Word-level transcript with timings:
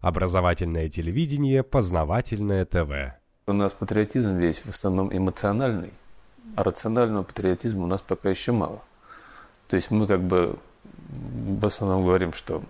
Образовательное 0.00 0.88
телевидение, 0.88 1.64
познавательное 1.64 2.64
ТВ. 2.64 3.16
У 3.48 3.52
нас 3.52 3.72
патриотизм 3.72 4.36
весь 4.36 4.60
в 4.60 4.68
основном 4.68 5.16
эмоциональный, 5.16 5.90
а 6.54 6.62
рационального 6.62 7.24
патриотизма 7.24 7.84
у 7.84 7.86
нас 7.88 8.00
пока 8.00 8.30
еще 8.30 8.52
мало. 8.52 8.80
То 9.66 9.74
есть 9.74 9.90
мы 9.90 10.06
как 10.06 10.22
бы 10.22 10.56
в 11.10 11.66
основном 11.66 12.04
говорим, 12.04 12.32
что 12.32 12.62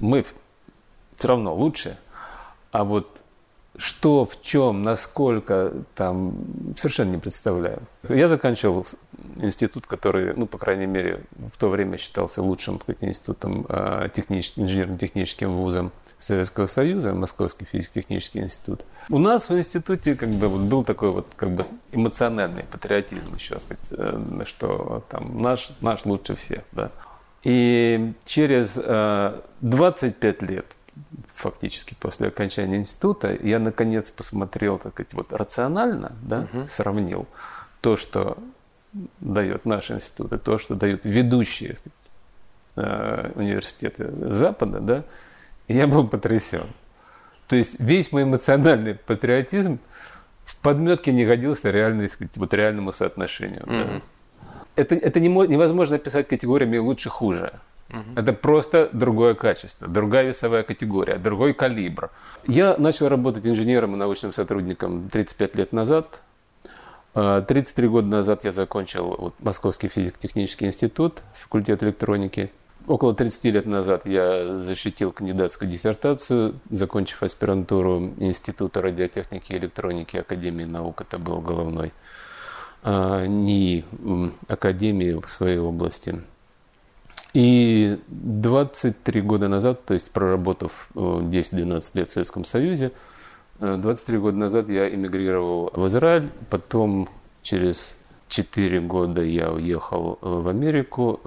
мы 0.00 0.24
все 1.16 1.28
равно 1.28 1.54
лучше, 1.54 1.98
а 2.72 2.82
вот 2.82 3.22
что, 3.76 4.26
в 4.26 4.42
чем, 4.42 4.82
насколько, 4.82 5.72
там, 5.94 6.34
совершенно 6.76 7.12
не 7.12 7.18
представляю. 7.18 7.82
Я 8.08 8.28
заканчивал 8.28 8.86
институт, 9.36 9.86
который, 9.86 10.34
ну, 10.34 10.46
по 10.46 10.58
крайней 10.58 10.86
мере, 10.86 11.22
в 11.52 11.56
то 11.56 11.68
время 11.68 11.96
считался 11.96 12.42
лучшим 12.42 12.80
институтом, 13.00 13.64
а, 13.68 14.08
техническим, 14.08 14.64
инженерно-техническим 14.64 15.52
вузом 15.52 15.92
Советского 16.22 16.68
Союза, 16.68 17.14
Московский 17.14 17.64
физико-технический 17.64 18.38
институт. 18.40 18.82
У 19.08 19.18
нас 19.18 19.48
в 19.48 19.58
институте 19.58 20.14
как 20.14 20.30
бы 20.30 20.48
вот 20.48 20.60
был 20.60 20.84
такой 20.84 21.10
вот 21.10 21.26
как 21.34 21.50
бы 21.50 21.66
эмоциональный 21.90 22.62
патриотизм 22.62 23.34
еще, 23.34 23.58
сказать, 23.58 23.86
э, 23.90 24.44
что 24.46 25.04
там 25.08 25.42
наш, 25.42 25.70
наш 25.80 26.04
лучше 26.04 26.36
всех, 26.36 26.62
да. 26.70 26.92
И 27.42 28.12
через 28.24 28.74
25 28.74 30.22
э, 30.22 30.46
лет 30.46 30.66
фактически 31.34 31.96
после 31.98 32.28
окончания 32.28 32.76
института, 32.76 33.36
я 33.42 33.58
наконец 33.58 34.12
посмотрел, 34.12 34.78
так 34.78 34.92
сказать, 34.92 35.14
вот 35.14 35.32
рационально, 35.32 36.12
да, 36.22 36.46
угу. 36.52 36.68
сравнил 36.68 37.26
то, 37.80 37.96
что 37.96 38.38
дает 39.20 39.64
наш 39.64 39.90
институт, 39.90 40.32
и 40.32 40.38
то, 40.38 40.58
что 40.58 40.76
дают 40.76 41.04
ведущие 41.04 41.76
сказать, 41.76 42.10
э, 42.76 43.32
университеты 43.34 44.12
Запада, 44.12 44.78
да, 44.80 45.04
и 45.68 45.76
я 45.76 45.86
был 45.86 46.06
потрясен. 46.06 46.66
То 47.48 47.56
есть 47.56 47.78
весь 47.78 48.12
мой 48.12 48.22
эмоциональный 48.22 48.94
патриотизм 48.94 49.78
в 50.44 50.56
подметке 50.56 51.12
не 51.12 51.24
годился 51.24 51.70
реальной, 51.70 52.08
сказать, 52.08 52.36
вот 52.36 52.54
реальному 52.54 52.92
соотношению. 52.92 53.62
Угу. 53.62 53.72
Да. 53.72 54.02
Это, 54.74 54.94
это 54.94 55.20
не, 55.20 55.28
невозможно 55.28 55.96
описать 55.96 56.28
категориями 56.28 56.78
лучше-хуже. 56.78 57.52
Угу. 57.90 58.00
Это 58.16 58.32
просто 58.32 58.88
другое 58.92 59.34
качество, 59.34 59.86
другая 59.86 60.28
весовая 60.28 60.62
категория, 60.62 61.16
другой 61.16 61.52
калибр. 61.52 62.10
Я 62.46 62.76
начал 62.78 63.08
работать 63.08 63.46
инженером 63.46 63.94
и 63.94 63.98
научным 63.98 64.32
сотрудником 64.32 65.10
35 65.10 65.56
лет 65.56 65.72
назад. 65.72 66.20
33 67.12 67.86
а, 67.86 67.90
года 67.90 68.06
назад 68.06 68.44
я 68.44 68.52
закончил 68.52 69.14
вот, 69.18 69.34
Московский 69.40 69.88
физико-технический 69.88 70.64
институт, 70.64 71.22
факультет 71.34 71.82
электроники. 71.82 72.50
Около 72.88 73.14
30 73.14 73.44
лет 73.44 73.66
назад 73.66 74.06
я 74.06 74.58
защитил 74.58 75.12
кандидатскую 75.12 75.70
диссертацию, 75.70 76.58
закончив 76.70 77.22
аспирантуру 77.22 78.12
Института 78.18 78.82
радиотехники 78.82 79.52
и 79.52 79.56
электроники 79.56 80.16
Академии 80.16 80.64
наук. 80.64 81.00
Это 81.02 81.18
был 81.18 81.40
головной 81.40 81.92
а, 82.82 83.24
НИИ 83.26 83.84
Академии 84.48 85.12
в 85.12 85.28
своей 85.28 85.58
области. 85.58 86.22
И 87.34 87.98
23 88.08 89.20
года 89.22 89.48
назад, 89.48 89.84
то 89.84 89.94
есть 89.94 90.10
проработав 90.10 90.88
10-12 90.94 91.82
э, 91.94 91.98
лет 91.98 92.10
в 92.10 92.12
Советском 92.12 92.44
Союзе, 92.44 92.92
23 93.60 94.16
э, 94.16 94.20
года 94.20 94.36
назад 94.36 94.68
я 94.68 94.92
эмигрировал 94.92 95.70
в 95.72 95.86
Израиль, 95.86 96.28
потом 96.50 97.08
через 97.42 97.96
4 98.28 98.80
года 98.80 99.22
я 99.22 99.50
уехал 99.50 100.18
э, 100.20 100.28
в 100.28 100.48
Америку, 100.48 101.20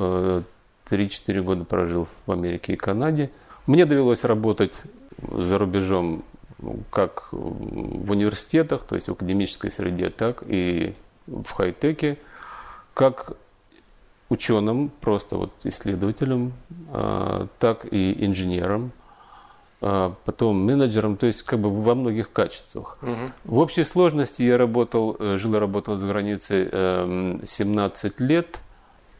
3-4 0.89 1.41
года 1.41 1.65
прожил 1.65 2.07
в 2.25 2.31
Америке 2.31 2.73
и 2.73 2.75
Канаде. 2.75 3.31
Мне 3.65 3.85
довелось 3.85 4.23
работать 4.23 4.73
за 5.31 5.57
рубежом 5.57 6.23
ну, 6.59 6.79
как 6.89 7.29
в 7.31 8.11
университетах, 8.11 8.83
то 8.83 8.95
есть 8.95 9.07
в 9.07 9.11
академической 9.11 9.71
среде, 9.71 10.09
так 10.09 10.43
и 10.47 10.93
в 11.27 11.51
хай-теке, 11.51 12.17
как 12.93 13.35
ученым, 14.29 14.91
просто 15.01 15.37
вот 15.37 15.51
исследователем, 15.63 16.53
а, 16.91 17.47
так 17.59 17.85
и 17.91 18.25
инженером, 18.25 18.91
а, 19.81 20.15
потом 20.25 20.65
менеджером, 20.65 21.17
то 21.17 21.27
есть 21.27 21.43
как 21.43 21.59
бы 21.59 21.69
во 21.69 21.95
многих 21.95 22.31
качествах. 22.31 22.97
Угу. 23.01 23.53
В 23.55 23.57
общей 23.59 23.83
сложности 23.83 24.41
я 24.41 24.57
работал, 24.57 25.15
э, 25.19 25.37
жил 25.37 25.55
и 25.55 25.59
работал 25.59 25.95
за 25.95 26.07
границей 26.07 26.69
17 27.45 28.13
эм, 28.19 28.27
лет, 28.27 28.59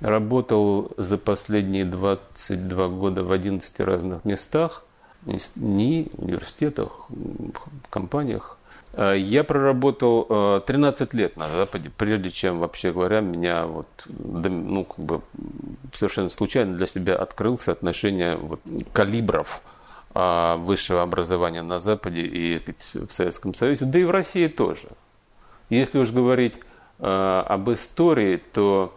работал 0.02 0.92
за 0.98 1.18
последние 1.18 1.86
22 1.86 2.88
года 2.90 3.24
в 3.24 3.32
11 3.32 3.80
разных 3.80 4.26
местах, 4.26 4.84
НИИ, 5.26 6.12
университетах, 6.18 7.08
компаниях. 7.90 8.58
Э, 8.94 9.16
я 9.18 9.44
проработал 9.44 10.62
13 10.66 11.14
э, 11.14 11.18
лет 11.18 11.38
на 11.38 11.50
Западе, 11.50 11.92
прежде 11.96 12.30
чем, 12.30 12.60
вообще 12.60 12.92
говоря, 12.92 13.22
меня 13.22 13.66
вот, 13.66 13.88
ну, 14.08 14.84
как 14.86 15.00
бы 15.00 15.22
совершенно 15.94 16.30
случайно 16.30 16.78
для 16.78 16.86
себя 16.86 17.16
открылся 17.16 17.72
отношение 17.72 18.36
вот, 18.38 18.62
калибров 18.94 19.62
а, 20.14 20.58
высшего 20.58 21.02
образования 21.02 21.62
на 21.62 21.80
Западе 21.80 22.22
и 22.22 22.62
в 22.94 23.12
Советском 23.12 23.54
Союзе, 23.54 23.86
да 23.86 24.00
и 24.00 24.04
в 24.04 24.12
России 24.12 24.48
тоже. 24.48 24.88
Если 25.70 25.98
уж 25.98 26.12
говорить 26.12 26.56
э, 27.00 27.44
об 27.48 27.70
истории, 27.72 28.38
то 28.38 28.94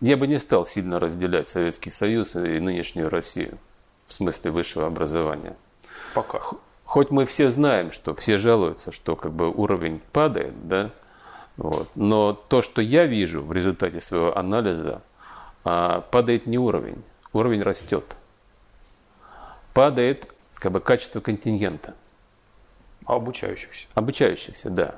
я 0.00 0.16
бы 0.16 0.26
не 0.26 0.38
стал 0.38 0.66
сильно 0.66 0.98
разделять 0.98 1.48
Советский 1.48 1.90
Союз 1.90 2.34
и 2.36 2.58
нынешнюю 2.58 3.10
Россию 3.10 3.58
в 4.08 4.12
смысле 4.12 4.50
высшего 4.50 4.86
образования. 4.86 5.56
Пока. 6.14 6.40
Хоть 6.84 7.10
мы 7.10 7.24
все 7.24 7.50
знаем, 7.50 7.92
что 7.92 8.14
все 8.14 8.38
жалуются, 8.38 8.90
что 8.90 9.14
как 9.14 9.32
бы 9.32 9.50
уровень 9.50 10.00
падает, 10.12 10.66
да, 10.66 10.90
вот. 11.56 11.88
Но 11.94 12.32
то, 12.32 12.62
что 12.62 12.82
я 12.82 13.06
вижу 13.06 13.42
в 13.42 13.52
результате 13.52 14.00
своего 14.00 14.36
анализа, 14.36 15.02
а, 15.62 16.00
падает 16.00 16.46
не 16.46 16.58
уровень, 16.58 17.02
уровень 17.32 17.62
растет. 17.62 18.16
Падает 19.74 20.26
как 20.54 20.72
бы 20.72 20.80
качество 20.80 21.20
контингента. 21.20 21.94
А 23.04 23.14
обучающихся? 23.14 23.86
Обучающихся, 23.94 24.70
да. 24.70 24.96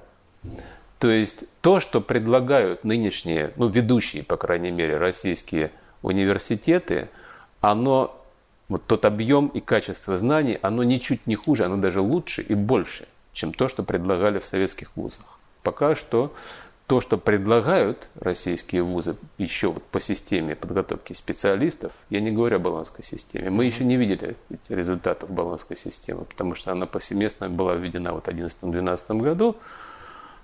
То 1.02 1.10
есть 1.10 1.46
то, 1.62 1.80
что 1.80 2.00
предлагают 2.00 2.84
нынешние, 2.84 3.52
ну 3.56 3.66
ведущие, 3.66 4.22
по 4.22 4.36
крайней 4.36 4.70
мере, 4.70 4.98
российские 4.98 5.72
университеты, 6.00 7.08
оно 7.60 8.24
вот 8.68 8.84
тот 8.86 9.04
объем 9.04 9.48
и 9.48 9.58
качество 9.58 10.16
знаний, 10.16 10.60
оно 10.62 10.84
ничуть 10.84 11.26
не 11.26 11.34
хуже, 11.34 11.64
оно 11.64 11.78
даже 11.78 12.00
лучше 12.00 12.42
и 12.42 12.54
больше, 12.54 13.08
чем 13.32 13.52
то, 13.52 13.66
что 13.66 13.82
предлагали 13.82 14.38
в 14.38 14.46
советских 14.46 14.92
вузах. 14.94 15.40
Пока 15.64 15.96
что 15.96 16.32
то, 16.86 17.00
что 17.00 17.18
предлагают 17.18 18.06
российские 18.14 18.84
вузы 18.84 19.16
еще 19.38 19.72
вот 19.72 19.82
по 19.82 19.98
системе 19.98 20.54
подготовки 20.54 21.14
специалистов, 21.14 21.90
я 22.10 22.20
не 22.20 22.30
говорю 22.30 22.58
о 22.58 22.60
баллонской 22.60 23.04
системе, 23.04 23.50
мы 23.50 23.64
еще 23.64 23.82
не 23.82 23.96
видели 23.96 24.36
результатов 24.68 25.32
баллонской 25.32 25.76
системы, 25.76 26.26
потому 26.26 26.54
что 26.54 26.70
она 26.70 26.86
повсеместно 26.86 27.48
была 27.48 27.74
введена 27.74 28.12
вот 28.12 28.26
в 28.26 28.30
2011-2012 28.30 29.20
году, 29.20 29.56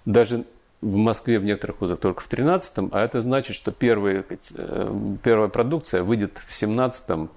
даже 0.09 0.47
в 0.81 0.97
Москве 0.97 1.39
в 1.39 1.45
некоторых 1.45 1.83
вузах 1.83 1.99
только 1.99 2.23
в 2.23 2.29
2013, 2.29 2.93
а 2.93 3.05
это 3.05 3.21
значит, 3.21 3.55
что 3.55 3.73
первые, 3.73 4.25
э, 4.55 5.17
первая 5.23 5.49
продукция 5.49 6.03
выйдет 6.03 6.39
в 6.39 6.47
2017 6.47 7.29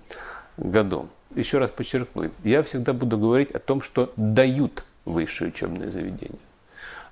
году. 0.57 1.09
Еще 1.35 1.57
раз 1.57 1.69
подчеркну, 1.69 2.31
я 2.43 2.63
всегда 2.63 2.93
буду 2.93 3.17
говорить 3.17 3.51
о 3.51 3.59
том, 3.59 3.81
что 3.81 4.13
дают 4.15 4.85
высшие 5.03 5.49
учебные 5.49 5.91
заведения. 5.91 6.39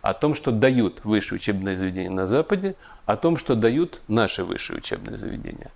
О 0.02 0.14
том, 0.14 0.34
что 0.34 0.52
дают 0.52 1.04
высшие 1.04 1.38
учебные 1.38 1.76
заведения 1.76 2.10
на 2.10 2.26
Западе, 2.26 2.76
о 3.06 3.18
том, 3.18 3.36
что 3.36 3.56
дают 3.56 4.02
наши 4.08 4.46
высшие 4.46 4.78
учебные 4.78 5.18
заведения. 5.18 5.72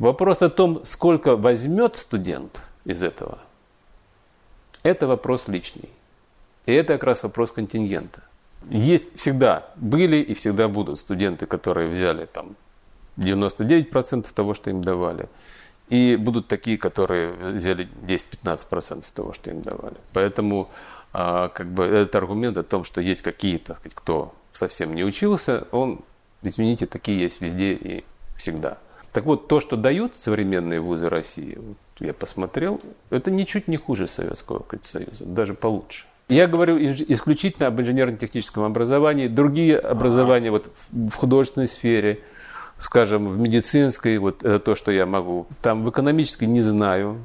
Вопрос 0.00 0.42
о 0.42 0.48
том, 0.48 0.84
сколько 0.84 1.36
возьмет 1.36 1.96
студент 1.96 2.60
из 2.84 3.04
этого, 3.04 3.38
это 4.82 5.06
вопрос 5.06 5.46
личный. 5.46 5.90
И 6.66 6.72
это 6.72 6.94
как 6.94 7.04
раз 7.04 7.22
вопрос 7.22 7.52
контингента. 7.52 8.22
Есть 8.70 9.18
всегда, 9.18 9.66
были 9.76 10.16
и 10.16 10.34
всегда 10.34 10.68
будут 10.68 10.98
студенты, 10.98 11.46
которые 11.46 11.88
взяли 11.88 12.26
там 12.26 12.56
99% 13.16 14.26
того, 14.34 14.54
что 14.54 14.70
им 14.70 14.82
давали. 14.82 15.28
И 15.88 16.16
будут 16.16 16.48
такие, 16.48 16.78
которые 16.78 17.32
взяли 17.32 17.88
10-15% 18.06 19.04
того, 19.12 19.32
что 19.32 19.50
им 19.50 19.62
давали. 19.62 19.96
Поэтому 20.12 20.70
а, 21.12 21.48
как 21.48 21.66
бы 21.66 21.84
этот 21.84 22.14
аргумент 22.16 22.56
о 22.56 22.62
том, 22.62 22.84
что 22.84 23.00
есть 23.00 23.22
какие-то, 23.22 23.78
кто 23.94 24.34
совсем 24.52 24.94
не 24.94 25.04
учился, 25.04 25.66
он, 25.70 26.00
извините, 26.42 26.86
такие 26.86 27.20
есть 27.20 27.40
везде 27.40 27.74
и 27.74 28.04
всегда. 28.38 28.78
Так 29.12 29.24
вот, 29.24 29.48
то, 29.48 29.60
что 29.60 29.76
дают 29.76 30.16
современные 30.16 30.80
вузы 30.80 31.08
России, 31.10 31.58
я 31.98 32.14
посмотрел, 32.14 32.80
это 33.10 33.30
ничуть 33.30 33.68
не 33.68 33.76
хуже 33.76 34.08
Советского 34.08 34.64
Союза, 34.82 35.26
даже 35.26 35.54
получше. 35.54 36.06
Я 36.32 36.46
говорю 36.46 36.78
исключительно 36.78 37.68
об 37.68 37.80
инженерно-техническом 37.80 38.64
образовании. 38.64 39.28
Другие 39.28 39.78
образования 39.78 40.50
вот, 40.50 40.72
в 40.90 41.14
художественной 41.14 41.68
сфере– 41.68 42.20
скажем, 42.82 43.28
в 43.28 43.40
медицинской, 43.40 44.18
вот 44.18 44.42
это 44.42 44.58
то, 44.58 44.74
что 44.74 44.90
я 44.90 45.06
могу. 45.06 45.46
Там 45.62 45.84
в 45.84 45.90
экономической 45.90 46.44
не 46.44 46.62
знаю, 46.62 47.22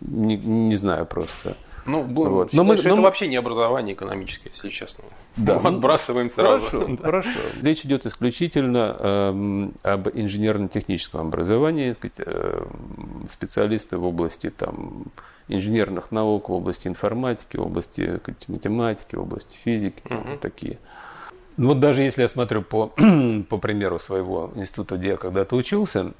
не, 0.00 0.36
не 0.36 0.74
знаю 0.74 1.06
просто. 1.06 1.56
Ну, 1.86 2.02
вот. 2.02 2.52
но 2.52 2.64
мы, 2.64 2.74
но 2.74 2.80
это 2.80 2.96
мы... 2.96 3.02
вообще 3.02 3.28
не 3.28 3.36
образование 3.36 3.94
экономическое, 3.94 4.50
если 4.50 4.70
честно. 4.70 5.04
Да. 5.36 5.60
Мы 5.60 5.70
отбрасываем 5.76 6.30
сразу. 6.30 6.66
Хорошо, 6.66 6.96
хорошо. 7.02 7.40
Речь 7.62 7.84
идет 7.84 8.06
исключительно 8.06 8.96
э, 8.98 9.68
об 9.82 10.08
инженерно-техническом 10.08 11.28
образовании, 11.28 11.92
сказать, 11.92 12.16
э, 12.18 12.66
специалисты 13.28 13.98
в 13.98 14.04
области 14.04 14.50
там, 14.50 15.04
инженерных 15.48 16.10
наук, 16.10 16.48
в 16.48 16.52
области 16.52 16.88
информатики, 16.88 17.56
в 17.56 17.62
области 17.62 18.18
сказать, 18.18 18.48
математики, 18.48 19.14
в 19.14 19.22
области 19.22 19.56
физики, 19.64 20.02
там, 20.08 20.20
угу. 20.20 20.38
такие. 20.40 20.78
Ну, 21.56 21.68
вот 21.68 21.80
даже 21.80 22.02
если 22.02 22.22
я 22.22 22.28
смотрю 22.28 22.62
по, 22.62 22.92
по 23.48 23.58
примеру 23.58 23.98
своего 23.98 24.52
института, 24.56 24.96
где 24.96 25.08
я 25.10 25.16
когда-то 25.16 25.56
учился, 25.56 26.12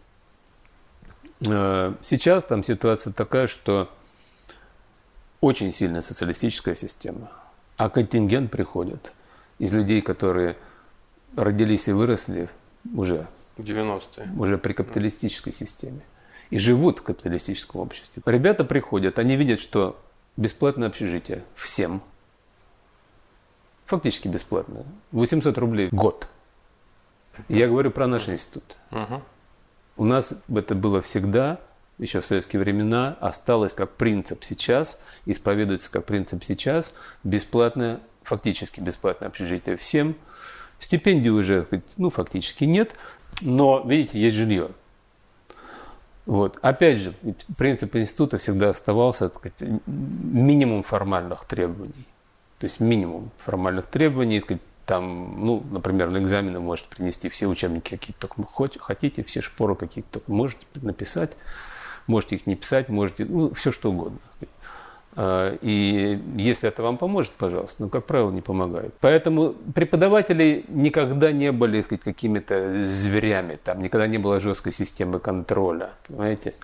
э, 1.47 1.93
сейчас 2.03 2.45
там 2.45 2.63
ситуация 2.63 3.13
такая, 3.13 3.47
что 3.47 3.89
очень 5.41 5.73
сильная 5.73 6.01
социалистическая 6.01 6.75
система, 6.75 7.31
а 7.77 7.91
контингент 7.91 8.51
приходит 8.51 9.13
из 9.59 9.73
людей, 9.73 10.03
которые 10.03 10.57
родились 11.37 11.89
и 11.89 11.93
выросли 11.93 12.49
уже 12.95 13.27
в 13.57 13.63
90-е. 13.63 14.31
Уже 14.39 14.59
при 14.59 14.73
капиталистической 14.73 15.53
системе. 15.53 16.01
И 16.51 16.59
живут 16.59 17.01
в 17.01 17.03
капиталистическом 17.03 17.81
обществе. 17.81 18.23
Ребята 18.25 18.65
приходят, 18.65 19.19
они 19.19 19.37
видят, 19.37 19.61
что 19.61 20.01
бесплатное 20.37 20.89
общежитие 20.89 21.45
всем. 21.55 22.03
Фактически 23.87 24.29
бесплатно. 24.29 24.85
800 25.13 25.59
рублей 25.59 25.89
в 25.89 25.95
год. 25.95 26.29
Я 27.49 27.69
говорю 27.69 27.91
про 27.91 28.07
наш 28.07 28.29
институт. 28.29 28.77
Угу. 28.91 29.23
У 29.99 30.05
нас 30.05 30.33
это 30.49 30.75
было 30.75 31.03
всегда 31.03 31.61
еще 31.99 32.21
в 32.21 32.27
советские 32.27 32.61
времена, 32.61 33.17
осталось 33.21 33.73
как 33.73 33.93
принцип 33.93 34.45
сейчас, 34.45 34.99
исповедуется 35.25 35.91
как 35.91 36.05
принцип 36.05 36.45
сейчас, 36.45 36.93
бесплатное, 37.25 38.01
фактически 38.23 38.81
бесплатное 38.81 39.29
общежитие 39.29 39.77
всем. 39.77 40.17
Стипендий 40.79 41.31
уже, 41.31 41.67
ну, 41.97 42.11
фактически 42.11 42.65
нет, 42.65 42.95
но, 43.41 43.83
видите, 43.87 44.21
есть 44.21 44.37
жилье. 44.37 44.71
Вот. 46.27 46.59
Опять 46.61 46.99
же, 46.99 47.15
принцип 47.57 47.95
института 47.97 48.39
всегда 48.39 48.71
оставался 48.71 49.29
так 49.29 49.39
сказать, 49.39 49.81
минимум 49.87 50.83
формальных 50.83 51.45
требований. 51.45 52.07
То 52.59 52.65
есть 52.65 52.81
минимум 52.81 53.31
формальных 53.39 53.87
требований, 53.87 54.41
сказать, 54.41 54.63
там, 54.87 55.45
ну, 55.45 55.65
например, 55.71 56.11
на 56.11 56.19
экзамены 56.19 56.61
можете 56.61 56.89
принести 56.89 57.29
все 57.29 57.47
учебники, 57.47 57.91
какие 57.91 58.15
только 58.19 58.43
хотите, 58.79 59.25
все 59.25 59.41
шпоры 59.41 59.77
какие-то 59.77 60.11
только 60.11 60.31
можете 60.31 60.65
написать. 60.75 61.37
Можете 62.07 62.37
их 62.37 62.47
не 62.47 62.55
писать, 62.55 62.89
можете, 62.89 63.25
ну, 63.25 63.53
все 63.55 63.73
что 63.73 63.91
угодно. 63.91 64.19
А, 65.17 65.57
и 65.63 66.21
если 66.37 66.69
это 66.69 66.83
вам 66.83 66.99
поможет, 66.99 67.33
пожалуйста, 67.33 67.85
но, 67.85 67.89
как 67.89 68.05
правило, 68.05 68.31
не 68.31 68.43
помогает. 68.43 68.95
Поэтому 69.01 69.55
преподаватели 69.75 70.65
никогда 70.69 71.33
не 71.33 71.53
были 71.53 71.83
сказать, 71.83 72.05
какими-то 72.05 72.85
зверями, 72.85 73.59
там 73.63 73.83
никогда 73.83 74.07
не 74.07 74.19
было 74.19 74.41
жесткой 74.41 74.73
системы 74.73 75.19
контроля, 75.19 75.91
понимаете? 76.07 76.55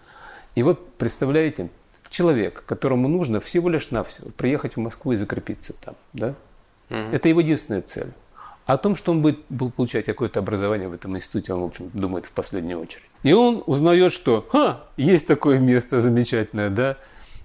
И 0.54 0.62
вот, 0.62 0.86
представляете, 0.98 1.70
человек, 2.10 2.64
которому 2.66 3.08
нужно 3.08 3.40
всего 3.40 3.70
лишь 3.70 3.90
навсего 3.90 4.30
приехать 4.36 4.76
в 4.76 4.80
Москву 4.80 5.12
и 5.12 5.16
закрепиться 5.16 5.72
там, 5.80 5.94
да? 6.12 6.34
Угу. 6.90 6.98
Это 7.12 7.28
его 7.30 7.40
единственная 7.40 7.80
цель. 7.80 8.12
О 8.66 8.76
том, 8.76 8.94
что 8.96 9.12
он 9.12 9.22
будет, 9.22 9.40
будет 9.48 9.74
получать 9.74 10.04
какое-то 10.04 10.40
образование 10.40 10.88
в 10.88 10.92
этом 10.92 11.16
институте, 11.16 11.52
он, 11.52 11.62
в 11.62 11.64
общем, 11.64 11.90
думает 11.92 12.26
в 12.26 12.30
последнюю 12.30 12.80
очередь. 12.80 13.04
И 13.22 13.32
он 13.32 13.62
узнает, 13.66 14.12
что 14.12 14.46
Ха, 14.50 14.84
есть 14.96 15.26
такое 15.26 15.58
место 15.58 16.00
замечательное, 16.00 16.70
да, 16.70 16.96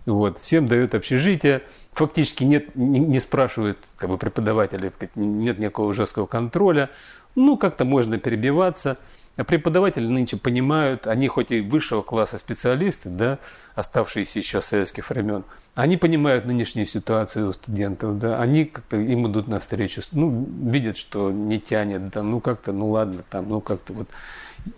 вот, 0.05 0.39
всем 0.39 0.67
дают 0.67 0.95
общежитие, 0.95 1.63
фактически 1.91 2.43
нет, 2.43 2.75
не, 2.75 2.99
не 2.99 3.19
спрашивают 3.19 3.77
как 3.97 4.09
бы, 4.09 4.17
преподавателей, 4.17 4.91
нет 5.15 5.59
никакого 5.59 5.93
жесткого 5.93 6.27
контроля, 6.27 6.89
ну, 7.35 7.57
как-то 7.57 7.85
можно 7.85 8.17
перебиваться. 8.17 8.97
А 9.35 9.43
преподаватели 9.43 10.07
нынче 10.07 10.37
понимают, 10.37 11.05
они 11.05 11.27
хоть 11.27 11.51
и 11.51 11.61
высшего 11.61 12.01
класса 12.01 12.39
специалисты, 12.39 13.09
да, 13.09 13.37
оставшиеся 13.75 14.39
еще 14.39 14.61
с 14.61 14.65
советских 14.65 15.07
времен, 15.11 15.43
они 15.77 15.97
понимают 15.97 16.45
нынешнюю 16.45 16.88
ситуацию 16.88 17.50
у 17.50 17.53
студентов, 17.53 18.19
да, 18.19 18.41
они 18.41 18.65
как-то 18.65 18.97
им 18.97 19.27
идут 19.27 19.47
навстречу, 19.47 20.01
ну, 20.12 20.45
видят, 20.63 20.97
что 20.97 21.31
не 21.31 21.59
тянет, 21.59 22.09
да, 22.09 22.24
ну, 22.24 22.39
как-то, 22.39 22.71
ну, 22.71 22.89
ладно, 22.89 23.24
там, 23.29 23.47
ну, 23.47 23.62
как-то 23.62 23.94
вот 23.94 24.09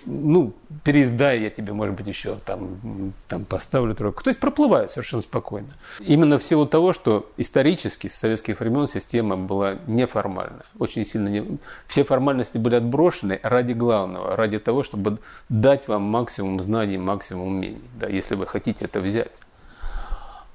ну, 0.05 0.53
переиздай, 0.83 1.41
я 1.41 1.49
тебе, 1.49 1.73
может 1.73 1.95
быть, 1.95 2.07
еще 2.07 2.37
там, 2.45 3.13
там 3.27 3.45
поставлю 3.45 3.95
тройку. 3.95 4.23
То 4.23 4.29
есть 4.29 4.39
проплывают 4.39 4.91
совершенно 4.91 5.21
спокойно. 5.21 5.69
Именно 5.99 6.37
в 6.37 6.43
силу 6.43 6.65
того, 6.65 6.93
что 6.93 7.31
исторически 7.37 8.07
с 8.07 8.15
советских 8.15 8.59
времен 8.59 8.87
система 8.87 9.37
была 9.37 9.77
неформальна. 9.87 10.63
Очень 10.77 11.05
сильно 11.05 11.29
не... 11.29 11.57
Все 11.87 12.03
формальности 12.03 12.57
были 12.57 12.75
отброшены 12.75 13.39
ради 13.43 13.73
главного, 13.73 14.35
ради 14.35 14.59
того, 14.59 14.83
чтобы 14.83 15.19
дать 15.49 15.87
вам 15.87 16.03
максимум 16.03 16.59
знаний, 16.59 16.97
максимум 16.97 17.47
умений, 17.47 17.81
да, 17.99 18.07
если 18.07 18.35
вы 18.35 18.45
хотите 18.45 18.85
это 18.85 18.99
взять. 19.01 19.31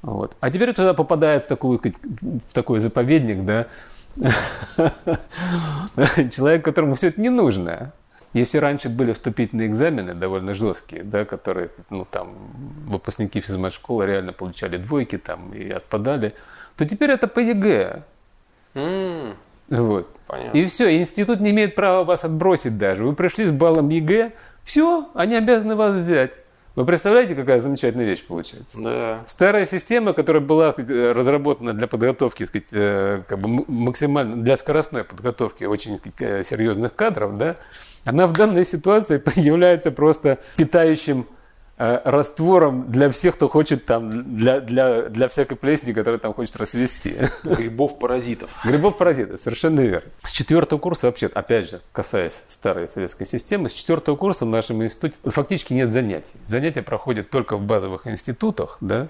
Вот. 0.05 0.37
А 0.41 0.51
теперь 0.51 0.75
туда 0.75 0.93
попадает 0.93 1.47
в, 1.47 1.49
такую, 1.49 1.81
в 1.81 2.53
такой 2.53 2.81
заповедник, 2.81 3.45
да, 3.47 3.67
человек, 6.31 6.63
которому 6.63 6.95
все 6.95 7.09
это 7.09 7.21
не 7.23 7.31
нужно. 7.31 7.93
Если 8.35 8.59
раньше 8.59 8.91
были 8.91 9.15
вступительные 9.15 9.67
экзамены 9.69 10.13
довольно 10.13 10.53
жесткие, 10.53 11.05
да, 11.05 11.25
которые, 11.25 11.71
ну, 11.89 12.05
там, 12.05 12.35
выпускники 12.87 13.41
физмат-школы 13.41 14.05
реально 14.05 14.35
получали 14.35 14.77
двойки 14.77 15.17
там 15.17 15.53
и 15.55 15.71
отпадали, 15.71 16.35
то 16.77 16.87
теперь 16.87 17.13
это 17.13 17.27
по 17.27 17.41
ЕГЭ. 17.41 18.03
Мм. 18.75 19.35
Вот. 19.71 20.09
Понятно. 20.27 20.59
И 20.59 20.67
все, 20.67 21.01
институт 21.01 21.41
не 21.41 21.51
имеет 21.53 21.75
права 21.75 22.05
вас 22.05 22.25
отбросить 22.25 22.77
даже. 22.77 23.05
Вы 23.05 23.15
пришли 23.15 23.47
с 23.47 23.53
баллом 23.53 23.89
ЕГЭ, 23.89 24.33
все, 24.65 25.09
они 25.15 25.35
обязаны 25.37 25.77
вас 25.77 25.95
взять. 25.95 26.33
Вы 26.77 26.85
представляете, 26.87 27.37
какая 27.37 27.61
замечательная 27.61 28.05
вещь 28.05 28.25
получается? 28.25 28.81
Да. 28.81 29.25
Старая 29.29 29.65
система, 29.65 30.13
которая 30.13 30.43
была 30.43 30.75
разработана 30.77 31.73
для 31.73 31.87
подготовки, 31.87 32.45
сказать, 32.45 32.69
э, 32.73 33.23
как 33.29 33.39
бы 33.39 33.65
максимально 33.69 34.43
для 34.43 34.57
скоростной 34.57 35.05
подготовки 35.05 35.65
очень 35.65 35.99
сказать, 35.99 36.45
серьезных 36.45 36.97
кадров, 36.97 37.39
да, 37.39 37.57
она 38.05 38.27
в 38.27 38.33
данной 38.33 38.67
ситуации 38.67 39.23
является 39.39 39.93
просто 39.93 40.39
питающим 40.57 41.21
э, 41.21 41.34
раствором 41.77 42.91
для 42.91 43.11
всех, 43.11 43.35
кто 43.35 43.49
хочет 43.49 43.85
там, 43.85 44.37
для, 44.37 44.61
для, 44.61 45.09
для 45.09 45.29
всякой 45.29 45.57
плесни, 45.57 45.93
которая 45.93 46.21
там 46.21 46.33
хочет 46.33 46.57
расвести. 46.57 47.17
Грибов-паразитов. 47.43 48.51
Грибов-паразитов, 48.65 49.41
совершенно 49.41 49.81
верно. 49.81 50.09
С 50.25 50.31
четвертого 50.31 50.79
курса 50.79 51.07
вообще, 51.07 51.27
опять 51.27 51.71
же, 51.71 51.81
касаясь 51.93 52.43
старой 52.49 52.89
советской 52.89 53.27
системы, 53.27 53.69
с 53.69 53.73
четвертого 53.73 54.17
курса 54.17 54.45
в 54.45 54.49
нашем 54.49 54.85
институте 54.85 55.17
фактически 55.25 55.73
нет 55.73 55.93
занятий. 55.93 56.31
Занятия 56.47 56.83
проходят 56.83 57.31
только 57.31 57.57
в 57.57 57.63
базовых 57.63 58.07
институтах, 58.07 58.79
да, 58.81 59.09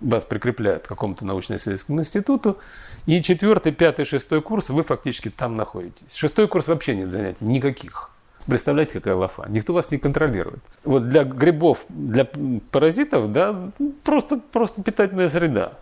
вас 0.00 0.24
прикрепляют 0.24 0.84
к 0.84 0.88
какому-то 0.88 1.24
научно-исследовательскому 1.24 2.00
институту, 2.00 2.58
и 3.06 3.22
четвертый, 3.22 3.72
пятый, 3.72 4.04
шестой 4.04 4.42
курс 4.42 4.68
вы 4.68 4.82
фактически 4.82 5.30
там 5.30 5.56
находитесь. 5.56 6.14
Шестой 6.14 6.48
курс 6.48 6.68
вообще 6.68 6.94
нет 6.94 7.10
занятий, 7.10 7.44
никаких. 7.44 8.11
Представляете, 8.46 8.94
какая 8.94 9.14
лафа? 9.14 9.46
Никто 9.48 9.72
вас 9.72 9.90
не 9.90 9.98
контролирует. 9.98 10.62
Вот 10.84 11.08
для 11.08 11.24
грибов, 11.24 11.84
для 11.88 12.26
паразитов, 12.70 13.30
да, 13.30 13.70
просто, 14.02 14.38
просто 14.38 14.82
питательная 14.82 15.28
среда. 15.28 15.74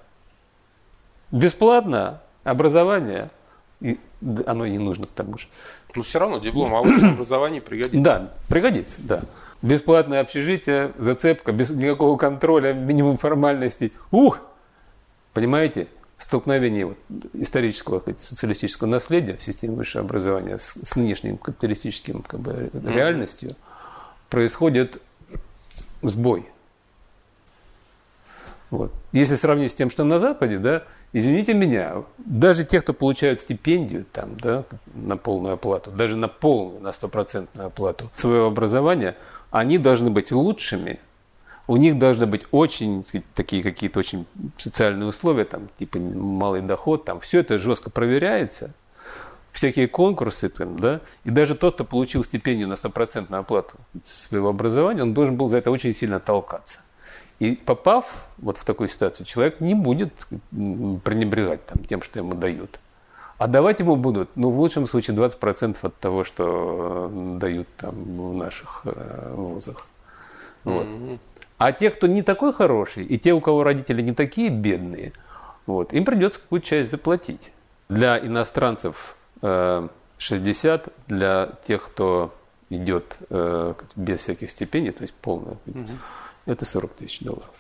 Бесплатно 1.30 2.20
образование, 2.44 3.30
и 3.80 3.98
оно 4.46 4.64
и 4.64 4.70
не 4.70 4.78
нужно 4.78 5.06
к 5.06 5.10
тому 5.10 5.38
же. 5.38 5.46
Но 5.94 6.02
все 6.02 6.18
равно 6.18 6.38
диплом 6.38 6.74
о 6.74 6.82
высшем 6.82 7.14
образовании 7.14 7.60
пригодится. 7.60 8.00
Да, 8.00 8.32
пригодится, 8.48 9.00
да. 9.02 9.22
Бесплатное 9.62 10.20
общежитие, 10.20 10.92
зацепка, 10.98 11.52
без 11.52 11.70
никакого 11.70 12.16
контроля, 12.16 12.72
минимум 12.72 13.16
формальностей. 13.16 13.92
Ух! 14.10 14.40
Понимаете? 15.32 15.88
Столкновение 16.20 16.86
вот, 16.86 16.98
исторического 17.32 18.00
сказать, 18.00 18.20
социалистического 18.20 18.86
наследия 18.86 19.36
в 19.36 19.42
системе 19.42 19.74
высшего 19.74 20.04
образования 20.04 20.58
с, 20.58 20.76
с 20.82 20.96
нынешним 20.96 21.38
капиталистическим 21.38 22.22
как 22.22 22.40
бы, 22.40 22.52
mm-hmm. 22.52 22.92
реальностью 22.92 23.50
происходит 24.28 25.00
сбой. 26.02 26.46
Вот. 28.70 28.92
Если 29.10 29.34
сравнить 29.34 29.72
с 29.72 29.74
тем, 29.74 29.90
что 29.90 30.04
на 30.04 30.20
Западе, 30.20 30.58
да, 30.58 30.84
извините 31.12 31.54
меня, 31.54 32.04
даже 32.18 32.64
те, 32.64 32.80
кто 32.80 32.92
получают 32.92 33.40
стипендию 33.40 34.04
там, 34.04 34.36
да, 34.36 34.64
на 34.94 35.16
полную 35.16 35.54
оплату, 35.54 35.90
даже 35.90 36.16
на 36.16 36.28
полную, 36.28 36.80
на 36.80 36.92
стопроцентную 36.92 37.66
оплату 37.66 38.10
своего 38.14 38.46
образования, 38.46 39.16
они 39.50 39.76
должны 39.76 40.10
быть 40.10 40.30
лучшими 40.30 41.00
у 41.70 41.76
них 41.76 42.00
должны 42.00 42.26
быть 42.26 42.42
очень 42.50 43.06
такие 43.32 43.62
какие-то 43.62 44.00
очень 44.00 44.26
социальные 44.58 45.08
условия, 45.08 45.44
там, 45.44 45.68
типа 45.78 46.00
малый 46.00 46.62
доход, 46.62 47.04
там, 47.04 47.20
все 47.20 47.38
это 47.38 47.60
жестко 47.60 47.90
проверяется, 47.90 48.72
всякие 49.52 49.86
конкурсы, 49.86 50.48
там, 50.48 50.76
да, 50.76 51.00
и 51.22 51.30
даже 51.30 51.54
тот, 51.54 51.74
кто 51.74 51.84
получил 51.84 52.24
стипендию 52.24 52.66
на 52.66 52.74
стопроцентную 52.74 53.42
оплату 53.42 53.76
своего 54.02 54.48
образования, 54.48 55.02
он 55.02 55.14
должен 55.14 55.36
был 55.36 55.48
за 55.48 55.58
это 55.58 55.70
очень 55.70 55.94
сильно 55.94 56.18
толкаться. 56.18 56.80
И 57.38 57.52
попав 57.52 58.04
вот 58.38 58.56
в 58.56 58.64
такую 58.64 58.88
ситуацию, 58.88 59.24
человек 59.24 59.60
не 59.60 59.74
будет 59.74 60.26
пренебрегать 60.50 61.64
там, 61.66 61.84
тем, 61.84 62.02
что 62.02 62.18
ему 62.18 62.34
дают. 62.34 62.80
А 63.38 63.46
давать 63.46 63.78
ему 63.78 63.94
будут, 63.94 64.30
ну, 64.34 64.50
в 64.50 64.58
лучшем 64.58 64.88
случае 64.88 65.16
20% 65.16 65.76
от 65.82 65.96
того, 65.98 66.24
что 66.24 67.08
э, 67.12 67.38
дают 67.38 67.68
там 67.76 67.94
в 67.94 68.34
наших 68.34 68.80
э, 68.84 69.34
вузах. 69.36 69.86
Вот. 70.64 70.84
Mm-hmm. 70.84 71.18
А 71.60 71.72
те, 71.72 71.90
кто 71.90 72.06
не 72.06 72.22
такой 72.22 72.54
хороший, 72.54 73.04
и 73.04 73.18
те, 73.18 73.34
у 73.34 73.40
кого 73.42 73.64
родители 73.64 74.00
не 74.00 74.14
такие 74.14 74.48
бедные, 74.48 75.12
вот, 75.66 75.92
им 75.92 76.06
придется 76.06 76.40
какую-то 76.40 76.66
часть 76.66 76.90
заплатить. 76.90 77.52
Для 77.90 78.18
иностранцев 78.18 79.14
э, 79.42 79.88
60, 80.16 80.88
для 81.06 81.50
тех, 81.66 81.84
кто 81.84 82.34
идет 82.70 83.18
э, 83.28 83.74
без 83.94 84.20
всяких 84.20 84.50
стипендий, 84.50 84.90
то 84.92 85.02
есть 85.02 85.12
полная, 85.12 85.58
mm-hmm. 85.66 85.90
это 86.46 86.64
40 86.64 86.94
тысяч 86.94 87.20
долларов. 87.20 87.52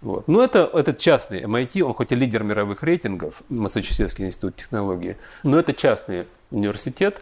Вот. 0.00 0.28
Ну, 0.28 0.40
это, 0.40 0.70
этот 0.72 0.98
частный 0.98 1.42
MIT, 1.42 1.82
он 1.82 1.92
хоть 1.92 2.12
и 2.12 2.14
лидер 2.14 2.44
мировых 2.44 2.84
рейтингов, 2.84 3.42
Массачусетский 3.48 4.26
институт 4.26 4.54
технологии, 4.54 5.16
но 5.42 5.58
это 5.58 5.74
частный 5.74 6.28
университет, 6.52 7.20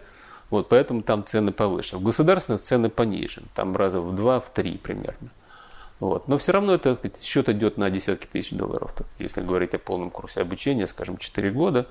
вот, 0.51 0.69
поэтому 0.69 1.01
там 1.01 1.25
цены 1.25 1.53
повыше. 1.53 1.97
В 1.97 2.03
государственных 2.03 2.61
цены 2.61 2.91
пониже, 2.91 3.45
там 3.55 3.75
раза 3.75 4.03
в 4.03 4.15
два, 4.15 4.41
в 4.41 4.51
три 4.51 4.77
примерно. 4.77 5.31
Вот. 6.01 6.29
Но 6.29 6.39
все 6.39 6.53
равно 6.53 6.75
это 6.75 6.99
счет 7.23 7.49
идет 7.49 7.79
на 7.79 7.89
десятки 7.91 8.27
тысяч 8.27 8.51
долларов. 8.51 8.93
Если 9.19 9.41
говорить 9.41 9.75
о 9.75 9.79
полном 9.79 10.11
курсе 10.11 10.41
обучения, 10.41 10.87
скажем, 10.87 11.17
4 11.17 11.51
года, 11.51 11.87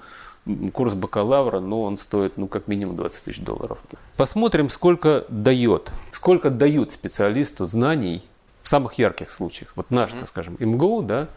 курс 0.74 0.94
бакалавра, 0.94 1.60
ну, 1.60 1.82
он 1.82 1.98
стоит, 1.98 2.38
ну, 2.38 2.48
как 2.48 2.68
минимум 2.68 2.96
20 2.96 3.24
тысяч 3.24 3.40
долларов. 3.40 3.80
Посмотрим, 4.18 4.70
сколько 4.70 5.26
дает, 5.30 5.92
сколько 6.12 6.50
дают 6.50 6.92
специалисту 6.92 7.66
знаний 7.66 8.24
в 8.62 8.70
самых 8.70 8.96
ярких 8.96 9.32
случаях. 9.32 9.72
Вот 9.76 9.90
наш, 9.90 10.12
mm-hmm. 10.12 10.20
так 10.20 10.30
скажем, 10.30 10.58
МГУ, 10.60 11.02
да, 11.02 11.28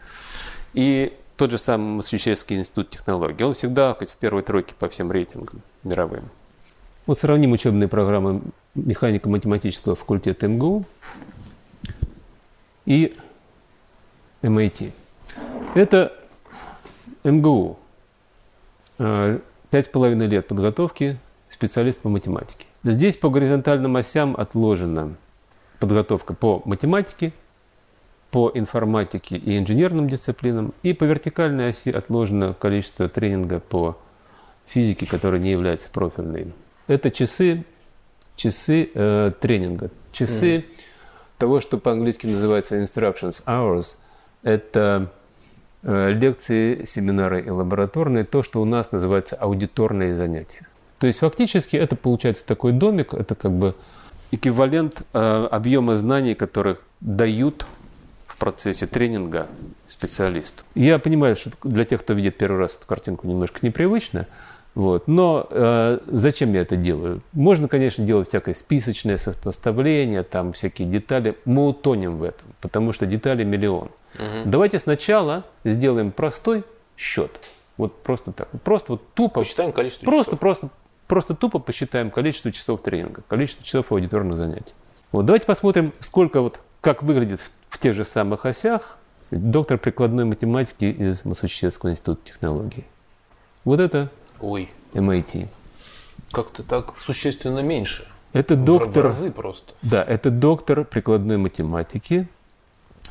и 0.75 1.17
тот 1.37 1.51
же 1.51 1.59
самый 1.59 1.97
Массачусетский 1.97 2.57
институт 2.57 2.91
технологий, 2.91 3.45
он 3.45 3.55
всегда 3.55 3.95
хоть 3.95 4.11
в 4.11 4.17
первой 4.17 4.43
тройке 4.43 4.75
по 4.79 4.89
всем 4.89 5.13
рейтингам 5.13 5.63
мировым. 5.85 6.31
Вот 7.07 7.19
сравним 7.19 7.53
учебные 7.53 7.89
программы 7.89 8.43
механико-математического 8.75 9.95
факультета 9.95 10.49
МГУ 10.49 10.85
и 12.87 13.15
MIT. 14.43 14.93
Это 15.75 16.13
МГУ. 17.25 17.79
Э, 18.99 19.39
пять 19.71 19.87
с 19.87 19.89
половиной 19.89 20.27
лет 20.27 20.49
подготовки 20.49 21.19
специалист 21.51 22.01
по 22.01 22.09
математике. 22.09 22.67
Здесь 22.85 23.17
по 23.17 23.29
горизонтальным 23.29 23.97
осям 23.97 24.35
отложена 24.37 25.17
подготовка 25.81 26.35
по 26.35 26.63
математике, 26.65 27.33
по 28.31 28.51
информатике 28.55 29.37
и 29.37 29.59
инженерным 29.59 30.09
дисциплинам, 30.09 30.73
и 30.83 30.93
по 30.93 31.05
вертикальной 31.05 31.71
оси 31.71 31.91
отложено 31.91 32.55
количество 32.55 33.09
тренинга 33.09 33.61
по 33.61 33.99
физике, 34.67 35.07
которая 35.07 35.41
не 35.41 35.51
является 35.51 35.91
профильной. 35.91 36.53
Это 36.87 37.11
часы, 37.11 37.65
часы 38.37 38.91
э, 38.95 39.33
тренинга, 39.41 39.91
часы 40.13 40.59
mm. 40.59 40.65
Того, 41.39 41.61
что 41.61 41.79
по-английски 41.79 42.27
называется 42.27 42.81
instructions 42.81 43.43
hours. 43.47 43.97
Это 44.43 45.11
э, 45.83 46.13
лекции, 46.13 46.85
семинары 46.87 47.43
и 47.43 47.51
лабораторные, 47.51 48.25
то, 48.25 48.43
что 48.43 48.61
у 48.61 48.65
нас 48.65 48.93
называется 48.93 49.37
аудиторные 49.37 50.15
занятия. 50.15 50.67
То 50.99 51.07
есть 51.07 51.19
фактически 51.19 51.77
это 51.77 51.97
получается 51.97 52.47
такой 52.47 52.73
домик, 52.73 53.13
это 53.13 53.35
как 53.35 53.53
бы 53.53 53.75
эквивалент 54.31 55.03
э, 55.13 55.49
объема 55.51 55.97
знаний, 55.97 56.35
которые 56.35 56.79
дают 57.01 57.67
в 58.27 58.39
процессе 58.39 58.87
тренинга 58.87 59.47
специалисту. 59.87 60.65
Я 60.75 60.99
понимаю, 60.99 61.37
что 61.37 61.51
для 61.63 61.85
тех, 61.85 62.01
кто 62.03 62.13
видит 62.13 62.37
первый 62.37 62.59
раз 62.59 62.77
эту 62.77 62.87
картинку, 62.87 63.27
немножко 63.27 63.59
непривычно, 63.63 64.27
вот. 64.77 65.09
Но 65.09 65.47
э, 65.51 65.99
зачем 66.07 66.53
я 66.53 66.61
это 66.61 66.77
делаю? 66.77 67.23
Можно, 67.33 67.67
конечно, 67.67 68.05
делать 68.05 68.29
всякое 68.29 68.55
списочное 68.55 69.17
сопоставление, 69.17 70.23
там 70.23 70.53
всякие 70.53 70.87
детали. 70.87 71.35
Мы 71.47 71.67
утонем 71.67 72.19
в 72.19 72.23
этом, 72.23 72.47
потому 72.61 72.93
что 72.93 73.07
детали 73.07 73.43
миллион. 73.43 73.89
Угу. 74.15 74.43
Давайте 74.45 74.79
сначала 74.79 75.45
сделаем 75.65 76.13
простой 76.13 76.63
счет. 76.97 77.33
Вот 77.79 78.03
просто 78.03 78.33
так. 78.33 78.49
Просто 78.63 78.93
вот 78.93 79.15
тупо. 79.15 79.41
Посчитаем 79.41 79.73
количество 79.73 80.05
просто, 80.05 80.31
часов. 80.33 80.41
Просто, 80.41 80.69
Просто 81.07 81.35
тупо 81.35 81.59
посчитаем 81.59 82.11
количество 82.11 82.53
часов 82.53 82.83
тренинга, 82.83 83.23
количество 83.29 83.65
часов 83.65 83.93
аудиторных 83.93 84.37
занятий. 84.37 84.75
Вот 85.13 85.25
давайте 85.25 85.47
посмотрим, 85.47 85.93
сколько 86.01 86.41
вот, 86.41 86.59
как 86.81 87.03
выглядит 87.03 87.41
в, 87.41 87.51
в 87.69 87.79
тех 87.79 87.95
же 87.95 88.05
самых 88.05 88.45
осях 88.45 88.99
доктор 89.31 89.79
прикладной 89.79 90.25
математики 90.25 90.85
из 90.85 91.25
Массачусетского 91.25 91.91
института 91.91 92.21
технологий. 92.27 92.85
Вот 93.65 93.81
это 93.81 94.11
Ой. 94.41 94.71
MIT. 94.93 95.49
Как-то 96.33 96.63
так 96.63 96.99
существенно 96.99 97.61
меньше. 97.61 98.07
Это 98.33 98.57
доктор, 98.57 99.05
в 99.05 99.07
разы 99.07 99.31
просто. 99.31 99.73
Да, 99.83 100.03
это 100.03 100.31
доктор 100.31 100.85
прикладной 100.85 101.37
математики. 101.39 102.29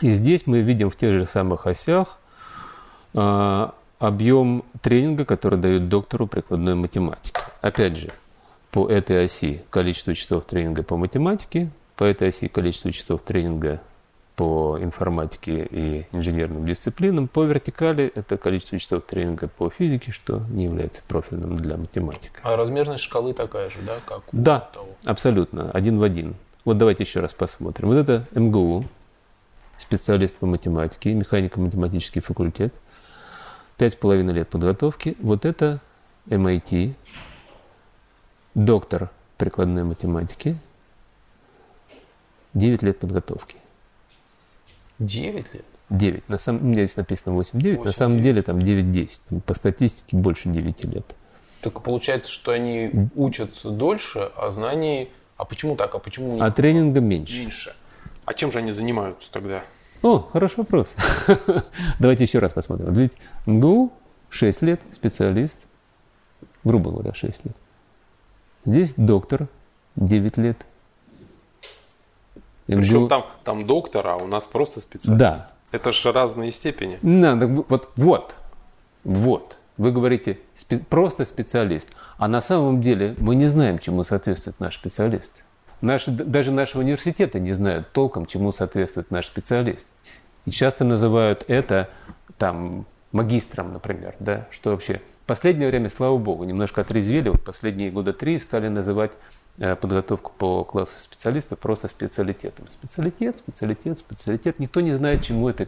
И 0.01 0.11
здесь 0.13 0.45
мы 0.45 0.61
видим 0.61 0.89
в 0.89 0.95
тех 0.95 1.17
же 1.17 1.25
самых 1.25 1.67
осях 1.67 2.19
а, 3.13 3.73
объем 3.97 4.63
тренинга, 4.81 5.25
который 5.25 5.57
дают 5.57 5.89
доктору 5.89 6.27
прикладной 6.27 6.75
математики. 6.75 7.39
Опять 7.61 7.97
же, 7.97 8.11
по 8.71 8.87
этой 8.89 9.25
оси 9.25 9.63
количество 9.69 10.13
часов 10.13 10.45
тренинга 10.45 10.83
по 10.83 10.97
математике, 10.97 11.69
по 11.95 12.03
этой 12.03 12.29
оси 12.29 12.47
количество 12.47 12.91
часов 12.91 13.21
тренинга 13.21 13.81
по 14.35 14.77
информатике 14.81 15.65
и 15.69 16.07
инженерным 16.11 16.65
дисциплинам, 16.65 17.27
по 17.27 17.43
вертикали 17.43 18.11
это 18.15 18.37
количество 18.37 18.77
часов 18.77 19.03
тренинга 19.03 19.47
по 19.47 19.69
физике, 19.69 20.11
что 20.11 20.41
не 20.49 20.65
является 20.65 21.01
профильным 21.07 21.55
для 21.55 21.77
математики. 21.77 22.31
А 22.43 22.55
размерность 22.55 23.03
шкалы 23.03 23.33
такая 23.33 23.69
же, 23.69 23.77
да, 23.85 23.99
как 24.05 24.21
у 24.33 24.37
Да, 24.37 24.59
того? 24.59 24.89
абсолютно, 25.05 25.71
один 25.71 25.99
в 25.99 26.03
один. 26.03 26.35
Вот 26.65 26.77
давайте 26.77 27.03
еще 27.03 27.21
раз 27.21 27.33
посмотрим. 27.33 27.89
Вот 27.89 27.95
это 27.97 28.25
МГУ, 28.33 28.85
специалист 29.77 30.35
по 30.35 30.45
математике, 30.45 31.13
механико-математический 31.13 32.21
факультет– 32.21 32.73
пять 33.77 33.93
с 33.93 33.95
половиной 33.95 34.33
лет 34.33 34.49
подготовки. 34.49 35.15
Вот 35.19 35.45
это 35.45 35.79
MIT, 36.27 36.93
доктор 38.53 39.09
прикладной 39.37 39.83
математики, 39.83 40.57
9 42.53 42.83
лет 42.83 42.99
подготовки. 42.99 43.57
9 44.99 45.53
лет? 45.53 45.65
9. 45.89 46.29
На 46.29 46.37
самом, 46.37 46.61
у 46.61 46.65
меня 46.65 46.85
здесь 46.85 46.97
написано 46.97 47.37
8-9, 47.39 47.83
на 47.83 47.91
самом 47.91 48.21
деле 48.21 48.41
там 48.41 48.59
9-10. 48.59 49.41
По 49.41 49.53
статистике 49.53 50.17
больше 50.17 50.49
9 50.49 50.83
лет. 50.85 51.15
Только 51.61 51.81
получается, 51.81 52.31
что 52.31 52.51
они 52.51 52.91
учатся 53.15 53.69
дольше, 53.69 54.31
а 54.35 54.51
знаний... 54.51 55.09
А 55.37 55.45
почему 55.45 55.75
так? 55.75 55.93
А 55.95 55.99
почему... 55.99 56.41
А 56.41 56.49
тренинга 56.51 57.01
меньше. 57.01 57.39
Меньше. 57.39 57.75
А 58.25 58.33
чем 58.33 58.51
же 58.51 58.59
они 58.59 58.71
занимаются 58.71 59.31
тогда? 59.31 59.63
О, 60.01 60.19
хороший 60.19 60.57
вопрос. 60.57 60.95
Давайте 61.99 62.23
еще 62.23 62.39
раз 62.39 62.53
посмотрим. 62.53 62.93
Ведь 62.93 63.13
МГУ 63.45 63.91
6 64.29 64.61
лет, 64.61 64.81
специалист, 64.93 65.59
грубо 66.63 66.91
говоря, 66.91 67.13
6 67.13 67.45
лет. 67.45 67.55
Здесь 68.65 68.93
доктор 68.97 69.47
9 69.95 70.37
лет. 70.37 70.65
Причем 72.67 73.07
там, 73.07 73.25
там 73.43 73.67
доктор, 73.67 74.07
а 74.07 74.15
у 74.17 74.27
нас 74.27 74.45
просто 74.45 74.79
специалист. 74.81 75.19
Да. 75.19 75.51
Это 75.71 75.91
же 75.91 76.11
разные 76.11 76.51
степени. 76.51 76.99
Да, 77.01 77.35
вот, 77.35 77.89
вот, 77.95 78.35
вот. 79.03 79.57
Вы 79.77 79.91
говорите 79.91 80.39
спе- 80.55 80.83
просто 80.83 81.25
специалист. 81.25 81.93
А 82.17 82.27
на 82.27 82.41
самом 82.41 82.81
деле 82.81 83.15
мы 83.19 83.35
не 83.35 83.47
знаем, 83.47 83.79
чему 83.79 84.03
соответствует 84.03 84.59
наш 84.59 84.75
специалист. 84.75 85.43
Наши, 85.81 86.11
даже 86.11 86.51
наши 86.51 86.79
университеты 86.79 87.39
не 87.39 87.51
знают 87.53 87.91
толком, 87.91 88.25
чему 88.25 88.53
соответствует 88.53 89.11
наш 89.11 89.25
специалист. 89.25 89.87
И 90.45 90.51
часто 90.51 90.85
называют 90.85 91.43
это 91.49 91.89
там 92.37 92.85
магистром, 93.11 93.73
например, 93.73 94.15
да, 94.19 94.47
что 94.51 94.71
вообще 94.71 95.01
в 95.23 95.27
последнее 95.27 95.69
время, 95.69 95.89
слава 95.89 96.17
богу, 96.17 96.43
немножко 96.43 96.81
отрезвели, 96.81 97.29
вот 97.29 97.43
последние 97.43 97.91
года 97.91 98.13
три 98.13 98.39
стали 98.39 98.67
называть 98.67 99.13
подготовку 99.57 100.31
по 100.37 100.63
классу 100.63 100.95
специалиста 100.99 101.55
просто 101.55 101.87
специалитетом. 101.87 102.67
Специалитет, 102.69 103.37
специалитет, 103.39 103.99
специалитет. 103.99 104.59
Никто 104.59 104.81
не 104.81 104.93
знает, 104.93 105.21
чему 105.21 105.49
это, 105.49 105.65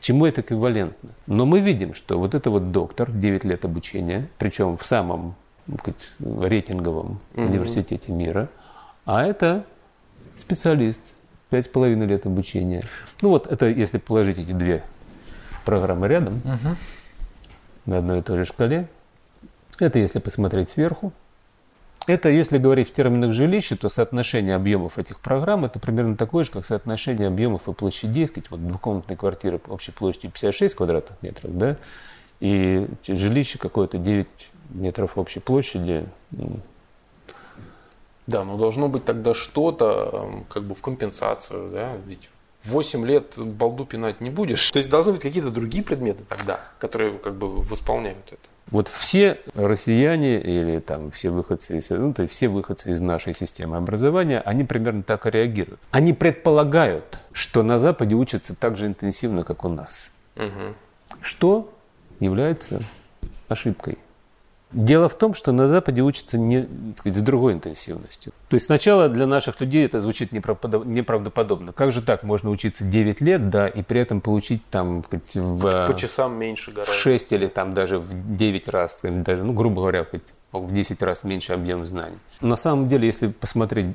чему 0.00 0.26
это 0.26 0.40
эквивалентно. 0.40 1.10
Но 1.26 1.46
мы 1.46 1.60
видим, 1.60 1.94
что 1.94 2.18
вот 2.18 2.34
это 2.34 2.50
вот 2.50 2.72
доктор, 2.72 3.10
9 3.10 3.44
лет 3.44 3.64
обучения, 3.64 4.28
причем 4.38 4.76
в 4.76 4.86
самом 4.86 5.34
сказать, 5.80 6.00
рейтинговом 6.20 7.20
mm-hmm. 7.34 7.46
университете 7.46 8.12
мира– 8.12 8.48
а 9.06 9.22
это 9.22 9.64
специалист, 10.36 11.00
пять 11.48 11.66
с 11.66 11.68
половиной 11.68 12.06
лет 12.06 12.26
обучения. 12.26 12.84
Ну 13.22 13.30
вот 13.30 13.46
это 13.46 13.66
если 13.66 13.98
положить 13.98 14.38
эти 14.38 14.50
две 14.50 14.82
программы 15.64 16.08
рядом, 16.08 16.42
угу. 16.44 16.76
на 17.86 17.98
одной 17.98 18.18
и 18.18 18.22
той 18.22 18.38
же 18.38 18.44
шкале. 18.44 18.88
Это 19.78 20.00
если 20.00 20.18
посмотреть 20.18 20.70
сверху. 20.70 21.12
Это, 22.06 22.28
если 22.28 22.58
говорить 22.58 22.90
в 22.90 22.92
терминах 22.92 23.32
жилища, 23.32 23.76
то 23.76 23.88
соотношение 23.88 24.54
объемов 24.54 24.96
этих 24.96 25.18
программ 25.18 25.64
это 25.64 25.80
примерно 25.80 26.16
такое 26.16 26.44
же, 26.44 26.52
как 26.52 26.64
соотношение 26.64 27.26
объемов 27.26 27.68
и 27.68 27.72
площадей. 27.72 28.26
Сказать, 28.26 28.50
вот 28.50 28.66
двухкомнатная 28.66 29.16
квартира 29.16 29.60
общей 29.66 29.90
площадью 29.90 30.30
56 30.30 30.74
квадратных 30.76 31.20
метров, 31.22 31.58
да, 31.58 31.76
и 32.38 32.86
жилище 33.06 33.58
какое-то 33.58 33.98
9 33.98 34.28
метров 34.70 35.18
общей 35.18 35.40
площади. 35.40 36.06
Да, 38.28 38.44
но 38.44 38.56
должно 38.56 38.88
быть 38.88 39.04
тогда 39.04 39.34
что-то 39.34 40.44
как 40.48 40.64
бы 40.64 40.74
в 40.74 40.82
компенсацию, 40.82 41.70
да, 41.70 41.92
ведь 42.06 42.28
8 42.64 43.04
лет 43.04 43.34
балду 43.36 43.84
пинать 43.84 44.20
не 44.20 44.30
будешь. 44.30 44.70
То 44.70 44.78
есть 44.78 44.90
должны 44.90 45.12
быть 45.12 45.22
какие-то 45.22 45.50
другие 45.50 45.82
предметы 45.82 46.24
тогда, 46.28 46.60
которые 46.78 47.18
как 47.18 47.34
бы 47.34 47.62
восполняют 47.62 48.26
это. 48.28 48.48
Вот 48.70 48.88
все 48.88 49.38
россияне 49.54 50.40
или 50.40 50.80
там 50.80 51.12
все 51.12 51.30
выходцы 51.30 51.78
из, 51.78 51.88
ну, 51.90 52.12
то 52.12 52.22
есть 52.22 52.34
все 52.34 52.48
выходцы 52.48 52.90
из 52.90 53.00
нашей 53.00 53.34
системы 53.34 53.76
образования, 53.76 54.40
они 54.40 54.64
примерно 54.64 55.04
так 55.04 55.26
и 55.26 55.30
реагируют. 55.30 55.80
Они 55.92 56.12
предполагают, 56.12 57.18
что 57.32 57.62
на 57.62 57.78
Западе 57.78 58.16
учатся 58.16 58.56
так 58.56 58.76
же 58.76 58.86
интенсивно, 58.86 59.44
как 59.44 59.64
у 59.64 59.68
нас. 59.68 60.10
Угу. 60.36 60.74
Что 61.20 61.72
является 62.18 62.80
ошибкой. 63.48 63.98
Дело 64.72 65.08
в 65.08 65.14
том, 65.14 65.34
что 65.34 65.52
на 65.52 65.68
Западе 65.68 66.02
учатся 66.02 66.38
не, 66.38 66.66
сказать, 66.98 67.16
с 67.16 67.22
другой 67.22 67.52
интенсивностью. 67.52 68.32
То 68.48 68.54
есть 68.54 68.66
сначала 68.66 69.08
для 69.08 69.26
наших 69.26 69.60
людей 69.60 69.84
это 69.84 70.00
звучит 70.00 70.32
неправдоподобно. 70.32 71.72
Как 71.72 71.92
же 71.92 72.02
так? 72.02 72.24
Можно 72.24 72.50
учиться 72.50 72.84
9 72.84 73.20
лет, 73.20 73.48
да, 73.48 73.68
и 73.68 73.82
при 73.82 74.00
этом 74.00 74.20
получить 74.20 74.66
там 74.68 75.04
сказать, 75.04 75.34
в, 75.36 75.86
по 75.86 75.94
часам 75.96 76.36
меньше 76.38 76.72
гораздо. 76.72 76.92
в 76.92 76.96
6 76.96 77.32
или 77.32 77.46
там 77.46 77.74
даже 77.74 77.98
в 77.98 78.36
9 78.36 78.68
раз, 78.68 78.98
даже, 79.02 79.44
ну, 79.44 79.52
грубо 79.52 79.82
говоря, 79.82 80.04
сказать, 80.04 80.26
в 80.52 80.74
10 80.74 81.02
раз 81.02 81.22
меньше 81.22 81.52
объем 81.52 81.86
знаний. 81.86 82.18
На 82.40 82.56
самом 82.56 82.88
деле, 82.88 83.06
если 83.06 83.28
посмотреть 83.28 83.94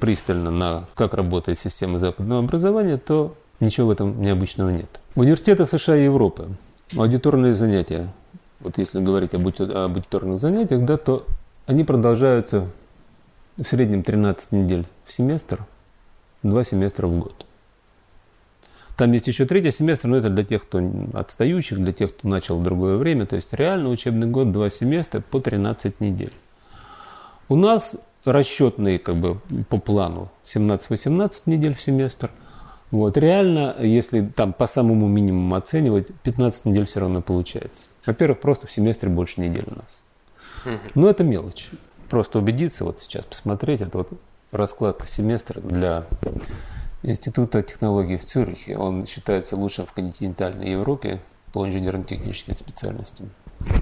пристально 0.00 0.50
на 0.50 0.88
как 0.94 1.14
работает 1.14 1.58
система 1.58 1.98
западного 1.98 2.40
образования, 2.40 2.98
то 2.98 3.34
ничего 3.60 3.88
в 3.88 3.90
этом 3.90 4.20
необычного 4.20 4.70
нет. 4.70 5.00
В 5.14 5.20
университетах 5.20 5.68
США 5.68 5.96
и 5.96 6.04
Европы 6.04 6.48
аудиторные 6.96 7.54
занятия 7.54 8.12
вот 8.60 8.78
если 8.78 9.00
говорить 9.00 9.34
об, 9.34 9.46
об 9.46 9.76
аудиторных 9.76 10.38
занятиях, 10.38 10.84
да, 10.84 10.96
то 10.96 11.26
они 11.66 11.84
продолжаются 11.84 12.70
в 13.56 13.64
среднем 13.64 14.02
13 14.02 14.52
недель 14.52 14.86
в 15.06 15.12
семестр, 15.12 15.64
2 16.42 16.64
семестра 16.64 17.06
в 17.06 17.18
год. 17.18 17.46
Там 18.96 19.12
есть 19.12 19.26
еще 19.26 19.44
третий 19.44 19.72
семестр, 19.72 20.06
но 20.06 20.16
это 20.16 20.30
для 20.30 20.44
тех, 20.44 20.62
кто 20.62 20.80
отстающих, 21.14 21.78
для 21.78 21.92
тех, 21.92 22.16
кто 22.16 22.28
начал 22.28 22.60
в 22.60 22.62
другое 22.62 22.96
время. 22.96 23.26
То 23.26 23.34
есть 23.36 23.52
реально 23.52 23.88
учебный 23.90 24.28
год, 24.28 24.52
два 24.52 24.70
семестра 24.70 25.20
по 25.20 25.40
13 25.40 26.00
недель. 26.00 26.32
У 27.48 27.56
нас 27.56 27.96
расчетные 28.24 29.00
как 29.00 29.16
бы 29.16 29.40
по 29.68 29.78
плану 29.78 30.30
17-18 30.44 31.42
недель 31.46 31.74
в 31.74 31.80
семестр– 31.80 32.30
вот, 32.98 33.16
реально, 33.16 33.76
если 33.80 34.20
там 34.24 34.52
по 34.52 34.66
самому 34.66 35.08
минимуму 35.08 35.56
оценивать, 35.56 36.08
15 36.22 36.66
недель 36.66 36.86
все 36.86 37.00
равно 37.00 37.22
получается. 37.22 37.88
Во-первых, 38.06 38.40
просто 38.40 38.66
в 38.66 38.72
семестре 38.72 39.08
больше 39.08 39.40
недель 39.40 39.64
у 39.66 39.76
нас. 39.76 40.80
Но 40.94 41.08
это 41.08 41.24
мелочь. 41.24 41.70
Просто 42.08 42.38
убедиться, 42.38 42.84
вот 42.84 43.00
сейчас 43.00 43.24
посмотреть, 43.24 43.80
это 43.80 43.98
вот 43.98 44.12
раскладка 44.52 45.06
семестра 45.06 45.60
для 45.60 46.04
Института 47.02 47.62
технологий 47.62 48.16
в 48.16 48.24
Цюрихе. 48.24 48.76
Он 48.76 49.06
считается 49.06 49.56
лучшим 49.56 49.86
в 49.86 49.92
континентальной 49.92 50.70
Европе 50.70 51.20
по 51.52 51.66
инженерно-техническим 51.66 52.54
специальностям. 52.54 53.30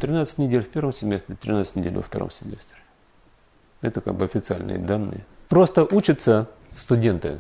13 0.01 0.39
недель 0.39 0.63
в 0.63 0.69
первом 0.69 0.93
семестре, 0.93 1.37
13 1.41 1.77
недель 1.77 1.95
во 1.95 2.03
втором 2.03 2.31
семестре. 2.31 2.79
Это 3.81 4.01
как 4.01 4.15
бы 4.15 4.25
официальные 4.25 4.79
данные. 4.79 5.25
Просто 5.49 5.85
учатся 5.85 6.49
студенты 6.77 7.39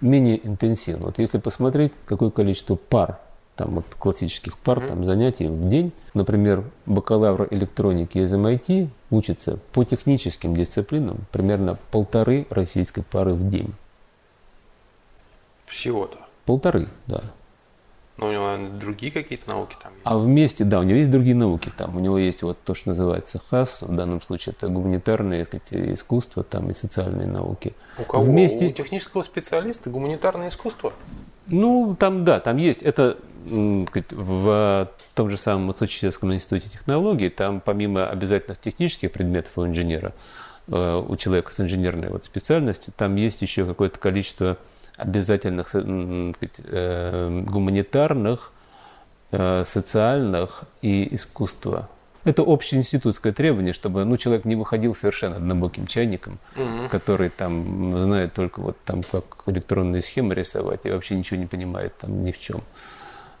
менее 0.00 0.44
интенсивно. 0.46 1.06
Вот 1.06 1.18
если 1.18 1.38
посмотреть, 1.38 1.92
какое 2.06 2.30
количество 2.30 2.76
пар, 2.76 3.18
там 3.56 3.74
вот 3.74 3.84
классических 3.98 4.56
пар, 4.58 4.78
mm-hmm. 4.78 4.88
там 4.88 5.04
занятий 5.04 5.46
в 5.46 5.68
день, 5.68 5.92
например, 6.14 6.64
бакалавр 6.86 7.48
электроники 7.50 8.18
из 8.18 8.32
MIT 8.32 8.88
учится 9.10 9.58
по 9.72 9.84
техническим 9.84 10.56
дисциплинам 10.56 11.18
примерно 11.30 11.78
полторы 11.90 12.46
российской 12.48 13.02
пары 13.02 13.34
в 13.34 13.48
день. 13.48 13.74
Всего-то? 15.66 16.18
Полторы, 16.46 16.88
да. 17.06 17.22
Но 18.20 18.28
у 18.28 18.32
него 18.32 18.78
другие 18.78 19.10
какие-то 19.10 19.48
науки 19.48 19.76
там 19.82 19.92
есть? 19.94 20.02
А 20.04 20.18
вместе, 20.18 20.64
да, 20.64 20.80
у 20.80 20.82
него 20.82 20.98
есть 20.98 21.10
другие 21.10 21.34
науки 21.34 21.72
там. 21.74 21.96
У 21.96 22.00
него 22.00 22.18
есть 22.18 22.42
вот 22.42 22.58
то, 22.62 22.74
что 22.74 22.90
называется 22.90 23.40
ХАС, 23.50 23.80
в 23.80 23.94
данном 23.94 24.20
случае 24.20 24.54
это 24.56 24.68
гуманитарные 24.68 25.46
искусства 25.70 26.44
там 26.44 26.70
и 26.70 26.74
социальные 26.74 27.28
науки. 27.28 27.72
У 27.98 28.02
кого? 28.02 28.22
Вместе... 28.24 28.68
У 28.68 28.72
технического 28.72 29.22
специалиста 29.22 29.88
гуманитарное 29.88 30.50
искусство? 30.50 30.92
Ну, 31.46 31.96
там, 31.98 32.24
да, 32.26 32.40
там 32.40 32.58
есть. 32.58 32.82
Это 32.82 33.16
в 33.46 34.90
том 35.14 35.30
же 35.30 35.38
самом 35.38 35.66
Массачусетском 35.66 36.34
институте 36.34 36.68
технологий, 36.68 37.30
там 37.30 37.62
помимо 37.62 38.06
обязательных 38.06 38.60
технических 38.60 39.12
предметов 39.12 39.52
у 39.56 39.66
инженера, 39.66 40.12
э, 40.68 41.04
у 41.08 41.16
человека 41.16 41.52
с 41.52 41.58
инженерной 41.58 42.10
вот 42.10 42.26
специальностью, 42.26 42.92
там 42.94 43.16
есть 43.16 43.40
еще 43.40 43.64
какое-то 43.64 43.98
количество 43.98 44.58
обязательных 45.00 45.70
э, 45.74 47.42
гуманитарных, 47.46 48.52
э, 49.32 49.64
социальных 49.66 50.64
и 50.82 51.14
искусства. 51.14 51.88
Это 52.24 52.42
общеинститутское 52.42 53.32
требование, 53.32 53.72
чтобы 53.72 54.04
ну, 54.04 54.16
человек 54.18 54.44
не 54.44 54.54
выходил 54.54 54.94
совершенно 54.94 55.36
однобоким 55.36 55.86
чайником, 55.86 56.38
угу. 56.54 56.88
который 56.90 57.30
там 57.30 57.98
знает 58.02 58.34
только 58.34 58.60
вот 58.60 58.76
там 58.84 59.02
как 59.02 59.44
электронные 59.46 60.02
схемы 60.02 60.34
рисовать 60.34 60.80
и 60.84 60.90
вообще 60.90 61.16
ничего 61.16 61.40
не 61.40 61.46
понимает 61.46 61.96
там 61.96 62.22
ни 62.22 62.32
в 62.32 62.38
чем. 62.38 62.62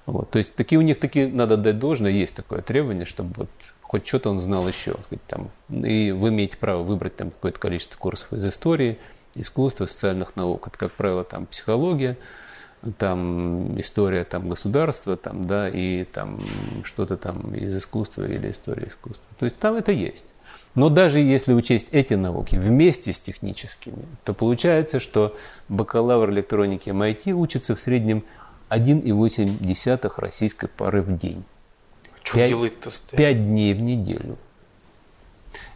Вот. 0.06 0.30
То 0.30 0.38
есть 0.38 0.54
такие 0.54 0.78
у 0.78 0.82
них 0.82 0.98
такие 0.98 1.28
надо 1.28 1.58
дать 1.58 1.78
должное, 1.78 2.10
есть 2.10 2.34
такое 2.34 2.62
требование, 2.62 3.04
чтобы 3.04 3.32
вот 3.36 3.50
хоть 3.82 4.06
что-то 4.06 4.30
он 4.30 4.40
знал 4.40 4.66
еще. 4.66 4.96
Там, 5.26 5.50
и 5.68 6.12
вы 6.12 6.30
имеете 6.30 6.56
право 6.56 6.82
выбрать 6.82 7.16
там 7.16 7.30
какое-то 7.30 7.58
количество 7.58 7.98
курсов 7.98 8.32
из 8.32 8.44
истории, 8.44 8.98
искусства, 9.40 9.86
социальных 9.86 10.36
наук. 10.36 10.68
Это, 10.68 10.78
как 10.78 10.92
правило, 10.92 11.24
там 11.24 11.46
психология, 11.46 12.16
там 12.98 13.78
история 13.80 14.24
там, 14.24 14.48
государства, 14.48 15.16
там, 15.16 15.46
да, 15.46 15.68
и 15.68 16.04
там 16.04 16.40
что-то 16.84 17.16
там 17.16 17.54
из 17.54 17.76
искусства 17.76 18.24
или 18.26 18.50
истории 18.50 18.88
искусства. 18.88 19.24
То 19.38 19.44
есть 19.44 19.58
там 19.58 19.74
это 19.74 19.92
есть. 19.92 20.24
Но 20.74 20.88
даже 20.88 21.18
если 21.18 21.52
учесть 21.52 21.88
эти 21.90 22.14
науки 22.14 22.56
вместе 22.56 23.12
с 23.12 23.20
техническими, 23.20 24.04
то 24.24 24.32
получается, 24.34 25.00
что 25.00 25.36
бакалавр 25.68 26.30
электроники 26.30 26.90
MIT 26.90 27.32
учится 27.32 27.74
в 27.74 27.80
среднем 27.80 28.24
1,8 28.68 30.12
российской 30.16 30.68
пары 30.68 31.02
в 31.02 31.18
день. 31.18 31.44
Что 32.22 32.36
5, 32.36 32.48
делает-то? 32.48 32.90
5 33.16 33.46
дней 33.46 33.74
в 33.74 33.82
неделю. 33.82 34.38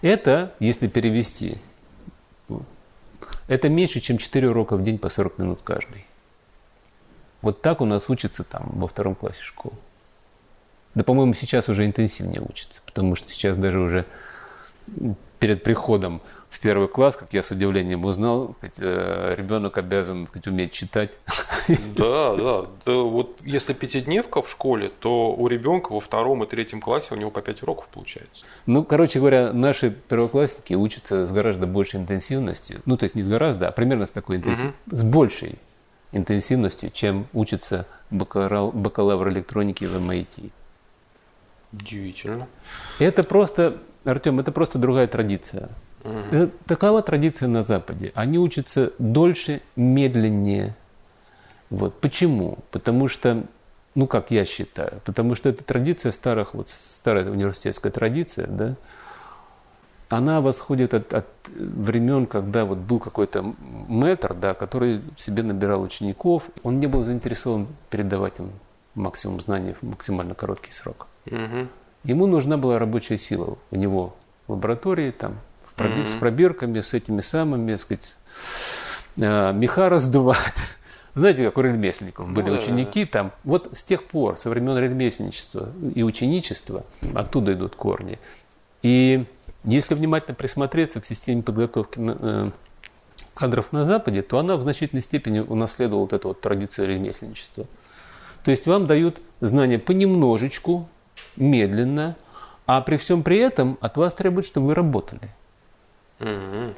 Это, 0.00 0.54
если 0.60 0.86
перевести 0.86 1.58
это 3.48 3.68
меньше, 3.68 4.00
чем 4.00 4.18
4 4.18 4.48
урока 4.48 4.76
в 4.76 4.82
день 4.82 4.98
по 4.98 5.08
40 5.08 5.38
минут 5.38 5.60
каждый. 5.62 6.06
Вот 7.42 7.60
так 7.60 7.80
у 7.80 7.84
нас 7.84 8.08
учатся 8.08 8.42
там 8.44 8.70
во 8.74 8.88
втором 8.88 9.14
классе 9.14 9.42
школы. 9.42 9.76
Да, 10.94 11.04
по-моему, 11.04 11.34
сейчас 11.34 11.68
уже 11.68 11.84
интенсивнее 11.84 12.40
учатся, 12.40 12.80
потому 12.86 13.16
что 13.16 13.30
сейчас 13.30 13.56
даже 13.56 13.80
уже 13.80 14.06
перед 15.40 15.62
приходом 15.62 16.22
в 16.54 16.60
первый 16.60 16.86
класс, 16.86 17.16
как 17.16 17.32
я 17.32 17.42
с 17.42 17.50
удивлением 17.50 18.04
узнал, 18.04 18.54
э, 18.62 19.34
ребенок 19.36 19.76
обязан 19.76 20.28
сказать, 20.28 20.46
уметь 20.46 20.72
читать. 20.72 21.10
Да, 21.96 22.36
да, 22.36 22.66
да. 22.84 22.92
Вот 23.02 23.38
если 23.42 23.72
пятидневка 23.72 24.40
в 24.40 24.48
школе, 24.48 24.90
то 25.00 25.34
у 25.34 25.48
ребенка 25.48 25.92
во 25.92 26.00
втором 26.00 26.44
и 26.44 26.46
третьем 26.46 26.80
классе 26.80 27.08
у 27.10 27.16
него 27.16 27.30
по 27.30 27.42
пять 27.42 27.62
уроков 27.62 27.88
получается. 27.88 28.44
Ну, 28.66 28.84
короче 28.84 29.18
говоря, 29.18 29.52
наши 29.52 29.90
первоклассники 29.90 30.74
учатся 30.74 31.26
с 31.26 31.32
гораздо 31.32 31.66
большей 31.66 32.00
интенсивностью. 32.00 32.82
Ну, 32.84 32.96
то 32.96 33.04
есть 33.04 33.16
не 33.16 33.22
с 33.22 33.28
гораздо, 33.28 33.68
а 33.68 33.72
примерно 33.72 34.06
с 34.06 34.10
такой 34.10 34.36
интенсивностью, 34.36 34.80
угу. 34.86 34.96
с 34.96 35.02
большей 35.02 35.58
интенсивностью, 36.12 36.90
чем 36.90 37.26
учится 37.32 37.86
бакалавр, 38.10 38.72
бакалавр 38.72 39.28
электроники 39.30 39.84
в 39.86 39.96
MIT. 39.96 40.52
Удивительно. 41.72 42.46
Это 43.00 43.24
просто, 43.24 43.78
Артем, 44.04 44.38
это 44.38 44.52
просто 44.52 44.78
другая 44.78 45.08
традиция. 45.08 45.70
Угу. 46.04 46.50
Такова 46.66 47.02
традиция 47.02 47.48
на 47.48 47.62
Западе. 47.62 48.12
Они 48.14 48.38
учатся 48.38 48.92
дольше, 48.98 49.62
медленнее. 49.74 50.76
Вот. 51.70 51.98
Почему? 52.00 52.58
Потому 52.70 53.08
что, 53.08 53.44
ну 53.94 54.06
как 54.06 54.30
я 54.30 54.44
считаю, 54.44 55.00
потому 55.04 55.34
что 55.34 55.48
это 55.48 55.64
традиция 55.64 56.12
старых, 56.12 56.54
вот 56.54 56.68
старая 56.68 57.28
университетская 57.30 57.90
традиция, 57.90 58.46
да, 58.46 58.74
она 60.10 60.40
восходит 60.40 60.94
от, 60.94 61.12
от 61.12 61.26
времен, 61.48 62.26
когда 62.26 62.64
вот 62.64 62.78
был 62.78 63.00
какой-то 63.00 63.54
мэтр, 63.88 64.34
да, 64.34 64.54
который 64.54 65.02
себе 65.16 65.42
набирал 65.42 65.82
учеников, 65.82 66.44
он 66.62 66.78
не 66.78 66.86
был 66.86 67.04
заинтересован 67.04 67.66
передавать 67.90 68.38
им 68.38 68.52
максимум 68.94 69.40
знаний 69.40 69.74
в 69.80 69.82
максимально 69.82 70.34
короткий 70.34 70.72
срок. 70.72 71.06
Угу. 71.26 71.68
Ему 72.04 72.26
нужна 72.26 72.56
была 72.56 72.78
рабочая 72.78 73.18
сила 73.18 73.56
у 73.70 73.76
него 73.76 74.14
в 74.46 74.52
лаборатории, 74.52 75.10
там, 75.10 75.38
mm-hmm. 75.76 76.06
с 76.06 76.14
пробирками, 76.14 76.80
с 76.80 76.94
этими 76.94 77.20
самыми, 77.20 77.72
так 77.72 77.82
сказать, 77.82 78.16
э, 79.20 79.52
меха 79.52 79.88
раздувать. 79.88 80.54
Знаете, 81.14 81.44
как 81.44 81.58
у 81.58 81.60
ремесленников 81.60 82.30
были 82.32 82.50
ну, 82.50 82.56
ученики, 82.56 83.04
да, 83.04 83.10
да. 83.10 83.18
там, 83.18 83.32
вот 83.44 83.70
с 83.76 83.82
тех 83.84 84.04
пор, 84.04 84.36
со 84.36 84.50
времен 84.50 84.76
ремесленничества 84.76 85.70
и 85.94 86.02
ученичества, 86.02 86.84
оттуда 87.14 87.52
идут 87.52 87.76
корни. 87.76 88.18
И 88.82 89.24
если 89.64 89.94
внимательно 89.94 90.34
присмотреться 90.34 91.00
к 91.00 91.04
системе 91.04 91.42
подготовки 91.42 91.98
э, 92.00 92.50
кадров 93.32 93.72
на 93.72 93.84
Западе, 93.84 94.22
то 94.22 94.38
она 94.38 94.56
в 94.56 94.62
значительной 94.62 95.02
степени 95.02 95.38
унаследовала 95.38 96.02
вот 96.02 96.12
эту 96.12 96.28
вот 96.28 96.40
традицию 96.40 96.88
ремесленничества. 96.88 97.66
То 98.44 98.50
есть 98.50 98.66
вам 98.66 98.86
дают 98.86 99.20
знания 99.40 99.78
понемножечку, 99.78 100.88
медленно, 101.36 102.16
а 102.66 102.80
при 102.80 102.96
всем 102.96 103.22
при 103.22 103.38
этом 103.38 103.78
от 103.80 103.96
вас 103.96 104.14
требуют, 104.14 104.46
чтобы 104.46 104.68
вы 104.68 104.74
работали. 104.74 105.30
Угу. 106.20 106.74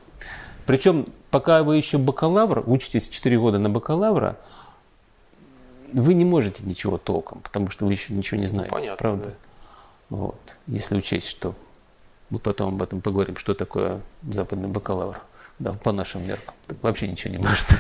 Причем, 0.66 1.06
пока 1.30 1.62
вы 1.62 1.76
еще 1.76 1.98
бакалавр, 1.98 2.64
учитесь 2.66 3.08
4 3.08 3.38
года 3.38 3.58
на 3.58 3.70
бакалавра, 3.70 4.36
вы 5.92 6.14
не 6.14 6.24
можете 6.24 6.64
ничего 6.64 6.98
толком, 6.98 7.40
потому 7.40 7.70
что 7.70 7.86
вы 7.86 7.92
еще 7.92 8.12
ничего 8.12 8.40
не 8.40 8.46
знаете. 8.46 8.70
Понятно, 8.70 8.96
правда? 8.96 9.24
Да. 9.24 9.34
Вот. 10.10 10.40
Если 10.66 10.96
учесть, 10.96 11.28
что 11.28 11.54
мы 12.30 12.38
потом 12.38 12.74
об 12.74 12.82
этом 12.82 13.00
поговорим, 13.00 13.36
что 13.36 13.54
такое 13.54 14.00
западный 14.28 14.68
бакалавр. 14.68 15.20
Да, 15.58 15.72
по 15.72 15.92
нашим 15.92 16.26
меркам. 16.26 16.54
Вообще 16.82 17.08
ничего 17.08 17.32
не 17.32 17.38
может. 17.38 17.66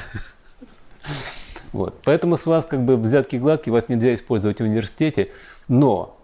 Вот. 1.72 2.00
Поэтому 2.04 2.38
с 2.38 2.46
вас 2.46 2.64
как 2.64 2.84
бы 2.84 2.96
взятки 2.96 3.36
гладкие, 3.36 3.72
вас 3.72 3.88
нельзя 3.88 4.14
использовать 4.14 4.60
в 4.60 4.64
университете, 4.64 5.30
но 5.68 6.16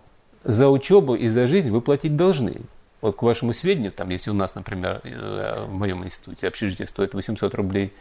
за 0.44 0.70
учебу 0.70 1.14
и 1.14 1.28
за 1.28 1.46
жизнь 1.46 1.70
вы 1.70 1.82
платить 1.82 2.16
должны. 2.16 2.62
Вот 3.02 3.16
к 3.16 3.22
вашему 3.22 3.52
сведению, 3.52 3.90
там, 3.90 4.08
если 4.10 4.30
у 4.30 4.34
нас, 4.34 4.54
например, 4.54 5.00
э, 5.02 5.64
в 5.66 5.72
моем 5.74 6.04
институте 6.04 6.46
общежитие 6.46 6.86
стоит 6.86 7.14
800 7.14 7.52
рублей 7.56 7.92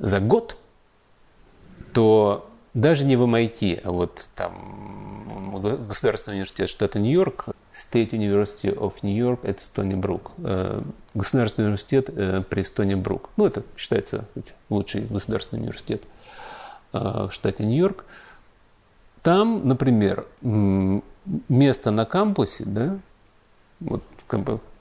за 0.00 0.18
год, 0.18 0.56
то 1.92 2.50
даже 2.74 3.04
не 3.04 3.14
в 3.14 3.22
MIT, 3.22 3.80
а 3.84 3.92
вот 3.92 4.28
там 4.34 5.86
Государственный 5.86 6.34
университет 6.34 6.68
штата 6.68 6.98
Нью-Йорк, 6.98 7.46
State 7.72 8.10
University 8.10 8.74
of 8.74 8.94
New 9.02 9.16
York 9.16 9.42
at 9.42 9.58
Stony 9.58 9.94
Brook, 9.94 10.32
э, 10.38 10.82
Государственный 11.14 11.66
университет 11.66 12.10
э, 12.10 12.42
при 12.42 12.64
Стони 12.64 12.96
Брук. 12.96 13.30
Ну, 13.36 13.46
это 13.46 13.62
считается 13.76 14.24
лучший 14.68 15.02
государственный 15.02 15.62
университет 15.62 16.02
в 16.92 17.30
штате 17.30 17.64
Нью-Йорк. 17.64 18.04
Там, 19.22 19.68
например, 19.68 20.26
место 20.40 21.92
на 21.92 22.04
кампусе, 22.04 22.64
да, 22.66 22.98
вот 23.78 24.02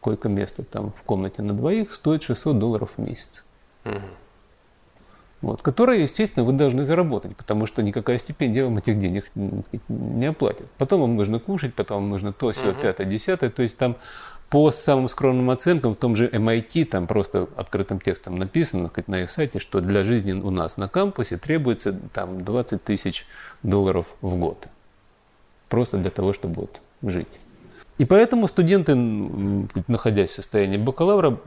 койко-место 0.02 0.64
там 0.64 0.92
в 0.92 1.04
комнате 1.04 1.42
на 1.42 1.54
двоих 1.54 1.94
стоит 1.94 2.24
600 2.24 2.58
долларов 2.60 2.92
в 2.96 3.02
месяц. 3.02 3.44
Угу. 3.86 4.02
Вот, 5.42 5.62
которые, 5.62 6.02
естественно, 6.02 6.46
вы 6.46 6.52
должны 6.52 6.84
заработать, 6.84 7.36
потому 7.38 7.66
что 7.66 7.82
никакая 7.82 8.18
стипендия 8.18 8.66
вам 8.66 8.78
этих 8.78 9.00
денег 9.00 9.32
не 9.88 10.26
оплатит. 10.26 10.68
Потом 10.78 11.02
вам 11.02 11.16
нужно 11.16 11.40
кушать, 11.40 11.74
потом 11.74 12.02
вам 12.02 12.10
нужно 12.10 12.34
то, 12.34 12.52
все, 12.52 12.72
угу. 12.72 12.82
пятое, 12.82 13.08
десятое. 13.08 13.50
То 13.50 13.62
есть 13.62 13.78
там 13.78 13.96
по 14.50 14.72
самым 14.72 15.08
скромным 15.08 15.50
оценкам, 15.50 15.94
в 15.94 15.98
том 15.98 16.16
же 16.16 16.28
MIT, 16.28 16.86
там 16.86 17.08
просто 17.08 17.48
открытым 17.56 18.02
текстом 18.02 18.38
написано 18.38 18.88
сказать, 18.88 19.08
на 19.08 19.22
их 19.22 19.32
сайте, 19.32 19.60
что 19.60 19.80
для 19.80 20.04
жизни 20.04 20.34
у 20.34 20.50
нас 20.50 20.76
на 20.76 20.90
кампусе 20.90 21.38
требуется 21.38 21.94
там 22.14 22.44
20 22.44 22.84
тысяч 22.84 23.26
долларов 23.64 24.08
в 24.22 24.38
год. 24.38 24.68
Просто 25.70 25.98
для 25.98 26.10
того, 26.10 26.34
чтобы 26.34 26.62
вот 26.62 26.82
жить. 27.04 27.40
И 28.00 28.06
поэтому 28.06 28.48
студенты, 28.48 28.96
находясь 28.96 30.30
в 30.30 30.36
состоянии 30.36 30.78
бакалавра, 30.78 31.38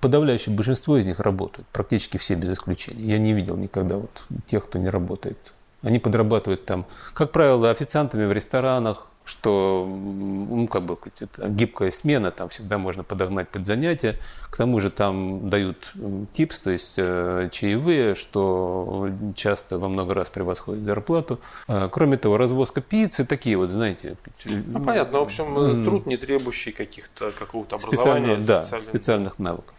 подавляющее 0.00 0.54
большинство 0.54 0.98
из 0.98 1.06
них 1.06 1.20
работают, 1.20 1.66
практически 1.68 2.18
все 2.18 2.34
без 2.34 2.52
исключения. 2.52 3.02
Я 3.02 3.18
не 3.18 3.32
видел 3.32 3.56
никогда 3.56 3.96
вот 3.96 4.10
тех, 4.46 4.66
кто 4.66 4.78
не 4.78 4.90
работает. 4.90 5.38
Они 5.82 5.98
подрабатывают 5.98 6.66
там, 6.66 6.84
как 7.14 7.32
правило, 7.32 7.70
официантами 7.70 8.26
в 8.26 8.32
ресторанах, 8.32 9.06
что 9.26 9.84
ну, 9.86 10.68
как 10.68 10.84
бы, 10.84 10.96
это 11.18 11.48
гибкая 11.48 11.90
смена, 11.90 12.30
там 12.30 12.48
всегда 12.48 12.78
можно 12.78 13.02
подогнать 13.02 13.48
под 13.48 13.66
занятия. 13.66 14.16
К 14.50 14.56
тому 14.56 14.78
же 14.78 14.88
там 14.88 15.50
дают 15.50 15.92
типс, 16.32 16.60
то 16.60 16.70
есть 16.70 16.94
э, 16.96 17.48
чаевые, 17.50 18.14
что 18.14 19.10
часто 19.34 19.78
во 19.78 19.88
много 19.88 20.14
раз 20.14 20.28
превосходит 20.28 20.84
зарплату. 20.84 21.40
А, 21.66 21.88
кроме 21.88 22.16
того, 22.18 22.36
развозка 22.36 22.80
пиццы, 22.80 23.24
такие 23.24 23.56
вот, 23.56 23.70
знаете. 23.70 24.16
Ну, 24.44 24.80
понятно, 24.80 25.18
в 25.18 25.22
общем, 25.22 25.84
труд, 25.84 26.06
не 26.06 26.16
требующий 26.16 26.70
каких-то, 26.70 27.32
какого-то 27.32 27.76
образования. 27.76 28.36
Да, 28.36 28.62
специальных 28.80 29.40
навыков. 29.40 29.74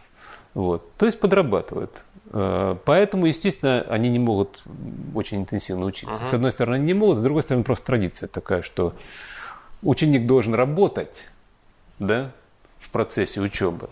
Вот. 0.52 0.92
То 0.96 1.06
есть 1.06 1.18
подрабатывают. 1.20 2.02
Э, 2.32 2.76
поэтому, 2.84 3.26
естественно, 3.26 3.80
они 3.88 4.10
не 4.10 4.18
могут 4.18 4.62
очень 5.14 5.38
интенсивно 5.38 5.86
учиться. 5.86 6.22
Uh-huh. 6.22 6.26
С 6.26 6.34
одной 6.34 6.52
стороны, 6.52 6.76
они 6.76 6.86
не 6.86 6.94
могут, 6.94 7.18
с 7.18 7.22
другой 7.22 7.42
стороны, 7.42 7.64
просто 7.64 7.86
традиция 7.86 8.28
такая, 8.28 8.62
что 8.62 8.94
ученик 9.82 10.26
должен 10.26 10.54
работать 10.54 11.28
да, 11.98 12.32
в 12.78 12.90
процессе 12.90 13.40
учебы. 13.40 13.88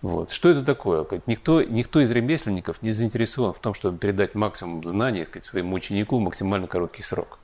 Вот. 0.00 0.32
Что 0.32 0.50
это 0.50 0.64
такое? 0.64 1.06
Никто, 1.26 1.62
никто 1.62 2.00
из 2.00 2.10
ремесленников 2.10 2.82
не 2.82 2.92
заинтересован 2.92 3.52
в 3.52 3.58
том, 3.58 3.72
чтобы 3.74 3.98
передать 3.98 4.34
максимум 4.34 4.82
знаний 4.82 5.24
сказать, 5.24 5.44
своему 5.44 5.76
ученику 5.76 6.18
в 6.18 6.20
максимально 6.20 6.66
короткий 6.66 7.04
срок. 7.04 7.38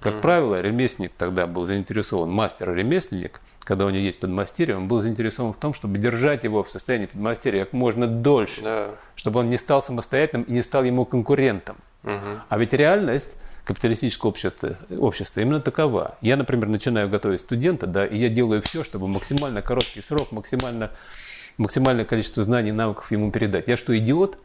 Как 0.00 0.14
mm-hmm. 0.14 0.20
правило, 0.20 0.60
ремесленник 0.60 1.12
тогда 1.16 1.46
был 1.46 1.66
заинтересован, 1.66 2.30
мастер-ремесленник, 2.30 3.40
когда 3.60 3.84
у 3.84 3.90
него 3.90 4.02
есть 4.02 4.18
подмастерье, 4.18 4.76
он 4.76 4.88
был 4.88 5.02
заинтересован 5.02 5.52
в 5.52 5.58
том, 5.58 5.74
чтобы 5.74 5.98
держать 5.98 6.44
его 6.44 6.62
в 6.62 6.70
состоянии 6.70 7.06
подмастерья 7.06 7.64
как 7.64 7.74
можно 7.74 8.06
дольше, 8.06 8.62
yeah. 8.62 8.96
чтобы 9.14 9.40
он 9.40 9.50
не 9.50 9.58
стал 9.58 9.82
самостоятельным 9.82 10.44
и 10.44 10.52
не 10.52 10.62
стал 10.62 10.84
ему 10.84 11.04
конкурентом. 11.04 11.76
Mm-hmm. 12.02 12.38
А 12.48 12.58
ведь 12.58 12.72
реальность 12.72 13.30
капиталистического 13.64 14.30
общества, 14.30 14.76
общества 14.98 15.40
именно 15.40 15.60
такова. 15.60 16.16
Я, 16.20 16.36
например, 16.36 16.68
начинаю 16.68 17.08
готовить 17.08 17.40
студента, 17.40 17.86
да, 17.86 18.06
и 18.06 18.18
я 18.18 18.28
делаю 18.28 18.62
все, 18.62 18.84
чтобы 18.84 19.08
максимально 19.08 19.62
короткий 19.62 20.02
срок, 20.02 20.32
максимально, 20.32 20.90
максимальное 21.58 22.04
количество 22.04 22.42
знаний 22.42 22.70
и 22.70 22.72
навыков 22.72 23.10
ему 23.10 23.30
передать. 23.30 23.68
Я 23.68 23.76
что, 23.76 23.96
идиот? 23.96 24.38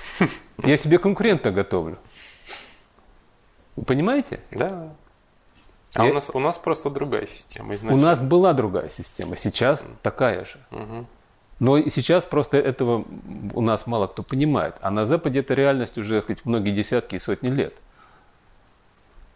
Я 0.64 0.76
себе 0.76 0.98
конкурента 0.98 1.50
готовлю. 1.50 1.98
Вы 3.74 3.84
понимаете? 3.84 4.40
Да. 4.50 4.92
А 5.94 6.04
я... 6.04 6.10
у, 6.10 6.14
нас, 6.14 6.30
у 6.32 6.38
нас 6.38 6.58
просто 6.58 6.88
другая 6.88 7.26
система. 7.26 7.74
Изначально. 7.74 8.00
У 8.00 8.04
нас 8.04 8.20
была 8.20 8.52
другая 8.54 8.88
система, 8.88 9.36
сейчас 9.36 9.82
mm. 9.82 9.96
такая 10.02 10.44
же. 10.44 10.58
Угу. 10.70 11.06
Но 11.58 11.80
сейчас 11.90 12.24
просто 12.24 12.56
этого 12.56 13.04
у 13.54 13.60
нас 13.60 13.86
мало 13.86 14.06
кто 14.06 14.22
понимает. 14.22 14.76
А 14.80 14.90
на 14.90 15.04
Западе 15.04 15.40
это 15.40 15.54
реальность 15.54 15.98
уже, 15.98 16.16
так 16.16 16.24
сказать, 16.24 16.44
многие 16.44 16.72
десятки 16.72 17.16
и 17.16 17.18
сотни 17.18 17.50
лет. 17.50 17.74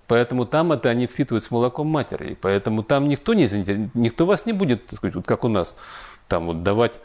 Поэтому 0.06 0.46
там 0.46 0.72
это 0.72 0.88
они 0.88 1.06
впитывают 1.06 1.44
с 1.44 1.50
молоком 1.50 1.88
матери. 1.88 2.32
И 2.32 2.34
поэтому 2.34 2.82
там 2.82 3.08
никто 3.08 3.34
не 3.34 3.46
никто 3.94 4.26
вас 4.26 4.46
не 4.46 4.52
будет, 4.52 4.86
так 4.86 4.98
сказать, 4.98 5.16
вот 5.16 5.26
как 5.26 5.44
у 5.44 5.48
нас, 5.48 5.76
там 6.28 6.46
вот 6.46 6.62
давать 6.62 6.98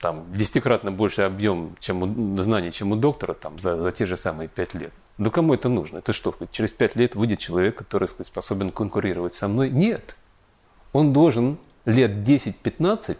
там 0.00 0.24
десятикратно 0.32 0.90
больше 0.90 1.22
объем 1.22 1.76
чем 1.78 2.02
у, 2.02 2.42
знаний, 2.42 2.72
чем 2.72 2.92
у 2.92 2.96
доктора 2.96 3.34
там, 3.34 3.58
за, 3.58 3.76
за 3.76 3.90
те 3.92 4.06
же 4.06 4.16
самые 4.16 4.48
пять 4.48 4.74
лет. 4.74 4.92
Да 5.18 5.30
кому 5.30 5.52
это 5.52 5.68
нужно? 5.68 5.98
Это 5.98 6.14
что, 6.14 6.34
через 6.50 6.72
пять 6.72 6.96
лет 6.96 7.14
выйдет 7.14 7.38
человек, 7.38 7.76
который 7.76 8.08
сказать, 8.08 8.28
способен 8.28 8.70
конкурировать 8.70 9.34
со 9.34 9.48
мной? 9.48 9.68
Нет. 9.68 10.16
Он 10.94 11.12
должен 11.12 11.58
лет 11.84 12.26
10-15 12.26 13.18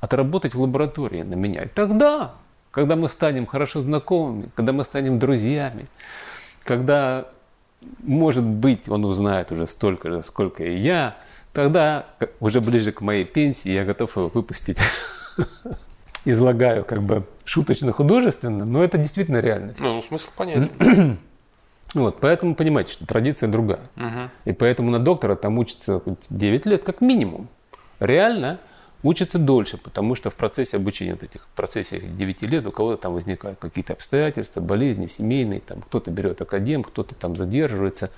отработать 0.00 0.54
в 0.54 0.60
лаборатории 0.62 1.22
на 1.22 1.34
меня. 1.34 1.64
И 1.64 1.68
тогда, 1.68 2.34
когда 2.70 2.94
мы 2.94 3.08
станем 3.08 3.46
хорошо 3.46 3.80
знакомыми, 3.80 4.50
когда 4.54 4.72
мы 4.72 4.84
станем 4.84 5.18
друзьями, 5.18 5.88
когда 6.62 7.26
может 8.02 8.44
быть, 8.44 8.88
он 8.88 9.04
узнает 9.04 9.52
уже 9.52 9.66
столько 9.66 10.10
же, 10.10 10.22
сколько 10.22 10.64
и 10.64 10.76
я, 10.76 11.16
тогда 11.52 12.06
уже 12.40 12.60
ближе 12.60 12.92
к 12.92 13.00
моей 13.00 13.24
пенсии 13.24 13.70
я 13.70 13.84
готов 13.84 14.16
его 14.16 14.28
выпустить. 14.28 14.78
Излагаю 16.26 16.84
как 16.84 17.02
бы 17.02 17.24
шуточно-художественно, 17.44 18.64
но 18.64 18.82
это 18.82 18.96
действительно 18.96 19.38
реальность. 19.38 19.80
Ну, 19.80 20.00
смысл 20.02 20.30
понятен. 20.36 21.18
Вот, 21.94 22.18
поэтому 22.18 22.56
понимаете, 22.56 22.92
что 22.92 23.06
традиция 23.06 23.48
другая. 23.48 23.82
Угу. 23.96 24.30
И 24.46 24.52
поэтому 24.52 24.90
на 24.90 24.98
доктора 24.98 25.36
там 25.36 25.60
учится 25.60 26.02
9 26.28 26.66
лет 26.66 26.82
как 26.82 27.00
минимум. 27.00 27.46
Реально 28.00 28.58
учатся 29.04 29.38
дольше, 29.38 29.76
потому 29.76 30.16
что 30.16 30.30
в 30.30 30.34
процессе 30.34 30.78
обучения, 30.78 31.12
вот 31.12 31.22
этих 31.22 31.42
в 31.42 31.48
процессе 31.54 32.00
9 32.00 32.42
лет 32.42 32.66
у 32.66 32.72
кого-то 32.72 33.02
там 33.02 33.14
возникают 33.14 33.60
какие-то 33.60 33.92
обстоятельства, 33.92 34.60
болезни, 34.60 35.06
семейные, 35.06 35.60
там 35.60 35.82
кто-то 35.82 36.10
берет 36.10 36.40
академ, 36.40 36.82
кто-то 36.82 37.14
там 37.14 37.36
задерживается. 37.36 38.10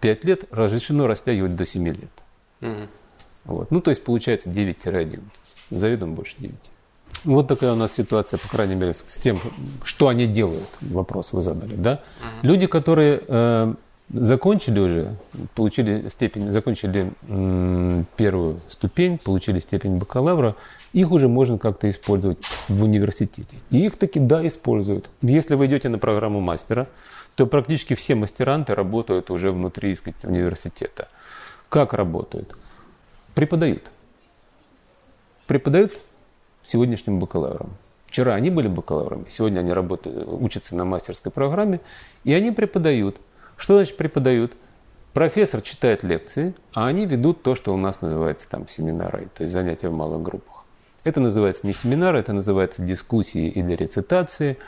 5 0.00 0.24
лет 0.24 0.44
разрешено 0.50 1.06
растягивать 1.06 1.56
до 1.56 1.66
7 1.66 1.88
лет. 1.88 2.10
Угу. 2.62 2.88
Вот. 3.44 3.70
Ну, 3.70 3.80
то 3.80 3.90
есть 3.90 4.04
получается 4.04 4.48
9-11. 4.48 5.20
Заведомо 5.70 6.14
больше 6.14 6.36
9. 6.38 6.54
Вот 7.24 7.48
такая 7.48 7.72
у 7.72 7.76
нас 7.76 7.92
ситуация, 7.94 8.38
по 8.38 8.48
крайней 8.48 8.76
мере, 8.76 8.94
с 8.94 9.18
тем, 9.18 9.40
что 9.82 10.08
они 10.08 10.26
делают. 10.26 10.68
Вопрос 10.80 11.32
вы 11.32 11.42
задали, 11.42 11.74
да? 11.74 11.94
Угу. 12.20 12.46
Люди, 12.46 12.66
которые 12.66 13.20
э, 13.26 13.74
закончили 14.10 14.80
уже, 14.80 15.16
получили 15.54 16.08
степень, 16.08 16.50
закончили 16.50 17.12
первую 18.16 18.60
ступень, 18.68 19.18
получили 19.18 19.60
степень 19.60 19.98
бакалавра, 19.98 20.56
их 20.92 21.10
уже 21.10 21.28
можно 21.28 21.58
как-то 21.58 21.88
использовать 21.90 22.38
в 22.68 22.82
университете. 22.82 23.56
И 23.70 23.84
их 23.84 23.96
таки, 23.96 24.20
да, 24.20 24.46
используют. 24.46 25.10
Если 25.20 25.54
вы 25.54 25.66
идете 25.66 25.88
на 25.88 25.98
программу 25.98 26.40
мастера, 26.40 26.86
то 27.34 27.46
практически 27.46 27.94
все 27.94 28.14
мастеранты 28.14 28.74
работают 28.74 29.30
уже 29.30 29.52
внутри 29.52 29.94
сказать, 29.96 30.24
университета. 30.24 31.08
Как 31.68 31.92
работают? 31.92 32.56
Преподают. 33.34 33.90
Преподают 35.46 35.92
сегодняшним 36.64 37.20
бакалаврам. 37.20 37.70
Вчера 38.06 38.34
они 38.34 38.50
были 38.50 38.68
бакалаврами, 38.68 39.26
сегодня 39.28 39.60
они 39.60 39.72
работают, 39.72 40.26
учатся 40.26 40.74
на 40.74 40.86
мастерской 40.86 41.30
программе, 41.30 41.80
и 42.24 42.32
они 42.32 42.50
преподают. 42.52 43.16
Что 43.58 43.74
значит 43.74 43.96
преподают? 43.96 44.56
Профессор 45.12 45.60
читает 45.60 46.04
лекции, 46.04 46.54
а 46.72 46.86
они 46.86 47.04
ведут 47.04 47.42
то, 47.42 47.54
что 47.54 47.74
у 47.74 47.76
нас 47.76 48.00
называется 48.00 48.48
там 48.48 48.68
семинары, 48.68 49.28
то 49.34 49.42
есть 49.42 49.52
занятия 49.52 49.88
в 49.88 49.94
малых 49.94 50.22
группах. 50.22 50.64
Это 51.04 51.20
называется 51.20 51.66
не 51.66 51.72
семинары, 51.72 52.18
это 52.18 52.32
называется 52.32 52.82
дискуссии 52.82 53.48
или 53.48 53.74
рецитации. 53.74 54.58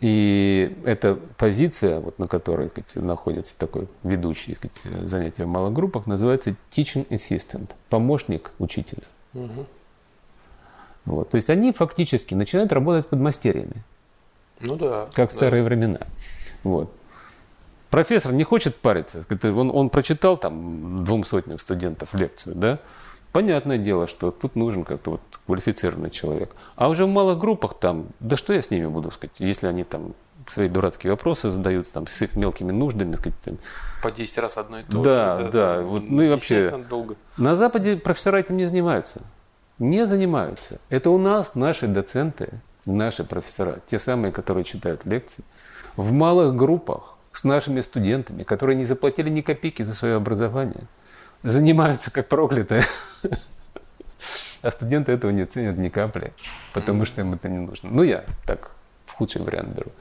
И 0.00 0.76
эта 0.84 1.14
позиция, 1.38 2.00
вот, 2.00 2.18
на 2.18 2.28
которой 2.28 2.68
сказать, 2.68 2.94
находится 2.96 3.58
такой 3.58 3.88
ведущий 4.02 4.54
сказать, 4.54 5.08
занятия 5.08 5.44
в 5.44 5.48
малых 5.48 5.72
группах, 5.72 6.06
называется 6.06 6.54
teaching 6.70 7.08
assistant, 7.08 7.70
помощник 7.88 8.50
учителя. 8.58 9.04
Угу. 9.32 9.66
Вот. 11.06 11.30
То 11.30 11.36
есть 11.36 11.48
они 11.50 11.72
фактически 11.72 12.34
начинают 12.34 12.72
работать 12.72 13.06
под 13.06 13.20
мастерьями. 13.20 13.82
Ну 14.60 14.76
да. 14.76 15.08
Как 15.14 15.30
в 15.30 15.32
старые 15.32 15.62
да. 15.62 15.68
времена. 15.68 16.00
Вот. 16.62 16.92
Профессор 17.94 18.32
не 18.32 18.42
хочет 18.42 18.74
париться. 18.74 19.24
Он, 19.44 19.70
он 19.72 19.88
прочитал 19.88 20.36
там 20.36 21.04
двум 21.04 21.24
сотням 21.24 21.60
студентов 21.60 22.12
лекцию, 22.12 22.56
да? 22.56 22.78
Понятное 23.30 23.78
дело, 23.78 24.08
что 24.08 24.32
тут 24.32 24.56
нужен 24.56 24.84
как-то 24.84 25.12
вот 25.12 25.20
квалифицированный 25.46 26.10
человек. 26.10 26.50
А 26.74 26.88
уже 26.88 27.04
в 27.04 27.08
малых 27.08 27.38
группах 27.38 27.74
там, 27.78 28.08
да 28.18 28.36
что 28.36 28.52
я 28.52 28.62
с 28.62 28.70
ними 28.72 28.86
буду 28.86 29.12
сказать, 29.12 29.38
если 29.38 29.68
они 29.68 29.84
там 29.84 30.14
свои 30.48 30.68
дурацкие 30.68 31.12
вопросы 31.12 31.50
задают 31.50 31.88
там 31.92 32.08
с 32.08 32.20
их 32.20 32.34
мелкими 32.34 32.72
нуждами. 32.72 33.14
Сказать, 33.14 33.38
там. 33.44 33.58
По 34.02 34.10
10 34.10 34.38
раз 34.38 34.56
одно 34.56 34.80
и 34.80 34.82
то 34.82 35.00
да, 35.00 35.38
же. 35.38 35.44
Да, 35.44 35.50
да. 35.50 35.82
Вот, 35.82 36.02
ну 36.02 36.22
и 36.22 36.28
вообще, 36.28 36.84
долго. 36.90 37.14
на 37.36 37.54
Западе 37.54 37.96
профессора 37.96 38.38
этим 38.38 38.56
не 38.56 38.66
занимаются 38.66 39.22
не 39.78 40.06
занимаются. 40.06 40.78
Это 40.88 41.10
у 41.10 41.18
нас 41.18 41.54
наши 41.54 41.86
доценты, 41.86 42.60
наши 42.86 43.24
профессора, 43.24 43.80
те 43.86 43.98
самые, 43.98 44.32
которые 44.32 44.64
читают 44.64 45.04
лекции, 45.04 45.44
в 45.96 46.12
малых 46.12 46.54
группах 46.54 47.13
с 47.34 47.44
нашими 47.44 47.80
студентами, 47.80 48.44
которые 48.44 48.76
не 48.76 48.84
заплатили 48.84 49.28
ни 49.28 49.40
копейки 49.40 49.82
за 49.82 49.94
свое 49.94 50.14
образование, 50.14 50.84
занимаются 51.42 52.10
как 52.10 52.28
проклятые. 52.28 52.84
А 54.62 54.70
студенты 54.70 55.12
этого 55.12 55.30
не 55.30 55.44
ценят 55.44 55.76
ни 55.76 55.88
капли, 55.88 56.32
потому 56.72 57.04
что 57.04 57.20
им 57.20 57.34
это 57.34 57.50
не 57.50 57.58
нужно. 57.58 57.90
Ну, 57.90 58.02
я 58.02 58.24
так 58.46 58.70
в 59.04 59.12
худший 59.12 59.42
вариант 59.42 59.68
беру. 59.76 59.92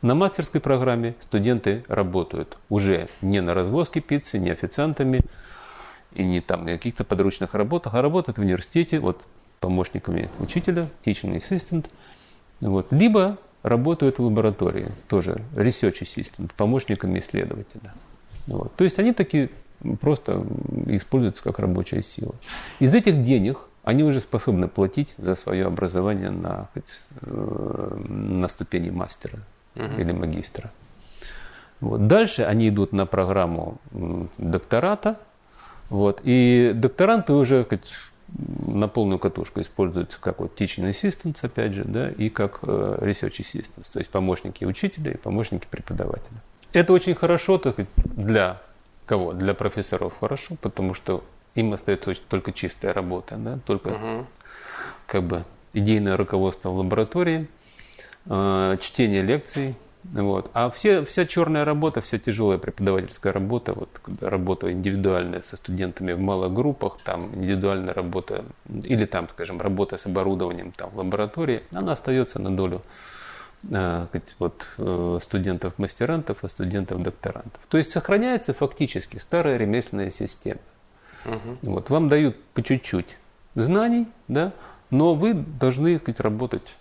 На 0.00 0.14
мастерской 0.14 0.60
программе 0.60 1.16
студенты 1.20 1.84
работают 1.88 2.56
уже 2.68 3.08
не 3.20 3.40
на 3.40 3.54
развозке 3.54 4.00
пиццы, 4.00 4.38
не 4.38 4.50
официантами, 4.50 5.22
и 6.12 6.24
не 6.24 6.40
там 6.40 6.64
на 6.64 6.72
каких-то 6.72 7.04
подручных 7.04 7.54
работах, 7.54 7.94
а 7.94 8.02
работают 8.02 8.38
в 8.38 8.40
университете, 8.42 9.00
вот 9.00 9.26
помощниками 9.60 10.30
учителя, 10.38 10.84
teaching 11.04 11.36
assistant, 11.36 11.86
вот, 12.60 12.92
либо 12.92 13.38
работают 13.66 14.18
в 14.18 14.22
лаборатории, 14.22 14.92
тоже 15.08 15.42
research 15.54 16.02
assistant, 16.02 16.50
помощниками 16.56 17.18
исследователя. 17.18 17.92
Вот. 18.46 18.74
То 18.76 18.84
есть 18.84 18.98
они 18.98 19.12
такие 19.12 19.50
просто 20.00 20.44
используются 20.86 21.42
как 21.42 21.58
рабочая 21.58 22.02
сила. 22.02 22.34
Из 22.78 22.94
этих 22.94 23.22
денег 23.22 23.68
они 23.82 24.04
уже 24.04 24.20
способны 24.20 24.68
платить 24.68 25.14
за 25.18 25.34
свое 25.34 25.66
образование 25.66 26.30
на, 26.30 26.68
э, 27.22 27.96
на 28.08 28.48
ступени 28.48 28.90
мастера 28.90 29.40
uh-huh. 29.74 30.00
или 30.00 30.12
магистра. 30.12 30.70
Вот. 31.80 32.06
Дальше 32.06 32.42
они 32.42 32.68
идут 32.68 32.92
на 32.92 33.04
программу 33.04 33.78
доктората, 34.38 35.18
вот. 35.90 36.20
И 36.24 36.72
докторанты 36.74 37.32
уже 37.32 37.64
на 38.28 38.88
полную 38.88 39.18
катушку 39.18 39.60
используются 39.60 40.20
как 40.20 40.40
вот 40.40 40.60
teaching 40.60 40.90
assistants, 40.90 41.38
опять 41.42 41.72
же, 41.72 41.84
да, 41.84 42.08
и 42.08 42.28
как 42.28 42.60
э, 42.62 42.98
research 43.00 43.40
assistants, 43.40 43.92
то 43.92 43.98
есть 43.98 44.10
помощники 44.10 44.64
учителя 44.64 45.12
и 45.12 45.16
помощники 45.16 45.66
преподавателя. 45.70 46.36
Это 46.72 46.92
очень 46.92 47.14
хорошо 47.14 47.58
так, 47.58 47.76
для 48.04 48.60
кого? 49.06 49.32
Для 49.32 49.54
профессоров 49.54 50.12
хорошо, 50.18 50.56
потому 50.60 50.92
что 50.94 51.24
им 51.54 51.72
остается 51.72 52.14
только 52.28 52.52
чистая 52.52 52.92
работа, 52.92 53.36
да, 53.36 53.58
только 53.64 53.88
угу. 53.88 54.26
как 55.06 55.22
бы 55.22 55.44
идейное 55.72 56.16
руководство 56.16 56.70
в 56.70 56.78
лаборатории, 56.78 57.48
э, 58.26 58.76
чтение 58.80 59.22
лекций, 59.22 59.76
вот. 60.12 60.50
А 60.54 60.70
все, 60.70 61.04
вся 61.04 61.26
черная 61.26 61.64
работа, 61.64 62.00
вся 62.00 62.18
тяжелая 62.18 62.58
преподавательская 62.58 63.32
работа, 63.32 63.72
вот, 63.72 63.88
работа 64.20 64.70
индивидуальная 64.70 65.40
со 65.40 65.56
студентами 65.56 66.12
в 66.12 66.20
малых 66.20 66.52
группах, 66.52 66.98
там 67.02 67.34
индивидуальная 67.34 67.94
работа, 67.94 68.44
или 68.68 69.04
там, 69.06 69.28
скажем, 69.28 69.60
работа 69.60 69.96
с 69.96 70.06
оборудованием 70.06 70.72
там, 70.72 70.90
в 70.90 70.98
лаборатории, 70.98 71.62
она 71.72 71.92
остается 71.92 72.38
на 72.38 72.54
долю 72.54 72.82
э, 73.70 74.06
вот, 74.38 74.66
э, 74.78 75.18
студентов-мастерантов 75.22 76.44
и 76.44 76.48
студентов-докторантов. 76.48 77.60
То 77.68 77.78
есть 77.78 77.90
сохраняется 77.90 78.54
фактически 78.54 79.18
старая 79.18 79.56
ремесленная 79.56 80.10
система. 80.10 80.60
Угу. 81.24 81.72
Вот, 81.72 81.90
вам 81.90 82.08
дают 82.08 82.36
по 82.54 82.62
чуть-чуть 82.62 83.16
знаний, 83.54 84.06
да, 84.28 84.52
но 84.90 85.14
вы 85.14 85.34
должны 85.34 85.98
сказать, 85.98 86.20
работать 86.20 86.76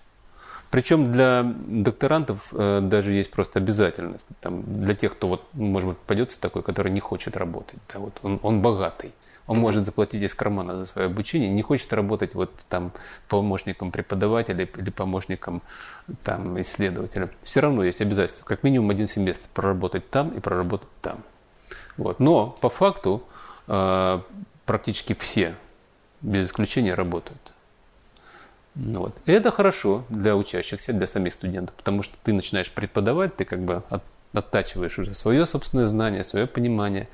причем 0.76 1.14
для 1.14 1.44
докторантов 1.68 2.40
э, 2.52 2.82
даже 2.82 3.14
есть 3.14 3.32
просто 3.32 3.60
обязательность. 3.60 4.26
Там, 4.42 4.62
для 4.82 4.94
тех, 4.94 5.14
кто, 5.14 5.30
вот, 5.30 5.46
может 5.54 5.88
быть, 5.88 5.98
попадется 6.00 6.38
такой, 6.38 6.64
который 6.64 6.92
не 6.92 7.00
хочет 7.00 7.38
работать. 7.38 7.80
Да, 7.94 8.00
вот 8.00 8.20
он, 8.24 8.42
он 8.44 8.62
богатый. 8.62 9.14
Он 9.48 9.58
может 9.58 9.86
заплатить 9.86 10.22
из 10.22 10.36
кармана 10.36 10.76
за 10.76 10.86
свое 10.86 11.06
обучение, 11.06 11.48
не 11.48 11.62
хочет 11.62 11.94
работать 11.94 12.36
вот 12.36 12.52
там 12.68 12.92
помощником 13.30 13.90
преподавателя 13.90 14.66
или 14.66 14.90
помощником 14.90 15.62
там 16.26 16.62
исследователя. 16.62 17.30
Все 17.42 17.62
равно 17.62 17.86
есть 17.86 18.02
обязательство, 18.02 18.44
как 18.44 18.64
минимум 18.64 18.90
один 18.90 19.08
семестр 19.08 19.48
проработать 19.54 20.10
там 20.10 20.32
и 20.32 20.42
проработать 20.42 20.90
там. 21.02 21.20
Вот. 21.96 22.20
Но 22.20 22.50
по 22.50 22.68
факту 22.70 23.24
э, 23.68 24.20
практически 24.66 25.14
все, 25.14 25.56
без 26.22 26.48
исключения, 26.48 26.96
работают. 26.96 27.55
Ну 28.76 29.00
вот. 29.00 29.18
И 29.26 29.32
это 29.32 29.52
хорошо 29.52 30.04
для 30.10 30.36
учащихся, 30.36 30.92
для 30.92 31.08
самих 31.08 31.34
студентов, 31.34 31.76
потому 31.76 32.04
что 32.04 32.16
ты 32.24 32.34
начинаешь 32.34 32.70
преподавать, 32.70 33.36
ты 33.38 33.46
как 33.46 33.62
бы 33.62 33.84
от, 33.90 34.04
оттачиваешь 34.34 35.00
уже 35.00 35.14
свое 35.14 35.46
собственное 35.46 35.86
знание, 35.88 36.24
свое 36.24 36.46
понимание. 36.46 37.08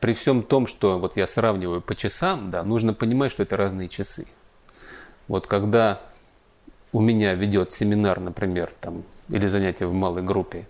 При 0.00 0.14
всем 0.14 0.42
том, 0.42 0.66
что 0.66 0.98
вот 0.98 1.16
я 1.16 1.28
сравниваю 1.28 1.80
по 1.80 1.94
часам, 1.94 2.50
да, 2.50 2.64
нужно 2.64 2.92
понимать, 2.92 3.30
что 3.30 3.44
это 3.44 3.56
разные 3.56 3.88
часы. 3.88 4.26
Вот 5.28 5.46
когда 5.46 6.00
у 6.92 7.00
меня 7.00 7.34
ведет 7.34 7.72
семинар, 7.72 8.18
например, 8.18 8.72
там, 8.80 9.04
или 9.28 9.46
занятие 9.46 9.86
в 9.86 9.92
малой 9.92 10.22
группе, 10.22 10.66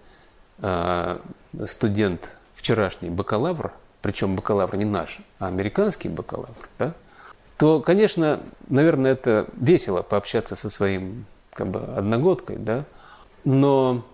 э, 0.59 1.19
студент 1.67 2.29
вчерашний 2.55 3.09
бакалавр, 3.09 3.73
причем 4.03 4.37
бакалавр 4.37 4.77
не 4.77 4.85
наш, 4.85 5.21
а 5.39 5.49
американский 5.49 6.11
бакалавр, 6.11 6.69
да, 6.79 6.95
то, 7.57 7.81
конечно, 7.81 8.41
наверное, 8.69 9.13
это 9.13 9.49
весело 9.57 10.03
пообщаться 10.03 10.57
со 10.57 10.71
своим 10.71 11.27
как 11.53 11.69
бы, 11.69 11.81
одногодкой, 11.81 12.57
да, 12.57 12.85
но 13.45 14.05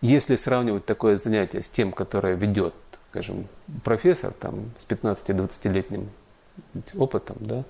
если 0.00 0.36
сравнивать 0.36 0.86
такое 0.86 1.18
занятие 1.18 1.62
с 1.62 1.68
тем, 1.68 1.92
которое 1.92 2.34
ведет, 2.34 2.74
скажем, 3.10 3.48
профессор 3.84 4.32
там, 4.32 4.70
с 4.78 4.86
15-20-летним 4.86 6.08
опытом 6.96 7.36
да, 7.40 7.64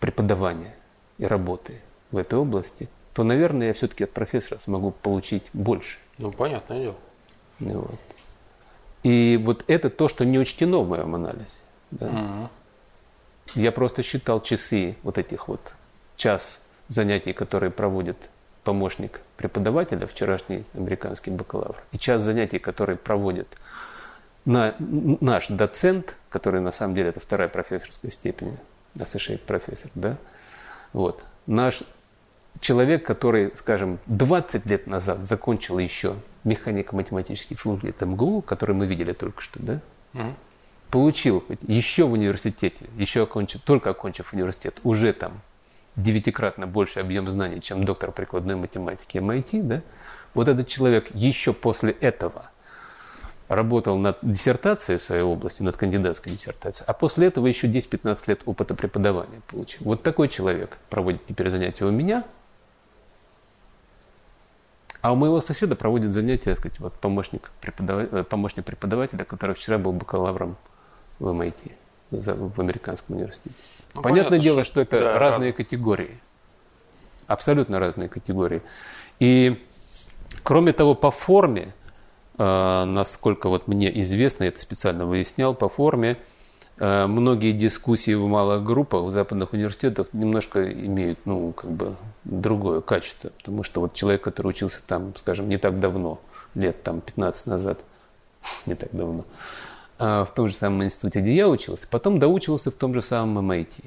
преподавания 0.00 0.74
и 1.18 1.24
работы 1.24 1.80
в 2.10 2.16
этой 2.16 2.38
области, 2.38 2.88
то, 3.14 3.24
наверное, 3.24 3.68
я 3.68 3.74
все-таки 3.74 4.04
от 4.04 4.12
профессора 4.12 4.58
смогу 4.58 4.90
получить 4.90 5.44
больше. 5.52 5.98
Ну, 6.18 6.32
понятное 6.32 6.80
дело. 6.80 6.96
Вот. 7.60 8.00
И 9.02 9.40
вот 9.42 9.64
это 9.66 9.90
то, 9.90 10.08
что 10.08 10.24
не 10.24 10.38
учтено 10.38 10.78
в 10.78 10.88
моем 10.88 11.14
анализе. 11.14 11.58
Да. 11.90 12.06
Угу. 12.06 12.50
Я 13.54 13.72
просто 13.72 14.02
считал 14.02 14.40
часы 14.40 14.96
вот 15.02 15.18
этих 15.18 15.48
вот 15.48 15.72
час 16.16 16.60
занятий, 16.88 17.32
которые 17.32 17.70
проводит 17.70 18.16
помощник 18.64 19.20
преподавателя, 19.36 20.06
вчерашний 20.06 20.64
американский 20.74 21.30
бакалавр, 21.30 21.76
и 21.92 21.98
час 21.98 22.22
занятий, 22.22 22.58
которые 22.58 22.96
проводит 22.96 23.48
на, 24.44 24.74
наш 24.78 25.48
доцент, 25.48 26.16
который 26.28 26.60
на 26.60 26.72
самом 26.72 26.94
деле 26.94 27.10
это 27.10 27.20
вторая 27.20 27.48
профессорская 27.48 28.10
степень, 28.10 28.56
associate 28.94 29.40
профессор, 29.40 29.90
да, 29.94 30.16
вот, 30.92 31.24
наш 31.46 31.82
человек, 32.60 33.04
который, 33.04 33.52
скажем, 33.56 33.98
20 34.06 34.66
лет 34.66 34.86
назад 34.86 35.24
закончил 35.26 35.78
еще 35.78 36.16
механико-математический 36.44 37.56
факультет 37.56 38.00
МГУ, 38.00 38.42
который 38.42 38.74
мы 38.74 38.86
видели 38.86 39.12
только 39.12 39.42
что, 39.42 39.60
да, 39.60 39.80
угу. 40.14 40.34
Получил 40.92 41.42
еще 41.66 42.04
в 42.04 42.12
университете, 42.12 42.84
еще 42.96 43.22
окончив, 43.22 43.62
только 43.62 43.90
окончив 43.90 44.30
университет, 44.34 44.78
уже 44.84 45.14
там 45.14 45.40
девятикратно 45.96 46.66
больше 46.66 47.00
объем 47.00 47.30
знаний, 47.30 47.62
чем 47.62 47.84
доктор 47.84 48.12
прикладной 48.12 48.56
математики 48.56 49.16
MIT, 49.16 49.62
да, 49.62 49.82
вот 50.34 50.48
этот 50.48 50.68
человек 50.68 51.10
еще 51.14 51.54
после 51.54 51.92
этого 51.92 52.50
работал 53.48 53.96
над 53.96 54.18
диссертацией 54.20 54.98
в 54.98 55.02
своей 55.02 55.22
области, 55.22 55.62
над 55.62 55.78
кандидатской 55.78 56.32
диссертацией, 56.32 56.84
а 56.86 56.92
после 56.92 57.28
этого 57.28 57.46
еще 57.46 57.68
10-15 57.68 58.18
лет 58.26 58.42
опыта 58.44 58.74
преподавания 58.74 59.40
получил. 59.48 59.80
Вот 59.84 60.02
такой 60.02 60.28
человек 60.28 60.76
проводит 60.90 61.24
теперь 61.24 61.48
занятия 61.48 61.86
у 61.86 61.90
меня, 61.90 62.24
а 65.00 65.14
у 65.14 65.16
моего 65.16 65.40
соседа 65.40 65.74
проводит 65.74 66.12
занятия, 66.12 66.50
так 66.50 66.58
сказать, 66.58 66.80
вот 66.80 66.92
помощник, 66.92 67.50
преподавателя, 67.62 68.20
э, 68.20 68.24
помощник 68.24 68.66
преподавателя, 68.66 69.24
который 69.24 69.54
вчера 69.54 69.78
был 69.78 69.92
бакалавром 69.94 70.58
в 71.22 71.28
MIT, 71.28 71.72
в 72.10 72.60
американском 72.60 73.16
университете. 73.16 73.54
Ну, 73.94 74.02
Понятное 74.02 74.24
понятно, 74.24 74.38
дело, 74.38 74.64
что, 74.64 74.80
это 74.80 75.00
да, 75.00 75.18
разные 75.18 75.50
раз... 75.50 75.56
категории. 75.56 76.20
Абсолютно 77.26 77.78
разные 77.78 78.08
категории. 78.08 78.62
И 79.20 79.64
кроме 80.42 80.72
того, 80.72 80.94
по 80.94 81.10
форме 81.10 81.72
а, 82.38 82.84
насколько 82.86 83.48
вот 83.48 83.68
мне 83.68 84.00
известно, 84.02 84.44
я 84.44 84.48
это 84.48 84.60
специально 84.60 85.06
выяснял, 85.06 85.54
по 85.54 85.68
форме 85.68 86.18
а, 86.78 87.06
многие 87.06 87.52
дискуссии 87.52 88.14
в 88.14 88.26
малых 88.26 88.64
группах 88.64 89.04
в 89.04 89.10
западных 89.10 89.52
университетах 89.52 90.08
немножко 90.12 90.72
имеют, 90.72 91.20
ну, 91.24 91.52
как 91.52 91.70
бы 91.70 91.96
другое 92.24 92.80
качество. 92.80 93.30
Потому 93.30 93.62
что 93.62 93.80
вот 93.80 93.94
человек, 93.94 94.22
который 94.22 94.48
учился 94.48 94.80
там, 94.86 95.14
скажем, 95.16 95.48
не 95.48 95.58
так 95.58 95.78
давно, 95.78 96.20
лет 96.54 96.82
там 96.82 97.00
15 97.00 97.46
назад, 97.46 97.80
не 98.66 98.74
так 98.74 98.88
давно, 98.92 99.24
в 100.02 100.32
том 100.34 100.48
же 100.48 100.54
самом 100.54 100.84
институте, 100.84 101.20
где 101.20 101.34
я 101.34 101.48
учился, 101.48 101.86
потом 101.90 102.18
доучивался 102.18 102.70
в 102.70 102.74
том 102.74 102.94
же 102.94 103.02
самом 103.02 103.50
MIT 103.50 103.84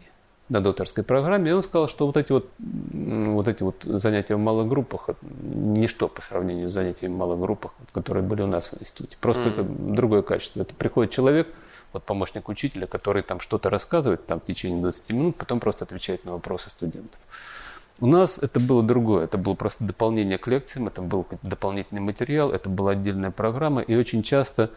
на 0.49 0.61
докторской 0.61 1.03
программе, 1.03 1.51
и 1.51 1.53
он 1.53 1.63
сказал, 1.63 1.87
что 1.87 2.05
вот 2.05 2.17
эти 2.17 2.31
вот, 2.31 2.49
вот 2.59 3.47
эти 3.47 3.63
вот 3.63 3.81
занятия 3.83 4.35
в 4.35 4.39
малых 4.39 4.67
группах 4.67 5.09
ничто 5.21 6.07
по 6.07 6.21
сравнению 6.21 6.69
с 6.69 6.73
занятиями 6.73 7.13
в 7.13 7.17
малых 7.17 7.39
группах, 7.39 7.71
которые 7.91 8.23
были 8.23 8.43
у 8.43 8.47
нас 8.47 8.67
в 8.67 8.79
институте. 8.79 9.17
Просто 9.19 9.43
mm-hmm. 9.43 9.51
это 9.51 9.63
другое 9.63 10.21
качество. 10.21 10.61
Это 10.61 10.75
приходит 10.75 11.11
человек, 11.11 11.47
вот 11.93 12.03
помощник 12.03 12.47
учителя, 12.47 12.85
который 12.85 13.23
там 13.23 13.39
что-то 13.39 13.69
рассказывает 13.69 14.25
там 14.27 14.39
в 14.39 14.45
течение 14.45 14.81
20 14.81 15.09
минут, 15.11 15.35
потом 15.37 15.59
просто 15.59 15.85
отвечает 15.85 16.25
на 16.25 16.33
вопросы 16.33 16.69
студентов. 16.69 17.19
У 17.99 18.07
нас 18.07 18.37
это 18.37 18.59
было 18.59 18.83
другое, 18.83 19.23
это 19.23 19.37
было 19.37 19.55
просто 19.55 19.83
дополнение 19.83 20.37
к 20.37 20.47
лекциям, 20.47 20.87
это 20.87 21.01
был 21.01 21.25
дополнительный 21.41 22.01
материал, 22.01 22.51
это 22.51 22.69
была 22.69 22.91
отдельная 22.91 23.31
программа, 23.31 23.81
и 23.81 23.95
очень 23.95 24.21
часто 24.21 24.71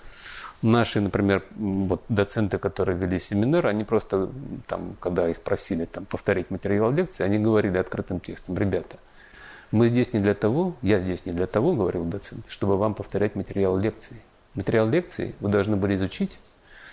Наши, 0.60 1.00
например, 1.00 1.44
вот 1.56 2.02
доценты, 2.08 2.58
которые 2.58 2.98
вели 2.98 3.20
семинар, 3.20 3.66
они 3.66 3.84
просто, 3.84 4.28
там, 4.66 4.96
когда 4.98 5.28
их 5.28 5.40
просили 5.42 5.84
там, 5.84 6.04
повторить 6.04 6.50
материал 6.50 6.90
лекции, 6.90 7.22
они 7.22 7.38
говорили 7.38 7.78
открытым 7.78 8.18
текстом, 8.18 8.58
ребята, 8.58 8.96
мы 9.70 9.88
здесь 9.88 10.12
не 10.12 10.18
для 10.18 10.34
того, 10.34 10.74
я 10.82 10.98
здесь 10.98 11.26
не 11.26 11.32
для 11.32 11.46
того, 11.46 11.74
говорил 11.74 12.04
доцент, 12.04 12.44
чтобы 12.48 12.76
вам 12.76 12.94
повторять 12.94 13.36
материал 13.36 13.78
лекции. 13.78 14.16
Материал 14.54 14.88
лекции 14.88 15.34
вы 15.40 15.50
должны 15.50 15.76
были 15.76 15.94
изучить 15.94 16.38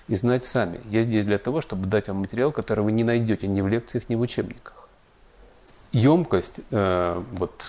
и 0.07 0.15
знать 0.15 0.43
сами. 0.43 0.81
Я 0.89 1.01
здесь 1.03 1.25
для 1.25 1.39
того, 1.39 1.61
чтобы 1.61 1.87
дать 1.87 2.07
вам 2.07 2.17
материал, 2.17 2.51
который 2.51 2.83
вы 2.83 2.91
не 2.91 3.03
найдете 3.03 3.47
ни 3.47 3.61
в 3.61 3.67
лекциях, 3.67 4.09
ни 4.09 4.15
в 4.15 4.21
учебниках. 4.21 4.89
Емкость 5.91 6.59
э, 6.69 7.23
вот, 7.31 7.65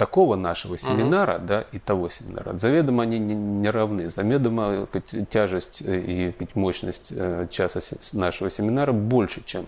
такого 0.00 0.34
нашего 0.34 0.78
семинара, 0.78 1.36
угу. 1.36 1.46
да, 1.46 1.64
и 1.72 1.78
того 1.78 2.08
семинара, 2.08 2.56
заведомо 2.56 3.02
они 3.02 3.18
не, 3.18 3.34
не 3.34 3.68
равны. 3.68 4.08
Заведомо 4.08 4.88
тяжесть 5.28 5.82
э, 5.84 6.32
и 6.38 6.48
мощность 6.54 7.08
э, 7.10 7.48
часа 7.50 7.80
нашего 8.14 8.48
семинара 8.48 8.92
больше, 8.92 9.42
чем 9.44 9.66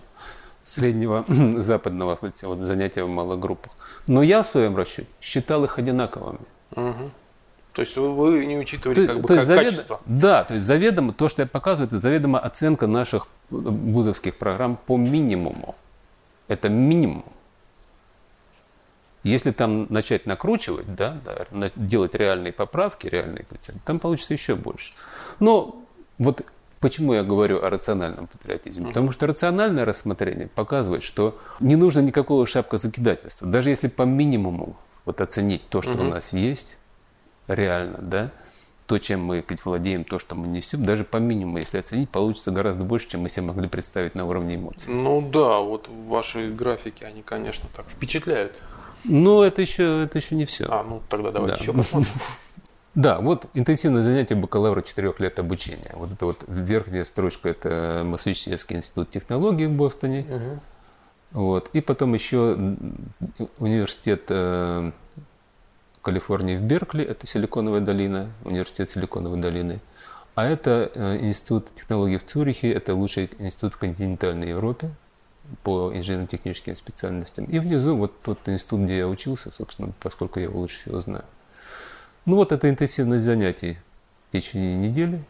среднего 0.63 1.23
западного 1.61 2.15
сказать, 2.15 2.41
вот, 2.41 2.57
занятия 2.61 3.03
в 3.03 3.09
малых 3.09 3.39
группах. 3.39 3.73
Но 4.07 4.23
я 4.23 4.41
в 4.41 4.47
своем 4.47 4.75
расчете 4.75 5.07
считал 5.21 5.65
их 5.65 5.77
одинаковыми. 5.77 6.39
Угу. 6.71 7.11
То 7.73 7.81
есть 7.81 7.95
вы 7.95 8.43
не 8.47 8.57
учитывали 8.57 9.05
то, 9.05 9.13
как 9.13 9.21
бы 9.21 9.27
то 9.27 9.33
есть 9.35 9.47
как 9.47 9.55
завед... 9.55 9.71
качество? 9.71 10.01
Да, 10.07 10.43
то 10.45 10.55
есть 10.55 10.65
заведомо, 10.65 11.13
то, 11.13 11.29
что 11.29 11.43
я 11.43 11.47
показываю, 11.47 11.85
это 11.85 11.99
заведомо 11.99 12.39
оценка 12.39 12.87
наших 12.87 13.27
вузовских 13.51 14.39
программ 14.39 14.79
по 14.83 14.97
минимуму. 14.97 15.75
Это 16.47 16.69
минимум. 16.69 17.23
Если 19.23 19.51
там 19.51 19.87
начать 19.89 20.25
накручивать, 20.25 20.93
да, 20.95 21.17
да, 21.23 21.71
делать 21.75 22.13
реальные 22.13 22.51
поправки, 22.51 23.07
реальные 23.07 23.45
коэффициенты, 23.45 23.81
там 23.85 23.99
получится 23.99 24.33
еще 24.33 24.55
больше. 24.55 24.93
Но 25.39 25.81
вот 26.17 26.45
почему 26.81 27.13
я 27.13 27.23
говорю 27.23 27.63
о 27.63 27.69
рациональном 27.69 28.27
патриотизме? 28.27 28.87
Потому 28.87 29.13
что 29.13 29.25
рациональное 29.25 29.85
рассмотрение 29.85 30.47
показывает, 30.47 31.03
что 31.03 31.39
не 31.61 31.77
нужно 31.77 32.01
никакого 32.01 32.45
шапкозакидательства. 32.45 33.47
Даже 33.47 33.69
если 33.69 33.87
по 33.87 34.03
минимуму 34.03 34.75
вот 35.05 35.21
оценить 35.21 35.67
то, 35.69 35.81
что 35.81 35.93
угу. 35.93 36.01
у 36.01 36.05
нас 36.05 36.33
есть, 36.33 36.77
реально, 37.47 37.99
да, 37.99 38.31
то, 38.85 38.99
чем 38.99 39.23
мы 39.23 39.45
владеем, 39.63 40.03
то, 40.03 40.19
что 40.19 40.35
мы 40.35 40.47
несем, 40.47 40.85
даже 40.85 41.05
по 41.05 41.17
минимуму, 41.17 41.57
если 41.57 41.77
оценить, 41.77 42.09
получится 42.09 42.51
гораздо 42.51 42.83
больше, 42.83 43.09
чем 43.09 43.21
мы 43.21 43.29
себе 43.29 43.43
могли 43.43 43.69
представить 43.69 44.13
на 44.15 44.25
уровне 44.25 44.55
эмоций. 44.55 44.93
Ну 44.93 45.21
да, 45.21 45.59
вот 45.59 45.87
ваши 45.87 46.51
графики, 46.51 47.05
они, 47.05 47.21
конечно, 47.21 47.69
так 47.75 47.85
впечатляют. 47.87 48.53
Но 49.03 49.43
это 49.43 49.61
еще, 49.61 50.03
это 50.03 50.17
еще 50.17 50.35
не 50.35 50.45
все. 50.45 50.65
А, 50.69 50.83
ну 50.83 51.01
тогда 51.09 51.31
давайте 51.31 51.57
да. 51.57 51.61
еще 51.61 51.73
посмотрим. 51.73 52.11
Да, 52.95 53.21
вот 53.21 53.47
интенсивное 53.55 54.03
занятие 54.03 54.35
бакалавра 54.35 54.83
4 54.83 55.15
лет 55.17 55.39
обучения. 55.39 55.91
Вот 55.95 56.11
это 56.11 56.27
вот 56.27 56.43
верхняя 56.47 57.05
строчка, 57.05 57.49
это 57.49 58.03
Массачусетский 58.05 58.75
институт 58.75 59.09
технологий 59.09 59.65
в 59.65 59.71
Бостоне. 59.71 60.27
Угу. 60.29 61.41
Вот. 61.41 61.69
И 61.73 61.81
потом 61.81 62.13
еще 62.13 62.55
университет 63.57 64.25
э, 64.29 64.91
Калифорнии 66.03 66.57
в 66.57 66.61
Беркли, 66.61 67.03
это 67.03 67.25
Силиконовая 67.25 67.81
долина, 67.81 68.29
университет 68.43 68.91
Силиконовой 68.91 69.41
долины. 69.41 69.79
А 70.35 70.45
это 70.45 70.91
э, 70.93 71.17
институт 71.21 71.73
технологий 71.75 72.17
в 72.17 72.25
Цюрихе, 72.25 72.71
это 72.71 72.93
лучший 72.93 73.31
институт 73.39 73.73
в 73.73 73.77
континентальной 73.77 74.49
Европе, 74.49 74.91
по 75.63 75.91
инженерно-техническим 75.93 76.75
специальностям. 76.75 77.45
И 77.45 77.59
внизу 77.59 77.95
вот 77.95 78.21
тот 78.21 78.39
институт, 78.47 78.81
где 78.81 78.99
я 78.99 79.07
учился, 79.07 79.51
собственно, 79.51 79.93
поскольку 79.99 80.39
я 80.39 80.45
его 80.45 80.59
лучше 80.59 80.79
всего 80.81 80.99
знаю. 80.99 81.25
Ну 82.25 82.37
вот 82.37 82.51
это 82.51 82.69
интенсивность 82.69 83.25
занятий 83.25 83.77
в 84.29 84.31
течение 84.31 84.75
недели. 84.77 85.23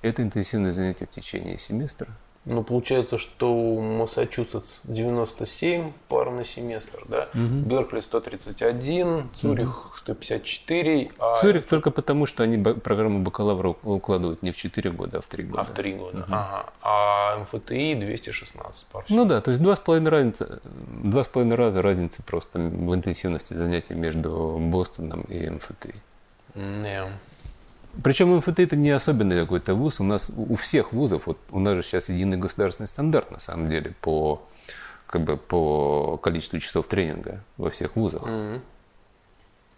Это 0.00 0.22
интенсивное 0.22 0.72
занятие 0.72 1.06
в 1.06 1.10
течение 1.10 1.58
семестра. 1.58 2.08
Ну, 2.44 2.64
получается, 2.64 3.18
что 3.18 3.52
у 3.52 3.80
Массачусетс 3.80 4.66
97 4.84 5.92
пар 6.08 6.30
на 6.30 6.44
семестр, 6.44 7.04
да? 7.06 7.28
Угу. 7.34 7.68
Беркли 7.68 8.00
131, 8.00 9.30
Цюрих 9.30 9.86
угу. 9.86 9.96
154. 9.96 11.10
А 11.18 11.36
Цюрих 11.36 11.66
только 11.66 11.92
потому, 11.92 12.26
что 12.26 12.42
они 12.42 12.58
программу 12.58 13.20
бакалавра 13.20 13.68
укладывают 13.68 14.42
не 14.42 14.50
в 14.50 14.56
4 14.56 14.90
года, 14.90 15.18
а 15.18 15.20
в 15.20 15.26
3 15.26 15.44
года. 15.44 15.60
А 15.60 15.64
в 15.64 15.70
3 15.70 15.92
года, 15.94 16.18
угу. 16.18 16.26
ага. 16.30 16.72
А 16.82 17.38
МФТИ 17.38 17.94
216 17.94 18.86
пар. 18.86 19.04
Ну 19.08 19.24
да, 19.24 19.40
то 19.40 19.52
есть 19.52 19.62
2,5 19.62 20.08
разница, 20.08 20.60
2,5 21.04 21.54
раза 21.54 21.80
разница 21.80 22.24
просто 22.24 22.58
в 22.58 22.92
интенсивности 22.92 23.54
занятий 23.54 23.94
между 23.94 24.58
Бостоном 24.58 25.22
и 25.22 25.48
МФТИ. 25.48 25.94
Yeah. 26.54 27.12
Причем 28.02 28.36
МФТ 28.36 28.60
это 28.60 28.76
не 28.76 28.90
особенный 28.90 29.40
какой-то 29.40 29.74
вуз. 29.74 30.00
У 30.00 30.04
нас 30.04 30.30
у 30.34 30.56
всех 30.56 30.92
вузов, 30.92 31.26
вот 31.26 31.38
у 31.50 31.58
нас 31.58 31.76
же 31.76 31.82
сейчас 31.82 32.08
единый 32.08 32.36
государственный 32.38 32.86
стандарт 32.86 33.30
на 33.30 33.40
самом 33.40 33.68
деле 33.68 33.94
по, 34.00 34.42
как 35.06 35.22
бы, 35.22 35.36
по 35.36 36.16
количеству 36.16 36.58
часов 36.58 36.86
тренинга 36.86 37.44
во 37.58 37.70
всех 37.70 37.96
вузах. 37.96 38.22
Mm-hmm. 38.22 38.60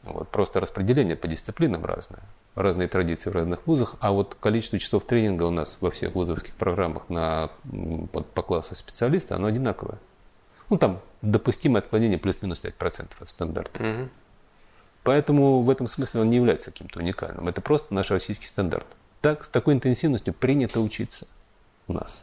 Вот, 0.04 0.28
просто 0.28 0.60
распределение 0.60 1.16
по 1.16 1.26
дисциплинам 1.26 1.84
разное. 1.84 2.22
Разные 2.54 2.88
традиции 2.88 3.30
в 3.30 3.32
разных 3.32 3.66
вузах, 3.66 3.96
а 4.00 4.12
вот 4.12 4.36
количество 4.38 4.78
часов 4.78 5.06
тренинга 5.06 5.44
у 5.44 5.50
нас 5.50 5.78
во 5.80 5.90
всех 5.90 6.14
вузовских 6.14 6.54
программах 6.54 7.08
на, 7.08 7.50
вот, 7.64 8.30
по 8.30 8.42
классу 8.42 8.76
специалиста, 8.76 9.34
оно 9.34 9.48
одинаковое. 9.48 9.98
Ну, 10.70 10.78
там 10.78 11.00
допустимое 11.20 11.82
отклонение 11.82 12.18
плюс-минус 12.18 12.60
5% 12.62 13.08
от 13.18 13.28
стандарта. 13.28 13.82
Mm-hmm. 13.82 14.08
Поэтому 15.04 15.60
в 15.60 15.68
этом 15.68 15.86
смысле 15.86 16.22
он 16.22 16.30
не 16.30 16.36
является 16.36 16.70
каким-то 16.70 16.98
уникальным. 16.98 17.46
Это 17.46 17.60
просто 17.60 17.92
наш 17.92 18.10
российский 18.10 18.46
стандарт. 18.46 18.86
Так, 19.20 19.44
с 19.44 19.48
такой 19.48 19.74
интенсивностью 19.74 20.32
принято 20.32 20.80
учиться 20.80 21.28
у 21.86 21.92
нас. 21.92 22.22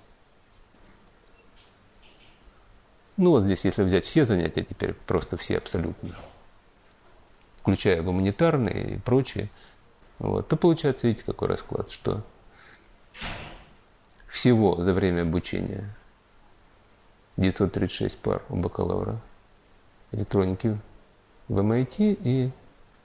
Ну 3.17 3.31
вот 3.31 3.43
здесь, 3.43 3.63
если 3.65 3.83
взять 3.83 4.05
все 4.05 4.25
занятия, 4.25 4.63
теперь 4.63 4.93
просто 4.93 5.37
все 5.37 5.57
абсолютно, 5.57 6.15
включая 7.57 8.01
гуманитарные 8.01 8.95
и 8.95 8.99
прочие, 8.99 9.49
вот, 10.17 10.47
то 10.47 10.55
получается, 10.55 11.05
видите, 11.05 11.23
какой 11.25 11.49
расклад, 11.49 11.91
что 11.91 12.23
всего 14.27 14.81
за 14.83 14.93
время 14.93 15.21
обучения 15.21 15.95
936 17.37 18.17
пар 18.17 18.43
у 18.49 18.55
бакалавра 18.55 19.21
электроники 20.11 20.79
в 21.47 21.59
MIT 21.59 22.17
и 22.23 22.51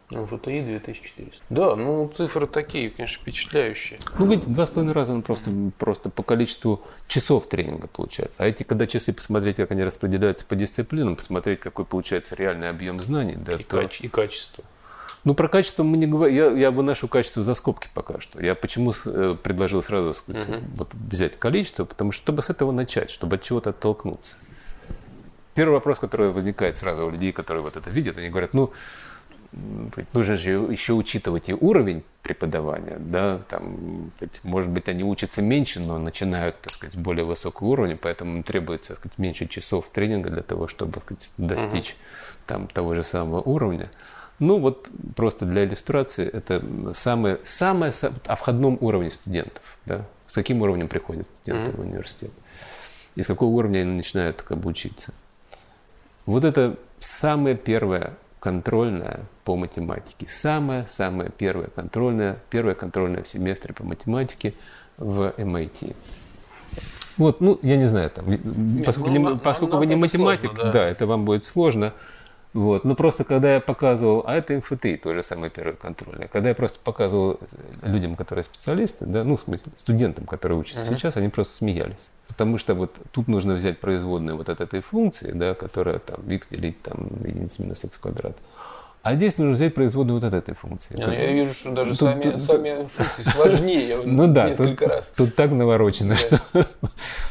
ФТИ 0.08 0.62
2400. 0.62 1.42
Да, 1.50 1.74
ну 1.74 2.08
цифры 2.16 2.46
такие, 2.46 2.90
конечно, 2.90 3.20
впечатляющие. 3.20 3.98
Ну, 4.18 4.26
видите, 4.26 4.48
два 4.48 4.66
с 4.66 4.70
половиной 4.70 4.94
раза 4.94 5.12
он 5.12 5.22
просто, 5.22 5.50
просто 5.78 6.10
по 6.10 6.22
количеству 6.22 6.82
часов 7.08 7.48
тренинга 7.48 7.88
получается. 7.88 8.42
А 8.42 8.46
эти, 8.46 8.62
когда 8.62 8.86
часы 8.86 9.12
посмотреть, 9.12 9.56
как 9.56 9.72
они 9.72 9.82
распределяются 9.82 10.44
по 10.44 10.54
дисциплинам, 10.54 11.16
посмотреть, 11.16 11.60
какой 11.60 11.84
получается 11.84 12.36
реальный 12.36 12.68
объем 12.68 13.00
знаний. 13.00 13.34
Да, 13.36 13.54
и, 13.54 13.64
то... 13.64 13.82
каче- 13.82 14.02
и 14.02 14.08
качество. 14.08 14.64
Ну, 15.24 15.34
про 15.34 15.48
качество 15.48 15.82
мы 15.82 15.96
не 15.96 16.06
говорим. 16.06 16.36
Я, 16.36 16.50
я 16.52 16.70
выношу 16.70 17.08
качество 17.08 17.42
за 17.42 17.54
скобки 17.54 17.88
пока 17.92 18.20
что. 18.20 18.40
Я 18.40 18.54
почему 18.54 18.94
э, 19.04 19.36
предложил 19.42 19.82
сразу 19.82 20.14
сказать, 20.14 20.48
угу. 20.48 20.58
вот, 20.76 20.94
взять 20.94 21.36
количество, 21.36 21.84
потому 21.84 22.12
что 22.12 22.22
чтобы 22.22 22.42
с 22.42 22.50
этого 22.50 22.70
начать, 22.70 23.10
чтобы 23.10 23.34
от 23.34 23.42
чего-то 23.42 23.70
оттолкнуться. 23.70 24.36
Первый 25.56 25.72
вопрос, 25.72 25.98
который 25.98 26.30
возникает 26.30 26.78
сразу 26.78 27.06
у 27.06 27.10
людей, 27.10 27.32
которые 27.32 27.64
вот 27.64 27.76
это 27.76 27.90
видят, 27.90 28.18
они 28.18 28.28
говорят, 28.28 28.54
ну, 28.54 28.72
нужно 30.12 30.36
же 30.36 30.50
еще 30.50 30.92
учитывать 30.92 31.48
и 31.48 31.54
уровень 31.54 32.02
преподавания, 32.22 32.96
да, 32.98 33.40
там, 33.48 34.10
может 34.42 34.70
быть, 34.70 34.88
они 34.88 35.04
учатся 35.04 35.42
меньше, 35.42 35.80
но 35.80 35.98
начинают, 35.98 36.60
так 36.60 36.72
сказать, 36.72 36.94
с 36.94 36.96
более 36.96 37.24
высокого 37.24 37.68
уровня, 37.68 37.96
поэтому 37.96 38.42
требуется, 38.42 38.90
так 38.90 38.98
сказать, 38.98 39.18
меньше 39.18 39.46
часов 39.46 39.88
тренинга 39.90 40.30
для 40.30 40.42
того, 40.42 40.68
чтобы, 40.68 40.92
так 40.92 41.04
сказать, 41.04 41.30
достичь 41.36 41.90
угу. 41.90 41.98
там 42.46 42.66
того 42.66 42.94
же 42.94 43.04
самого 43.04 43.40
уровня. 43.40 43.90
Ну, 44.38 44.58
вот 44.58 44.88
просто 45.14 45.46
для 45.46 45.64
иллюстрации, 45.64 46.28
это 46.28 46.62
самое, 46.94 47.38
самое 47.44 47.92
о 48.26 48.36
входном 48.36 48.76
уровне 48.80 49.10
студентов, 49.10 49.62
да, 49.86 50.04
с 50.28 50.34
каким 50.34 50.60
уровнем 50.62 50.88
приходят 50.88 51.26
студенты 51.42 51.70
mm-hmm. 51.70 51.76
в 51.76 51.80
университет, 51.80 52.30
и 53.14 53.22
с 53.22 53.26
какого 53.26 53.50
уровня 53.50 53.80
они 53.80 53.92
начинают 53.92 54.42
как 54.42 54.58
бы 54.58 54.68
учиться. 54.68 55.14
Вот 56.26 56.44
это 56.44 56.76
самое 57.00 57.56
первое 57.56 58.14
контрольное 58.46 59.22
по 59.42 59.56
математике. 59.56 60.28
Самое-самое 60.30 61.32
первое 61.36 61.66
контрольное, 61.66 62.38
первое 62.48 62.76
контрольное 62.76 63.24
в 63.24 63.28
семестре 63.28 63.74
по 63.74 63.82
математике 63.82 64.54
в 64.98 65.34
MIT. 65.36 65.96
Вот, 67.16 67.40
ну, 67.40 67.58
я 67.62 67.76
не 67.76 67.86
знаю, 67.86 68.08
там, 68.08 68.30
Нет, 68.30 68.86
поскольку, 68.86 69.10
ну, 69.10 69.30
не, 69.32 69.38
поскольку 69.38 69.78
вы 69.78 69.86
не 69.86 69.96
математик, 69.96 70.50
сложно, 70.50 70.64
да. 70.64 70.72
да, 70.72 70.84
это 70.86 71.06
вам 71.06 71.24
будет 71.24 71.42
сложно. 71.42 71.92
Вот. 72.56 72.84
Но 72.84 72.94
просто 72.94 73.22
когда 73.24 73.52
я 73.52 73.60
показывал, 73.60 74.24
а 74.26 74.34
это 74.34 74.54
МФТИ, 74.54 74.96
то 74.96 75.12
же 75.12 75.22
самое 75.22 75.50
первое 75.50 75.74
контрольное, 75.74 76.26
когда 76.26 76.48
я 76.48 76.54
просто 76.54 76.78
показывал 76.82 77.38
людям, 77.82 78.16
которые 78.16 78.44
специалисты, 78.44 79.04
да, 79.04 79.24
ну, 79.24 79.36
в 79.36 79.42
смысле, 79.42 79.72
студентам, 79.76 80.24
которые 80.24 80.58
учатся 80.58 80.80
uh-huh. 80.80 80.96
сейчас, 80.96 81.18
они 81.18 81.28
просто 81.28 81.54
смеялись. 81.54 82.08
Потому 82.28 82.56
что 82.56 82.74
вот 82.74 82.96
тут 83.12 83.28
нужно 83.28 83.56
взять 83.56 83.78
производную 83.78 84.38
вот 84.38 84.48
от 84.48 84.62
этой 84.62 84.80
функции, 84.80 85.32
да, 85.32 85.52
которая 85.54 85.98
там 85.98 86.26
x 86.30 86.48
делить 86.50 86.80
там 86.80 87.10
единиц 87.22 87.58
минус 87.58 87.84
x 87.84 87.98
квадрат. 87.98 88.38
А 89.06 89.14
здесь 89.14 89.38
нужно 89.38 89.54
взять 89.54 89.72
производную 89.72 90.18
вот 90.18 90.26
от 90.26 90.34
этой 90.34 90.56
функции. 90.56 90.96
Я, 90.98 91.06
я 91.12 91.30
вижу, 91.30 91.54
что 91.54 91.70
даже 91.70 91.90
тут, 91.90 92.00
сами, 92.00 92.30
тут, 92.32 92.40
сами 92.40 92.88
функции 92.92 93.22
сложнее 93.22 94.00
ну, 94.04 94.26
да, 94.26 94.48
несколько 94.48 94.84
тут, 94.84 94.88
раз. 94.88 95.12
Тут 95.16 95.36
так 95.36 95.52
наворочено, 95.52 96.16
что, 96.16 96.40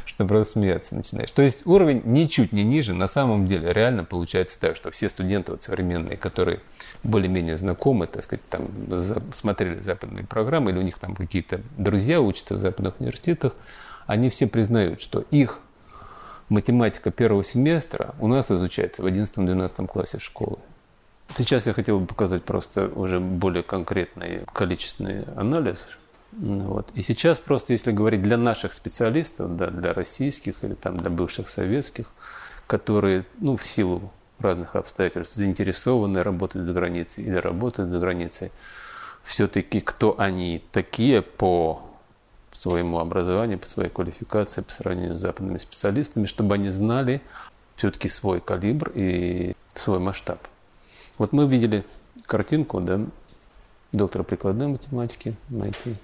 что 0.06 0.26
просто 0.26 0.54
смеяться 0.54 0.96
начинаешь. 0.96 1.32
То 1.32 1.42
есть 1.42 1.68
уровень 1.68 2.02
ничуть 2.06 2.54
не 2.54 2.64
ниже. 2.64 2.94
На 2.94 3.08
самом 3.08 3.46
деле 3.46 3.74
реально 3.74 4.06
получается 4.06 4.58
так, 4.58 4.78
что 4.78 4.90
все 4.92 5.10
студенты 5.10 5.52
вот 5.52 5.64
современные, 5.64 6.16
которые 6.16 6.62
более-менее 7.04 7.58
знакомы, 7.58 8.08
так 8.08 8.24
сказать, 8.24 8.48
там 8.50 8.70
смотрели 9.34 9.82
западные 9.82 10.26
программы, 10.26 10.72
или 10.72 10.78
у 10.78 10.82
них 10.82 10.98
там 10.98 11.14
какие-то 11.14 11.60
друзья 11.78 12.22
учатся 12.22 12.56
в 12.56 12.62
западных 12.62 13.02
университетах, 13.02 13.52
они 14.08 14.30
все 14.30 14.48
признают, 14.48 15.02
что 15.02 15.26
их 15.30 15.60
математика 16.48 17.12
первого 17.12 17.44
семестра 17.44 18.16
у 18.22 18.30
нас 18.30 18.50
изучается 18.50 19.02
в 19.02 19.08
11-12 19.08 19.88
классе 19.88 20.20
школы. 20.20 20.60
Сейчас 21.38 21.66
я 21.66 21.74
хотел 21.74 22.00
бы 22.00 22.06
показать 22.06 22.44
просто 22.44 22.88
уже 22.88 23.20
более 23.20 23.64
конкретный 23.64 24.46
количественный 24.54 25.24
анализ. 25.36 25.86
Вот. 26.32 26.92
И 26.96 27.02
сейчас 27.02 27.38
просто, 27.38 27.74
если 27.74 27.92
говорить 27.92 28.22
для 28.22 28.38
наших 28.38 28.74
специалистов, 28.74 29.56
да, 29.56 29.68
для 29.68 29.94
российских 29.94 30.56
или 30.64 30.74
там 30.74 30.98
для 30.98 31.10
бывших 31.10 31.50
советских, 31.50 32.08
которые 32.68 33.26
ну, 33.40 33.58
в 33.58 33.66
силу 33.66 34.12
разных 34.40 34.76
обстоятельств 34.76 35.36
заинтересованы 35.36 36.24
работать 36.24 36.64
за 36.64 36.74
границей 36.74 37.24
или 37.24 37.36
работают 37.36 37.90
за 37.90 38.00
границей, 38.00 38.52
все-таки 39.24 39.82
кто 39.82 40.20
они 40.20 40.62
такие 40.72 41.22
по 41.22 41.82
своему 42.52 43.00
образованию, 43.00 43.60
по 43.60 43.68
своей 43.68 43.90
квалификации, 43.90 44.62
по 44.62 44.72
сравнению 44.72 45.16
с 45.16 45.22
западными 45.22 45.58
специалистами, 45.58 46.26
чтобы 46.26 46.56
они 46.56 46.70
знали 46.70 47.22
все-таки 47.76 48.08
свой 48.08 48.40
калибр 48.40 48.92
и 48.94 49.54
свой 49.74 50.00
масштаб. 50.00 50.40
Вот 51.18 51.32
мы 51.32 51.48
видели 51.48 51.86
картинку, 52.26 52.82
да, 52.82 53.00
доктора 53.92 54.24
прикладной 54.24 54.68
математики, 54.68 55.36
найти 55.50 55.96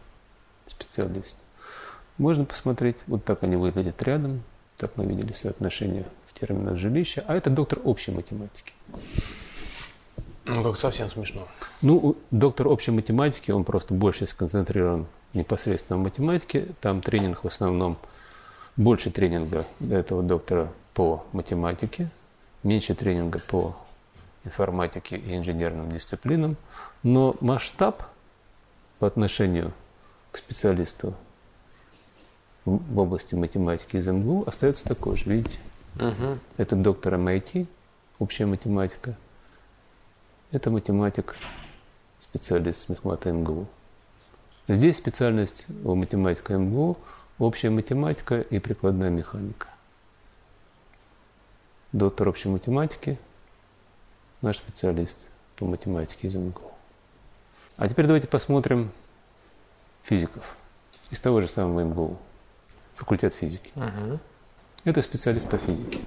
специалист. 0.66 1.38
Можно 2.18 2.46
посмотреть, 2.46 2.98
вот 3.08 3.26
так 3.26 3.44
они 3.44 3.56
выглядят 3.56 4.02
рядом, 4.04 4.44
так 4.78 4.96
мы 4.96 5.06
видели 5.06 5.34
соотношение 5.34 6.06
в 6.28 6.40
терминах 6.40 6.78
жилища, 6.78 7.24
а 7.28 7.36
это 7.36 7.50
доктор 7.50 7.80
общей 7.84 8.12
математики. 8.12 8.74
Ну, 10.46 10.64
как 10.64 10.80
совсем 10.80 11.10
смешно. 11.10 11.48
Ну, 11.82 12.18
доктор 12.32 12.68
общей 12.68 12.92
математики, 12.92 13.52
он 13.52 13.64
просто 13.64 13.94
больше 13.94 14.26
сконцентрирован 14.28 15.08
непосредственно 15.34 16.00
в 16.00 16.04
математике. 16.04 16.70
Там 16.82 17.02
тренинг 17.02 17.44
в 17.44 17.48
основном, 17.48 17.98
больше 18.76 19.12
тренинга 19.12 19.66
этого 19.90 20.24
доктора 20.24 20.72
по 20.94 21.26
математике, 21.32 22.10
меньше 22.64 22.96
тренинга 22.96 23.40
по 23.40 23.76
информатике 24.44 25.18
и 25.18 25.36
инженерным 25.36 25.92
дисциплинам, 25.92 26.58
но 27.04 27.36
масштаб 27.42 28.04
по 29.00 29.08
отношению 29.08 29.74
к 30.32 30.38
специалисту 30.38 31.14
в 32.66 33.00
области 33.00 33.36
математики 33.36 33.98
из 33.98 34.08
МГУ 34.08 34.44
остается 34.48 34.86
такой 34.86 35.18
же, 35.18 35.26
видите? 35.26 35.58
Угу. 35.96 36.38
Это 36.58 36.76
доктор 36.76 37.16
MIT, 37.16 37.68
общая 38.20 38.46
математика. 38.46 39.16
Это 40.52 40.70
математик, 40.70 41.36
специалист 42.20 42.82
с 42.82 42.90
мехмата 42.90 43.32
МГУ. 43.32 43.68
Здесь 44.68 44.98
специальность 44.98 45.66
у 45.84 45.96
математика 45.96 46.58
МГУ– 46.58 46.98
общая 47.40 47.72
математика 47.72 48.42
и 48.42 48.60
прикладная 48.60 49.10
механика. 49.10 49.68
Доктор 51.92 52.30
общей 52.30 52.50
математики– 52.50 53.20
наш 54.42 54.58
специалист 54.58 55.18
по 55.56 55.66
математике 55.66 56.28
из 56.28 56.36
МГУ. 56.36 56.72
А 57.78 57.88
теперь 57.88 58.06
давайте 58.06 58.28
посмотрим 58.28 58.92
физиков 60.04 60.44
из 61.10 61.20
того 61.20 61.42
же 61.42 61.48
самого 61.48 61.82
МГУ, 61.82 62.18
факультет 62.96 63.36
физики. 63.36 63.72
Угу. 63.76 64.20
Это 64.86 65.02
специалист 65.02 65.50
по 65.50 65.58
физике. 65.58 66.00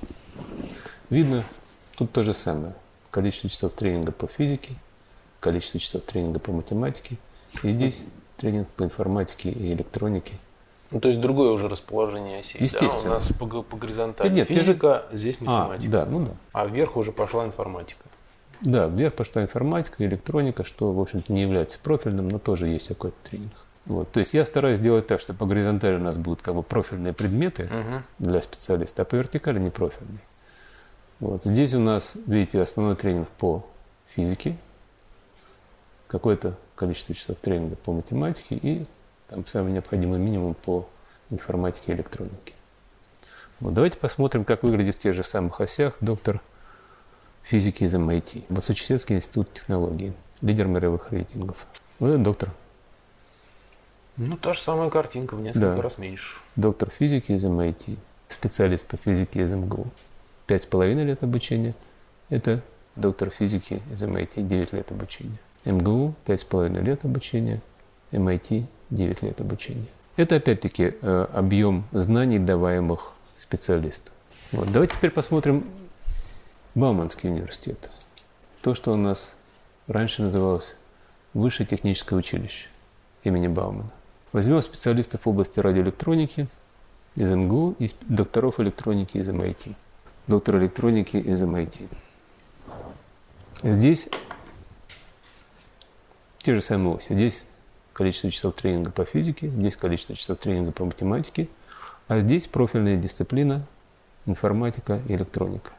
Видно, 1.11 1.45
тут 1.97 2.13
то 2.13 2.23
же 2.23 2.35
самое. 2.35 2.75
Количество 3.11 3.49
часов 3.49 3.73
тренинга 3.73 4.11
по 4.11 4.27
физике, 4.27 4.75
количество 5.41 5.79
часов 5.79 6.03
тренинга 6.03 6.41
по 6.41 6.53
математике. 6.53 7.17
И 7.63 7.71
здесь 7.71 8.03
тренинг 8.37 8.69
по 8.71 8.83
информатике 8.83 9.51
и 9.51 9.73
электронике. 9.73 10.35
Ну, 10.91 11.01
то 11.01 11.09
есть 11.09 11.21
другое 11.21 11.51
уже 11.51 11.69
расположение 11.69 12.41
осей. 12.41 12.63
Естественно. 12.63 13.03
Да? 13.03 13.09
У 13.09 13.13
нас 13.15 13.29
по, 13.33 13.63
по 13.63 13.77
горизонтали 13.77 14.33
нет, 14.33 14.49
физика, 14.49 15.07
же... 15.11 15.19
здесь 15.19 15.37
а, 15.41 15.45
математика. 15.45 15.89
А, 15.89 16.05
да, 16.05 16.11
ну 16.11 16.27
да. 16.27 16.33
А 16.53 16.67
вверх 16.67 16.97
уже 16.97 17.13
пошла 17.13 17.45
информатика. 17.45 18.05
Да, 18.61 18.87
вверх 18.87 19.15
пошла 19.15 19.43
информатика, 19.43 20.05
электроника, 20.05 20.65
что, 20.65 20.93
в 20.93 21.01
общем-то, 21.01 21.33
не 21.33 21.43
является 21.43 21.79
профильным, 21.79 22.29
но 22.29 22.39
тоже 22.39 22.69
есть 22.69 22.89
какой-то 22.89 23.17
тренинг. 23.29 23.53
Вот. 23.87 24.11
То 24.13 24.21
есть 24.21 24.33
я 24.33 24.45
стараюсь 24.45 24.79
сделать 24.79 25.07
так, 25.07 25.21
что 25.21 25.35
по 25.35 25.47
горизонтали 25.47 25.97
у 25.97 26.01
нас 26.01 26.17
будут 26.17 26.43
как 26.43 26.55
бы 26.55 26.63
профильные 26.63 27.13
предметы 27.13 27.65
угу. 27.65 28.03
для 28.19 28.41
специалиста, 28.41 29.03
а 29.03 29.05
по 29.05 29.17
вертикали 29.17 29.59
не 29.59 29.71
профильные. 29.71 30.21
Вот. 31.21 31.45
Здесь 31.45 31.75
у 31.75 31.81
нас, 31.81 32.17
видите, 32.27 32.61
основной 32.61 32.97
тренинг 32.97 33.29
по 33.29 33.65
физике, 34.15 34.57
какое-то 36.07 36.55
количество 36.75 37.15
часов 37.15 37.37
тренинга 37.39 37.77
по 37.77 37.93
математике 37.93 38.57
и 38.57 38.87
там 39.29 39.47
самый 39.47 39.73
необходимый 39.73 40.19
минимум 40.19 40.55
по 40.55 40.89
информатике 41.31 41.93
и 41.93 41.95
электронике. 41.95 42.55
Вот. 43.61 43.75
Давайте 43.75 43.99
посмотрим, 43.99 44.45
как 44.45 44.63
выглядит 44.63 44.97
в 44.97 45.01
тех 45.01 45.15
же 45.15 45.25
самых 45.25 45.61
осях 45.61 45.97
доктор 46.01 46.41
физики 47.45 47.85
из 47.85 47.95
MIT, 47.95 48.45
Массачусетский 48.49 49.17
институт 49.17 49.53
технологий, 49.53 50.13
лидер 50.41 50.67
мировых 50.67 51.13
рейтингов. 51.13 51.57
Вот 51.99 52.09
это 52.09 52.19
доктор. 52.19 52.51
Ну, 54.17 54.37
та 54.37 54.55
же 54.55 54.61
самая 54.61 54.91
картинка, 54.91 55.35
в 55.35 55.41
несколько 55.41 55.77
да. 55.77 55.83
раз 55.83 55.99
меньше. 55.99 56.37
Доктор 56.57 56.91
физики 56.91 57.33
из 57.33 57.45
MIT, 57.45 57.97
специалист 58.29 58.87
по 58.87 58.97
физике 58.97 59.43
из 59.43 59.53
МГУ. 59.53 59.87
Пять 60.47 60.63
с 60.63 60.67
половиной 60.67 61.05
лет 61.05 61.23
обучения. 61.23 61.75
Это 62.29 62.63
доктор 62.97 63.31
физики 63.31 63.83
из 63.93 64.03
MIT, 64.03 64.43
9 64.43 64.73
лет 64.73 64.91
обучения. 64.91 65.39
МГУ 65.65 66.15
пять 66.25 66.43
с 66.43 66.45
половиной 66.45 66.83
лет 66.83 67.05
обучения, 67.05 67.61
MIT 68.13 68.67
9 68.91 69.23
лет 69.23 69.41
обучения. 69.41 69.87
Это 70.17 70.37
опять-таки 70.37 70.95
э, 71.01 71.27
объем 71.33 71.85
знаний, 71.93 72.39
даваемых 72.39 73.15
специалисту. 73.37 74.13
Вот. 74.53 74.71
Давайте 74.71 74.95
теперь 74.95 75.11
посмотрим 75.11 75.65
Бауманский 76.75 77.31
университет. 77.31 77.89
То, 78.61 78.75
что 78.75 78.93
у 78.93 78.97
нас 78.97 79.31
раньше 79.87 80.23
называлось 80.23 80.75
Высшее 81.35 81.67
техническое 81.69 82.15
училище 82.15 82.69
имени 83.25 83.49
Баумана. 83.49 83.91
Возьмем 84.33 84.63
специалистов 84.63 85.25
в 85.25 85.29
области 85.29 85.59
радиоэлектроники 85.59 86.47
из 87.17 87.31
МГУ 87.31 87.75
и 87.81 87.91
докторов 88.03 88.61
электроники 88.61 89.19
из 89.19 89.29
MIT. 89.29 89.75
Доктор 90.29 90.59
электроники 90.59 91.17
из 91.17 91.43
MIT. 91.43 91.89
Здесь 93.65 94.09
те 96.39 96.55
же 96.55 96.61
самые 96.61 96.97
оси. 96.97 97.15
Здесь 97.15 97.47
количество 97.93 98.31
часов 98.31 98.55
тренинга 98.55 98.93
по 98.93 99.05
физике, 99.05 99.49
здесь 99.49 99.77
количество 99.77 100.15
часов 100.15 100.39
тренинга 100.39 100.71
по 100.71 100.85
математике, 100.85 101.49
а 102.07 102.21
здесь 102.21 102.47
профильная 102.47 102.97
дисциплина 102.97 103.65
информатика 104.27 105.01
и 105.09 105.15
электроника. 105.15 105.73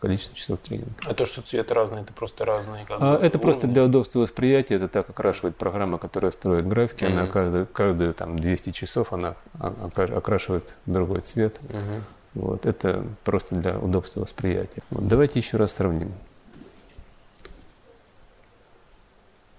Количество 0.00 0.36
часов 0.36 0.60
тренинга. 0.60 0.92
А 1.04 1.12
то, 1.12 1.24
что 1.26 1.42
цвет 1.42 1.72
разный, 1.72 2.02
это 2.02 2.12
просто 2.12 2.44
разные? 2.44 2.84
Как 2.86 2.98
а, 3.00 3.18
это 3.20 3.38
просто 3.40 3.66
для 3.66 3.84
удобства 3.84 4.20
восприятия. 4.20 4.76
Это 4.76 4.86
так 4.86 5.10
окрашивает 5.10 5.56
программа, 5.56 5.98
которая 5.98 6.30
строит 6.30 6.68
графики. 6.68 7.02
Mm-hmm. 7.02 7.12
Она 7.12 7.26
каждую, 7.26 7.66
каждую 7.66 8.14
там, 8.14 8.38
200 8.38 8.70
часов 8.70 9.12
она 9.12 9.34
окрашивает 9.58 10.74
другой 10.86 11.22
цвет. 11.22 11.58
Mm-hmm. 11.68 12.02
Вот, 12.34 12.66
это 12.66 13.04
просто 13.24 13.56
для 13.56 13.76
удобства 13.76 14.20
восприятия. 14.20 14.82
Вот, 14.90 15.08
давайте 15.08 15.40
еще 15.40 15.56
раз 15.56 15.72
сравним. 15.72 16.12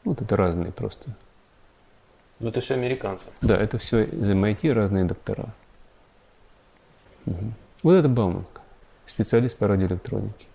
Вот 0.06 0.22
это 0.22 0.38
разные 0.38 0.72
просто. 0.72 1.12
Но 2.40 2.50
это 2.50 2.62
все 2.62 2.76
американцы. 2.76 3.30
Да, 3.42 3.58
это 3.58 3.78
все 3.78 4.04
из 4.04 4.30
MIT 4.30 4.72
разные 4.72 5.04
доктора. 5.04 5.48
Угу. 7.26 7.54
Вот 7.84 7.94
это 7.94 8.08
Бауманка, 8.08 8.59
специалист 9.10 9.58
по 9.58 9.68
радиоэлектронике. 9.68 10.46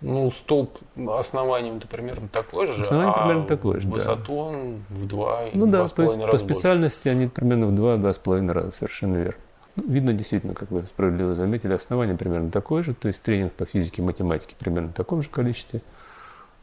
Ну, 0.00 0.30
столб 0.30 0.78
основанием-то 0.96 1.86
примерно 1.86 2.28
такой 2.28 2.66
же. 2.66 2.80
Основание 2.80 3.14
а 3.14 3.18
примерно 3.18 3.46
такой 3.46 3.80
же, 3.80 3.88
высоту 3.88 4.34
да. 4.34 4.40
он 4.40 4.82
в 4.88 5.06
два 5.06 5.44
Ну 5.52 5.66
да, 5.66 5.86
то 5.88 6.02
есть 6.04 6.18
по 6.18 6.38
специальности 6.38 7.08
больше. 7.08 7.18
они 7.18 7.26
примерно 7.26 7.66
в 7.66 7.74
два-два 7.74 8.14
с 8.14 8.18
половиной 8.18 8.54
раза, 8.54 8.72
совершенно 8.72 9.16
верно. 9.16 9.40
Ну, 9.76 9.84
видно, 9.86 10.14
действительно, 10.14 10.54
как 10.54 10.70
вы 10.70 10.82
справедливо 10.84 11.34
заметили, 11.34 11.74
основание 11.74 12.16
примерно 12.16 12.50
такое 12.50 12.82
же, 12.82 12.94
то 12.94 13.08
есть 13.08 13.22
тренинг 13.22 13.52
по 13.52 13.66
физике 13.66 14.00
и 14.00 14.04
математике 14.04 14.56
примерно 14.58 14.88
в 14.88 14.94
таком 14.94 15.22
же 15.22 15.28
количестве. 15.28 15.82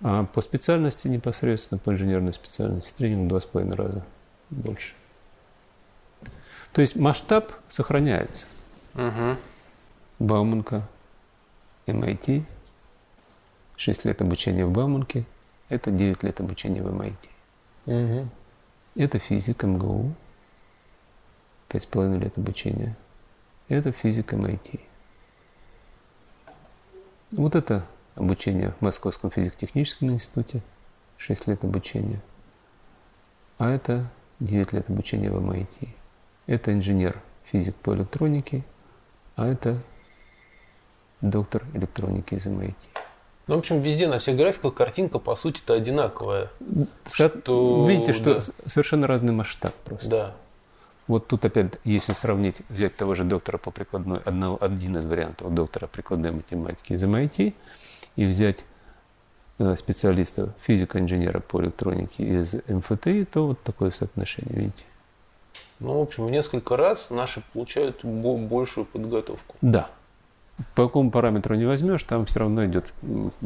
А 0.02 0.26
по 0.26 0.42
специальности 0.42 1.08
непосредственно, 1.08 1.80
по 1.80 1.92
инженерной 1.92 2.34
специальности, 2.34 2.94
тренинг 2.98 3.26
в 3.26 3.28
два 3.30 3.40
с 3.40 3.46
половиной 3.46 3.76
раза 3.76 4.06
больше. 4.50 4.94
То 6.74 6.82
есть 6.82 6.96
масштаб 6.96 7.52
сохраняется. 7.70 8.46
Угу. 8.96 9.38
Бауманка, 10.20 10.88
MIT, 11.86 12.44
6 13.76 14.06
лет 14.06 14.22
обучения 14.22 14.66
в 14.66 14.72
Бауманке, 14.72 15.26
это 15.70 15.92
9 15.92 16.24
лет 16.24 16.40
обучения 16.40 16.82
в 16.82 16.88
MIT. 16.88 17.18
Угу. 17.86 18.30
Это 18.96 19.20
физик 19.20 19.64
МГУ, 19.64 20.14
5,5 21.70 22.20
лет 22.20 22.38
обучения. 22.38 22.96
Это 23.68 23.92
физик 23.92 24.34
MIT. 24.34 24.80
Вот 27.32 27.56
это 27.56 27.86
обучение 28.16 28.72
в 28.72 28.82
Московском 28.82 29.30
физико-техническом 29.30 30.10
институте, 30.12 30.62
6 31.18 31.48
лет 31.48 31.64
обучения. 31.64 32.22
А 33.58 33.70
это 33.70 34.10
9 34.40 34.74
лет 34.74 34.90
обучения 34.90 35.30
в 35.30 35.36
MIT. 35.36 35.90
Это 36.48 36.74
инженер, 36.74 37.22
физик 37.44 37.76
по 37.76 37.94
электронике, 37.94 38.64
а 39.36 39.46
это 39.46 39.78
доктор 41.22 41.64
электроники 41.74 42.36
из 42.36 42.46
MIT. 42.46 42.76
Ну, 43.48 43.56
в 43.56 43.60
общем, 43.60 43.80
везде 43.80 44.08
на 44.08 44.20
всех 44.20 44.36
графиках 44.36 44.74
картинка, 44.74 45.20
по 45.20 45.36
сути-то, 45.36 45.74
одинаковая. 45.74 46.50
Что... 47.12 47.86
Видите, 47.88 48.12
что 48.12 48.36
да. 48.36 48.42
совершенно 48.66 49.08
разный 49.08 49.34
масштаб 49.34 49.74
просто. 49.86 50.10
Да. 50.10 50.36
Вот 51.08 51.28
тут 51.28 51.46
опять, 51.46 51.74
если 51.86 52.12
сравнить, 52.12 52.58
взять 52.68 52.98
того 52.98 53.16
же 53.16 53.24
доктора 53.24 53.58
по 53.58 53.72
прикладной, 53.72 54.20
одного, 54.20 54.58
один 54.60 54.98
из 54.98 55.06
вариантов 55.06 55.54
доктора 55.54 55.88
прикладной 55.88 56.32
математики 56.32 56.92
из 56.92 57.04
MIT, 57.04 57.54
и 58.18 58.26
взять 58.26 58.66
э, 59.60 59.78
специалиста, 59.78 60.54
физика-инженера 60.64 61.40
по 61.40 61.62
электронике 61.62 62.24
из 62.24 62.54
МФТИ, 62.68 63.26
то 63.26 63.48
вот 63.48 63.64
такое 63.64 63.92
соотношение, 63.92 64.60
видите. 64.60 64.84
Ну, 65.80 66.00
в 66.00 66.02
общем, 66.02 66.26
в 66.26 66.32
несколько 66.32 66.76
раз 66.76 67.10
наши 67.10 67.42
получают 67.54 68.04
большую 68.04 68.86
подготовку. 68.86 69.56
Да. 69.62 69.90
По 70.74 70.88
какому 70.88 71.12
параметру 71.12 71.56
не 71.56 71.66
возьмешь, 71.66 72.04
там 72.04 72.26
все 72.26 72.40
равно 72.40 72.66
идет 72.66 72.86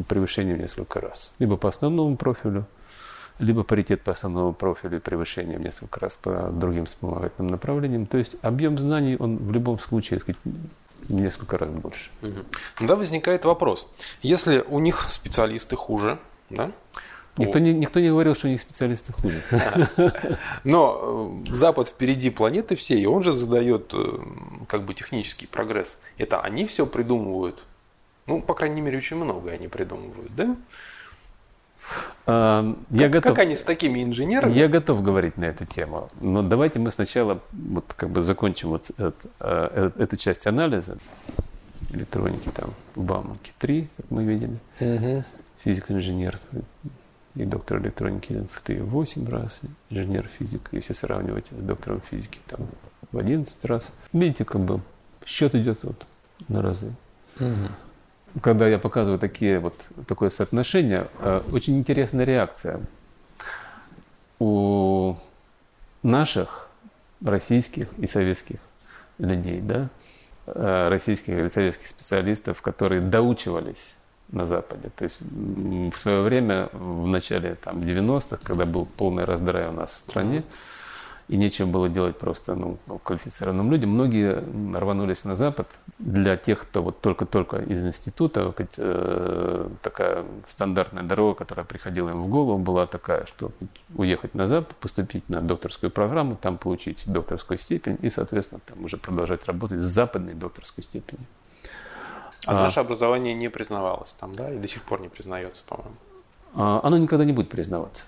превышение 0.08 0.56
в 0.56 0.60
несколько 0.60 1.02
раз. 1.02 1.34
Либо 1.40 1.58
по 1.58 1.68
основному 1.68 2.16
профилю, 2.16 2.66
либо 3.40 3.64
паритет 3.64 4.02
по 4.02 4.12
основному 4.12 4.54
профилю 4.54 4.98
и 4.98 5.00
превышение 5.00 5.58
в 5.58 5.62
несколько 5.62 6.00
раз 6.00 6.18
по 6.22 6.50
другим 6.52 6.86
вспомогательным 6.86 7.52
направлениям. 7.52 8.06
То 8.06 8.18
есть 8.18 8.36
объем 8.42 8.78
знаний, 8.78 9.18
он 9.20 9.38
в 9.38 9.52
любом 9.52 9.80
случае, 9.80 10.20
сказать, 10.22 10.40
несколько 11.10 11.58
раз 11.58 11.70
больше. 11.70 12.10
Угу. 12.22 12.88
Да, 12.88 12.96
возникает 12.96 13.44
вопрос. 13.44 13.88
Если 14.22 14.64
у 14.68 14.80
них 14.80 15.08
специалисты 15.10 15.76
хуже, 15.76 16.18
да? 16.50 16.72
Никто 17.38 17.60
не, 17.60 17.74
никто 17.74 18.00
не 18.00 18.10
говорил, 18.10 18.36
что 18.36 18.48
у 18.48 18.50
них 18.50 18.60
специалисты 18.60 19.14
хуже. 19.14 19.42
Но 20.64 21.42
э, 21.48 21.56
Запад 21.56 21.88
впереди 21.88 22.30
планеты 22.30 22.76
всей, 22.76 23.02
и 23.02 23.06
он 23.06 23.24
же 23.24 23.32
задает 23.32 23.94
э, 23.94 24.20
как 24.68 24.84
бы 24.84 24.94
технический 24.94 25.48
прогресс. 25.48 25.98
Это 26.18 26.42
они 26.42 26.66
все 26.66 26.86
придумывают. 26.86 27.64
Ну, 28.28 28.42
по 28.42 28.54
крайней 28.54 28.82
мере, 28.82 28.98
очень 28.98 29.16
много 29.16 29.52
они 29.52 29.68
придумывают, 29.70 30.36
да? 30.36 30.56
А, 32.26 32.76
я 32.92 33.04
как, 33.04 33.12
готов, 33.12 33.32
как 33.32 33.40
они 33.40 33.56
с 33.56 33.62
такими 33.62 34.04
инженерами? 34.04 34.54
Я 34.54 34.68
готов 34.68 35.02
говорить 35.02 35.38
на 35.38 35.46
эту 35.46 35.66
тему, 35.66 36.10
но 36.20 36.42
давайте 36.42 36.80
мы 36.80 36.92
сначала 36.92 37.42
вот 37.52 37.94
как 37.96 38.10
бы 38.10 38.22
закончим 38.22 38.70
вот 38.70 38.92
это, 38.98 39.14
э, 39.40 39.92
эту 39.98 40.18
часть 40.18 40.48
анализа 40.48 40.98
электроники 41.92 42.50
там 42.50 42.74
в 42.96 43.04
Бауманке 43.04 43.52
3, 43.60 43.90
как 43.98 44.12
мы 44.12 44.24
видели, 44.24 44.58
угу. 44.80 45.24
физик-инженер 45.64 46.40
и 47.36 47.46
доктор 47.46 47.80
электроники 47.80 48.34
из 48.34 48.42
МФТ 48.44 48.82
8 48.82 49.30
раз, 49.30 49.62
инженер-физик, 49.90 50.70
если 50.72 50.94
сравнивать 50.94 51.48
с 51.52 51.62
доктором 51.62 52.02
физики, 52.02 52.40
там 52.48 52.68
в 53.12 53.18
11 53.18 53.66
раз. 53.66 53.92
Видите, 54.14 54.46
как 54.46 54.62
бы 54.62 54.82
счет 55.26 55.56
идет 55.56 55.84
вот 55.84 56.06
на 56.48 56.62
разы. 56.62 56.94
Угу 57.40 57.70
когда 58.40 58.68
я 58.68 58.80
показываю 58.80 59.20
такие 59.20 59.60
вот 59.60 59.76
такое 60.08 60.30
соотношение, 60.30 61.08
э, 61.20 61.42
очень 61.52 61.78
интересная 61.78 62.26
реакция 62.26 62.80
у 64.40 65.16
наших 66.02 66.70
российских 67.24 67.88
и 67.98 68.08
советских 68.08 68.60
людей, 69.18 69.60
да, 69.62 69.90
э, 70.48 70.88
российских 70.88 71.34
или 71.34 71.50
советских 71.50 71.88
специалистов, 71.88 72.62
которые 72.62 73.02
доучивались 73.02 73.96
на 74.32 74.46
Западе. 74.46 74.90
То 74.96 75.04
есть 75.04 75.20
в 75.22 75.98
свое 75.98 76.22
время, 76.22 76.70
в 76.74 77.08
начале 77.08 77.56
там, 77.56 77.80
90-х, 77.80 78.40
когда 78.44 78.66
был 78.66 78.86
полный 78.86 79.26
раздрай 79.26 79.68
у 79.68 79.72
нас 79.72 79.92
в 79.92 79.98
стране, 79.98 80.44
и 81.32 81.38
нечем 81.38 81.72
было 81.72 81.88
делать 81.88 82.18
просто 82.18 82.56
ну, 82.56 82.78
квалифицированным 83.04 83.72
людям. 83.72 83.92
Многие 83.92 84.44
рванулись 84.78 85.24
на 85.24 85.38
Запад. 85.38 85.68
Для 85.98 86.36
тех, 86.36 86.60
кто 86.60 86.84
вот 86.84 87.00
только-только 87.00 87.58
из 87.58 87.86
института, 87.86 88.54
э, 88.78 89.70
такая 89.82 90.26
стандартная 90.50 91.04
дорога, 91.04 91.36
которая 91.36 91.66
приходила 91.66 92.10
им 92.10 92.24
в 92.24 92.28
голову, 92.28 92.58
была 92.58 92.86
такая, 92.86 93.26
что 93.28 93.52
уехать 93.96 94.36
на 94.36 94.48
Запад, 94.48 94.76
поступить 94.76 95.30
на 95.30 95.42
докторскую 95.42 95.90
программу, 95.90 96.36
там 96.36 96.58
получить 96.58 97.04
докторскую 97.06 97.58
степень 97.58 97.98
и, 98.02 98.10
соответственно, 98.10 98.60
там 98.66 98.84
уже 98.84 98.98
продолжать 98.98 99.46
работать 99.46 99.82
с 99.82 99.86
западной 99.86 100.34
докторской 100.34 100.84
степенью. 100.84 101.28
А, 102.46 102.52
а 102.52 102.64
наше 102.64 102.80
образование 102.80 103.34
не 103.34 103.50
признавалось 103.50 104.14
там, 104.20 104.36
да, 104.36 104.52
и 104.52 104.58
до 104.58 104.68
сих 104.68 104.84
пор 104.84 105.02
не 105.02 105.10
признается, 105.10 105.64
по-моему. 105.68 105.96
А, 106.56 106.82
оно 106.84 106.98
никогда 106.98 107.26
не 107.26 107.34
будет 107.34 107.50
признаваться. 107.50 108.06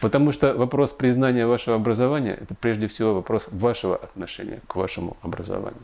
Потому 0.00 0.32
что 0.32 0.54
вопрос 0.54 0.92
признания 0.92 1.46
вашего 1.46 1.76
образования– 1.76 2.38
это 2.40 2.54
прежде 2.54 2.88
всего 2.88 3.14
вопрос 3.14 3.48
вашего 3.50 3.96
отношения 3.96 4.60
к 4.66 4.76
вашему 4.76 5.16
образованию. 5.22 5.82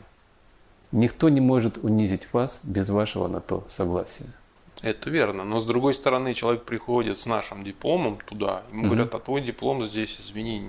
Никто 0.91 1.29
не 1.29 1.41
может 1.41 1.77
унизить 1.77 2.31
вас 2.33 2.61
без 2.63 2.89
вашего 2.89 3.27
на 3.27 3.39
то 3.39 3.65
согласия. 3.69 4.31
Это 4.81 5.09
верно. 5.09 5.43
Но 5.43 5.59
с 5.59 5.65
другой 5.65 5.93
стороны, 5.93 6.33
человек 6.33 6.63
приходит 6.63 7.19
с 7.19 7.25
нашим 7.25 7.63
дипломом 7.63 8.17
туда, 8.25 8.63
ему 8.71 8.83
mm-hmm. 8.83 8.87
говорят, 8.87 9.15
а 9.15 9.19
твой 9.19 9.41
диплом 9.41 9.85
здесь, 9.85 10.19
извини, 10.19 10.61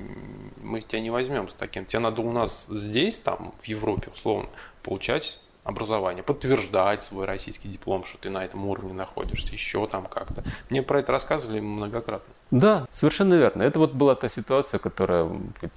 мы 0.62 0.80
тебя 0.80 1.00
не 1.00 1.10
возьмем 1.10 1.48
с 1.48 1.54
таким. 1.54 1.84
Тебе 1.84 2.00
надо 2.00 2.22
у 2.22 2.30
нас 2.30 2.66
здесь, 2.68 3.18
там, 3.18 3.52
в 3.60 3.66
Европе, 3.66 4.10
условно, 4.12 4.48
получать 4.82 5.40
образование, 5.64 6.22
подтверждать 6.22 7.02
свой 7.02 7.24
российский 7.24 7.68
диплом, 7.68 8.04
что 8.04 8.18
ты 8.18 8.30
на 8.30 8.44
этом 8.44 8.66
уровне 8.66 8.92
находишься, 8.92 9.52
еще 9.52 9.86
там 9.86 10.04
как-то. 10.04 10.44
Мне 10.70 10.82
про 10.82 11.00
это 11.00 11.10
рассказывали 11.10 11.60
многократно. 11.60 12.32
Да, 12.50 12.86
совершенно 12.92 13.34
верно. 13.34 13.62
Это 13.62 13.78
вот 13.78 13.92
была 13.92 14.14
та 14.14 14.28
ситуация, 14.28 14.78
которая, 14.78 15.28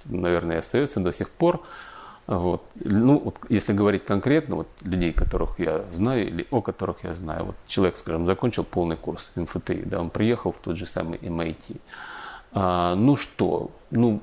наверное, 0.04 0.58
остается 0.58 1.00
до 1.00 1.12
сих 1.12 1.30
пор. 1.30 1.62
Вот. 2.26 2.62
Ну, 2.74 3.18
вот, 3.18 3.36
если 3.48 3.72
говорить 3.72 4.04
конкретно, 4.04 4.56
вот 4.56 4.68
людей, 4.82 5.14
которых 5.14 5.58
я 5.58 5.84
знаю 5.90 6.28
или 6.28 6.46
о 6.50 6.60
которых 6.60 7.02
я 7.02 7.14
знаю, 7.14 7.46
вот 7.46 7.56
человек, 7.66 7.96
скажем, 7.96 8.26
закончил 8.26 8.64
полный 8.64 8.96
курс 8.96 9.32
МФТИ, 9.34 9.84
да, 9.86 10.00
он 10.00 10.10
приехал 10.10 10.52
в 10.52 10.58
тот 10.58 10.76
же 10.76 10.84
самый 10.86 11.18
MIT. 11.18 11.80
А, 12.52 12.94
ну 12.94 13.16
что, 13.16 13.70
ну, 13.90 14.20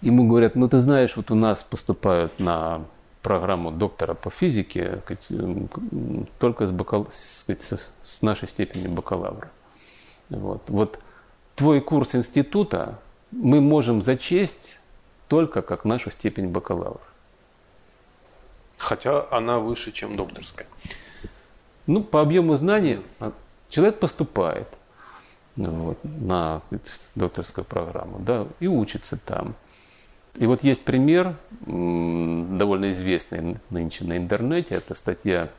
ему 0.00 0.26
говорят, 0.26 0.56
ну 0.56 0.68
ты 0.68 0.80
знаешь, 0.80 1.14
вот 1.14 1.30
у 1.30 1.36
нас 1.36 1.62
поступают 1.62 2.40
на 2.40 2.80
программу 3.22 3.70
доктора 3.70 4.14
по 4.14 4.30
физике 4.30 5.02
только 6.38 6.66
с, 6.66 6.72
бакал... 6.72 7.08
с 7.10 8.22
нашей 8.22 8.48
степенью 8.48 8.90
бакалавра. 8.90 9.50
Вот. 10.30 10.62
вот 10.68 10.98
твой 11.56 11.80
курс 11.80 12.14
института 12.14 12.98
мы 13.30 13.60
можем 13.60 14.02
зачесть 14.02 14.80
только 15.28 15.62
как 15.62 15.84
нашу 15.84 16.10
степень 16.10 16.48
бакалавра. 16.48 17.00
Хотя 18.78 19.26
она 19.30 19.58
выше, 19.58 19.92
чем 19.92 20.16
докторская. 20.16 20.66
Ну, 21.86 22.02
по 22.02 22.20
объему 22.20 22.56
знаний 22.56 23.00
человек 23.68 23.98
поступает 23.98 24.68
вот, 25.56 25.98
на 26.02 26.62
докторскую 27.14 27.64
программу, 27.64 28.18
да, 28.20 28.46
и 28.60 28.66
учится 28.66 29.18
там. 29.18 29.54
И 30.36 30.46
вот 30.46 30.62
есть 30.62 30.84
пример, 30.84 31.36
довольно 31.66 32.90
известный 32.90 33.56
нынче 33.70 34.04
на 34.04 34.16
интернете, 34.16 34.76
это 34.76 34.94
статья, 34.94 35.50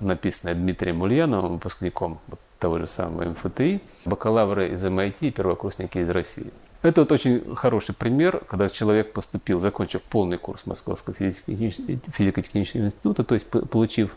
написанная 0.00 0.54
Дмитрием 0.54 1.02
Ульяновым, 1.02 1.54
выпускником 1.54 2.18
того 2.58 2.78
же 2.78 2.86
самого 2.86 3.24
МФТИ, 3.30 3.80
бакалавры 4.04 4.70
из 4.70 4.84
MIT 4.84 5.16
и 5.20 5.30
первокурсники 5.30 5.98
из 5.98 6.08
России. 6.08 6.50
Это 6.82 7.02
вот 7.02 7.12
очень 7.12 7.54
хороший 7.56 7.94
пример, 7.94 8.42
когда 8.48 8.68
человек 8.68 9.12
поступил, 9.12 9.60
закончив 9.60 10.02
полный 10.02 10.38
курс 10.38 10.66
Московского 10.66 11.14
физико-технического 11.14 12.82
института, 12.82 13.24
то 13.24 13.34
есть 13.34 13.48
получив 13.48 14.16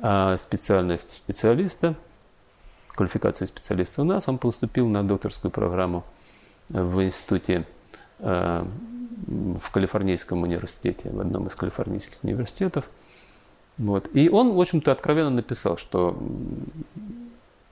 а, 0.00 0.36
специальность 0.38 1.12
специалиста, 1.12 1.94
квалификацию 2.88 3.46
специалиста 3.46 4.02
у 4.02 4.04
нас, 4.04 4.28
он 4.28 4.38
поступил 4.38 4.88
на 4.88 5.06
докторскую 5.06 5.50
программу 5.50 6.04
в 6.68 7.02
институте 7.04 7.66
в 8.18 9.70
Калифорнийском 9.72 10.42
университете, 10.42 11.10
в 11.10 11.20
одном 11.20 11.48
из 11.48 11.54
калифорнийских 11.54 12.18
университетов. 12.22 12.88
Вот. 13.76 14.08
И 14.14 14.28
он, 14.28 14.52
в 14.52 14.60
общем-то, 14.60 14.90
откровенно 14.90 15.30
написал, 15.30 15.76
что 15.76 16.18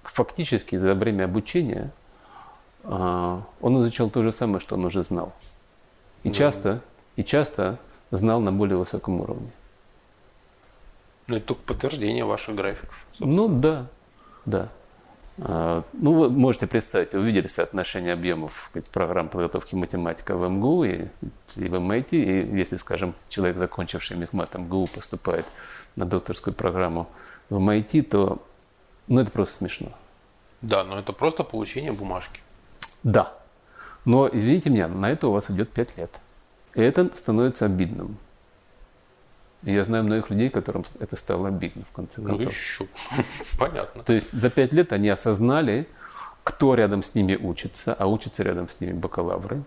фактически 0.03 0.77
за 0.77 0.95
время 0.95 1.25
обучения 1.25 1.91
а, 2.85 3.43
он 3.61 3.83
изучал 3.83 4.11
то 4.11 4.23
же 4.23 4.33
самое, 4.33 4.61
что 4.61 4.77
он 4.77 4.85
уже 4.85 5.03
знал. 5.03 5.33
И 6.23 6.31
часто, 6.31 6.81
и 7.17 7.25
часто 7.25 7.79
знал 8.11 8.41
на 8.41 8.53
более 8.53 8.77
высоком 8.77 9.21
уровне. 9.21 9.51
Ну, 11.27 11.37
это 11.37 11.47
только 11.47 11.63
подтверждение 11.63 12.25
ваших 12.25 12.55
графиков. 12.55 13.07
Собственно. 13.13 13.35
Ну 13.35 13.49
да, 13.49 13.87
да. 14.45 14.69
А, 15.39 15.85
ну, 15.93 16.13
вы 16.15 16.31
можете 16.31 16.67
представить, 16.67 17.13
вы 17.13 17.25
видели 17.25 17.47
соотношение 17.47 18.15
объемов 18.15 18.69
сказать, 18.71 18.89
программ 18.89 19.29
подготовки 19.29 19.75
математика 19.75 20.37
в 20.37 20.49
МГУ 20.49 20.85
и, 20.85 21.05
и 21.57 21.69
в 21.69 21.75
MIT. 21.75 22.09
И 22.11 22.57
если, 22.57 22.77
скажем, 22.77 23.15
человек, 23.29 23.59
закончивший 23.59 24.17
мехмат 24.17 24.55
МГУ, 24.55 24.87
поступает 24.87 25.47
на 25.95 26.07
докторскую 26.07 26.55
программу 26.55 27.09
в 27.51 27.59
MIT, 27.59 28.03
то 28.05 28.43
ну, 29.09 29.21
это 29.21 29.31
просто 29.31 29.57
смешно. 29.57 29.93
Да, 30.63 30.85
но 30.85 30.99
это 30.99 31.13
просто 31.13 31.45
получение 31.45 31.93
бумажки. 31.93 32.41
Да. 33.03 33.33
Но, 34.05 34.29
извините 34.33 34.71
меня, 34.71 34.89
на 34.89 35.11
это 35.11 35.29
у 35.29 35.33
вас 35.33 35.51
идет 35.51 35.71
5 35.71 35.99
лет. 35.99 36.11
И 36.75 36.81
это 36.81 37.11
становится 37.17 37.67
обидным. 37.67 38.17
И 39.67 39.73
я 39.73 39.83
знаю 39.83 40.05
многих 40.05 40.31
людей, 40.31 40.49
которым 40.49 40.85
это 41.01 41.17
стало 41.17 41.49
обидно 41.49 41.85
в 41.85 41.93
конце 41.93 42.21
ну, 42.21 42.29
концов. 42.29 42.45
Ну 42.47 42.51
еще. 42.51 42.87
Понятно. 43.59 44.05
То 44.05 44.13
есть 44.13 44.31
за 44.31 44.49
5 44.49 44.73
лет 44.73 44.93
они 44.93 45.09
осознали, 45.09 45.89
кто 46.45 46.77
рядом 46.77 47.03
с 47.03 47.17
ними 47.17 47.35
учится, 47.35 47.93
а 47.93 48.07
учатся 48.07 48.45
рядом 48.45 48.69
с 48.69 48.81
ними 48.81 48.93
бакалавры, 48.93 49.65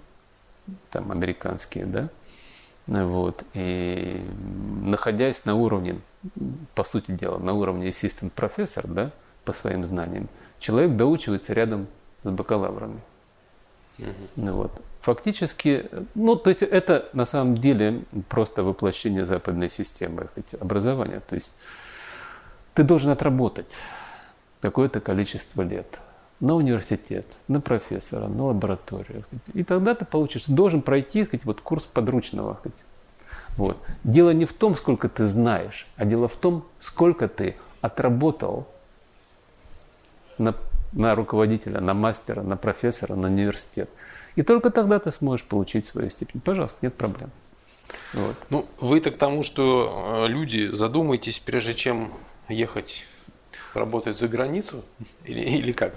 там 0.89 1.11
американские, 1.11 1.85
да, 1.85 2.09
вот, 2.87 3.43
и 3.53 4.25
находясь 4.83 5.43
на 5.43 5.55
уровне, 5.55 5.99
по 6.75 6.85
сути 6.85 7.11
дела, 7.11 7.37
на 7.37 7.51
уровне 7.53 7.89
assistant 7.89 8.29
профессор, 8.29 8.87
да, 8.87 9.11
по 9.43 9.51
своим 9.51 9.83
знаниям, 9.83 10.29
человек 10.59 10.95
доучивается 10.95 11.51
рядом 11.53 11.87
с 12.23 12.29
бакалаврами. 12.29 13.01
Ну, 14.35 14.53
вот. 14.53 14.71
Фактически, 15.01 15.85
ну, 16.13 16.35
то 16.35 16.49
есть 16.49 16.61
это 16.61 17.09
на 17.13 17.25
самом 17.25 17.57
деле 17.57 18.03
просто 18.27 18.63
воплощение 18.63 19.25
западной 19.25 19.69
системы 19.69 20.27
образования. 20.59 21.21
То 21.27 21.35
есть 21.35 21.53
ты 22.73 22.83
должен 22.83 23.11
отработать 23.11 23.73
какое-то 24.61 24.99
количество 24.99 25.61
лет 25.61 25.99
на 26.39 26.55
университет, 26.55 27.25
на 27.47 27.61
профессора, 27.61 28.27
на 28.27 28.45
лабораторию. 28.45 29.23
И 29.53 29.63
тогда 29.63 29.95
ты 29.95 30.05
получишь, 30.05 30.45
должен 30.47 30.81
пройти 30.81 31.25
сказать, 31.25 31.45
вот, 31.45 31.61
курс 31.61 31.83
подручного. 31.83 32.59
Вот. 33.57 33.77
Дело 34.03 34.31
не 34.31 34.45
в 34.45 34.53
том, 34.53 34.75
сколько 34.75 35.09
ты 35.09 35.25
знаешь, 35.25 35.87
а 35.97 36.05
дело 36.05 36.27
в 36.27 36.35
том, 36.35 36.65
сколько 36.79 37.27
ты 37.27 37.55
отработал 37.81 38.67
на 40.37 40.55
на 40.91 41.15
руководителя, 41.15 41.81
на 41.81 41.93
мастера, 41.93 42.41
на 42.41 42.57
профессора, 42.57 43.15
на 43.15 43.27
университет. 43.27 43.89
И 44.35 44.43
только 44.43 44.69
тогда 44.69 44.99
ты 44.99 45.11
сможешь 45.11 45.45
получить 45.45 45.85
свою 45.85 46.09
степень. 46.09 46.41
Пожалуйста, 46.41 46.77
нет 46.81 46.95
проблем. 46.95 47.31
Вот. 48.13 48.35
Ну, 48.49 48.65
вы-то 48.79 49.11
к 49.11 49.17
тому, 49.17 49.43
что 49.43 50.25
э, 50.25 50.27
люди, 50.27 50.69
задумайтесь, 50.71 51.39
прежде 51.39 51.73
чем 51.73 52.13
ехать 52.47 53.05
работать 53.73 54.17
за 54.17 54.27
границу, 54.27 54.83
или, 55.25 55.41
или 55.41 55.71
как? 55.71 55.93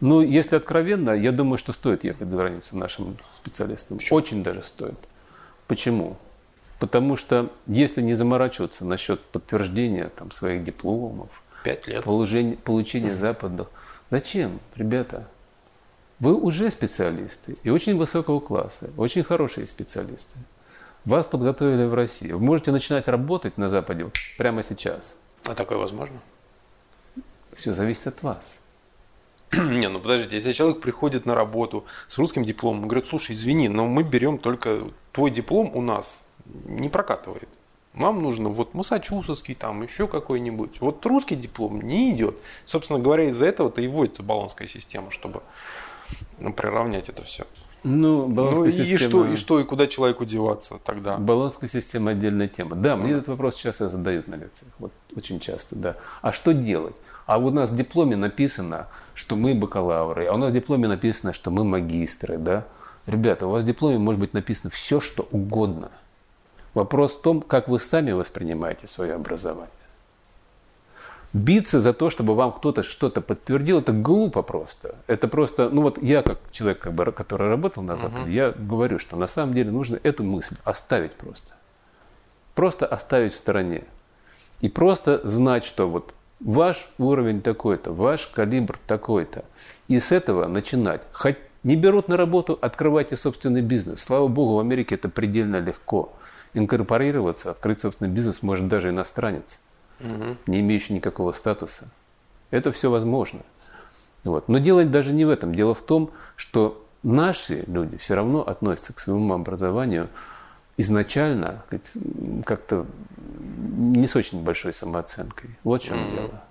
Ну, 0.00 0.20
если 0.20 0.56
откровенно, 0.56 1.10
я 1.10 1.32
думаю, 1.32 1.58
что 1.58 1.72
стоит 1.72 2.04
ехать 2.04 2.28
за 2.28 2.36
границу 2.36 2.76
нашим 2.76 3.16
специалистам. 3.34 3.98
Почему? 3.98 4.16
Очень 4.16 4.42
даже 4.42 4.62
стоит. 4.62 4.98
Почему? 5.66 6.16
Потому 6.78 7.16
что 7.16 7.50
если 7.66 8.02
не 8.02 8.14
заморачиваться 8.14 8.84
насчет 8.84 9.20
подтверждения 9.20 10.10
там, 10.16 10.30
своих 10.30 10.64
дипломов, 10.64 11.30
Пять 11.64 11.86
лет. 11.86 12.04
Получения, 12.04 12.56
получения 12.56 13.16
западных, 13.16 13.68
Зачем, 14.10 14.60
ребята? 14.74 15.26
Вы 16.20 16.34
уже 16.34 16.70
специалисты 16.70 17.56
и 17.62 17.70
очень 17.70 17.96
высокого 17.96 18.40
класса, 18.40 18.90
очень 18.96 19.22
хорошие 19.22 19.66
специалисты. 19.66 20.38
Вас 21.04 21.26
подготовили 21.26 21.84
в 21.84 21.94
России. 21.94 22.32
Вы 22.32 22.40
можете 22.40 22.72
начинать 22.72 23.06
работать 23.06 23.58
на 23.58 23.68
Западе 23.68 24.10
прямо 24.38 24.62
сейчас. 24.62 25.18
А 25.44 25.54
такое 25.54 25.78
возможно? 25.78 26.18
Все 27.54 27.74
зависит 27.74 28.06
от 28.06 28.22
вас. 28.22 28.54
Не, 29.52 29.88
ну 29.88 30.00
подождите, 30.00 30.36
если 30.36 30.52
человек 30.52 30.80
приходит 30.80 31.26
на 31.26 31.34
работу 31.34 31.84
с 32.08 32.18
русским 32.18 32.44
дипломом, 32.44 32.88
говорит, 32.88 33.06
слушай, 33.06 33.36
извини, 33.36 33.68
но 33.68 33.86
мы 33.86 34.02
берем 34.02 34.38
только 34.38 34.82
твой 35.12 35.30
диплом 35.30 35.70
у 35.74 35.82
нас, 35.82 36.22
не 36.44 36.88
прокатывает. 36.88 37.48
Нам 37.96 38.22
нужно 38.22 38.50
вот 38.50 38.74
Массачусетский, 38.74 39.54
там 39.54 39.82
еще 39.82 40.06
какой-нибудь. 40.06 40.80
Вот 40.80 41.04
русский 41.06 41.34
диплом 41.34 41.80
не 41.80 42.12
идет. 42.12 42.36
Собственно 42.66 42.98
говоря, 42.98 43.30
из-за 43.30 43.46
этого-то 43.46 43.80
и 43.80 43.88
вводится 43.88 44.22
баллонская 44.22 44.68
система, 44.68 45.10
чтобы 45.10 45.42
ну, 46.38 46.52
приравнять 46.52 47.08
это 47.08 47.24
все. 47.24 47.46
Ну, 47.84 48.26
ну 48.26 48.64
и, 48.64 48.70
система... 48.70 48.92
и 48.92 48.96
что, 48.96 49.26
и 49.26 49.36
что, 49.36 49.60
и 49.60 49.64
куда 49.64 49.86
человеку 49.86 50.24
деваться 50.24 50.78
тогда? 50.84 51.16
Баллонская 51.16 51.70
система 51.70 52.10
отдельная 52.10 52.48
тема. 52.48 52.76
Да, 52.76 52.96
мне 52.96 53.12
этот 53.12 53.28
вопрос 53.28 53.54
часто 53.54 53.88
задают 53.88 54.28
на 54.28 54.34
лекциях, 54.34 54.72
вот 54.78 54.92
очень 55.14 55.40
часто, 55.40 55.76
да. 55.76 55.96
А 56.20 56.32
что 56.32 56.52
делать? 56.52 56.96
А 57.26 57.38
у 57.38 57.50
нас 57.50 57.70
в 57.70 57.76
дипломе 57.76 58.16
написано, 58.16 58.88
что 59.14 59.36
мы 59.36 59.54
бакалавры, 59.54 60.26
а 60.26 60.34
у 60.34 60.36
нас 60.36 60.50
в 60.50 60.54
дипломе 60.54 60.88
написано, 60.88 61.32
что 61.32 61.50
мы 61.50 61.64
магистры, 61.64 62.38
да. 62.38 62.66
Ребята, 63.06 63.46
у 63.46 63.50
вас 63.50 63.62
в 63.62 63.66
дипломе 63.66 63.98
может 63.98 64.20
быть 64.20 64.34
написано 64.34 64.70
все, 64.70 65.00
что 65.00 65.26
угодно– 65.30 65.90
Вопрос 66.76 67.14
в 67.14 67.22
том, 67.22 67.40
как 67.40 67.68
вы 67.68 67.80
сами 67.80 68.12
воспринимаете 68.12 68.86
свое 68.86 69.14
образование. 69.14 69.70
Биться 71.32 71.80
за 71.80 71.94
то, 71.94 72.10
чтобы 72.10 72.34
вам 72.34 72.52
кто-то 72.52 72.82
что-то 72.82 73.22
подтвердил, 73.22 73.78
это 73.78 73.92
глупо 73.92 74.42
просто. 74.42 74.94
Это 75.06 75.26
просто, 75.26 75.70
ну 75.70 75.80
вот 75.80 76.02
я 76.02 76.20
как 76.20 76.38
человек, 76.50 76.80
как 76.80 76.92
бы, 76.92 77.12
который 77.12 77.48
работал 77.48 77.82
на 77.82 77.96
Западе, 77.96 78.30
uh-huh. 78.30 78.34
я 78.34 78.50
говорю, 78.50 78.98
что 78.98 79.16
на 79.16 79.26
самом 79.26 79.54
деле 79.54 79.70
нужно 79.70 79.98
эту 80.02 80.22
мысль 80.22 80.56
оставить 80.64 81.12
просто. 81.12 81.54
Просто 82.54 82.84
оставить 82.84 83.32
в 83.32 83.36
стороне. 83.36 83.84
И 84.60 84.68
просто 84.68 85.26
знать, 85.26 85.64
что 85.64 85.88
вот 85.88 86.12
ваш 86.40 86.86
уровень 86.98 87.40
такой-то, 87.40 87.94
ваш 87.94 88.26
калибр 88.26 88.78
такой-то. 88.86 89.46
И 89.88 89.98
с 89.98 90.12
этого 90.12 90.46
начинать. 90.46 91.00
Хоть 91.12 91.38
не 91.64 91.74
берут 91.74 92.08
на 92.08 92.18
работу, 92.18 92.58
открывайте 92.60 93.16
собственный 93.16 93.62
бизнес. 93.62 94.02
Слава 94.02 94.28
богу, 94.28 94.56
в 94.56 94.58
Америке 94.58 94.96
это 94.96 95.08
предельно 95.08 95.56
легко 95.56 96.12
инкорпорироваться, 96.56 97.50
открыть 97.50 97.80
собственный 97.80 98.10
бизнес 98.10 98.42
может 98.42 98.66
даже 98.66 98.88
иностранец, 98.88 99.60
угу. 100.00 100.36
не 100.46 100.60
имеющий 100.60 100.94
никакого 100.94 101.32
статуса. 101.32 101.90
Это 102.50 102.72
все 102.72 102.90
возможно. 102.90 103.40
Вот. 104.24 104.48
Но 104.48 104.58
дело 104.58 104.84
даже 104.84 105.12
не 105.12 105.24
в 105.24 105.30
этом. 105.30 105.54
Дело 105.54 105.74
в 105.74 105.82
том, 105.82 106.10
что 106.34 106.84
наши 107.02 107.64
люди 107.66 107.96
все 107.98 108.14
равно 108.14 108.40
относятся 108.40 108.92
к 108.92 108.98
своему 108.98 109.34
образованию 109.34 110.08
изначально 110.76 111.62
как-то 112.44 112.86
не 113.48 114.06
с 114.06 114.16
очень 114.16 114.42
большой 114.42 114.72
самооценкой. 114.72 115.50
Вот 115.64 115.82
в 115.82 115.86
чем 115.86 115.98
mm-hmm. 115.98 116.14
дело. 116.14 116.42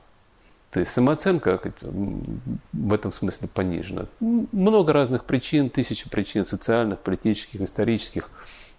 То 0.72 0.80
есть 0.82 0.92
самооценка 0.92 1.62
в 2.74 2.94
этом 2.94 3.12
смысле 3.12 3.48
понижена. 3.48 4.08
Много 4.20 4.94
разных 4.94 5.24
причин, 5.26 5.70
тысячи 5.70 6.10
причин 6.10 6.46
социальных, 6.46 7.00
политических, 7.00 7.62
исторических. 7.62 8.30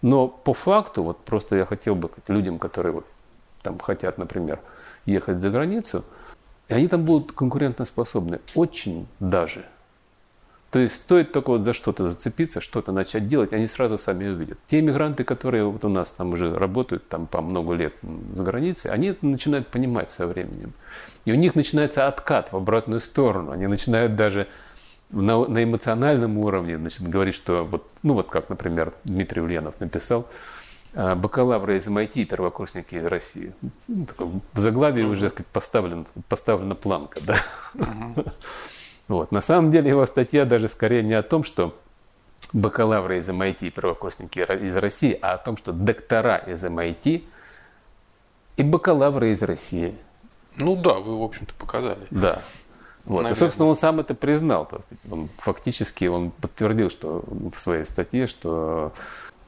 Но 0.02 0.28
по 0.28 0.54
факту, 0.54 1.02
вот 1.02 1.24
просто 1.24 1.56
я 1.56 1.64
хотел 1.64 1.94
бы 1.94 2.10
людям, 2.28 2.58
которые 2.58 2.92
вот 2.92 3.06
там 3.62 3.78
хотят, 3.78 4.18
например, 4.18 4.60
ехать 5.04 5.40
за 5.40 5.50
границу, 5.50 6.04
и 6.68 6.74
они 6.74 6.88
там 6.88 7.04
будут 7.04 7.32
конкурентоспособны. 7.32 8.40
Очень 8.54 9.06
даже– 9.20 9.64
то 10.76 10.80
есть 10.80 10.96
стоит 10.96 11.32
только 11.32 11.48
вот 11.50 11.62
за 11.62 11.72
что-то 11.72 12.10
зацепиться, 12.10 12.60
что-то 12.60 12.92
начать 12.92 13.28
делать, 13.28 13.54
они 13.54 13.66
сразу 13.66 13.98
сами 13.98 14.28
увидят. 14.28 14.58
Те 14.66 14.80
иммигранты, 14.80 15.24
которые 15.24 15.64
вот 15.64 15.84
у 15.84 15.88
нас 15.88 16.10
там 16.10 16.32
уже 16.32 16.52
работают 16.54 17.08
там 17.08 17.26
по 17.26 17.40
много 17.40 17.72
лет 17.72 17.94
за 18.34 18.42
границей, 18.42 18.90
они 18.90 19.08
это 19.08 19.24
начинают 19.26 19.68
понимать 19.68 20.10
со 20.10 20.26
временем. 20.26 20.74
И 21.24 21.32
у 21.32 21.34
них 21.34 21.54
начинается 21.54 22.06
откат 22.08 22.52
в 22.52 22.56
обратную 22.56 23.00
сторону. 23.00 23.52
Они 23.52 23.66
начинают 23.66 24.16
даже 24.16 24.48
на, 25.10 25.46
на 25.46 25.64
эмоциональном 25.64 26.38
уровне 26.38 26.78
значит, 26.78 27.02
говорить, 27.02 27.34
что 27.34 27.64
вот, 27.64 27.88
ну 28.02 28.14
вот 28.14 28.28
как, 28.28 28.48
например, 28.48 28.92
Дмитрий 29.04 29.42
Ульянов 29.42 29.78
написал, 29.80 30.26
«А, 30.94 31.14
бакалавры 31.14 31.76
из 31.76 31.86
MIT 31.86 32.12
и 32.14 32.24
первокурсники 32.24 32.94
из 32.94 33.06
России. 33.06 33.52
Ну, 33.88 34.06
такой, 34.06 34.28
в 34.52 34.58
заглавии 34.58 35.02
уже 35.02 35.28
сказать, 35.28 35.46
поставлен, 35.48 36.06
поставлена 36.28 36.74
планка. 36.74 37.20
Да? 37.22 37.36
Uh-huh. 37.74 38.32
Вот. 39.08 39.30
На 39.30 39.40
самом 39.40 39.70
деле 39.70 39.90
его 39.90 40.04
статья 40.04 40.44
даже 40.44 40.68
скорее 40.68 41.04
не 41.04 41.14
о 41.14 41.22
том, 41.22 41.44
что 41.44 41.78
бакалавры 42.52 43.18
из 43.18 43.28
MIT 43.28 43.58
и 43.60 43.70
первокурсники 43.70 44.40
из 44.40 44.76
России, 44.76 45.16
а 45.22 45.34
о 45.34 45.38
том, 45.38 45.56
что 45.56 45.72
доктора 45.72 46.38
из 46.38 46.64
MIT 46.64 47.22
и 48.56 48.62
бакалавры 48.62 49.30
из 49.30 49.42
России. 49.42 49.94
Ну 50.56 50.74
да, 50.74 50.94
вы, 50.94 51.18
в 51.18 51.22
общем-то, 51.22 51.54
показали. 51.54 52.06
Да. 52.10 52.42
Вот. 53.06 53.30
И, 53.30 53.34
собственно, 53.34 53.68
он 53.68 53.76
сам 53.76 54.00
это 54.00 54.14
признал. 54.14 54.68
Он 55.10 55.28
фактически 55.38 56.06
он 56.06 56.30
подтвердил 56.32 56.90
что 56.90 57.24
в 57.26 57.58
своей 57.58 57.84
статье, 57.84 58.26
что 58.26 58.92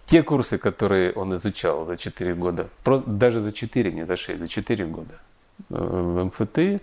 те 0.06 0.22
курсы, 0.22 0.58
которые 0.58 1.12
он 1.12 1.34
изучал 1.34 1.84
за 1.84 1.96
4 1.96 2.34
года, 2.34 2.68
даже 3.06 3.40
за 3.40 3.52
4, 3.52 3.92
не 3.92 4.06
за 4.06 4.16
6, 4.16 4.38
за 4.38 4.48
4 4.48 4.86
года 4.86 5.14
э, 5.70 5.74
в 5.74 6.24
МФТ, 6.24 6.82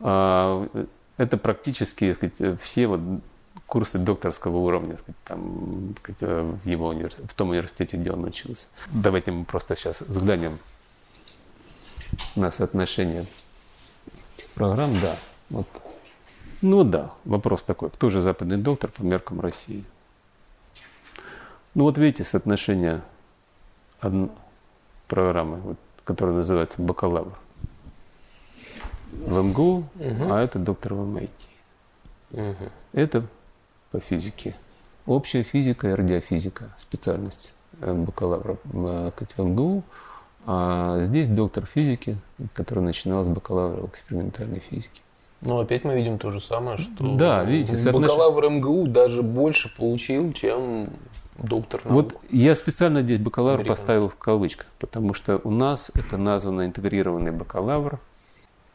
а, 0.00 0.68
это 1.16 1.38
практически 1.38 2.12
сказать, 2.12 2.60
все 2.60 2.86
вот 2.86 3.00
курсы 3.66 3.98
докторского 3.98 4.58
уровня, 4.58 4.98
сказать, 4.98 5.16
там, 5.24 5.94
сказать, 5.98 6.20
в, 6.20 6.66
его 6.66 6.88
универ... 6.88 7.12
в 7.24 7.34
том 7.34 7.50
университете, 7.50 7.96
где 7.96 8.10
он 8.10 8.24
учился. 8.24 8.66
Давайте 8.92 9.30
мы 9.30 9.44
просто 9.44 9.76
сейчас 9.76 10.02
взглянем 10.02 10.58
на 12.34 12.50
соотношение 12.50 13.26
программ. 14.54 14.92
Да, 15.00 15.16
вот. 15.50 15.66
Ну 16.62 16.84
да, 16.84 17.12
вопрос 17.24 17.62
такой, 17.62 17.90
кто 17.90 18.10
же 18.10 18.20
западный 18.20 18.56
доктор 18.56 18.90
по 18.90 19.02
меркам 19.02 19.40
России? 19.40 19.84
Ну 21.74 21.84
вот 21.84 21.98
видите, 21.98 22.24
соотношение 22.24 23.02
одной 24.00 24.30
программы, 25.08 25.58
вот, 25.58 25.76
которая 26.04 26.36
называется 26.36 26.80
бакалавр 26.80 27.36
в 29.12 29.42
МГУ, 29.42 29.76
угу. 29.76 29.86
а 30.30 30.40
это 30.40 30.58
доктор 30.58 30.94
в 30.94 31.06
МИТ. 31.06 31.30
Угу. 32.32 32.70
Это 32.92 33.26
по 33.90 34.00
физике. 34.00 34.56
Общая 35.06 35.42
физика 35.42 35.88
и 35.88 35.92
радиофизика, 35.92 36.70
специальность 36.78 37.52
э, 37.80 37.92
бакалавра 37.92 38.56
в 38.64 39.12
МГУ. 39.38 39.84
А 40.46 41.04
здесь 41.04 41.28
доктор 41.28 41.66
физики, 41.66 42.18
который 42.54 42.82
начинал 42.82 43.24
с 43.24 43.28
бакалавра 43.28 43.82
в 43.82 43.90
экспериментальной 43.90 44.60
физике. 44.60 45.00
Ну, 45.46 45.60
опять 45.60 45.84
мы 45.84 45.94
видим 45.94 46.18
то 46.18 46.30
же 46.30 46.40
самое, 46.40 46.76
что 46.76 47.16
да, 47.16 47.44
видите, 47.44 47.92
бакалавр 47.92 48.50
МГУ 48.50 48.86
даже 48.88 49.22
больше 49.22 49.74
получил, 49.74 50.32
чем 50.32 50.88
доктор 51.38 51.82
наук. 51.84 51.94
Вот 51.94 52.20
я 52.30 52.54
специально 52.54 53.02
здесь 53.02 53.18
бакалавр 53.18 53.60
Американ. 53.60 53.76
поставил 53.76 54.08
в 54.08 54.16
кавычках, 54.16 54.66
потому 54.78 55.14
что 55.14 55.40
у 55.44 55.50
нас 55.50 55.90
это 55.94 56.16
названо 56.16 56.66
интегрированный 56.66 57.32
бакалавр– 57.32 58.00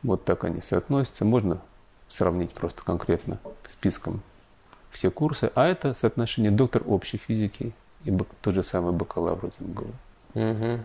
вот 0.04 0.26
так 0.26 0.44
они 0.44 0.62
соотносятся. 0.62 1.26
Можно 1.26 1.62
сравнить 2.10 2.52
просто 2.52 2.84
конкретно 2.84 3.40
списком 3.68 4.22
все 4.90 5.12
курсы. 5.12 5.52
А 5.56 5.68
это 5.68 5.94
соотношение 5.94 6.52
доктор 6.52 6.84
общей 6.86 7.18
физики 7.18 7.74
и 8.04 8.18
тот 8.42 8.54
же 8.54 8.64
самый 8.64 8.94
бакалавр 8.94 9.48
из 9.48 9.60
МГУ. 9.60 9.88
Угу. 10.34 10.80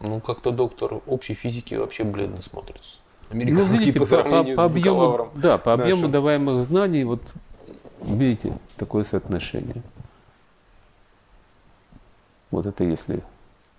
Ну, 0.00 0.20
как-то 0.20 0.52
доктор 0.52 1.00
общей 1.06 1.34
физики 1.34 1.74
вообще 1.74 2.04
бледно 2.04 2.40
смотрится. 2.40 2.98
Американский 3.32 3.72
ну, 3.72 3.78
видите, 3.78 3.98
по, 4.00 4.06
по, 4.06 4.44
по, 4.44 4.54
по 4.54 4.64
объему, 4.64 5.30
да, 5.34 5.58
по 5.58 5.72
объему 5.72 6.02
нашим. 6.02 6.10
даваемых 6.12 6.64
знаний, 6.64 7.04
вот 7.04 7.22
видите, 8.02 8.58
такое 8.76 9.04
соотношение. 9.04 9.82
Вот 12.50 12.66
это 12.66 12.84
если 12.84 13.22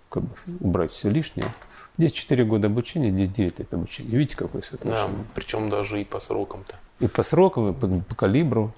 как 0.08 0.24
бы, 0.24 0.30
убрать 0.60 0.92
все 0.92 1.10
лишнее. 1.10 1.52
Здесь 1.96 2.12
4 2.12 2.44
года 2.44 2.66
обучения, 2.66 3.10
здесь 3.10 3.30
9 3.30 3.58
лет 3.60 3.74
обучения. 3.74 4.10
Видите, 4.10 4.36
какое 4.36 4.62
соотношение? 4.62 5.16
Да, 5.16 5.24
причем 5.34 5.68
даже 5.68 6.00
и 6.00 6.04
по 6.04 6.18
срокам-то. 6.18 6.74
И 7.00 7.06
по 7.06 7.22
срокам, 7.22 7.70
и 7.70 7.72
по, 7.72 7.86
по 7.86 8.14
калибру. 8.14 8.72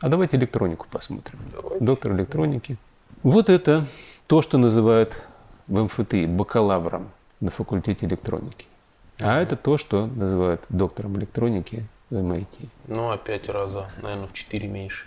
А 0.00 0.08
давайте 0.08 0.36
электронику 0.36 0.86
посмотрим. 0.90 1.38
Давайте. 1.52 1.84
Доктор 1.84 2.12
электроники. 2.12 2.76
Вот 3.22 3.48
это 3.48 3.86
то, 4.26 4.42
что 4.42 4.58
называют 4.58 5.14
в 5.66 5.84
МФТИ 5.84 6.26
бакалавром 6.26 7.10
на 7.40 7.50
факультете 7.50 8.06
электроники. 8.06 8.66
А 9.20 9.40
это 9.40 9.56
то, 9.56 9.78
что 9.78 10.06
называют 10.06 10.62
доктором 10.68 11.16
электроники 11.18 11.86
в 12.10 12.14
MIT. 12.14 12.68
Ну, 12.88 13.10
опять 13.10 13.48
раза, 13.48 13.88
наверное, 14.02 14.26
в 14.26 14.32
4 14.32 14.68
меньше. 14.68 15.06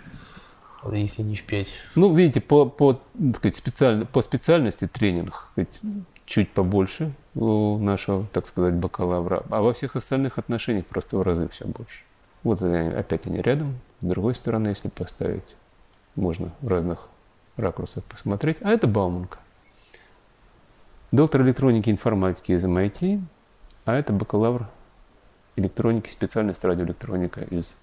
Если 0.92 1.22
не 1.22 1.36
в 1.36 1.44
5. 1.44 1.68
Ну, 1.94 2.14
видите, 2.14 2.40
по, 2.40 2.66
по, 2.66 3.00
сказать, 3.36 3.56
специально, 3.56 4.04
по 4.04 4.20
специальности 4.22 4.86
тренинг 4.86 5.48
сказать, 5.52 5.80
чуть 6.26 6.50
побольше 6.50 7.12
у 7.34 7.78
нашего, 7.78 8.26
так 8.32 8.46
сказать, 8.46 8.74
бакалавра, 8.74 9.44
а 9.48 9.62
во 9.62 9.72
всех 9.72 9.96
остальных 9.96 10.38
отношениях 10.38 10.86
просто 10.86 11.16
в 11.16 11.22
разы 11.22 11.48
все 11.48 11.66
больше. 11.66 12.02
Вот 12.42 12.60
они, 12.60 12.92
опять 12.92 13.26
они 13.26 13.40
рядом, 13.40 13.80
с 14.00 14.04
другой 14.04 14.34
стороны, 14.34 14.68
если 14.68 14.88
поставить, 14.88 15.56
можно 16.14 16.50
в 16.60 16.68
разных 16.68 17.08
ракурсах 17.56 18.04
посмотреть. 18.04 18.58
А 18.60 18.70
это 18.70 18.86
Бауманка. 18.86 19.38
Доктор 21.12 21.42
электроники 21.42 21.88
и 21.88 21.92
информатики 21.92 22.52
из 22.52 22.64
MIT, 22.64 23.20
а 23.84 23.94
это 23.94 24.12
бакалавр 24.12 24.68
электроники, 25.56 26.08
специальность 26.10 26.64
радиоэлектроника 26.64 27.42
из. 27.42 27.74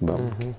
Угу. 0.00 0.54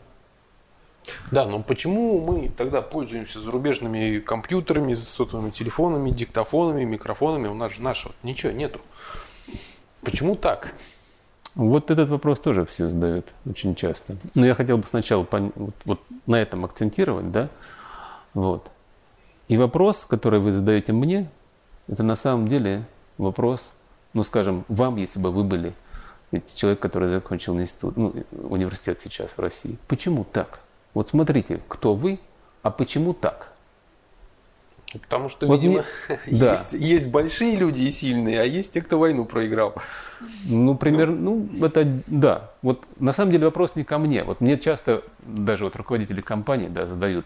Да, 1.31 1.45
но 1.45 1.61
почему 1.61 2.19
мы 2.19 2.49
тогда 2.49 2.81
пользуемся 2.81 3.39
зарубежными 3.41 4.19
компьютерами, 4.19 4.93
сотовыми 4.93 5.49
телефонами, 5.49 6.11
диктофонами, 6.11 6.85
микрофонами? 6.85 7.47
У 7.47 7.53
нас 7.53 7.73
же 7.73 7.81
нашего 7.81 8.13
ничего 8.23 8.51
нету. 8.53 8.79
Почему 10.01 10.35
так? 10.35 10.73
Вот 11.55 11.91
этот 11.91 12.09
вопрос 12.09 12.39
тоже 12.39 12.65
все 12.65 12.87
задают 12.87 13.27
очень 13.45 13.75
часто. 13.75 14.15
Но 14.33 14.45
я 14.45 14.55
хотел 14.55 14.77
бы 14.77 14.87
сначала 14.87 15.23
пон... 15.23 15.51
вот, 15.55 15.75
вот 15.85 15.99
на 16.25 16.41
этом 16.41 16.65
акцентировать, 16.65 17.31
да? 17.31 17.49
Вот. 18.33 18.71
И 19.47 19.57
вопрос, 19.57 20.05
который 20.05 20.39
вы 20.39 20.53
задаете 20.53 20.93
мне, 20.93 21.29
это 21.87 22.01
на 22.01 22.15
самом 22.15 22.47
деле 22.47 22.85
вопрос, 23.17 23.71
ну, 24.13 24.23
скажем, 24.23 24.65
вам, 24.67 24.97
если 24.97 25.19
бы 25.19 25.31
вы 25.31 25.43
были 25.43 25.73
человек, 26.55 26.79
который 26.79 27.09
закончил 27.09 27.59
институт, 27.59 27.97
ну, 27.97 28.13
университет 28.31 28.99
сейчас 29.01 29.31
в 29.31 29.39
России. 29.39 29.77
Почему 29.87 30.23
так? 30.23 30.59
Вот 30.93 31.09
смотрите, 31.09 31.61
кто 31.67 31.93
вы, 31.95 32.19
а 32.61 32.71
почему 32.71 33.13
так? 33.13 33.53
Потому 35.01 35.27
что, 35.27 35.47
вот 35.47 35.59
видимо, 35.59 35.83
мне... 36.07 36.19
да. 36.39 36.53
есть, 36.53 36.73
есть 36.73 37.07
большие 37.07 37.55
люди 37.55 37.81
и 37.81 37.91
сильные, 37.91 38.41
а 38.41 38.43
есть 38.43 38.73
те, 38.73 38.81
кто 38.81 38.99
войну 38.99 39.25
проиграл. 39.25 39.73
Ну, 40.45 40.75
примерно, 40.75 41.15
ну, 41.15 41.65
это, 41.65 42.03
да. 42.05 42.51
Вот 42.61 42.85
на 42.99 43.11
самом 43.11 43.31
деле 43.31 43.45
вопрос 43.45 43.75
не 43.75 43.83
ко 43.83 43.97
мне. 43.97 44.23
Вот 44.23 44.39
мне 44.39 44.57
часто 44.57 45.03
даже 45.23 45.65
вот 45.65 45.75
руководители 45.75 46.21
компаний, 46.21 46.67
да, 46.69 46.85
задают, 46.85 47.25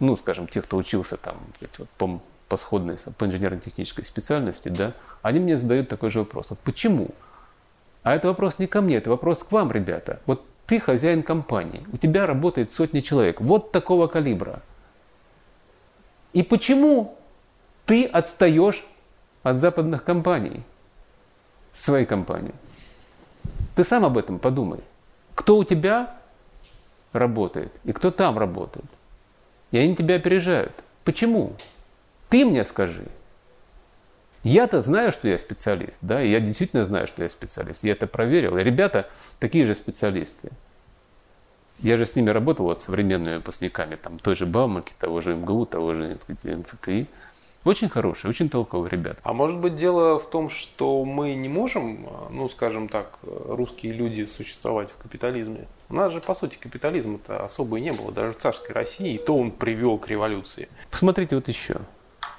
ну, 0.00 0.16
скажем, 0.16 0.48
те, 0.48 0.62
кто 0.62 0.78
учился 0.78 1.18
там, 1.18 1.36
вот, 1.78 1.88
по, 1.98 2.20
по 2.48 2.56
сходной, 2.56 2.98
по 3.18 3.24
инженерно-технической 3.24 4.04
специальности, 4.04 4.68
да, 4.68 4.92
они 5.22 5.40
мне 5.40 5.56
задают 5.56 5.88
такой 5.88 6.10
же 6.10 6.20
вопрос. 6.20 6.46
Вот 6.50 6.58
почему? 6.60 7.08
А 8.02 8.14
это 8.14 8.28
вопрос 8.28 8.58
не 8.58 8.66
ко 8.66 8.80
мне, 8.80 8.96
это 8.96 9.10
вопрос 9.10 9.42
к 9.42 9.50
вам, 9.50 9.72
ребята. 9.72 10.20
Вот 10.26 10.44
ты 10.66 10.78
хозяин 10.78 11.22
компании, 11.22 11.84
у 11.92 11.96
тебя 11.96 12.26
работает 12.26 12.72
сотни 12.72 13.00
человек, 13.00 13.40
вот 13.40 13.72
такого 13.72 14.06
калибра. 14.06 14.62
И 16.32 16.42
почему 16.42 17.16
ты 17.84 18.04
отстаешь 18.04 18.84
от 19.42 19.58
западных 19.58 20.04
компаний, 20.04 20.62
своей 21.72 22.06
компании? 22.06 22.54
Ты 23.74 23.84
сам 23.84 24.04
об 24.04 24.18
этом 24.18 24.38
подумай. 24.38 24.80
Кто 25.34 25.58
у 25.58 25.64
тебя 25.64 26.14
работает 27.12 27.72
и 27.84 27.92
кто 27.92 28.10
там 28.10 28.38
работает? 28.38 28.86
И 29.70 29.78
они 29.78 29.96
тебя 29.96 30.16
опережают. 30.16 30.72
Почему? 31.04 31.52
Ты 32.28 32.44
мне 32.44 32.64
скажи. 32.64 33.06
Я-то 34.42 34.80
знаю, 34.80 35.10
что 35.12 35.26
я 35.26 35.38
специалист, 35.38 35.98
да, 36.02 36.22
и 36.22 36.30
я 36.30 36.38
действительно 36.38 36.84
знаю, 36.84 37.08
что 37.08 37.22
я 37.22 37.28
специалист. 37.28 37.82
Я 37.82 37.92
это 37.92 38.06
проверил. 38.06 38.56
И 38.58 38.62
ребята 38.62 39.08
такие 39.40 39.66
же 39.66 39.74
специалисты. 39.74 40.50
Я 41.80 41.96
же 41.96 42.06
с 42.06 42.14
ними 42.14 42.30
работал, 42.30 42.66
вот, 42.66 42.80
современными 42.80 43.36
выпускниками, 43.36 43.96
там, 43.96 44.18
той 44.18 44.34
же 44.34 44.46
Бауманки, 44.46 44.94
того 44.98 45.20
же 45.20 45.34
МГУ, 45.34 45.66
того 45.66 45.94
же 45.94 46.18
МФТИ. 46.28 47.06
Очень 47.64 47.88
хорошие, 47.88 48.28
очень 48.28 48.48
толковые 48.48 48.90
ребята. 48.90 49.18
А 49.24 49.32
может 49.32 49.58
быть 49.58 49.74
дело 49.74 50.20
в 50.20 50.30
том, 50.30 50.48
что 50.48 51.04
мы 51.04 51.34
не 51.34 51.48
можем, 51.48 52.08
ну 52.30 52.48
скажем 52.48 52.88
так, 52.88 53.18
русские 53.22 53.92
люди 53.92 54.24
существовать 54.24 54.90
в 54.92 54.96
капитализме? 55.02 55.66
У 55.88 55.94
нас 55.94 56.12
же, 56.12 56.20
по 56.20 56.36
сути, 56.36 56.56
капитализма-то 56.56 57.44
особо 57.44 57.78
и 57.78 57.80
не 57.80 57.92
было, 57.92 58.12
даже 58.12 58.32
в 58.32 58.38
царской 58.38 58.72
России, 58.72 59.14
и 59.14 59.18
то 59.18 59.36
он 59.36 59.50
привел 59.50 59.98
к 59.98 60.06
революции. 60.06 60.68
Посмотрите 60.92 61.34
вот 61.34 61.48
еще. 61.48 61.78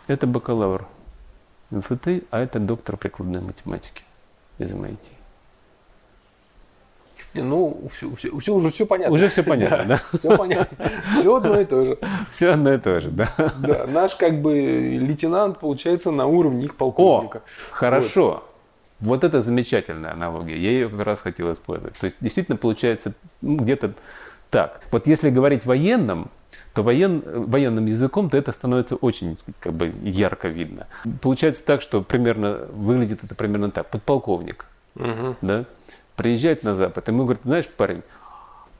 Это 0.07 0.25
бакалавр 0.25 0.87
МФТ, 1.71 2.23
а 2.31 2.39
это 2.39 2.59
доктор 2.59 2.95
прикладной 2.97 3.41
математики 3.41 4.03
из 4.57 4.71
MIT. 4.71 4.97
Ну, 7.33 7.89
все, 7.93 8.15
все, 8.15 8.39
все, 8.39 8.53
уже 8.55 8.71
все 8.71 8.85
понятно. 8.85 9.13
Уже 9.13 9.29
все 9.29 9.43
понятно, 9.43 9.85
да? 9.85 10.01
да? 10.11 10.17
Все 10.17 10.37
понятно. 10.37 10.77
Все 11.19 11.35
одно 11.35 11.59
и 11.59 11.65
то 11.65 11.85
же. 11.85 11.99
Все 12.31 12.51
одно 12.51 12.73
и 12.73 12.77
то 12.77 13.01
же, 13.01 13.11
да. 13.11 13.33
Да, 13.59 13.85
наш 13.85 14.15
как 14.15 14.41
бы 14.41 14.53
лейтенант 14.53 15.59
получается 15.59 16.11
на 16.11 16.25
уровне 16.25 16.65
их 16.65 16.75
полковника. 16.75 17.39
О, 17.39 17.41
хорошо. 17.71 18.43
Вот. 18.99 19.21
вот 19.21 19.23
это 19.23 19.41
замечательная 19.41 20.13
аналогия. 20.13 20.57
Я 20.57 20.71
ее 20.71 20.89
как 20.89 21.01
раз 21.01 21.19
хотел 21.19 21.51
использовать. 21.51 21.97
То 21.97 22.05
есть 22.05 22.17
действительно 22.21 22.57
получается 22.57 23.13
ну, 23.41 23.57
где-то 23.57 23.93
так. 24.49 24.81
Вот 24.91 25.05
если 25.05 25.29
говорить 25.29 25.65
военным, 25.65 26.31
то 26.77 26.83
воен, 26.83 27.23
военным 27.25 27.87
языком, 27.87 28.29
то 28.29 28.37
это 28.37 28.51
становится 28.51 28.95
очень 28.97 29.39
как 29.59 29.73
бы 29.73 29.91
ярко 30.03 30.47
видно. 30.47 30.85
Получается 31.23 31.65
так, 31.65 31.81
что 31.81 32.03
примерно 32.03 32.67
выглядит 32.71 33.23
это 33.23 33.33
примерно 33.33 33.71
так. 33.71 33.89
Подполковник, 33.89 34.67
угу. 34.95 35.35
да, 35.41 35.65
приезжает 36.15 36.61
на 36.61 36.75
Запад, 36.75 37.09
и 37.09 37.11
ему 37.11 37.23
говорят, 37.23 37.41
знаешь, 37.43 37.67
парень, 37.67 38.03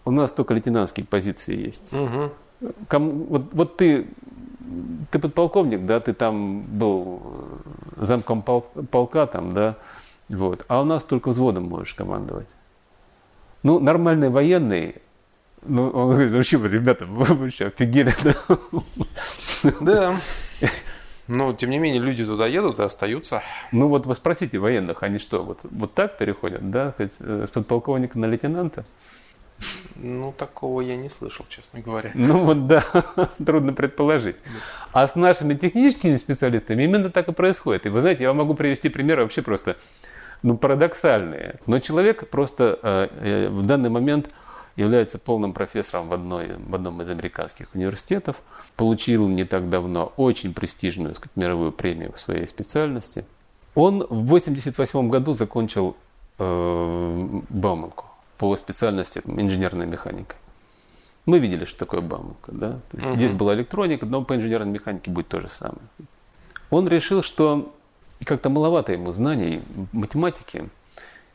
у 0.06 0.12
нас 0.12 0.32
только 0.32 0.54
лейтенантские 0.54 1.08
позиции 1.08 1.58
есть. 1.58 1.92
Угу. 1.92 2.70
Кому, 2.88 3.12
вот, 3.30 3.42
вот 3.54 3.78
ты, 3.78 4.06
ты 5.10 5.18
подполковник, 5.18 5.88
да, 5.88 6.00
ты 6.00 6.14
там 6.14 6.62
был 6.62 7.20
замком 7.96 8.44
пол, 8.44 8.62
полка 8.92 9.26
там, 9.26 9.56
да, 9.56 9.76
вот, 10.30 10.66
а 10.68 10.82
у 10.82 10.86
нас 10.86 11.04
только 11.04 11.30
взводом 11.30 11.64
можешь 11.64 11.96
командовать. 11.96 12.50
Ну, 13.64 13.80
нормальный 13.80 14.30
военный, 14.30 14.98
ну, 15.68 15.90
он 15.90 16.12
говорит, 16.12 16.32
ну 16.32 16.44
что, 16.44 16.66
ребята, 16.66 17.06
вы 17.06 17.26
вообще 17.36 17.68
офигели, 17.68 18.14
да? 18.24 19.74
Да. 19.82 20.20
Но, 21.28 21.54
тем 21.54 21.70
не 21.72 21.78
менее, 21.78 22.02
люди 22.02 22.26
туда 22.26 22.48
едут 22.48 22.80
и 22.80 22.84
остаются. 22.84 23.42
Ну, 23.72 23.90
вот 23.90 24.06
вы 24.06 24.16
спросите 24.16 24.60
военных, 24.60 25.04
они 25.04 25.20
что, 25.20 25.44
вот, 25.44 25.60
вот 25.64 25.94
так 25.94 26.18
переходят, 26.18 26.72
да, 26.72 26.94
э, 26.98 27.46
с 27.48 27.50
подполковника 27.50 28.18
на 28.18 28.26
лейтенанта? 28.26 28.86
Ну, 29.96 30.34
такого 30.38 30.82
я 30.82 30.96
не 30.96 31.10
слышал, 31.10 31.46
честно 31.50 31.82
говоря. 31.82 32.12
Ну, 32.14 32.46
вот 32.46 32.68
да, 32.68 32.86
трудно 33.46 33.74
предположить. 33.74 34.38
А 34.94 35.08
с 35.08 35.16
нашими 35.16 35.56
техническими 35.56 36.16
специалистами 36.16 36.84
именно 36.84 37.10
так 37.10 37.28
и 37.28 37.34
происходит. 37.34 37.88
И 37.88 37.90
вы 37.90 38.00
знаете, 38.00 38.24
я 38.24 38.30
вам 38.30 38.38
могу 38.38 38.54
привести 38.54 38.88
примеры 38.90 39.24
вообще 39.24 39.42
просто, 39.42 39.76
ну, 40.44 40.58
парадоксальные. 40.58 41.56
Но 41.66 41.80
человек 41.80 42.30
просто 42.30 42.80
э, 42.82 43.08
э 43.20 43.50
в 43.50 43.66
данный 43.66 43.90
момент 43.90 44.30
является 44.78 45.18
полным 45.18 45.54
профессором 45.54 46.08
в, 46.08 46.14
одной, 46.14 46.56
в 46.56 46.74
одном 46.74 47.02
из 47.02 47.10
американских 47.10 47.68
университетов, 47.74 48.38
получил 48.76 49.28
не 49.28 49.44
так 49.44 49.70
давно 49.70 50.14
очень 50.16 50.54
престижную 50.54 51.16
сказать, 51.16 51.36
мировую 51.36 51.72
премию 51.72 52.14
в 52.14 52.20
своей 52.20 52.48
специальности. 52.48 53.26
Он 53.76 54.00
в 54.00 54.24
1988 54.24 55.10
году 55.10 55.34
закончил 55.34 55.98
э, 56.38 57.40
Бауманку 57.50 58.06
по 58.38 58.56
специальности 58.56 59.22
инженерная 59.26 59.88
механика. 59.88 60.36
Мы 61.26 61.40
видели, 61.40 61.66
что 61.66 61.80
такое 61.80 62.02
Бауманка. 62.02 62.52
Да? 62.52 62.72
То 62.92 62.98
есть 62.98 63.08
угу. 63.08 63.16
Здесь 63.18 63.34
была 63.34 63.56
электроника, 63.56 64.06
но 64.06 64.24
по 64.24 64.36
инженерной 64.36 64.72
механике 64.72 65.10
будет 65.10 65.28
то 65.28 65.40
же 65.40 65.50
самое. 65.50 65.82
Он 66.70 66.88
решил, 66.88 67.24
что 67.24 67.74
как-то 68.24 68.50
маловато 68.50 68.94
ему 68.94 69.12
знаний 69.12 69.62
математики, 69.92 70.70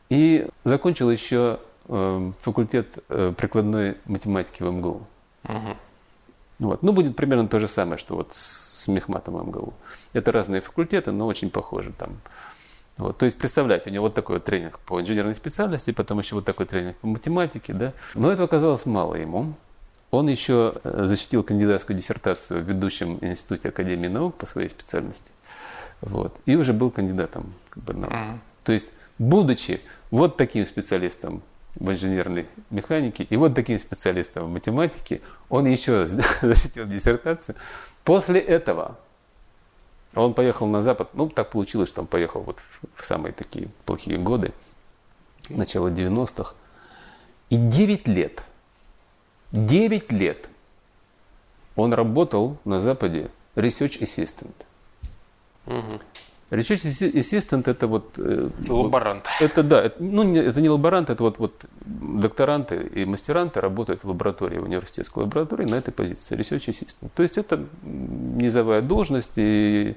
и 0.09 0.47
закончил 0.65 1.11
еще 1.11 1.59
факультет 1.87 2.99
э, 3.09 3.33
прикладной 3.37 3.97
математики 4.07 4.63
в 4.63 4.71
МГУ. 4.71 5.07
Угу. 5.45 5.77
Вот. 6.61 6.83
Ну, 6.83 6.93
будет 6.93 7.17
примерно 7.17 7.49
то 7.49 7.59
же 7.59 7.67
самое, 7.67 7.99
что 7.99 8.15
вот 8.17 8.35
с 8.35 8.87
мехматом 8.89 9.35
МГУ. 9.35 9.75
Это 10.13 10.31
разные 10.33 10.61
факультеты, 10.61 11.11
но 11.11 11.27
очень 11.27 11.51
похожи 11.51 11.93
там. 11.93 12.21
Вот. 12.97 13.19
То 13.19 13.25
есть, 13.25 13.39
представляете, 13.39 13.91
у 13.91 13.93
него 13.93 14.05
вот 14.05 14.15
такой 14.15 14.37
вот 14.37 14.45
тренинг 14.45 14.79
по 14.81 15.01
инженерной 15.01 15.35
специальности, 15.35 15.91
потом 15.91 16.21
еще 16.21 16.35
вот 16.37 16.45
такой 16.45 16.67
тренинг 16.67 16.97
по 16.99 17.07
математике, 17.07 17.73
да. 17.73 17.93
Но 18.15 18.31
этого 18.31 18.45
оказалось 18.45 18.87
мало 18.87 19.17
ему. 19.17 19.55
Он 20.11 20.29
еще 20.29 20.75
э, 20.85 21.07
защитил 21.07 21.43
кандидатскую 21.43 21.97
диссертацию 21.97 22.63
в 22.63 22.69
ведущем 22.69 23.19
институте 23.23 23.71
Академии 23.71 24.09
наук 24.09 24.37
по 24.37 24.47
своей 24.47 24.69
специальности. 24.69 25.33
Вот. 26.03 26.37
И 26.45 26.55
уже 26.55 26.73
был 26.73 26.91
кандидатом 26.91 27.55
как 27.71 27.83
бы, 27.83 27.95
наук. 27.95 28.13
Mm-hmm. 28.13 28.39
То 28.65 28.73
есть, 28.73 28.93
будучи 29.19 29.81
вот 30.11 30.37
таким 30.37 30.67
специалистом 30.67 31.43
в 31.77 31.91
инженерной 31.91 32.47
механике. 32.71 33.25
И 33.25 33.37
вот 33.37 33.55
таким 33.55 33.79
специалистом 33.79 34.47
в 34.47 34.53
математике 34.53 35.21
он 35.49 35.67
еще 35.67 36.07
защитил 36.43 36.87
диссертацию. 36.87 37.57
После 38.05 38.41
этого 38.41 38.99
он 40.15 40.35
поехал 40.35 40.67
на 40.67 40.83
Запад. 40.83 41.11
Ну, 41.15 41.29
так 41.29 41.51
получилось, 41.51 41.89
что 41.89 42.03
он 42.03 42.07
поехал 42.07 42.43
вот 42.43 42.61
в 42.97 43.07
самые 43.07 43.33
такие 43.33 43.69
плохие 43.87 44.19
годы, 44.19 44.53
начало 45.49 45.89
90-х. 45.89 46.55
И 47.51 47.57
9 47.57 48.09
лет, 48.09 48.43
9 49.53 50.13
лет 50.13 50.49
он 51.77 51.95
работал 51.95 52.59
на 52.65 52.81
Западе 52.81 53.31
research 53.57 54.01
assistant. 54.01 54.55
Угу. 55.67 56.01
Research 56.53 57.15
assistant 57.15 57.63
это 57.67 57.87
вот... 57.87 58.19
Э, 58.19 58.51
лаборант. 58.69 59.25
Вот, 59.41 59.51
это 59.51 59.63
да, 59.63 59.83
это, 59.83 60.03
ну 60.03 60.37
это 60.37 60.61
не 60.61 60.69
лаборант, 60.69 61.09
это 61.09 61.23
вот, 61.23 61.39
вот 61.39 61.65
докторанты 61.81 62.77
и 62.95 63.07
мастеранты 63.07 63.63
работают 63.63 64.05
в 64.05 64.09
лаборатории, 64.09 64.59
в 64.59 64.65
университетской 64.65 65.23
лаборатории 65.23 65.65
на 65.65 65.77
этой 65.77 65.93
позиции, 65.93 66.37
research 66.37 66.69
assistant. 66.69 67.09
То 67.15 67.23
есть 67.23 67.39
это 67.39 67.65
низовая 67.83 68.83
должность, 68.83 69.33
и 69.37 69.97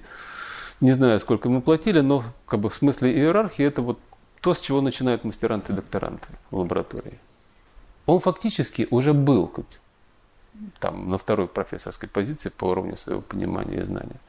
не 0.79 0.91
знаю, 0.93 1.19
сколько 1.19 1.49
ему 1.49 1.61
платили, 1.61 1.99
но 1.99 2.23
как 2.45 2.61
бы 2.61 2.69
в 2.69 2.75
смысле 2.75 3.11
иерархии 3.11 3.65
это 3.65 3.81
вот 3.81 3.99
то, 4.39 4.53
с 4.53 4.61
чего 4.61 4.79
начинают 4.79 5.25
мастеранты 5.25 5.73
и 5.73 5.75
докторанты 5.75 6.29
в 6.51 6.57
лаборатории. 6.57 7.19
Он 8.05 8.21
фактически 8.21 8.87
уже 8.91 9.11
был 9.11 9.47
хоть, 9.47 9.81
там 10.79 11.09
на 11.09 11.17
второй 11.17 11.49
профессорской 11.49 12.07
позиции 12.07 12.47
по 12.47 12.63
уровню 12.63 12.95
своего 12.95 13.19
понимания 13.19 13.81
и 13.81 13.83
знания. 13.83 14.21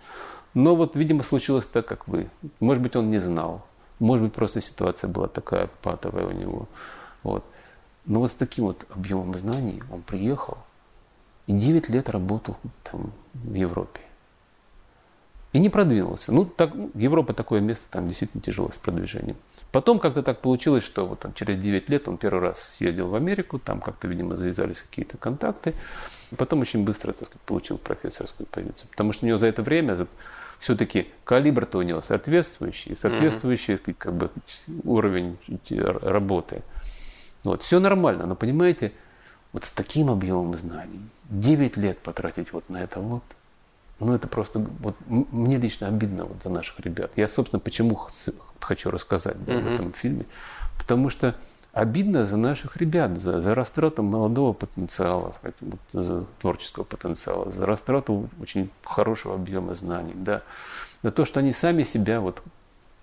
Но 0.57 0.75
вот, 0.75 0.97
видимо, 0.97 1.23
случилось 1.23 1.67
так, 1.67 1.85
как 1.85 2.09
вы. 2.09 2.31
Может 2.61 2.83
быть, 2.83 2.97
он 2.97 3.11
не 3.11 3.19
знал. 3.19 3.67
Может 3.99 4.25
быть, 4.25 4.33
просто 4.33 4.63
ситуация 4.63 5.07
была 5.07 5.29
такая 5.29 5.69
патовая 5.83 6.27
у 6.27 6.33
него. 6.33 6.67
Вот. 7.23 7.45
Но 8.07 8.21
вот 8.21 8.31
с 8.31 8.35
таким 8.35 8.65
вот 8.65 8.87
объемом 8.89 9.35
знаний 9.37 9.83
он 9.93 10.01
приехал 10.01 10.57
и 11.47 11.53
9 11.53 11.91
лет 11.91 12.09
работал 12.09 12.57
там 12.85 13.13
в 13.35 13.53
Европе. 13.53 14.01
И 15.53 15.59
не 15.59 15.69
продвинулся. 15.69 16.33
Ну, 16.33 16.47
так, 16.47 16.73
Европа 16.95 17.35
такое 17.35 17.61
место, 17.61 17.85
там 17.91 18.09
действительно 18.09 18.43
тяжело 18.43 18.71
с 18.73 18.79
продвижением. 18.79 19.37
Потом 19.73 19.99
как-то 19.99 20.23
так 20.23 20.41
получилось, 20.41 20.85
что 20.85 21.07
вот 21.07 21.23
он 21.27 21.35
через 21.35 21.59
9 21.59 21.91
лет 21.91 22.09
он 22.09 22.17
первый 22.17 22.41
раз 22.41 22.63
съездил 22.63 23.09
в 23.09 23.15
Америку, 23.15 23.59
там 23.59 23.83
как-то, 23.83 24.09
видимо, 24.09 24.37
завязались 24.37 24.81
какие-то 24.81 25.19
контакты. 25.19 25.75
Потом 26.39 26.61
очень 26.61 26.83
быстро, 26.83 27.13
так 27.13 27.29
сказать, 27.29 27.43
получил 27.43 27.77
профессорскую 27.77 28.47
позицию. 28.47 28.89
Потому 28.91 29.13
что 29.13 29.27
у 29.27 29.29
него 29.29 29.37
за 29.37 29.49
это 29.49 29.63
время, 29.63 29.97
все-таки 30.59 31.09
калибр-то 31.25 31.79
у 31.79 31.83
него 31.83 32.03
соответствующий, 32.03 32.97
соответствующий 32.97 33.77
как 33.77 34.15
бы 34.15 34.31
уровень 34.85 35.39
работы. 36.03 36.63
Вот, 37.45 37.63
все 37.63 37.79
нормально, 37.79 38.27
но 38.27 38.35
понимаете, 38.35 38.93
вот 39.53 39.65
с 39.65 39.71
таким 39.71 40.11
объемом 40.11 40.57
знаний, 40.57 41.01
9 41.31 41.77
лет 41.77 41.99
потратить 41.99 42.53
вот 42.53 42.69
на 42.69 42.83
это 42.83 43.01
вот, 43.01 43.23
ну 44.01 44.15
это 44.15 44.29
просто, 44.29 44.59
вот 44.59 44.97
мне 45.07 45.57
лично 45.57 45.89
обидно 45.89 46.25
вот 46.25 46.43
за 46.43 46.51
наших 46.51 46.81
ребят. 46.81 47.13
Я, 47.17 47.29
собственно, 47.29 47.61
почему 47.61 48.09
хочу 48.61 48.91
рассказать 48.91 49.43
да, 49.45 49.53
mm-hmm. 49.53 49.63
в 49.63 49.75
этом 49.75 49.93
фильме, 49.93 50.25
потому 50.79 51.09
что 51.11 51.37
обидно 51.77 52.25
за 52.25 52.39
наших 52.39 52.79
ребят, 52.79 53.21
за, 53.21 53.43
за 53.43 53.55
растрату 53.55 54.03
молодого 54.03 54.55
потенциала, 54.55 55.35
за 55.93 56.25
творческого 56.41 56.85
потенциала, 56.85 57.53
за 57.53 57.67
растрату 57.67 58.31
очень 58.41 58.71
хорошего 58.83 59.35
объема 59.35 59.75
знаний, 59.75 60.15
да, 60.15 60.43
за 61.03 61.11
то, 61.11 61.27
что 61.27 61.41
они 61.41 61.53
сами 61.53 61.83
себя 61.83 62.21
вот 62.21 62.43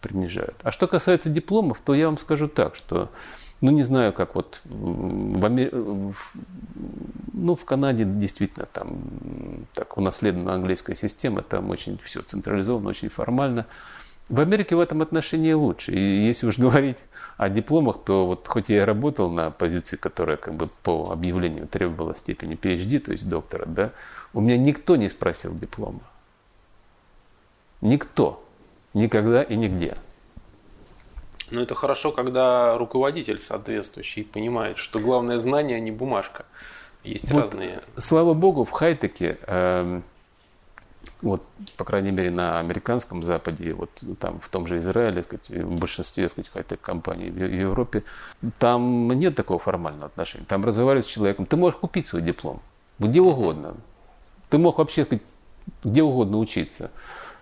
принижают. 0.02 0.56
А 0.64 0.72
что 0.72 0.88
касается 0.88 1.30
дипломов, 1.30 1.82
то 1.82 1.94
я 1.94 2.08
вам 2.08 2.18
скажу 2.18 2.48
так, 2.48 2.76
что 2.76 3.10
ну, 3.62 3.70
не 3.70 3.84
знаю, 3.84 4.12
как 4.12 4.34
вот 4.34 4.60
в, 4.66 5.46
Амер... 5.46 5.70
ну, 7.32 7.56
в 7.56 7.66
Канаде 7.66 8.06
действительно 8.06 8.66
там 8.66 8.98
так 9.76 9.98
унаследована 10.00 10.56
английская 10.56 10.96
система, 10.96 11.44
там 11.44 11.70
очень 11.70 12.00
все 12.04 12.24
централизовано, 12.24 12.90
очень 12.90 13.10
формально. 13.10 13.68
В 14.30 14.40
Америке 14.40 14.76
в 14.76 14.80
этом 14.80 15.02
отношении 15.02 15.54
лучше. 15.54 15.92
И 15.92 16.26
если 16.26 16.48
уж 16.48 16.58
говорить 16.58 16.98
о 17.38 17.50
дипломах, 17.50 18.04
то 18.04 18.26
вот 18.26 18.48
хоть 18.48 18.70
я 18.70 18.78
и 18.78 18.86
работал 18.86 19.30
на 19.30 19.52
позиции, 19.52 19.98
которая 19.98 20.38
как 20.38 20.54
бы 20.56 20.70
по 20.82 21.12
объявлению 21.12 21.68
требовала 21.68 22.16
степени 22.16 22.56
PhD, 22.56 23.00
то 23.00 23.12
есть 23.12 23.28
доктора, 23.28 23.66
да, 23.66 23.92
у 24.34 24.42
меня 24.42 24.58
никто 24.58 24.96
не 24.96 25.10
спросил 25.10 25.54
диплома. 25.54 26.02
Никто. 27.82 28.44
Никогда 28.94 29.44
и 29.44 29.56
нигде. 29.56 29.98
Но 31.52 31.62
это 31.62 31.76
хорошо, 31.76 32.12
когда 32.12 32.78
руководитель 32.78 33.40
соответствующий 33.40 34.24
понимает, 34.24 34.78
что 34.78 35.00
главное 35.00 35.38
знание, 35.38 35.78
а 35.78 35.80
не 35.80 35.92
бумажка. 35.92 36.46
Есть 37.04 37.30
вот, 37.30 37.44
разные. 37.44 37.82
Слава 37.98 38.34
богу, 38.34 38.64
в 38.64 38.72
хай-теке, 38.72 39.38
э, 39.46 40.02
вот, 41.22 41.44
по 41.78 41.84
крайней 41.84 42.12
мере, 42.12 42.32
на 42.32 42.60
американском 42.60 43.24
Западе, 43.24 43.74
вот 43.74 43.90
там 44.20 44.40
в 44.40 44.50
том 44.50 44.68
же 44.68 44.78
Израиле, 44.80 45.24
сказать, 45.24 45.50
в 45.50 45.80
большинстве 45.80 46.30
сказать, 46.30 46.50
хай-тек 46.52 46.82
компаний 46.82 47.30
в 47.30 47.38
Европе, 47.38 48.04
там 48.60 49.08
нет 49.10 49.36
такого 49.36 49.60
формального 49.60 50.08
отношения. 50.08 50.46
Там 50.46 50.64
разговаривают 50.66 51.06
с 51.06 51.10
человеком. 51.10 51.46
Ты 51.46 51.58
можешь 51.58 51.80
купить 51.80 52.08
свой 52.08 52.22
диплом 52.22 52.62
где 53.00 53.22
угодно. 53.22 53.76
Ты 54.50 54.58
мог 54.58 54.78
вообще 54.78 55.06
сказать, 55.06 55.24
где 55.84 56.04
угодно 56.04 56.38
учиться. 56.38 56.92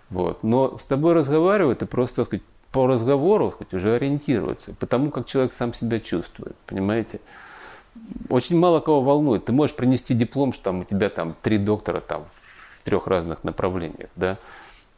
Вот. 0.09 0.43
Но 0.43 0.78
с 0.78 0.86
тобой 0.86 1.14
разговаривают 1.14 1.82
и 1.82 1.86
просто 1.86 2.26
сказать, 2.26 2.43
по 2.72 2.88
разговору 2.88 3.51
хоть 3.51 3.74
уже 3.74 3.95
ориентируются, 3.95 4.74
потому 4.76 5.12
как 5.12 5.28
человек 5.28 5.51
сам 5.53 5.74
себя 5.74 5.99
чувствует, 5.99 6.55
понимаете? 6.66 7.20
Очень 8.30 8.57
мало 8.57 8.80
кого 8.80 9.01
волнует. 9.01 9.45
Ты 9.45 9.51
можешь 9.51 9.76
принести 9.76 10.14
диплом, 10.14 10.53
что 10.53 10.64
там 10.64 10.80
у 10.82 10.84
тебя 10.86 11.09
там 11.09 11.36
три 11.41 11.57
доктора 11.57 11.99
там 11.99 12.28
трех 12.84 13.07
разных 13.07 13.43
направлениях, 13.43 14.09
да? 14.15 14.38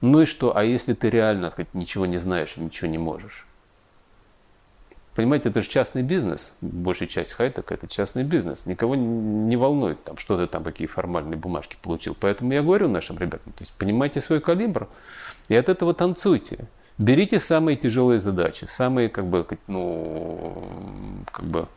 Ну 0.01 0.21
и 0.21 0.25
что? 0.25 0.55
А 0.55 0.63
если 0.63 0.93
ты 0.93 1.09
реально 1.09 1.51
сказать, 1.51 1.73
ничего 1.73 2.05
не 2.05 2.17
знаешь 2.17 2.57
ничего 2.57 2.89
не 2.89 2.97
можешь? 2.97 3.45
Понимаете, 5.15 5.49
это 5.49 5.61
же 5.61 5.69
частный 5.69 6.01
бизнес. 6.01 6.55
Большая 6.61 7.07
часть 7.07 7.33
хайтек 7.33 7.71
это 7.71 7.87
частный 7.87 8.23
бизнес. 8.23 8.65
Никого 8.65 8.95
не 8.95 9.55
волнует, 9.55 10.03
там, 10.03 10.17
что 10.17 10.37
ты 10.37 10.47
там, 10.47 10.63
какие 10.63 10.87
формальные 10.87 11.37
бумажки 11.37 11.77
получил. 11.81 12.17
Поэтому 12.19 12.51
я 12.51 12.63
говорю 12.63 12.87
нашим 12.87 13.17
ребятам, 13.19 13.53
то 13.53 13.61
есть 13.61 13.73
понимайте 13.73 14.21
свой 14.21 14.41
калибр 14.41 14.87
и 15.49 15.55
от 15.55 15.69
этого 15.69 15.93
танцуйте. 15.93 16.67
Берите 16.97 17.39
самые 17.39 17.77
тяжелые 17.77 18.19
задачи, 18.19 18.65
самые, 18.65 19.09
как 19.09 19.25
бы, 19.25 19.47
ну, 19.67 20.67
как 21.31 21.45
бы, 21.45 21.67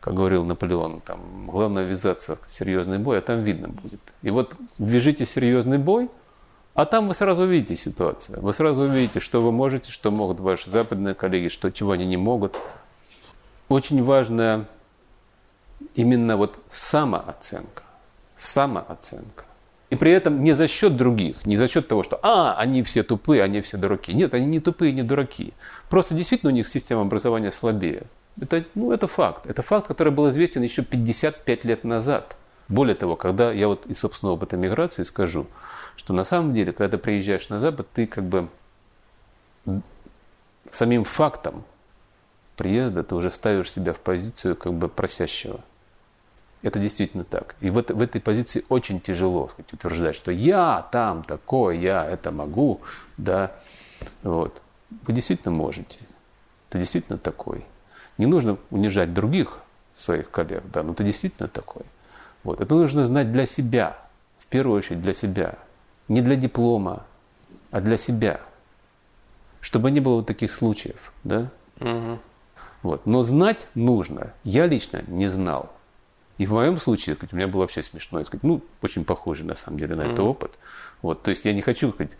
как 0.00 0.14
говорил 0.14 0.44
Наполеон, 0.44 1.00
там, 1.02 1.46
главное 1.46 1.84
ввязаться 1.84 2.38
в 2.48 2.52
серьезный 2.52 2.98
бой, 2.98 3.18
а 3.18 3.20
там 3.20 3.42
видно 3.44 3.68
будет. 3.68 4.00
И 4.22 4.30
вот 4.30 4.54
вяжите 4.78 5.26
серьезный 5.26 5.78
бой, 5.78 6.10
а 6.74 6.86
там 6.86 7.08
вы 7.08 7.14
сразу 7.14 7.42
увидите 7.42 7.76
ситуацию. 7.76 8.40
Вы 8.40 8.52
сразу 8.52 8.82
увидите, 8.82 9.20
что 9.20 9.42
вы 9.42 9.52
можете, 9.52 9.92
что 9.92 10.10
могут 10.10 10.40
ваши 10.40 10.70
западные 10.70 11.14
коллеги, 11.14 11.48
что 11.48 11.70
чего 11.70 11.92
они 11.92 12.06
не 12.06 12.16
могут. 12.16 12.56
Очень 13.68 14.02
важная 14.02 14.66
именно 15.94 16.36
вот 16.36 16.58
самооценка. 16.72 17.82
Самооценка. 18.38 19.44
И 19.90 19.96
при 19.96 20.12
этом 20.12 20.44
не 20.44 20.52
за 20.52 20.68
счет 20.68 20.96
других, 20.96 21.44
не 21.44 21.56
за 21.56 21.66
счет 21.66 21.88
того, 21.88 22.04
что 22.04 22.20
«а, 22.22 22.54
они 22.54 22.82
все 22.84 23.02
тупые, 23.02 23.42
они 23.42 23.60
все 23.60 23.76
дураки». 23.76 24.14
Нет, 24.14 24.32
они 24.34 24.46
не 24.46 24.60
тупые, 24.60 24.92
не 24.92 25.02
дураки. 25.02 25.52
Просто 25.90 26.14
действительно 26.14 26.52
у 26.52 26.54
них 26.54 26.68
система 26.68 27.02
образования 27.02 27.50
слабее. 27.50 28.04
Это, 28.40 28.64
ну, 28.74 28.92
это 28.92 29.06
факт. 29.06 29.46
Это 29.46 29.62
факт, 29.62 29.86
который 29.86 30.12
был 30.12 30.28
известен 30.30 30.62
еще 30.62 30.82
55 30.82 31.64
лет 31.64 31.84
назад. 31.84 32.36
Более 32.68 32.94
того, 32.94 33.16
когда 33.16 33.52
я 33.52 33.68
вот 33.68 33.86
из 33.86 33.98
собственного 33.98 34.36
опыта 34.36 34.56
миграции 34.56 35.02
скажу, 35.02 35.46
что 35.96 36.12
на 36.12 36.24
самом 36.24 36.54
деле, 36.54 36.72
когда 36.72 36.96
ты 36.96 37.02
приезжаешь 37.02 37.48
на 37.48 37.58
Запад, 37.58 37.88
ты 37.92 38.06
как 38.06 38.24
бы 38.24 38.48
самим 40.72 41.04
фактом 41.04 41.64
приезда 42.56 43.02
ты 43.02 43.14
уже 43.14 43.30
ставишь 43.30 43.72
себя 43.72 43.94
в 43.94 43.98
позицию 43.98 44.54
как 44.54 44.74
бы 44.74 44.88
просящего. 44.88 45.60
Это 46.62 46.78
действительно 46.78 47.24
так. 47.24 47.56
И 47.60 47.70
в, 47.70 47.82
в 47.82 48.02
этой 48.02 48.20
позиции 48.20 48.66
очень 48.68 49.00
тяжело 49.00 49.48
сказать, 49.48 49.72
утверждать, 49.72 50.14
что 50.14 50.30
я 50.30 50.86
там 50.92 51.24
такой, 51.24 51.78
я 51.78 52.04
это 52.04 52.30
могу, 52.30 52.82
да. 53.16 53.56
Вот. 54.22 54.60
Вы 55.06 55.14
действительно 55.14 55.54
можете. 55.54 56.00
Ты 56.68 56.78
действительно 56.78 57.18
такой. 57.18 57.64
Не 58.20 58.26
нужно 58.26 58.58
унижать 58.70 59.14
других 59.14 59.60
своих 59.96 60.30
коллег, 60.30 60.62
да, 60.70 60.82
но 60.82 60.92
ты 60.92 61.04
действительно 61.04 61.48
такой. 61.48 61.84
Вот. 62.44 62.60
Это 62.60 62.74
нужно 62.74 63.06
знать 63.06 63.32
для 63.32 63.46
себя, 63.46 63.96
в 64.40 64.46
первую 64.48 64.76
очередь 64.76 65.00
для 65.00 65.14
себя. 65.14 65.54
Не 66.06 66.20
для 66.20 66.36
диплома, 66.36 67.06
а 67.70 67.80
для 67.80 67.96
себя. 67.96 68.42
Чтобы 69.62 69.90
не 69.90 70.00
было 70.00 70.16
вот 70.16 70.26
таких 70.26 70.52
случаев, 70.52 71.14
да. 71.24 71.50
Угу. 71.80 72.18
Вот. 72.82 73.06
Но 73.06 73.22
знать 73.22 73.66
нужно. 73.74 74.34
Я 74.44 74.66
лично 74.66 75.02
не 75.06 75.28
знал. 75.28 75.72
И 76.36 76.44
в 76.44 76.52
моем 76.52 76.78
случае, 76.78 77.16
сказать, 77.16 77.32
у 77.32 77.36
меня 77.36 77.48
было 77.48 77.62
вообще 77.62 77.82
смешно, 77.82 78.22
сказать, 78.24 78.44
ну, 78.44 78.60
очень 78.82 79.06
похоже 79.06 79.44
на 79.44 79.54
самом 79.54 79.78
деле 79.78 79.94
на 79.94 80.02
mm-hmm. 80.02 80.12
этот 80.12 80.18
опыт. 80.20 80.58
Вот, 81.00 81.22
то 81.22 81.30
есть 81.30 81.46
я 81.46 81.54
не 81.54 81.62
хочу 81.62 81.90
сказать, 81.90 82.18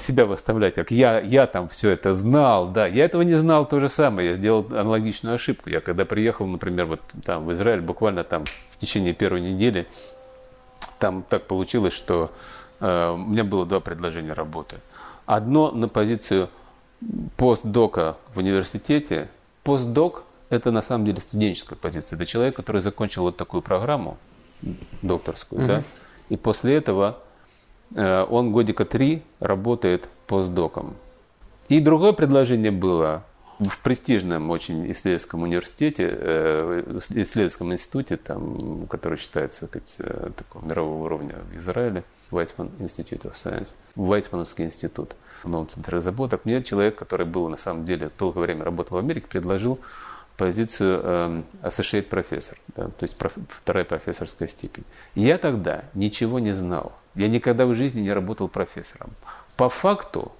себя 0.00 0.26
выставлять, 0.26 0.74
как 0.74 0.90
я, 0.90 1.20
я 1.20 1.46
там 1.46 1.68
все 1.68 1.90
это 1.90 2.14
знал, 2.14 2.68
да, 2.68 2.86
я 2.86 3.04
этого 3.04 3.22
не 3.22 3.34
знал 3.34 3.66
то 3.66 3.80
же 3.80 3.88
самое, 3.88 4.30
я 4.30 4.34
сделал 4.34 4.66
аналогичную 4.70 5.34
ошибку. 5.34 5.70
Я 5.70 5.80
когда 5.80 6.04
приехал, 6.04 6.46
например, 6.46 6.86
вот 6.86 7.00
там 7.24 7.44
в 7.44 7.52
Израиль, 7.52 7.80
буквально 7.80 8.24
там 8.24 8.44
в 8.70 8.78
течение 8.78 9.12
первой 9.12 9.40
недели, 9.40 9.86
там 10.98 11.24
так 11.28 11.46
получилось, 11.46 11.92
что 11.92 12.30
э, 12.80 13.10
у 13.10 13.16
меня 13.16 13.44
было 13.44 13.66
два 13.66 13.80
предложения 13.80 14.32
работы. 14.32 14.76
Одно 15.26 15.70
на 15.70 15.88
позицию 15.88 16.48
постдока 17.36 18.16
в 18.34 18.38
университете. 18.38 19.28
Постдок 19.64 20.24
это 20.50 20.70
на 20.70 20.82
самом 20.82 21.04
деле 21.04 21.20
студенческая 21.20 21.76
позиция. 21.76 22.16
Это 22.16 22.26
человек, 22.26 22.54
который 22.56 22.82
закончил 22.82 23.22
вот 23.22 23.36
такую 23.36 23.62
программу 23.62 24.18
докторскую, 25.00 25.62
mm-hmm. 25.62 25.66
да, 25.66 25.82
и 26.28 26.36
после 26.36 26.76
этого 26.76 27.18
э, 27.18 27.31
он 27.94 28.52
годика 28.52 28.84
три 28.84 29.22
работает 29.40 30.08
постдоком. 30.26 30.96
И 31.68 31.80
другое 31.80 32.12
предложение 32.12 32.70
было 32.70 33.24
в 33.58 33.78
престижном 33.80 34.50
очень 34.50 34.90
исследовательском 34.90 35.42
университете, 35.42 36.08
э, 36.10 37.00
исследовательском 37.10 37.72
институте, 37.72 38.16
там, 38.16 38.86
который 38.88 39.18
считается 39.18 39.68
как, 39.68 39.82
э, 39.98 40.30
такого 40.36 40.64
мирового 40.64 41.04
уровня 41.04 41.36
в 41.52 41.56
Израиле, 41.58 42.04
Weizmann 42.30 42.70
Institute 42.78 43.22
of 43.22 43.34
Science, 43.34 43.70
Вайцмановский 43.94 44.64
институт, 44.64 45.14
новом 45.44 45.68
центре 45.68 45.96
разработок. 45.96 46.44
Мне 46.44 46.62
человек, 46.62 46.96
который 46.96 47.26
был 47.26 47.48
на 47.48 47.56
самом 47.56 47.84
деле 47.84 48.10
долгое 48.18 48.40
время 48.40 48.64
работал 48.64 48.96
в 48.96 49.00
Америке, 49.00 49.26
предложил 49.28 49.78
позицию 50.36 51.00
э, 51.04 51.42
associate 51.62 52.08
professor, 52.08 52.56
да, 52.74 52.86
то 52.86 53.02
есть 53.02 53.16
проф, 53.16 53.34
вторая 53.48 53.84
профессорская 53.84 54.48
степень. 54.48 54.84
Я 55.14 55.38
тогда 55.38 55.84
ничего 55.94 56.38
не 56.38 56.52
знал. 56.52 56.92
Я 57.14 57.28
никогда 57.28 57.66
в 57.66 57.74
жизни 57.74 58.00
не 58.00 58.12
работал 58.12 58.48
профессором. 58.48 59.10
По 59.56 59.68
факту 59.68 60.32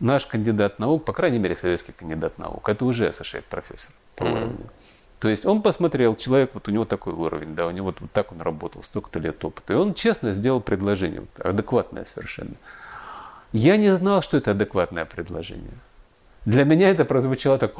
наш 0.00 0.26
кандидат 0.26 0.78
наук, 0.78 1.04
по 1.04 1.12
крайней 1.12 1.38
мере 1.38 1.56
советский 1.56 1.92
кандидат 1.92 2.38
наук, 2.38 2.68
это 2.68 2.84
уже 2.84 3.08
associate 3.08 3.44
профессор 3.48 3.92
по 4.14 4.24
mm-hmm. 4.24 4.32
уровню. 4.32 4.66
То 5.18 5.28
есть 5.28 5.46
он 5.46 5.62
посмотрел, 5.62 6.14
человек, 6.14 6.50
вот 6.52 6.68
у 6.68 6.70
него 6.70 6.84
такой 6.84 7.14
уровень, 7.14 7.54
да, 7.54 7.66
у 7.66 7.70
него 7.70 7.86
вот, 7.86 8.00
вот 8.00 8.12
так 8.12 8.32
он 8.32 8.42
работал, 8.42 8.82
столько-то 8.82 9.18
лет 9.18 9.42
опыта. 9.44 9.72
И 9.72 9.76
он 9.76 9.94
честно 9.94 10.32
сделал 10.32 10.60
предложение, 10.60 11.24
адекватное 11.38 12.06
совершенно. 12.12 12.54
Я 13.52 13.78
не 13.78 13.96
знал, 13.96 14.22
что 14.22 14.36
это 14.36 14.50
адекватное 14.50 15.06
предложение. 15.06 15.72
Для 16.44 16.64
меня 16.64 16.90
это 16.90 17.06
прозвучало 17.06 17.58
так, 17.58 17.72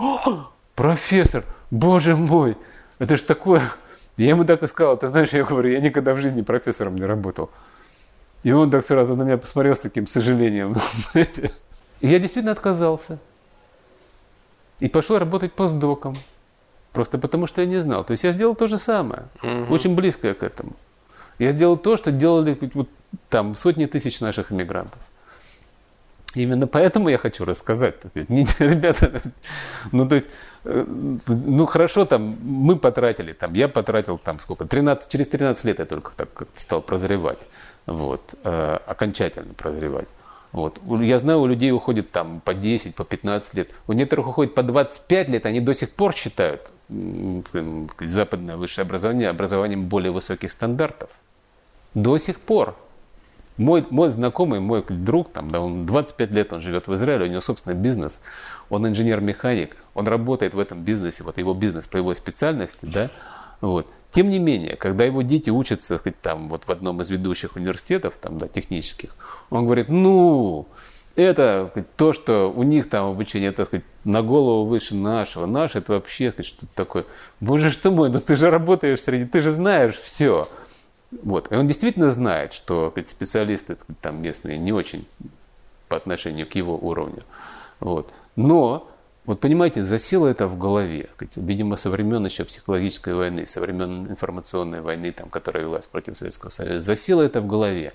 профессор, 0.74 1.44
боже 1.70 2.16
мой, 2.16 2.56
это 2.98 3.16
же 3.16 3.22
такое... 3.22 3.62
Я 4.16 4.30
ему 4.30 4.46
так 4.46 4.62
и 4.62 4.66
сказал, 4.66 4.96
ты 4.96 5.08
знаешь, 5.08 5.28
я 5.28 5.44
говорю, 5.44 5.70
я 5.70 5.80
никогда 5.80 6.14
в 6.14 6.20
жизни 6.22 6.40
профессором 6.40 6.94
не 6.96 7.04
работал. 7.04 7.50
И 8.46 8.52
он 8.52 8.70
так 8.70 8.86
сразу 8.86 9.16
на 9.16 9.24
меня 9.24 9.38
посмотрел 9.38 9.74
с 9.74 9.80
таким 9.80 10.06
сожалением. 10.06 10.76
И 11.14 11.26
я 12.06 12.20
действительно 12.20 12.52
отказался. 12.52 13.18
И 14.78 14.88
пошел 14.88 15.18
работать 15.18 15.52
постдоком. 15.52 16.14
Просто 16.92 17.18
потому, 17.18 17.48
что 17.48 17.60
я 17.60 17.66
не 17.66 17.78
знал. 17.78 18.04
То 18.04 18.12
есть 18.12 18.22
я 18.22 18.30
сделал 18.30 18.54
то 18.54 18.68
же 18.68 18.78
самое. 18.78 19.24
Угу. 19.42 19.74
Очень 19.74 19.96
близкое 19.96 20.32
к 20.34 20.44
этому. 20.44 20.74
Я 21.40 21.50
сделал 21.50 21.76
то, 21.76 21.96
что 21.96 22.12
делали 22.12 22.56
вот, 22.74 22.88
там 23.28 23.56
сотни 23.56 23.86
тысяч 23.86 24.20
наших 24.20 24.52
иммигрантов. 24.52 25.00
Именно 26.36 26.68
поэтому 26.68 27.08
я 27.08 27.18
хочу 27.18 27.44
рассказать. 27.44 27.96
Не, 28.28 28.46
ребята, 28.60 29.22
ну 29.90 30.08
то 30.08 30.14
есть, 30.14 30.26
э, 30.62 30.84
ну 31.26 31.66
хорошо, 31.66 32.04
там 32.04 32.38
мы 32.42 32.76
потратили, 32.76 33.32
там 33.32 33.54
я 33.54 33.66
потратил 33.66 34.18
там 34.18 34.38
сколько, 34.38 34.66
13, 34.66 35.10
через 35.10 35.26
13 35.26 35.64
лет 35.64 35.80
я 35.80 35.86
только 35.86 36.12
так 36.14 36.28
стал 36.56 36.80
прозревать, 36.80 37.40
вот, 37.86 38.34
э, 38.44 38.78
окончательно 38.86 39.54
прозревать. 39.54 40.08
Вот. 40.52 40.80
Я 41.00 41.18
знаю, 41.18 41.40
у 41.40 41.46
людей 41.46 41.70
уходит 41.70 42.12
там 42.12 42.40
по 42.40 42.54
10, 42.54 42.94
по 42.94 43.04
15 43.04 43.54
лет. 43.54 43.70
У 43.86 43.92
некоторых 43.92 44.28
уходит 44.28 44.54
по 44.54 44.62
25 44.62 45.28
лет, 45.28 45.46
они 45.46 45.60
до 45.60 45.74
сих 45.74 45.90
пор 45.90 46.14
считают 46.14 46.72
западное 48.00 48.56
высшее 48.56 48.84
образование 48.84 49.28
образованием 49.28 49.86
более 49.86 50.12
высоких 50.12 50.52
стандартов. 50.52 51.10
До 51.94 52.16
сих 52.18 52.40
пор. 52.40 52.76
Мой, 53.56 53.86
мой 53.88 54.10
знакомый, 54.10 54.60
мой 54.60 54.84
друг, 54.86 55.32
там, 55.32 55.50
да, 55.50 55.60
он 55.60 55.86
25 55.86 56.30
лет 56.30 56.52
он 56.52 56.60
живет 56.60 56.88
в 56.88 56.94
Израиле, 56.94 57.24
у 57.24 57.28
него 57.28 57.40
собственный 57.40 57.74
бизнес, 57.74 58.20
он 58.68 58.86
инженер-механик, 58.86 59.78
он 59.94 60.06
работает 60.08 60.52
в 60.52 60.58
этом 60.58 60.82
бизнесе, 60.82 61.24
вот 61.24 61.38
его 61.38 61.54
бизнес 61.54 61.86
по 61.86 61.96
его 61.96 62.14
специальности, 62.14 62.84
да, 62.84 63.10
вот. 63.62 63.86
Тем 64.16 64.30
не 64.30 64.38
менее, 64.38 64.76
когда 64.76 65.04
его 65.04 65.20
дети 65.20 65.50
учатся, 65.50 65.88
так 65.90 66.00
сказать, 66.00 66.20
там, 66.22 66.48
вот 66.48 66.64
в 66.64 66.70
одном 66.70 67.02
из 67.02 67.10
ведущих 67.10 67.54
университетов, 67.54 68.14
там, 68.18 68.38
да, 68.38 68.48
технических, 68.48 69.14
он 69.50 69.66
говорит, 69.66 69.90
ну, 69.90 70.66
это 71.16 71.66
сказать, 71.70 71.94
то, 71.96 72.14
что 72.14 72.50
у 72.50 72.62
них 72.62 72.88
там 72.88 73.10
обучение, 73.10 73.50
это 73.50 73.66
сказать, 73.66 73.84
на 74.04 74.22
голову 74.22 74.64
выше 74.64 74.94
нашего. 74.94 75.44
Наш 75.44 75.74
это 75.74 75.92
вообще 75.92 76.30
сказать, 76.30 76.46
что-то 76.46 76.72
такое. 76.74 77.04
Боже 77.40 77.70
что 77.70 77.90
мой, 77.90 78.08
ну 78.08 78.18
ты 78.18 78.36
же 78.36 78.48
работаешь 78.48 79.02
среди, 79.02 79.26
ты 79.26 79.42
же 79.42 79.50
знаешь 79.50 79.96
все. 79.96 80.48
Вот. 81.22 81.52
И 81.52 81.54
он 81.54 81.68
действительно 81.68 82.10
знает, 82.10 82.54
что 82.54 82.88
сказать, 82.92 83.10
специалисты 83.10 83.74
сказать, 83.74 84.00
там 84.00 84.22
местные 84.22 84.56
не 84.56 84.72
очень 84.72 85.06
по 85.88 85.96
отношению 85.98 86.46
к 86.46 86.54
его 86.54 86.74
уровню. 86.74 87.22
Вот. 87.80 88.14
Но, 88.34 88.88
вот 89.26 89.40
понимаете, 89.40 89.82
засело 89.82 90.26
это 90.26 90.46
в 90.46 90.56
голове. 90.56 91.08
Видимо, 91.34 91.76
со 91.76 91.90
времен 91.90 92.24
еще 92.24 92.44
психологической 92.44 93.14
войны, 93.14 93.46
со 93.46 93.60
времен 93.60 94.06
информационной 94.06 94.80
войны, 94.80 95.12
там, 95.12 95.28
которая 95.28 95.64
велась 95.64 95.86
против 95.86 96.16
Советского 96.16 96.50
Союза, 96.50 96.80
засело 96.82 97.22
это 97.22 97.40
в 97.40 97.46
голове 97.46 97.92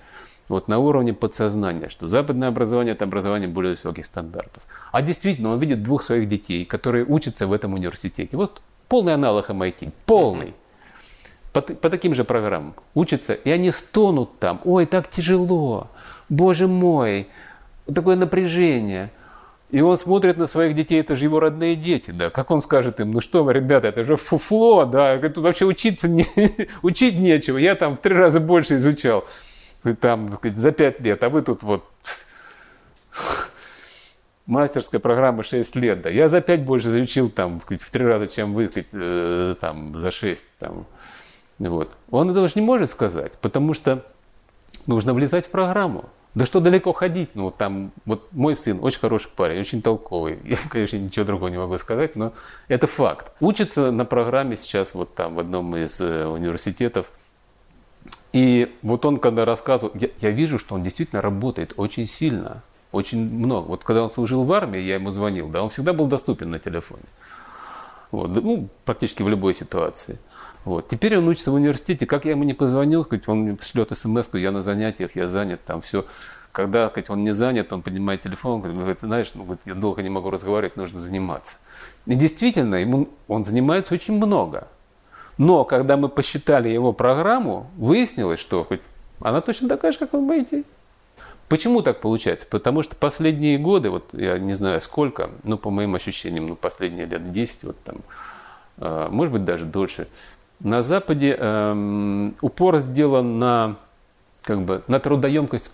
вот 0.50 0.68
на 0.68 0.80
уровне 0.80 1.14
подсознания, 1.14 1.88
что 1.88 2.08
западное 2.08 2.50
образование– 2.50 2.94
это 2.96 3.06
образование 3.06 3.48
более 3.48 3.72
высоких 3.72 4.06
стандартов. 4.06 4.64
А 4.92 5.02
действительно, 5.02 5.54
он 5.54 5.60
видит 5.60 5.82
двух 5.84 6.04
своих 6.04 6.28
детей, 6.28 6.66
которые 6.66 7.06
учатся 7.06 7.48
в 7.48 7.54
этом 7.54 7.74
университете. 7.74 8.36
Вот 8.36 8.62
полный 8.90 9.14
аналог 9.14 9.50
MIT, 9.50 9.92
полный. 10.06 10.54
По, 11.54 11.62
по 11.62 11.90
таким 11.90 12.14
же 12.14 12.24
программам 12.24 12.76
учатся, 12.94 13.34
и 13.34 13.50
они 13.50 13.72
стонут 13.72 14.40
там. 14.40 14.62
Ой, 14.66 14.86
так 14.86 15.10
тяжело, 15.10 15.90
боже 16.30 16.68
мой, 16.68 17.28
такое 17.94 18.16
напряжение. 18.16 19.12
И 19.72 19.80
он 19.80 19.98
смотрит 19.98 20.38
на 20.38 20.48
своих 20.48 20.76
детей, 20.76 21.00
это 21.00 21.16
же 21.16 21.24
его 21.24 21.40
родные 21.40 21.78
дети, 21.78 22.12
да. 22.12 22.30
Как 22.30 22.52
он 22.52 22.62
скажет 22.62 23.00
им, 23.00 23.12
ну 23.12 23.22
что 23.22 23.46
вы, 23.46 23.54
ребята, 23.54 23.88
это 23.88 24.04
же 24.04 24.18
фуфло, 24.18 24.86
да, 24.86 25.18
тут 25.18 25.38
вообще 25.38 25.66
учиться 25.66 26.10
не, 26.10 26.28
учить 26.82 27.18
нечего. 27.18 27.58
Я 27.58 27.76
там 27.76 27.96
в 27.96 28.02
три 28.02 28.14
раза 28.14 28.42
больше 28.42 28.78
изучал 28.78 29.26
там 30.00 30.38
за 30.44 30.72
пять 30.72 31.00
лет, 31.00 31.24
а 31.24 31.30
вы 31.30 31.42
тут 31.42 31.64
вот 31.64 31.86
мастерская 34.46 35.00
программа 35.00 35.44
6 35.44 35.76
лет, 35.78 36.02
да. 36.02 36.10
Я 36.10 36.28
за 36.28 36.42
5 36.42 36.64
больше 36.64 36.90
изучил 36.90 37.30
там 37.30 37.62
в 37.62 37.92
три 37.92 38.06
раза, 38.06 38.28
чем 38.28 38.54
вы 38.54 38.70
э, 38.74 39.56
там, 39.60 39.98
за 39.98 40.12
6. 40.12 40.44
Там. 40.60 40.86
Вот. 41.60 41.92
Он 42.10 42.30
этого 42.30 42.48
же 42.48 42.54
не 42.56 42.62
может 42.62 42.92
сказать, 42.92 43.38
потому 43.40 43.74
что 43.74 44.06
нужно 44.86 45.14
влезать 45.14 45.48
в 45.48 45.50
программу. 45.50 46.10
Да 46.34 46.46
что 46.46 46.62
далеко 46.62 46.94
ходить? 46.94 47.32
Ну, 47.34 47.52
там, 47.52 47.92
вот 48.06 48.30
мой 48.32 48.56
сын 48.56 48.80
очень 48.82 49.00
хороший 49.00 49.30
парень, 49.36 49.60
очень 49.60 49.82
толковый. 49.82 50.40
Я, 50.46 50.58
конечно, 50.70 50.98
ничего 50.98 51.26
другого 51.26 51.50
не 51.50 51.58
могу 51.58 51.78
сказать, 51.78 52.16
но 52.16 52.34
это 52.68 52.88
факт. 52.88 53.32
Учится 53.40 53.92
на 53.92 54.06
программе 54.06 54.56
сейчас 54.56 54.94
вот 54.94 55.14
там 55.14 55.36
в 55.36 55.40
одном 55.40 55.76
из 55.76 56.00
э, 56.00 56.26
университетов 56.26 57.12
и 58.34 58.74
вот 58.82 59.06
он, 59.06 59.18
когда 59.18 59.46
рассказывал, 59.46 59.92
я, 59.96 60.10
я 60.20 60.32
вижу, 60.32 60.58
что 60.58 60.76
он 60.76 60.84
действительно 60.84 61.22
работает 61.22 61.74
очень 61.76 62.08
сильно, 62.08 62.64
очень 62.92 63.20
много. 63.20 63.68
Вот 63.68 63.84
когда 63.84 64.04
он 64.04 64.12
служил 64.12 64.44
в 64.44 64.54
армии, 64.54 64.80
я 64.80 64.96
ему 64.96 65.12
звонил, 65.12 65.50
да, 65.50 65.64
он 65.64 65.70
всегда 65.70 65.94
был 65.94 66.08
доступен 66.08 66.52
на 66.52 66.60
телефоне. 66.60 67.04
Вот, 68.12 68.30
ну, 68.30 68.70
практически 68.86 69.24
в 69.24 69.30
любой 69.30 69.54
ситуации. 69.54 70.18
Вот. 70.64 70.88
Теперь 70.88 71.18
он 71.18 71.28
учится 71.28 71.52
в 71.52 71.56
университете. 71.56 72.06
Как 72.06 72.26
я 72.26 72.32
ему 72.32 72.44
не 72.44 72.54
позвонил, 72.54 73.04
хоть 73.04 73.28
он 73.28 73.40
мне 73.40 73.58
шлет 73.62 73.96
смс 73.98 74.30
я 74.34 74.52
на 74.52 74.62
занятиях, 74.62 75.16
я 75.16 75.28
занят, 75.28 75.62
там 75.66 75.82
все. 75.82 76.06
Когда 76.52 76.90
хоть 76.90 77.10
он 77.10 77.24
не 77.24 77.32
занят, 77.32 77.72
он 77.72 77.82
поднимает 77.82 78.22
телефон, 78.22 78.62
говорит, 78.62 79.00
знаешь, 79.02 79.32
ну, 79.34 79.58
я 79.66 79.74
долго 79.74 80.04
не 80.04 80.10
могу 80.10 80.30
разговаривать, 80.30 80.76
нужно 80.76 81.00
заниматься. 81.00 81.56
И 82.06 82.16
действительно, 82.16 82.76
ему, 82.76 83.10
он 83.28 83.46
занимается 83.46 83.94
очень 83.94 84.16
много. 84.16 84.68
Но 85.38 85.64
когда 85.64 85.98
мы 85.98 86.10
посчитали 86.10 86.70
его 86.70 86.94
программу, 86.94 87.68
выяснилось, 87.78 88.40
что 88.40 88.66
хоть 88.66 88.82
она 89.22 89.42
точно 89.42 89.70
такая 89.70 89.92
же, 89.92 90.00
как 90.00 90.14
в 90.14 90.16
MIT. 90.16 90.66
Почему 91.48 91.82
так 91.82 92.02
получается? 92.02 92.48
Потому 92.50 92.84
что 92.84 92.96
последние 92.96 93.58
годы, 93.58 93.90
вот 93.90 94.14
я 94.14 94.38
не 94.40 94.54
знаю 94.54 94.82
сколько, 94.82 95.32
но 95.44 95.58
по 95.58 95.70
моим 95.70 95.96
ощущениям, 95.96 96.48
ну 96.48 96.56
последние 96.56 97.06
лет 97.06 97.32
10, 97.32 97.64
вот 97.64 97.78
там, 97.84 97.98
э, 98.78 99.08
может 99.12 99.34
быть 99.34 99.44
даже 99.44 99.66
дольше, 99.66 100.08
на 100.64 100.82
Западе 100.82 101.36
э, 101.38 102.32
упор 102.42 102.80
сделан 102.80 103.40
на, 103.40 103.78
как 104.44 104.62
бы, 104.62 104.84
на 104.88 105.00
трудоемкость 105.00 105.72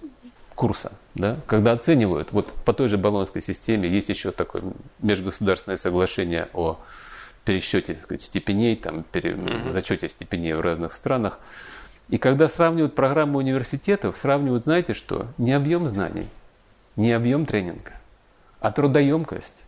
курса, 0.55 0.91
да, 1.13 1.37
когда 1.45 1.73
оценивают, 1.73 2.31
вот 2.31 2.51
по 2.65 2.73
той 2.73 2.87
же 2.87 2.97
баллонской 2.97 3.41
системе 3.41 3.87
есть 3.87 4.09
еще 4.09 4.31
такое 4.31 4.63
межгосударственное 4.99 5.77
соглашение 5.77 6.47
о 6.53 6.79
пересчете 7.45 7.95
сказать, 7.95 8.21
степеней, 8.21 8.75
там, 8.75 9.03
пере, 9.03 9.31
mm-hmm. 9.31 9.71
зачете 9.71 10.09
степеней 10.09 10.53
в 10.53 10.61
разных 10.61 10.93
странах. 10.93 11.39
И 12.09 12.17
когда 12.17 12.47
сравнивают 12.49 12.95
программы 12.95 13.37
университетов, 13.37 14.17
сравнивают, 14.17 14.63
знаете 14.63 14.93
что? 14.93 15.27
Не 15.37 15.53
объем 15.53 15.87
знаний, 15.87 16.27
не 16.95 17.11
объем 17.11 17.45
тренинга, 17.45 17.93
а 18.59 18.71
трудоемкость 18.71 19.63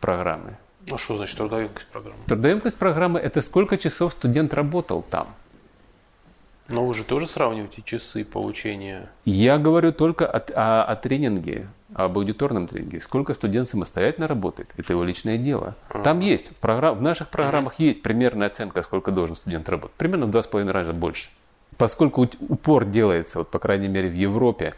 программы. 0.00 0.56
А 0.90 0.98
что 0.98 1.16
значит 1.16 1.36
трудоемкость 1.36 1.86
программы? 1.88 2.18
Трудоемкость 2.26 2.78
программы– 2.78 3.18
это 3.20 3.40
сколько 3.40 3.76
часов 3.76 4.12
студент 4.12 4.54
работал 4.54 5.02
там. 5.02 5.28
Но 6.68 6.84
вы 6.84 6.94
же 6.94 7.04
тоже 7.04 7.26
сравниваете 7.28 7.82
часы 7.82 8.24
получения? 8.24 9.08
Я 9.24 9.58
говорю 9.58 9.92
только 9.92 10.26
о, 10.26 10.38
о, 10.38 10.84
о 10.84 10.96
тренинге 10.96 11.68
об 11.94 12.18
аудиторном 12.18 12.66
тренинге, 12.66 13.00
сколько 13.00 13.34
студент 13.34 13.68
самостоятельно 13.68 14.26
работает, 14.26 14.68
это 14.76 14.92
его 14.92 15.04
личное 15.04 15.38
дело. 15.38 15.76
А-а-а. 15.88 16.02
Там 16.02 16.20
есть, 16.20 16.50
в, 16.50 16.54
программ, 16.56 16.98
в 16.98 17.02
наших 17.02 17.28
программах 17.28 17.74
а 17.78 17.82
есть 17.82 18.02
примерная 18.02 18.48
оценка, 18.48 18.82
сколько 18.82 19.12
должен 19.12 19.36
студент 19.36 19.68
работать. 19.68 19.96
Примерно 19.96 20.26
в 20.26 20.30
два 20.30 20.42
с 20.42 20.46
половиной 20.46 20.72
раза 20.72 20.92
больше. 20.92 21.28
Поскольку 21.78 22.28
упор 22.48 22.84
делается, 22.84 23.38
вот, 23.38 23.50
по 23.50 23.58
крайней 23.58 23.88
мере 23.88 24.08
в 24.08 24.14
Европе 24.14 24.74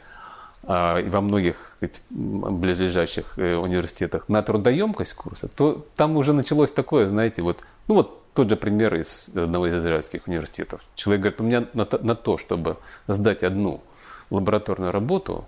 и 0.69 1.09
во 1.09 1.21
многих 1.23 1.57
сказать, 1.77 2.03
близлежащих 2.11 3.39
э, 3.39 3.57
университетах 3.57 4.29
на 4.29 4.43
трудоемкость 4.43 5.15
курса, 5.15 5.49
то 5.49 5.87
там 5.97 6.17
уже 6.17 6.35
началось 6.35 6.71
такое, 6.71 7.09
знаете, 7.09 7.41
вот, 7.41 7.65
ну 7.89 7.95
вот 7.95 8.23
тот 8.35 8.51
же 8.51 8.57
пример 8.57 8.95
из 8.95 9.31
одного 9.35 9.67
из 9.67 9.75
израильских 9.75 10.29
университетов. 10.29 10.83
Человек 10.95 11.23
говорит, 11.23 11.41
у 11.41 11.45
меня 11.45 11.69
на, 11.73 11.89
на 12.03 12.15
то, 12.15 12.37
чтобы 12.37 12.77
сдать 13.07 13.43
одну 13.43 13.81
лабораторную 14.31 14.93
работу, 14.93 15.47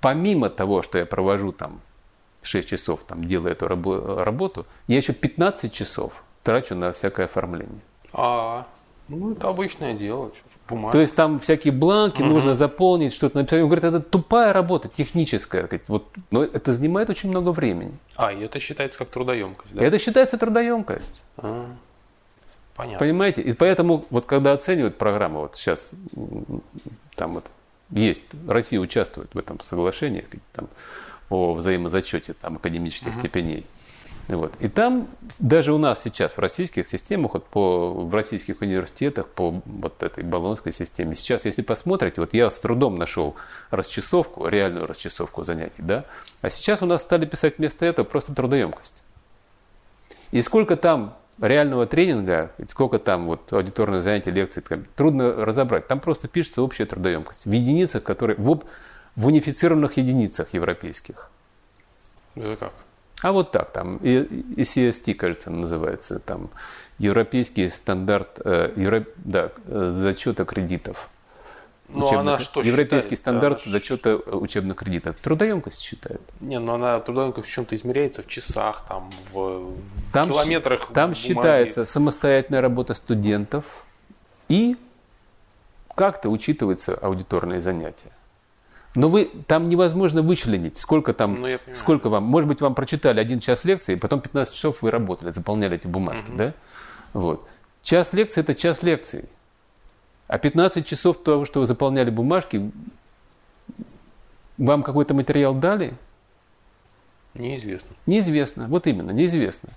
помимо 0.00 0.48
того, 0.48 0.82
что 0.82 0.98
я 0.98 1.06
провожу 1.06 1.50
там 1.50 1.80
6 2.42 2.68
часов, 2.68 3.00
там, 3.06 3.24
делая 3.24 3.52
эту 3.52 3.66
работу, 3.66 4.66
я 4.86 4.96
еще 4.96 5.12
15 5.12 5.72
часов 5.72 6.22
трачу 6.44 6.74
на 6.76 6.92
всякое 6.92 7.26
оформление. 7.26 7.80
А, 8.12 8.66
ну 9.08 9.32
это 9.32 9.48
обычное 9.48 9.94
дело. 9.94 10.30
Бумага. 10.70 10.92
То 10.92 11.00
есть 11.00 11.14
там 11.14 11.40
всякие 11.40 11.72
бланки 11.72 12.22
угу. 12.22 12.30
нужно 12.30 12.54
заполнить, 12.54 13.12
что-то 13.12 13.38
написать. 13.38 13.60
Он 13.60 13.66
говорит, 13.66 13.84
это 13.84 14.00
тупая 14.00 14.52
работа, 14.52 14.88
техническая. 14.88 15.68
Вот, 15.88 16.08
но 16.30 16.44
это 16.44 16.72
занимает 16.72 17.10
очень 17.10 17.28
много 17.28 17.50
времени. 17.50 17.92
А, 18.16 18.32
и 18.32 18.40
это 18.40 18.60
считается 18.60 18.98
как 18.98 19.08
трудоемкость, 19.08 19.74
да? 19.74 19.82
Это 19.82 19.98
считается 19.98 20.38
трудоемкость. 20.38 21.24
А, 21.36 21.66
понятно. 22.76 22.98
Понимаете? 23.00 23.42
И 23.42 23.52
поэтому, 23.52 24.06
вот 24.10 24.26
когда 24.26 24.52
оценивают 24.52 24.96
программу, 24.96 25.40
вот 25.40 25.56
сейчас 25.56 25.90
там 27.16 27.34
вот 27.34 27.44
есть. 27.90 28.22
Россия 28.46 28.80
участвует 28.80 29.34
в 29.34 29.38
этом 29.38 29.60
соглашении 29.60 30.24
там, 30.52 30.68
о 31.28 31.54
взаимозачете 31.54 32.32
там, 32.32 32.56
академических 32.56 33.08
uh-huh. 33.08 33.18
степеней. 33.18 33.66
Вот. 34.36 34.54
И 34.60 34.68
там 34.68 35.08
даже 35.38 35.72
у 35.72 35.78
нас 35.78 36.02
сейчас 36.02 36.34
в 36.34 36.38
российских 36.38 36.88
системах, 36.88 37.34
вот 37.34 37.46
по, 37.46 37.90
в 37.90 38.14
российских 38.14 38.60
университетах, 38.60 39.28
по 39.28 39.60
вот 39.64 40.02
этой 40.02 40.22
баллонской 40.22 40.72
системе, 40.72 41.16
сейчас, 41.16 41.44
если 41.44 41.62
посмотрите, 41.62 42.20
вот 42.20 42.32
я 42.32 42.48
с 42.48 42.58
трудом 42.58 42.96
нашел 42.96 43.34
расчесовку, 43.70 44.46
реальную 44.46 44.86
расчесовку 44.86 45.44
занятий, 45.44 45.82
да, 45.82 46.04
а 46.42 46.50
сейчас 46.50 46.80
у 46.82 46.86
нас 46.86 47.02
стали 47.02 47.26
писать 47.26 47.58
вместо 47.58 47.84
этого 47.84 48.04
просто 48.04 48.34
трудоемкость. 48.34 49.02
И 50.30 50.42
сколько 50.42 50.76
там 50.76 51.16
реального 51.40 51.86
тренинга, 51.86 52.52
сколько 52.68 52.98
там 52.98 53.26
вот 53.26 53.52
аудиторных 53.52 54.02
занятий, 54.02 54.30
лекций, 54.30 54.62
там, 54.62 54.84
трудно 54.94 55.44
разобрать. 55.44 55.88
Там 55.88 55.98
просто 56.00 56.28
пишется 56.28 56.62
общая 56.62 56.86
трудоемкость 56.86 57.46
в 57.46 57.50
единицах, 57.50 58.02
которые 58.02 58.36
в, 58.36 58.62
в 59.16 59.26
унифицированных 59.26 59.96
единицах 59.96 60.54
европейских. 60.54 61.30
Это 62.36 62.56
как? 62.56 62.72
А 63.22 63.32
вот 63.32 63.52
так, 63.52 63.72
там, 63.72 63.98
и, 63.98 64.22
и 64.22 64.62
CST, 64.62 65.14
кажется, 65.14 65.50
называется, 65.50 66.20
там, 66.20 66.50
европейский 66.98 67.68
стандарт, 67.68 68.40
э, 68.44 68.72
евро, 68.76 69.04
да, 69.16 69.52
э, 69.66 69.90
зачета 69.90 70.44
кредитов. 70.44 71.10
Ну, 71.92 72.06
она 72.16 72.38
что 72.38 72.62
Европейский 72.62 73.16
считает? 73.16 73.18
стандарт 73.18 73.62
она... 73.64 73.72
зачета 73.72 74.16
учебных 74.16 74.76
кредитов. 74.76 75.16
Трудоемкость 75.16 75.80
считает. 75.80 76.20
Не, 76.40 76.58
но 76.58 76.76
ну, 76.76 76.84
она 76.84 77.00
трудоемкость 77.00 77.48
в 77.48 77.52
чем-то 77.52 77.74
измеряется 77.74 78.22
в 78.22 78.28
часах, 78.28 78.84
там, 78.88 79.10
в 79.32 79.72
там, 80.12 80.28
километрах. 80.28 80.86
Там 80.92 81.10
бумаги. 81.10 81.18
считается 81.18 81.84
самостоятельная 81.84 82.60
работа 82.60 82.94
студентов 82.94 83.64
и 84.48 84.76
как-то 85.96 86.28
учитывается 86.28 86.94
аудиторные 86.94 87.60
занятия. 87.60 88.12
Но 88.94 89.08
вы 89.08 89.30
там 89.46 89.68
невозможно 89.68 90.20
вычленить, 90.20 90.76
сколько 90.78 91.12
там, 91.12 91.40
Ну, 91.40 91.58
сколько 91.74 92.08
вам. 92.08 92.24
Может 92.24 92.48
быть, 92.48 92.60
вам 92.60 92.74
прочитали 92.74 93.20
один 93.20 93.38
час 93.38 93.64
лекции, 93.64 93.94
потом 93.94 94.20
15 94.20 94.54
часов 94.54 94.82
вы 94.82 94.90
работали, 94.90 95.30
заполняли 95.30 95.76
эти 95.76 95.86
бумажки, 95.86 96.30
да? 96.34 96.54
Вот. 97.12 97.46
Час 97.82 98.12
лекции– 98.12 98.40
это 98.42 98.54
час 98.54 98.82
лекций. 98.82 99.24
А 100.26 100.38
15 100.38 100.86
часов 100.86 101.22
того, 101.22 101.44
что 101.44 101.60
вы 101.60 101.66
заполняли 101.66 102.10
бумажки, 102.10 102.70
вам 104.58 104.82
какой-то 104.82 105.14
материал 105.14 105.54
дали? 105.54 105.94
Неизвестно. 107.34 107.90
Неизвестно. 108.06 108.66
Вот 108.66 108.86
именно, 108.86 109.12
неизвестно. 109.12 109.70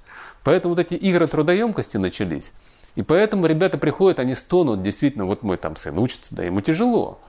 Поэтому 0.44 0.76
вот 0.76 0.80
эти 0.80 0.96
игры 0.96 1.28
трудоемкости 1.28 1.98
начались. 1.98 2.52
И 2.96 3.02
поэтому 3.02 3.46
ребята 3.46 3.78
приходят, 3.78 4.20
они 4.20 4.36
стонут, 4.36 4.82
действительно, 4.82 5.26
вот 5.26 5.44
мой 5.44 5.58
там 5.58 5.76
сын 5.76 5.98
учится, 5.98 6.36
да, 6.36 6.44
ему 6.44 6.62
тяжело. 6.62 7.20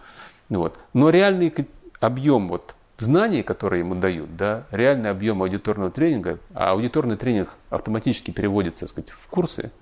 Вот. 0.48 0.78
Но 0.92 1.10
реальный 1.10 1.52
объем 2.00 2.48
вот 2.48 2.74
знаний, 2.98 3.42
которые 3.42 3.80
ему 3.80 3.94
дают, 3.94 4.36
да, 4.36 4.66
реальный 4.70 5.10
объем 5.10 5.42
аудиторного 5.42 5.90
тренинга, 5.90 6.38
а 6.54 6.70
аудиторный 6.70 7.16
тренинг 7.16 7.56
автоматически 7.70 8.30
переводится, 8.30 8.86
так 8.86 8.90
сказать, 8.90 9.10
в 9.10 9.26
курсы, 9.28 9.72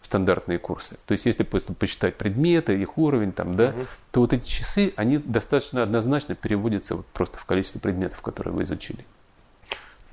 в 0.00 0.06
стандартные 0.06 0.58
курсы. 0.58 0.96
То 1.06 1.12
есть, 1.12 1.26
если 1.26 1.42
просто 1.42 1.72
почитать 1.74 2.16
предметы, 2.16 2.80
их 2.80 2.98
уровень, 2.98 3.32
там, 3.32 3.54
да, 3.54 3.74
то 4.10 4.20
вот 4.20 4.32
эти 4.32 4.44
часы, 4.44 4.92
они 4.96 5.18
достаточно 5.18 5.82
однозначно 5.82 6.34
переводятся 6.34 6.96
вот 6.96 7.06
просто 7.06 7.38
в 7.38 7.44
количество 7.44 7.78
предметов, 7.78 8.20
которые 8.20 8.54
вы 8.54 8.62
изучили. 8.64 9.04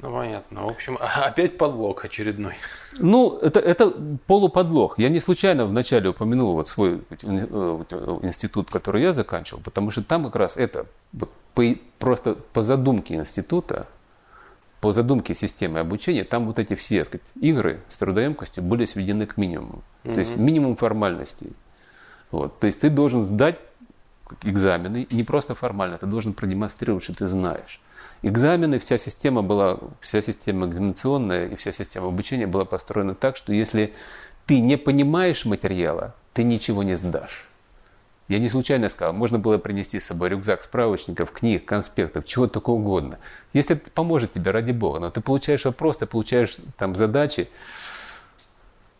Ну, 0.02 0.12
понятно. 0.14 0.66
В 0.66 0.70
общем, 0.70 0.98
опять 1.02 1.58
подлог 1.58 2.06
очередной. 2.06 2.54
Ну, 2.98 3.38
это, 3.38 3.60
это 3.60 3.94
полуподлог. 4.28 4.98
Я 4.98 5.10
не 5.10 5.20
случайно 5.20 5.66
вначале 5.66 6.10
упомянул 6.10 6.54
вот 6.54 6.68
свой 6.68 7.02
э, 7.10 7.18
э, 7.22 8.20
институт, 8.22 8.72
который 8.72 9.02
я 9.02 9.14
заканчивал, 9.14 9.62
потому 9.62 9.92
что 9.92 10.04
там 10.04 10.26
как 10.26 10.36
раз 10.36 10.58
это 10.58 10.86
вот 11.12 11.32
по, 11.54 11.64
просто 11.98 12.36
по 12.54 12.64
задумке 12.64 13.16
института, 13.16 13.88
по 14.80 14.94
задумке 14.94 15.34
системы 15.34 15.80
обучения, 15.80 16.24
там 16.24 16.46
вот 16.46 16.60
эти 16.60 16.76
все 16.76 17.04
сказать, 17.04 17.26
игры 17.36 17.82
с 17.90 17.98
трудоемкостью 17.98 18.64
были 18.64 18.86
сведены 18.86 19.26
к 19.26 19.36
минимуму. 19.36 19.84
То 20.04 20.20
есть 20.20 20.38
минимум 20.38 20.78
формальностей. 20.78 21.52
Вот. 22.32 22.60
То 22.60 22.68
есть 22.68 22.80
ты 22.80 22.90
должен 22.90 23.26
сдать 23.26 23.60
экзамены 24.44 25.08
не 25.12 25.24
просто 25.24 25.56
формально, 25.56 25.98
ты 25.98 26.06
должен 26.06 26.34
продемонстрировать, 26.34 27.04
что 27.04 27.14
ты 27.14 27.28
знаешь. 27.28 27.82
Экзамены, 28.22 28.80
вся 28.80 28.98
система 28.98 29.42
была, 29.42 29.80
вся 30.02 30.22
система 30.22 30.68
экзаменационная 30.68 31.48
и 31.48 31.56
вся 31.56 31.72
система 31.72 32.08
обучения 32.08 32.48
была 32.48 32.66
построена 32.66 33.16
так, 33.16 33.38
что 33.38 33.54
если 33.54 33.94
ты 34.46 34.60
не 34.60 34.78
понимаешь 34.78 35.46
материала, 35.46 36.16
ты 36.34 36.44
ничего 36.44 36.84
не 36.84 36.96
сдашь. 36.96 37.48
Я 38.28 38.38
не 38.38 38.50
случайно 38.50 38.90
сказал, 38.90 39.14
можно 39.14 39.40
было 39.40 39.58
принести 39.58 40.00
с 40.00 40.06
собой 40.06 40.30
рюкзак 40.30 40.62
справочников, 40.62 41.32
книг, 41.32 41.66
конспектов, 41.66 42.26
чего 42.26 42.48
только 42.48 42.70
угодно. 42.70 43.18
Если 43.54 43.76
это 43.76 43.90
поможет 43.90 44.34
тебе, 44.34 44.52
ради 44.52 44.72
бога, 44.72 45.00
но 45.00 45.10
ты 45.10 45.22
получаешь 45.22 45.66
вопрос, 45.66 45.98
ты 45.98 46.06
получаешь 46.06 46.58
там 46.78 46.96
задачи, 46.96 47.50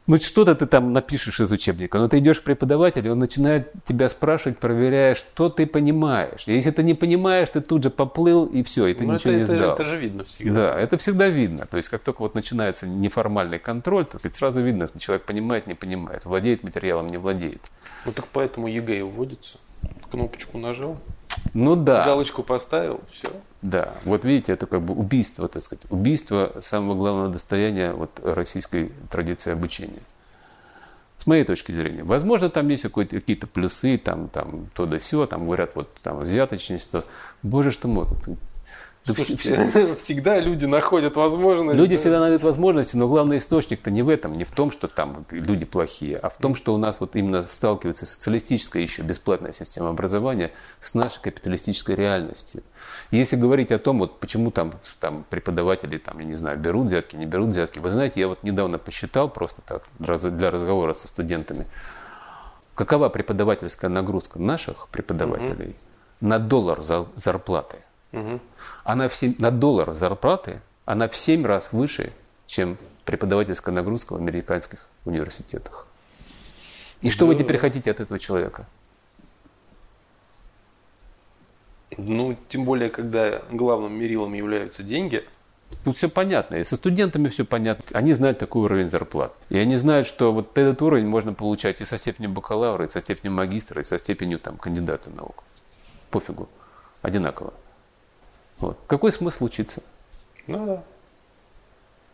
ну 0.10 0.18
что-то 0.20 0.56
ты 0.56 0.66
там 0.66 0.92
напишешь 0.92 1.40
из 1.40 1.52
учебника, 1.52 2.00
но 2.00 2.08
ты 2.08 2.18
идешь 2.18 2.40
к 2.40 2.44
преподавателю, 2.44 3.12
он 3.14 3.20
начинает 3.20 3.72
тебя 3.88 4.10
спрашивать, 4.10 4.58
проверяя, 4.58 5.16
что 5.16 5.50
ты 5.50 5.66
понимаешь. 5.66 6.44
И 6.48 6.54
если 6.54 6.72
ты 6.72 6.84
не 6.84 6.96
понимаешь, 6.96 7.50
ты 7.54 7.62
тут 7.62 7.84
же 7.84 7.90
поплыл 7.90 8.46
и 8.46 8.64
все, 8.64 8.88
и 8.88 8.94
ты 8.94 9.06
Ну, 9.06 9.14
ничего 9.14 9.32
это, 9.34 9.38
не 9.38 9.44
это- 9.44 9.56
сдал. 9.58 9.74
это 9.76 9.84
же 9.84 9.98
видно 9.98 10.24
всегда. 10.24 10.54
Да, 10.74 10.80
это 10.80 10.98
всегда 10.98 11.28
видно. 11.30 11.66
То 11.66 11.78
есть, 11.78 11.90
как 11.90 12.02
только 12.02 12.22
вот 12.22 12.36
начинается 12.36 12.88
неформальный 12.88 13.60
контроль, 13.60 14.06
то 14.06 14.20
сказать, 14.20 14.36
сразу 14.36 14.62
видно, 14.62 14.88
что 14.88 15.00
человек 15.00 15.26
понимает, 15.26 15.68
не 15.68 15.76
понимает, 15.76 16.26
владеет 16.26 16.64
материалом, 16.64 17.08
не 17.08 17.18
владеет. 17.18 17.62
Ну 18.06 18.12
так 18.12 18.26
поэтому 18.34 18.68
ЕГЭ 18.68 19.00
и 19.00 19.02
вводится. 19.04 19.58
Кнопочку 20.12 20.58
нажал, 20.58 20.98
Ну 21.54 21.76
да, 21.76 22.04
галочку 22.04 22.44
поставил, 22.44 23.00
все. 23.12 23.30
Да. 23.62 23.94
Вот 24.06 24.24
видите, 24.24 24.54
это 24.54 24.66
как 24.66 24.82
бы 24.82 24.94
убийство, 24.94 25.48
так 25.48 25.64
сказать, 25.64 25.86
убийство 25.90 26.58
самого 26.62 26.96
главного 26.96 27.30
достояния 27.30 27.92
вот 27.92 28.20
российской 28.24 28.92
традиции 29.12 29.52
обучения. 29.52 30.02
С 31.18 31.28
моей 31.28 31.44
точки 31.44 31.74
зрения. 31.74 32.04
Возможно, 32.04 32.50
там 32.50 32.70
есть 32.70 32.84
какие-то 32.84 33.48
плюсы, 33.48 33.98
там, 33.98 34.30
там, 34.30 34.68
то 34.74 34.86
да 34.86 35.00
сё, 35.00 35.26
там 35.26 35.46
говорят, 35.46 35.72
вот 35.76 35.94
там 36.02 36.20
взяточность, 36.20 36.90
то, 36.90 37.04
боже 37.44 37.72
что 37.72 37.90
мой. 37.90 38.08
Да 39.10 39.16
Слушайте, 39.16 39.96
всегда 40.00 40.40
люди 40.40 40.66
находят 40.66 41.16
возможность. 41.16 41.78
Люди 41.78 41.96
да. 41.96 42.00
всегда 42.00 42.20
найдут 42.20 42.44
возможности, 42.44 42.96
но 42.96 43.08
главный 43.08 43.38
источник-то 43.38 43.90
не 43.90 44.04
в 44.04 44.10
этом, 44.10 44.38
не 44.38 44.44
в 44.44 44.52
том, 44.52 44.72
что 44.72 44.88
там 44.88 45.26
люди 45.32 45.66
плохие, 45.66 46.18
а 46.18 46.30
в 46.30 46.38
том, 46.38 46.54
что 46.56 46.76
у 46.76 46.78
нас 46.78 46.98
вот 47.00 47.16
именно 47.16 47.48
сталкивается 47.48 48.06
социалистическая 48.06 48.84
еще 48.84 49.02
бесплатная 49.02 49.52
система 49.52 49.90
образования 49.90 50.52
с 50.80 50.94
нашей 50.94 51.22
капиталистической 51.22 51.96
реальностью. 51.96 52.62
Если 53.10 53.36
говорить 53.36 53.72
о 53.72 53.80
том, 53.80 53.98
вот 53.98 54.20
почему 54.20 54.52
там, 54.52 54.74
там 55.00 55.26
преподаватели, 55.28 55.98
там, 55.98 56.20
я 56.20 56.26
не 56.26 56.36
знаю, 56.36 56.60
берут 56.60 56.88
взятки, 56.88 57.16
не 57.16 57.26
берут 57.26 57.50
взятки, 57.50 57.80
вы 57.80 57.90
знаете, 57.90 58.20
я 58.20 58.28
вот 58.28 58.44
недавно 58.44 58.78
посчитал 58.78 59.30
просто 59.30 59.64
так 59.64 59.84
для 59.98 60.52
разговора 60.52 60.94
со 60.94 61.08
студентами, 61.08 61.66
какова 62.76 63.10
преподавательская 63.10 63.90
нагрузка 63.90 64.40
наших 64.40 64.88
преподавателей 64.90 65.76
на 66.22 66.38
доллар 66.38 66.84
за- 66.84 67.08
зарплаты 67.16 67.78
Мгм. 68.12 68.40
она 68.84 69.08
в 69.08 69.16
семь- 69.16 69.36
на 69.38 69.52
доллар 69.52 69.94
зарплаты, 69.94 70.62
она 70.86 71.08
в 71.08 71.16
7 71.16 71.46
раз 71.46 71.72
выше, 71.72 72.12
чем 72.48 72.78
преподавательская 73.06 73.74
нагрузка 73.74 74.14
в 74.14 74.16
американских 74.16 74.88
университетах. 75.06 75.86
И 77.02 77.10
что 77.12 77.28
вы 77.28 77.36
Да. 77.36 77.44
теперь 77.44 77.58
хотите 77.60 77.92
от 77.92 78.00
этого 78.00 78.20
человека? 78.20 78.66
Ну, 81.98 82.38
тем 82.50 82.66
более, 82.66 82.90
когда 82.90 83.42
главным 83.52 83.94
мерилом 83.94 84.34
являются 84.34 84.84
деньги. 84.84 85.26
Тут 85.84 85.98
все 85.98 86.10
понятно, 86.10 86.56
и 86.56 86.64
со 86.64 86.76
студентами 86.76 87.30
все 87.30 87.46
понятно. 87.46 87.86
Они 87.98 88.14
знают 88.14 88.40
такой 88.40 88.64
уровень 88.64 88.90
зарплат. 88.90 89.34
И 89.50 89.58
они 89.58 89.76
знают, 89.76 90.08
что 90.08 90.34
вот 90.34 90.58
этот 90.58 90.82
уровень 90.82 91.08
можно 91.08 91.34
получать 91.34 91.80
и 91.82 91.86
со 91.86 91.98
степенью 91.98 92.32
бакалавра, 92.32 92.86
и 92.86 92.90
со 92.90 93.02
степенью 93.02 93.34
магистра, 93.38 93.82
и 93.82 93.84
со 93.84 93.98
степенью 94.00 94.40
там, 94.40 94.58
кандидата 94.58 95.10
наук. 95.12 95.44
Пофигу. 96.10 96.50
Одинаково. 97.02 97.54
Вот. 98.60 98.78
Какой 98.88 99.12
смысл 99.12 99.46
учиться? 99.46 99.84
Ну 100.48 100.66
да. 100.66 100.84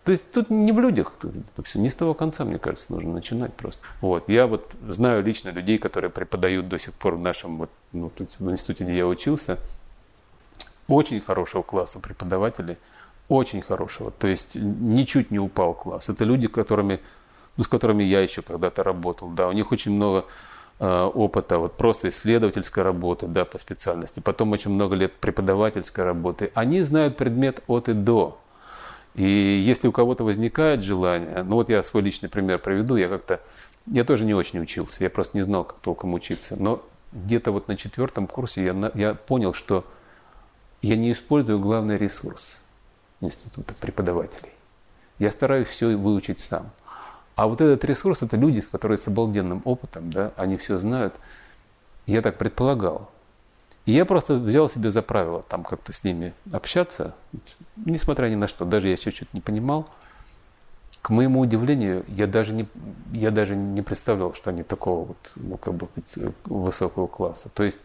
То 0.04 0.12
есть 0.12 0.32
тут 0.32 0.52
не 0.52 0.72
в 0.72 0.80
людях, 0.80 1.14
это 1.24 1.64
все 1.64 1.80
не 1.80 1.90
с 1.90 1.96
того 1.96 2.14
конца, 2.14 2.46
мне 2.46 2.60
кажется, 2.60 2.94
нужно 2.94 3.12
начинать 3.12 3.56
просто. 3.56 3.82
Вот. 4.02 4.30
Я 4.30 4.46
вот 4.46 4.72
знаю 4.88 5.24
лично 5.24 5.50
людей, 5.50 5.80
которые 5.80 6.12
преподают 6.12 6.70
до 6.70 6.78
сих 6.78 6.94
пор 6.94 7.16
в 7.16 7.20
нашем, 7.20 7.58
вот, 7.58 7.72
ну, 7.92 8.12
тут 8.12 8.30
в 8.38 8.52
институте, 8.52 8.84
где 8.84 8.98
я 8.98 9.08
учился, 9.08 9.58
очень 10.88 11.22
хорошего 11.22 11.64
класса 11.64 12.00
преподавателей, 12.00 12.78
очень 13.30 13.64
хорошего. 13.64 14.12
То 14.12 14.28
есть 14.28 14.54
ничуть 14.54 15.32
не 15.32 15.40
упал 15.40 15.74
класс. 15.74 16.08
Это 16.08 16.24
люди, 16.24 16.48
которыми, 16.48 17.00
ну, 17.58 17.64
с 17.64 17.68
которыми 17.68 18.04
я 18.04 18.22
еще 18.22 18.44
когда-то 18.44 18.84
работал. 18.84 19.30
Да, 19.30 19.48
у 19.48 19.54
них 19.54 19.72
очень 19.72 19.92
много 19.92 20.26
опыта, 20.80 21.58
вот 21.58 21.78
просто 21.78 22.10
исследовательской 22.10 22.84
работы, 22.84 23.28
да, 23.28 23.46
по 23.46 23.58
специальности. 23.58 24.20
Потом 24.20 24.52
очень 24.52 24.72
много 24.72 24.96
лет 24.96 25.14
преподавательской 25.14 26.04
работы. 26.04 26.52
Они 26.54 26.82
знают 26.82 27.16
предмет 27.18 27.64
от 27.68 27.88
и 27.88 27.94
до. 27.94 28.38
И 29.14 29.24
если 29.24 29.88
у 29.88 29.94
кого-то 29.94 30.26
возникает 30.26 30.84
желание, 30.84 31.44
ну 31.44 31.56
вот 31.56 31.70
я 31.70 31.82
свой 31.84 32.04
личный 32.04 32.28
пример 32.28 32.60
приведу, 32.60 32.98
я 32.98 33.08
как-то, 33.08 33.40
я 33.86 34.04
тоже 34.04 34.26
не 34.26 34.34
очень 34.34 34.60
учился, 34.60 35.04
я 35.06 35.10
просто 35.10 35.38
не 35.38 35.44
знал, 35.44 35.64
как 35.64 35.78
толком 35.78 36.14
учиться, 36.14 36.58
но 36.60 36.84
где-то 37.14 37.52
вот 37.52 37.70
на 37.70 37.78
четвертом 37.78 38.28
курсе 38.28 38.66
я, 38.66 38.92
я 38.94 39.14
понял, 39.14 39.54
что 39.54 39.86
я 40.82 40.98
не 40.98 41.14
использую 41.14 41.60
главный 41.60 41.98
ресурс 41.98 42.58
института 43.22 43.74
преподавателей. 43.80 44.52
Я 45.18 45.32
стараюсь 45.32 45.70
все 45.70 45.96
выучить 45.96 46.42
сам. 46.42 46.72
А 47.36 47.48
вот 47.48 47.62
этот 47.62 47.84
ресурс– 47.84 48.22
это 48.22 48.38
люди, 48.38 48.62
которые 48.62 48.98
с 48.98 49.08
обалденным 49.08 49.62
опытом, 49.66 50.12
да, 50.12 50.32
они 50.38 50.58
все 50.58 50.78
знают. 50.78 51.16
Я 52.06 52.22
так 52.22 52.38
предполагал. 52.38 53.10
И 53.86 53.92
я 53.92 54.06
просто 54.06 54.36
взял 54.36 54.70
себе 54.70 54.90
за 54.90 55.02
правило 55.02 55.44
там 55.48 55.64
как-то 55.64 55.94
с 55.94 56.04
ними 56.04 56.34
общаться, 56.52 57.14
несмотря 57.76 58.30
ни 58.30 58.36
на 58.36 58.48
что, 58.48 58.66
даже 58.66 58.90
я 58.90 58.98
что-то 58.98 59.28
не 59.34 59.42
понимал. 59.42 59.88
К 61.02 61.12
моему 61.12 61.42
удивлению, 61.42 62.04
я 62.08 62.26
даже 62.26 62.54
не, 62.54 62.68
я 63.12 63.30
даже 63.30 63.56
не 63.56 63.84
представлял, 63.84 64.34
что 64.34 64.50
они 64.50 64.64
такого 64.64 65.06
вот, 65.10 65.32
ну, 65.36 65.58
как 65.58 65.76
бы, 65.76 65.88
сказать, 66.08 66.34
высокого 66.46 67.06
класса. 67.06 67.50
То 67.54 67.64
есть 67.64 67.80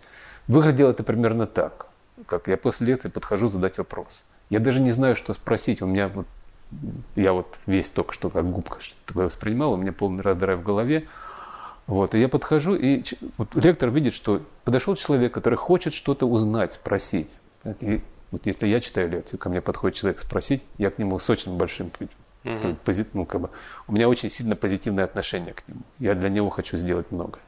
выглядело 0.48 0.90
это 0.90 1.02
примерно 1.02 1.46
так, 1.46 1.88
как 2.24 2.48
я 2.48 2.56
после 2.56 2.86
лекции 2.86 3.08
подхожу 3.08 3.48
задать 3.48 3.76
вопрос. 3.76 4.22
Я 4.48 4.58
даже 4.58 4.80
не 4.80 4.92
знаю, 4.92 5.16
что 5.16 5.34
спросить. 5.34 5.82
У 5.82 5.86
меня 5.86 6.08
вот, 6.08 6.26
я 7.16 7.32
вот 7.32 7.58
весь 7.66 7.90
только 7.90 8.12
что 8.14 8.30
как 8.30 8.48
губка 8.50 8.78
такое 9.06 9.26
воспринимал, 9.26 9.72
у 9.72 9.76
меня 9.76 9.92
полный 9.92 10.22
раздрай 10.22 10.56
в 10.56 10.62
голове. 10.62 11.06
Вот, 11.86 12.14
и 12.14 12.20
я 12.20 12.28
подхожу, 12.28 12.76
и 12.76 13.02
вот 13.36 13.54
лектор 13.56 13.90
видит, 13.90 14.14
что 14.14 14.42
подошел 14.64 14.94
человек, 14.94 15.34
который 15.34 15.56
хочет 15.56 15.92
что-то 15.92 16.26
узнать, 16.26 16.74
спросить. 16.74 17.30
И 17.80 18.00
вот 18.30 18.46
если 18.46 18.68
я 18.68 18.80
читаю 18.80 19.10
лекцию, 19.10 19.40
ко 19.40 19.48
мне 19.48 19.60
подходит 19.60 19.96
человек 19.98 20.20
спросить, 20.20 20.64
я 20.78 20.90
к 20.90 20.98
нему 20.98 21.18
с 21.18 21.28
очень 21.28 21.56
большим, 21.56 21.90
Мгм. 22.44 22.78
пози- 22.84 23.06
ну, 23.12 23.26
как 23.26 23.40
бы, 23.40 23.50
у 23.88 23.92
меня 23.92 24.08
очень 24.08 24.30
сильно 24.30 24.54
позитивное 24.54 25.04
отношение 25.04 25.52
к 25.52 25.66
нему. 25.68 25.80
Я 25.98 26.14
для 26.14 26.28
него 26.28 26.48
хочу 26.48 26.76
сделать 26.76 27.10
многое. 27.10 27.42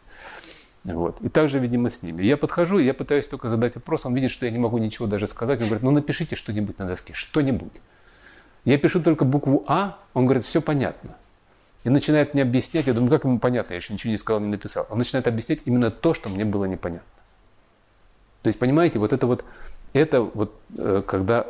Вот. 0.85 1.21
И 1.21 1.29
также, 1.29 1.61
видимо, 1.61 1.89
с 1.89 2.03
ними. 2.03 2.23
Я 2.25 2.37
подхожу, 2.37 2.79
я 2.79 2.93
пытаюсь 2.95 3.27
только 3.29 3.49
задать 3.49 3.77
вопрос, 3.77 4.05
он 4.05 4.15
видит, 4.15 4.33
что 4.33 4.45
я 4.47 4.51
не 4.53 4.59
могу 4.59 4.79
ничего 4.79 5.07
даже 5.07 5.29
сказать. 5.29 5.61
Он 5.61 5.67
говорит, 5.67 5.85
ну 5.85 5.93
напишите 5.93 6.35
что-нибудь 6.35 6.79
на 6.81 6.87
доске, 6.87 7.13
что-нибудь. 7.15 7.81
Я 8.65 8.79
пишу 8.79 9.03
только 9.03 9.25
букву 9.25 9.65
А, 9.67 9.99
он 10.15 10.27
говорит, 10.27 10.45
все 10.45 10.61
понятно. 10.61 11.17
И 11.85 11.89
начинает 11.89 12.35
мне 12.35 12.43
объяснять, 12.43 12.87
я 12.87 12.95
думаю, 12.95 13.11
как 13.11 13.25
ему 13.25 13.41
понятно, 13.41 13.73
я 13.73 13.79
еще 13.79 13.93
ничего 13.93 14.13
не 14.13 14.19
сказал, 14.19 14.41
не 14.41 14.49
написал. 14.49 14.87
Он 14.89 14.99
начинает 14.99 15.27
объяснять 15.27 15.61
именно 15.65 15.91
то, 15.91 16.15
что 16.15 16.29
мне 16.29 16.45
было 16.45 16.65
непонятно. 16.67 17.09
То 18.43 18.49
есть, 18.49 18.59
понимаете, 18.59 18.99
вот 18.99 19.13
это 19.13 19.27
вот, 19.27 19.45
это 19.93 20.21
вот, 20.21 20.55
э, 20.79 21.03
когда 21.07 21.47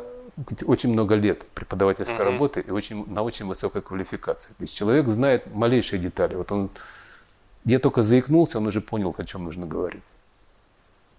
очень 0.65 0.89
много 0.89 1.15
лет 1.15 1.47
преподавательской 1.49 2.17
mm-hmm. 2.17 2.23
работы 2.23 2.59
и 2.61 2.71
очень, 2.71 3.05
на 3.07 3.21
очень 3.21 3.45
высокой 3.45 3.83
квалификации. 3.83 4.49
То 4.49 4.61
есть 4.61 4.75
человек 4.75 5.07
знает 5.09 5.53
малейшие 5.53 5.99
детали. 5.99 6.35
Вот 6.35 6.51
он, 6.51 6.71
я 7.65 7.77
только 7.79 8.01
заикнулся, 8.01 8.57
он 8.57 8.67
уже 8.67 8.81
понял, 8.81 9.13
о 9.15 9.23
чем 9.23 9.43
нужно 9.43 9.67
говорить. 9.67 10.03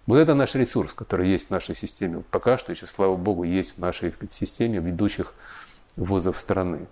Вот 0.05 0.17
это 0.17 0.35
наш 0.35 0.53
ресурс, 0.55 0.93
который 0.93 1.29
есть 1.29 1.47
в 1.47 1.49
нашей 1.49 1.75
системе. 1.75 2.23
Пока 2.29 2.57
что 2.57 2.71
еще, 2.71 2.87
слава 2.87 3.15
богу, 3.15 3.43
есть 3.43 3.75
в 3.75 3.79
нашей 3.79 4.11
сказать, 4.11 4.33
системе 4.33 4.79
ведущих 4.79 5.33
вузов 5.95 6.37
страны. 6.37 6.87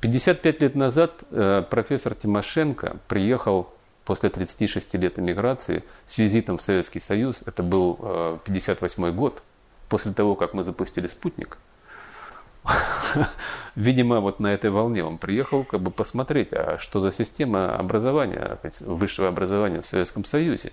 55 0.00 0.60
лет 0.60 0.74
назад 0.74 1.24
э, 1.30 1.64
профессор 1.68 2.14
Тимошенко 2.14 2.96
приехал 3.08 3.72
после 4.04 4.30
36 4.30 4.94
лет 4.94 5.18
эмиграции 5.18 5.82
с 6.04 6.18
визитом 6.18 6.58
в 6.58 6.62
Советский 6.62 7.00
Союз. 7.00 7.42
Это 7.46 7.62
был 7.62 8.40
58 8.44 9.04
э, 9.04 9.12
год, 9.12 9.42
после 9.88 10.12
того, 10.12 10.34
как 10.34 10.54
мы 10.54 10.64
запустили 10.64 11.08
«Спутник». 11.08 11.58
Видимо, 13.76 14.20
вот 14.20 14.40
на 14.40 14.52
этой 14.52 14.70
волне 14.70 15.04
он 15.04 15.18
приехал 15.18 15.64
как 15.64 15.80
бы 15.80 15.90
посмотреть, 15.90 16.52
а 16.52 16.78
что 16.78 17.00
за 17.00 17.12
система 17.12 17.76
образования, 17.76 18.58
высшего 18.80 19.28
образования 19.28 19.80
в 19.80 19.86
Советском 19.86 20.24
Союзе. 20.24 20.72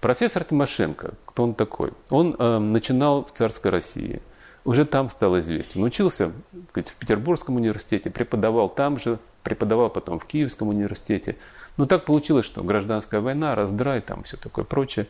Профессор 0.00 0.44
Тимошенко, 0.44 1.12
кто 1.26 1.44
он 1.44 1.54
такой? 1.54 1.92
Он 2.08 2.34
э, 2.38 2.58
начинал 2.58 3.24
в 3.24 3.32
царской 3.32 3.70
России– 3.70 4.20
уже 4.66 4.84
там 4.84 5.08
стал 5.10 5.38
известен. 5.38 5.82
Учился 5.82 6.32
сказать, 6.70 6.90
в 6.90 6.94
Петербургском 6.96 7.56
университете, 7.56 8.10
преподавал 8.10 8.68
там 8.68 8.98
же, 8.98 9.18
преподавал 9.42 9.90
потом 9.90 10.18
в 10.18 10.26
Киевском 10.26 10.68
университете. 10.68 11.36
Но 11.76 11.86
так 11.86 12.04
получилось, 12.04 12.44
что 12.44 12.62
гражданская 12.64 13.20
война, 13.20 13.54
раздрай, 13.54 14.00
там 14.00 14.24
все 14.24 14.36
такое 14.36 14.64
прочее. 14.64 15.06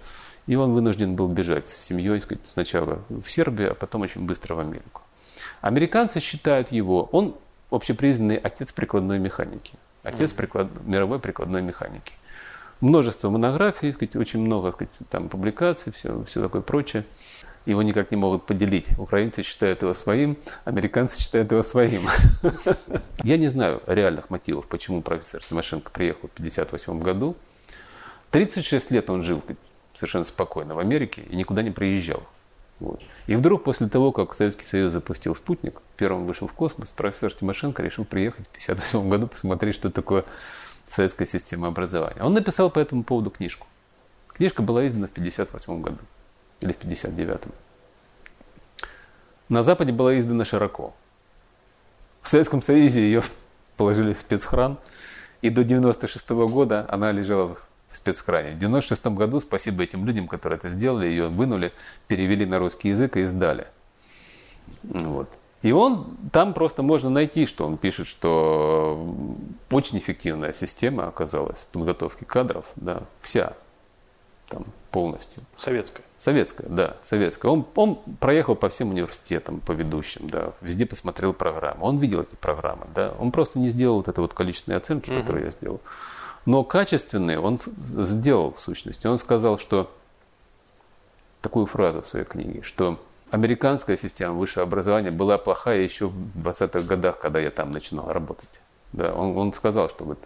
И 0.47 0.55
он 0.55 0.75
вынужден 0.75 1.17
был 1.17 1.27
бежать 1.27 1.67
с 1.67 1.77
семьей 1.77 2.21
сказать, 2.21 2.45
сначала 2.47 3.01
в 3.09 3.29
Сербию, 3.29 3.73
а 3.73 3.75
потом 3.75 4.03
очень 4.03 4.27
быстро 4.27 4.55
в 4.55 4.61
Америку. 4.61 5.03
Американцы 5.63 6.21
считают 6.21 6.71
его, 6.71 7.09
он 7.13 7.35
общепризнанный 7.71 8.37
отец 8.37 8.73
прикладной 8.73 9.19
механики. 9.19 9.75
Отец 10.03 10.33
приклад, 10.33 10.69
мировой 10.85 11.19
прикладной 11.19 11.63
механики. 11.63 12.13
Множество 12.81 13.31
монографий, 13.31 13.93
сказать, 13.93 14.17
очень 14.17 14.41
много 14.41 14.71
сказать, 14.73 14.93
там, 15.09 15.29
публикаций, 15.31 15.93
все, 15.93 16.23
все 16.25 16.43
такое 16.43 16.61
прочее 16.61 17.05
его 17.67 17.83
никак 17.83 18.11
не 18.13 18.17
могут 18.17 18.47
поделить. 18.47 18.87
Украинцы 18.97 19.43
считают 19.43 19.83
его 19.83 19.93
своим, 19.93 20.39
американцы 20.65 21.21
считают 21.21 21.51
его 21.51 21.63
своим. 21.63 22.09
Я 23.23 23.37
не 23.37 23.49
знаю 23.49 23.83
реальных 23.87 24.31
мотивов, 24.31 24.67
почему 24.67 25.03
профессор 25.03 25.43
Тимошенко 25.43 25.91
приехал 25.91 26.29
в 26.29 26.39
1958 26.39 27.01
году. 27.01 27.37
36 28.31 28.91
лет 28.93 29.11
он 29.11 29.23
жил 29.23 29.43
совершенно 29.95 30.25
спокойно 30.25 30.75
в 30.75 30.79
Америке 30.79 31.23
и 31.29 31.37
никуда 31.37 31.63
не 31.63 31.71
приезжал. 31.71 32.23
Вот. 32.79 33.01
И 33.27 33.35
вдруг 33.35 33.65
после 33.65 33.89
того, 33.89 34.13
как 34.13 34.35
Советский 34.35 34.65
Союз 34.65 34.93
запустил 34.93 35.35
спутник, 35.35 35.81
первым 35.97 36.27
вышел 36.27 36.47
в 36.47 36.53
космос, 36.53 36.91
профессор 36.91 37.33
Тимошенко 37.33 37.83
решил 37.83 38.05
приехать 38.05 38.47
в 38.47 38.51
1958 38.51 39.09
году 39.09 39.27
посмотреть, 39.27 39.75
что 39.75 39.91
такое 39.91 40.25
советская 40.87 41.27
система 41.27 41.69
образования. 41.69 42.23
Он 42.23 42.35
написал 42.35 42.71
по 42.71 42.79
этому 42.79 43.03
поводу 43.03 43.31
книжку. 43.31 43.67
Книжка 44.29 44.63
была 44.63 44.87
издана 44.87 45.09
в 45.09 45.13
1958 45.13 45.83
году 45.83 45.99
или 46.61 46.73
в 46.73 46.79
59-м. 46.79 47.53
На 49.49 49.63
Западе 49.63 49.93
была 49.93 50.19
издана 50.19 50.45
широко. 50.45 50.95
В 52.23 52.29
Советском 52.29 52.63
Союзе 52.63 53.01
ее 53.01 53.23
положили 53.77 54.13
в 54.13 54.21
спецхран, 54.21 54.79
и 55.43 55.51
до 55.51 55.65
96 55.65 56.31
-го 56.31 56.49
года 56.49 56.87
она 56.89 57.13
лежала 57.13 57.55
в 57.89 57.97
спецхране. 57.97 58.53
В 58.53 58.59
96 58.59 59.07
году, 59.07 59.41
спасибо 59.41 59.83
этим 59.83 60.05
людям, 60.07 60.27
которые 60.27 60.59
это 60.59 60.69
сделали, 60.69 61.07
ее 61.07 61.29
вынули, 61.29 61.73
перевели 62.09 62.45
на 62.45 62.59
русский 62.59 62.89
язык 62.89 63.17
и 63.17 63.23
издали. 63.23 63.67
Вот. 64.83 65.29
И 65.63 65.73
он, 65.73 66.17
там 66.33 66.53
просто 66.55 66.83
можно 66.83 67.11
найти, 67.11 67.47
что 67.47 67.67
он 67.67 67.77
пишет, 67.77 68.07
что 68.07 69.15
очень 69.71 69.99
эффективная 69.99 70.53
система 70.53 71.09
оказалась 71.09 71.67
подготовки 71.73 72.25
кадров, 72.25 72.67
да, 72.77 73.03
вся, 73.21 73.55
там, 74.49 74.65
полностью. 74.91 75.43
Советская. 75.59 76.05
Советская, 76.19 76.69
да, 76.69 76.97
советская. 77.03 77.51
Он, 77.51 77.67
он 77.75 77.97
проехал 78.21 78.55
по 78.55 78.69
всем 78.69 78.91
университетам, 78.91 79.61
по 79.61 79.73
ведущим, 79.73 80.31
да, 80.31 80.53
везде 80.61 80.87
посмотрел 80.87 81.33
программы. 81.33 81.85
Он 81.85 81.99
видел 81.99 82.23
эти 82.23 82.37
программы, 82.37 82.87
да. 82.95 83.13
Он 83.19 83.33
просто 83.33 83.59
не 83.59 83.69
сделал 83.69 83.97
вот 83.97 84.09
это 84.09 84.21
вот 84.21 84.35
количественные 84.35 84.79
оценки, 84.79 85.11
угу. 85.11 85.21
которые 85.21 85.47
я 85.47 85.51
сделал. 85.51 85.81
Но 86.47 86.63
качественные 86.63 87.41
он 87.41 87.59
сделал 88.05 88.55
в 88.55 88.61
сущности. 88.61 89.07
Он 89.07 89.19
сказал, 89.19 89.59
что 89.59 89.93
такую 91.43 91.67
фразу 91.67 92.03
в 92.03 92.09
своей 92.09 92.25
книге, 92.25 92.63
что 92.63 93.01
американская 93.31 93.97
система 93.97 94.35
высшего 94.35 94.63
образования 94.63 95.11
была 95.11 95.39
плохая 95.39 95.81
еще 95.81 96.07
в 96.07 96.47
20-х 96.49 96.81
годах, 96.81 97.19
когда 97.19 97.41
я 97.41 97.51
там 97.51 97.73
начинал 97.73 98.13
работать. 98.13 98.61
Да, 98.93 99.13
он, 99.13 99.37
он 99.37 99.53
сказал, 99.53 99.91
что 99.91 100.05
вот 100.05 100.19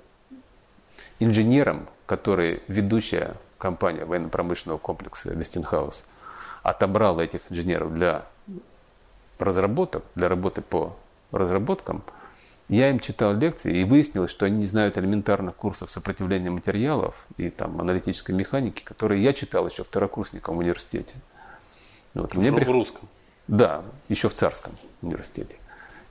инженерам, 1.19 1.89
которые 2.07 2.63
ведущая 2.69 3.37
компания 3.61 4.05
военно-промышленного 4.05 4.79
комплекса 4.79 5.33
Westinghouse 5.33 6.05
отобрала 6.63 7.23
этих 7.23 7.43
инженеров 7.51 7.95
для 7.95 8.25
разработок, 9.39 10.03
для 10.15 10.29
работы 10.29 10.61
по 10.63 10.97
разработкам, 11.31 12.03
я 12.69 12.91
им 12.91 13.01
читал 13.01 13.35
лекции 13.35 13.79
и 13.79 13.85
выяснилось, 13.85 14.31
что 14.31 14.47
они 14.47 14.59
не 14.59 14.67
знают 14.67 14.97
элементарных 14.97 15.57
курсов 15.57 15.91
сопротивления 15.91 16.51
материалов 16.51 17.17
и 17.37 17.51
там 17.51 17.81
аналитической 17.81 18.31
механики, 18.31 18.85
которые 18.85 19.23
я 19.23 19.33
читал 19.33 19.67
еще 19.67 19.83
второкурсником 19.83 20.57
в 20.57 20.59
университете. 20.61 21.17
Вот. 22.15 22.35
Мне 22.35 22.53
в, 22.53 22.55
при... 22.55 22.65
русском? 22.65 23.09
Да, 23.49 23.83
еще 24.09 24.29
в 24.29 24.35
царском 24.35 24.77
университете. 25.03 25.57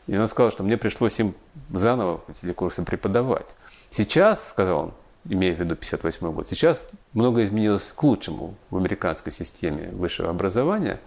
И 0.08 0.18
он 0.18 0.28
сказал, 0.28 0.52
что 0.52 0.64
мне 0.64 0.76
пришлось 0.76 1.18
им 1.20 1.34
заново 1.72 2.22
эти 2.28 2.52
курсы 2.52 2.84
преподавать. 2.84 3.56
Сейчас, 3.90 4.50
сказал 4.50 4.80
он, 4.80 4.94
имея 5.28 5.56
в 5.56 5.60
виду 5.60 5.76
58 5.76 6.32
год. 6.32 6.48
Сейчас 6.48 6.90
многое 7.14 7.46
изменилось 7.46 7.92
к 7.96 8.04
лучшему 8.04 8.56
в 8.70 8.78
американской 8.78 9.32
системе 9.32 9.90
высшего 9.92 10.30
образования, 10.30 11.00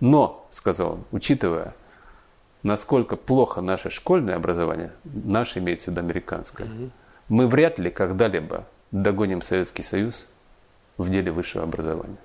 но, 0.00 0.46
сказал 0.50 0.92
он, 0.92 1.04
учитывая, 1.10 1.74
насколько 2.62 3.16
плохо 3.16 3.60
наше 3.60 3.90
школьное 3.90 4.36
образование, 4.36 4.92
наше 5.04 5.58
имеется 5.58 5.90
в 5.90 5.94
виду 5.94 6.00
американское, 6.00 6.66
угу. 6.66 6.90
мы 7.28 7.46
вряд 7.46 7.78
ли 7.78 7.90
когда-либо 7.90 8.66
догоним 8.90 9.42
Советский 9.42 9.82
Союз 9.82 10.26
в 10.96 11.10
деле 11.10 11.32
высшего 11.32 11.64
образования. 11.64 12.18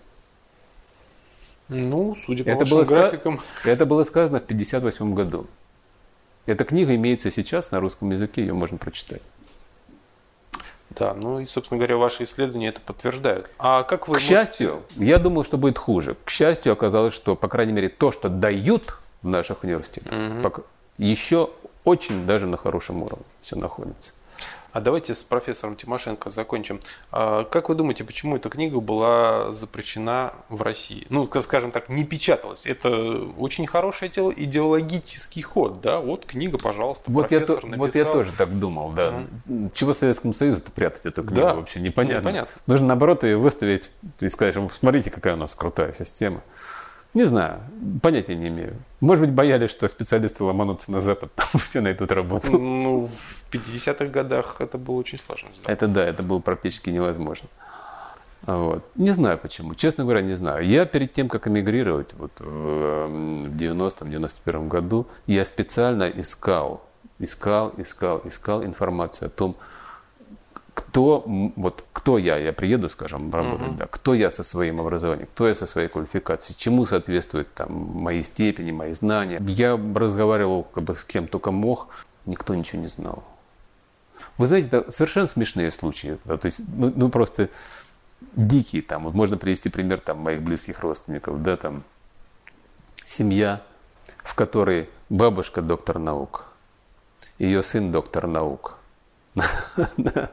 Ну, 1.70 2.18
судя 2.26 2.44
по 2.44 2.50
это 2.50 2.66
было 2.66 2.84
графикам. 2.84 3.40
Это 3.64 3.86
было 3.86 4.04
сказано 4.04 4.40
в 4.40 4.44
1958 4.44 5.14
году. 5.16 5.48
Эта 6.46 6.66
книга 6.66 6.94
имеется 6.96 7.32
сейчас 7.32 7.72
на 7.72 7.80
русском 7.80 8.12
языке, 8.12 8.42
ее 8.42 8.54
можно 8.54 8.78
прочитать. 8.78 9.22
Да, 10.98 11.14
ну 11.14 11.40
и, 11.40 11.46
собственно 11.46 11.78
говоря, 11.78 11.98
ваши 11.98 12.26
исследования 12.26 12.70
это 12.70 12.82
подтверждают. 12.82 13.50
А 13.58 13.84
как 13.84 14.08
вы 14.08 14.16
К 14.16 14.18
можете... 14.18 14.34
счастью, 14.34 14.84
я 14.98 15.18
думал, 15.20 15.44
что 15.44 15.58
будет 15.58 15.78
хуже. 15.78 16.18
К 16.26 16.30
счастью, 16.30 16.74
оказалось, 16.74 17.14
что, 17.14 17.36
по 17.36 17.48
крайней 17.48 17.72
мере, 17.74 17.90
то, 17.90 18.12
что 18.12 18.28
дают 18.30 18.96
в 19.22 19.28
наших 19.28 19.64
университетах, 19.64 20.58
угу. 20.58 20.64
еще 20.98 21.50
очень 21.84 22.26
даже 22.26 22.46
на 22.46 22.58
хорошем 22.58 23.04
уровне 23.04 23.26
все 23.42 23.56
находится. 23.56 24.12
А 24.74 24.80
давайте 24.80 25.14
с 25.14 25.24
профессором 25.24 25.76
Тимошенко 25.76 26.30
закончим. 26.30 26.80
А 27.12 27.44
как 27.44 27.70
вы 27.70 27.76
думаете, 27.76 28.04
почему 28.04 28.38
эта 28.38 28.50
книга 28.50 28.80
была 28.80 29.52
запрещена 29.52 30.34
в 30.50 30.62
России? 30.62 31.06
Ну, 31.10 31.30
скажем 31.42 31.72
так, 31.72 31.90
не 31.90 32.06
печаталась. 32.06 32.66
Это 32.66 32.90
очень 33.38 33.68
хороший 33.68 34.08
идеологический 34.10 35.42
ход, 35.42 35.82
да? 35.82 36.00
Вот 36.00 36.26
книга, 36.26 36.58
пожалуйста, 36.58 37.12
вот 37.12 37.28
профессор 37.28 37.60
я, 37.64 37.70
написал. 37.70 37.78
Вот 37.78 37.96
я 37.96 38.06
тоже 38.06 38.32
так 38.38 38.58
думал, 38.60 38.92
да. 38.92 39.24
Mm. 39.48 39.72
Чего 39.74 39.94
Советскому 39.94 40.34
Союзу-то 40.34 40.72
прятать 40.72 41.06
эту 41.06 41.24
книгу 41.24 41.42
да. 41.42 41.54
вообще? 41.54 41.80
Непонятно. 41.80 42.20
Непонятно. 42.20 42.62
Нужно, 42.68 42.88
наоборот, 42.88 43.24
ее 43.24 43.38
выставить 43.38 43.92
и 44.20 44.30
сказать, 44.30 44.56
смотрите, 44.80 45.10
какая 45.10 45.34
у 45.34 45.38
нас 45.38 45.54
крутая 45.56 45.94
система. 45.94 46.42
Не 47.14 47.26
знаю, 47.26 47.60
понятия 48.02 48.36
не 48.36 48.48
имею. 48.48 48.76
Может 49.02 49.26
быть, 49.26 49.34
боялись, 49.34 49.70
что 49.70 49.88
специалисты 49.90 50.44
ломанутся 50.44 50.92
на 50.92 51.02
Запад, 51.02 51.32
там 51.36 51.48
все 51.70 51.82
найдут 51.82 52.12
работу. 52.12 52.52
Ну, 52.52 53.10
в 53.50 53.54
50-х 53.54 54.06
годах 54.06 54.56
это 54.60 54.78
было 54.78 54.96
очень 54.96 55.20
сложно 55.20 55.50
сделать. 55.54 55.70
Это 55.70 55.88
да, 55.88 56.04
это 56.04 56.24
было 56.24 56.40
практически 56.40 56.90
невозможно. 56.90 57.50
Вот. 58.44 58.84
Не 58.96 59.12
знаю 59.12 59.38
почему, 59.38 59.76
честно 59.76 60.04
говоря, 60.04 60.22
не 60.22 60.34
знаю. 60.34 60.66
Я 60.66 60.86
перед 60.86 61.14
тем, 61.14 61.30
как 61.30 61.48
эмигрировать 61.48 62.14
вот, 62.14 62.32
в 62.40 63.50
90-91 63.56 64.68
году, 64.68 65.06
я 65.28 65.46
специально 65.46 66.06
искал, 66.06 66.82
искал, 67.20 67.74
искал, 67.78 68.22
искал 68.26 68.64
информацию 68.64 69.28
о 69.28 69.30
том, 69.30 69.56
кто, 70.74 71.24
вот, 71.56 71.84
кто 71.94 72.18
я, 72.18 72.38
я 72.38 72.54
приеду, 72.54 72.90
скажем, 72.90 73.34
работать, 73.34 73.68
uh-huh. 73.68 73.78
да, 73.78 73.88
кто 73.88 74.14
я 74.14 74.32
со 74.32 74.44
своим 74.44 74.80
образованием, 74.80 75.28
кто 75.28 75.48
я 75.48 75.56
со 75.56 75.66
своей 75.66 75.88
квалификацией, 75.88 76.58
чему 76.58 76.86
соответствуют 76.86 77.54
там 77.54 77.72
мои 77.74 78.24
степени, 78.24 78.72
мои 78.72 78.94
знания. 78.94 79.42
Я 79.48 79.80
разговаривал 79.96 80.64
как 80.64 80.84
бы 80.84 80.96
с 80.96 81.04
кем 81.04 81.28
только 81.28 81.52
мог, 81.52 81.88
никто 82.26 82.56
ничего 82.56 82.82
не 82.82 82.88
знал. 82.88 83.24
Вы 84.38 84.48
знаете, 84.48 84.68
это 84.68 84.92
совершенно 84.92 85.28
смешные 85.28 85.72
случаи. 85.72 86.18
Да, 86.26 86.38
то 86.38 86.46
есть, 86.46 86.60
ну, 86.68 86.92
ну 86.96 87.10
просто 87.10 87.50
дикие 88.36 88.82
там. 88.82 89.04
Вот 89.04 89.14
можно 89.14 89.38
привести 89.38 89.70
пример 89.70 90.00
там 90.00 90.20
моих 90.20 90.42
близких 90.42 90.80
родственников, 90.80 91.42
да, 91.42 91.58
там 91.58 91.84
семья, 93.06 93.62
в 94.18 94.36
которой 94.36 94.90
бабушка 95.10 95.62
доктор 95.62 96.00
наук, 96.00 96.46
ее 97.40 97.64
сын 97.64 97.92
доктор 97.92 98.28
наук, 98.28 98.78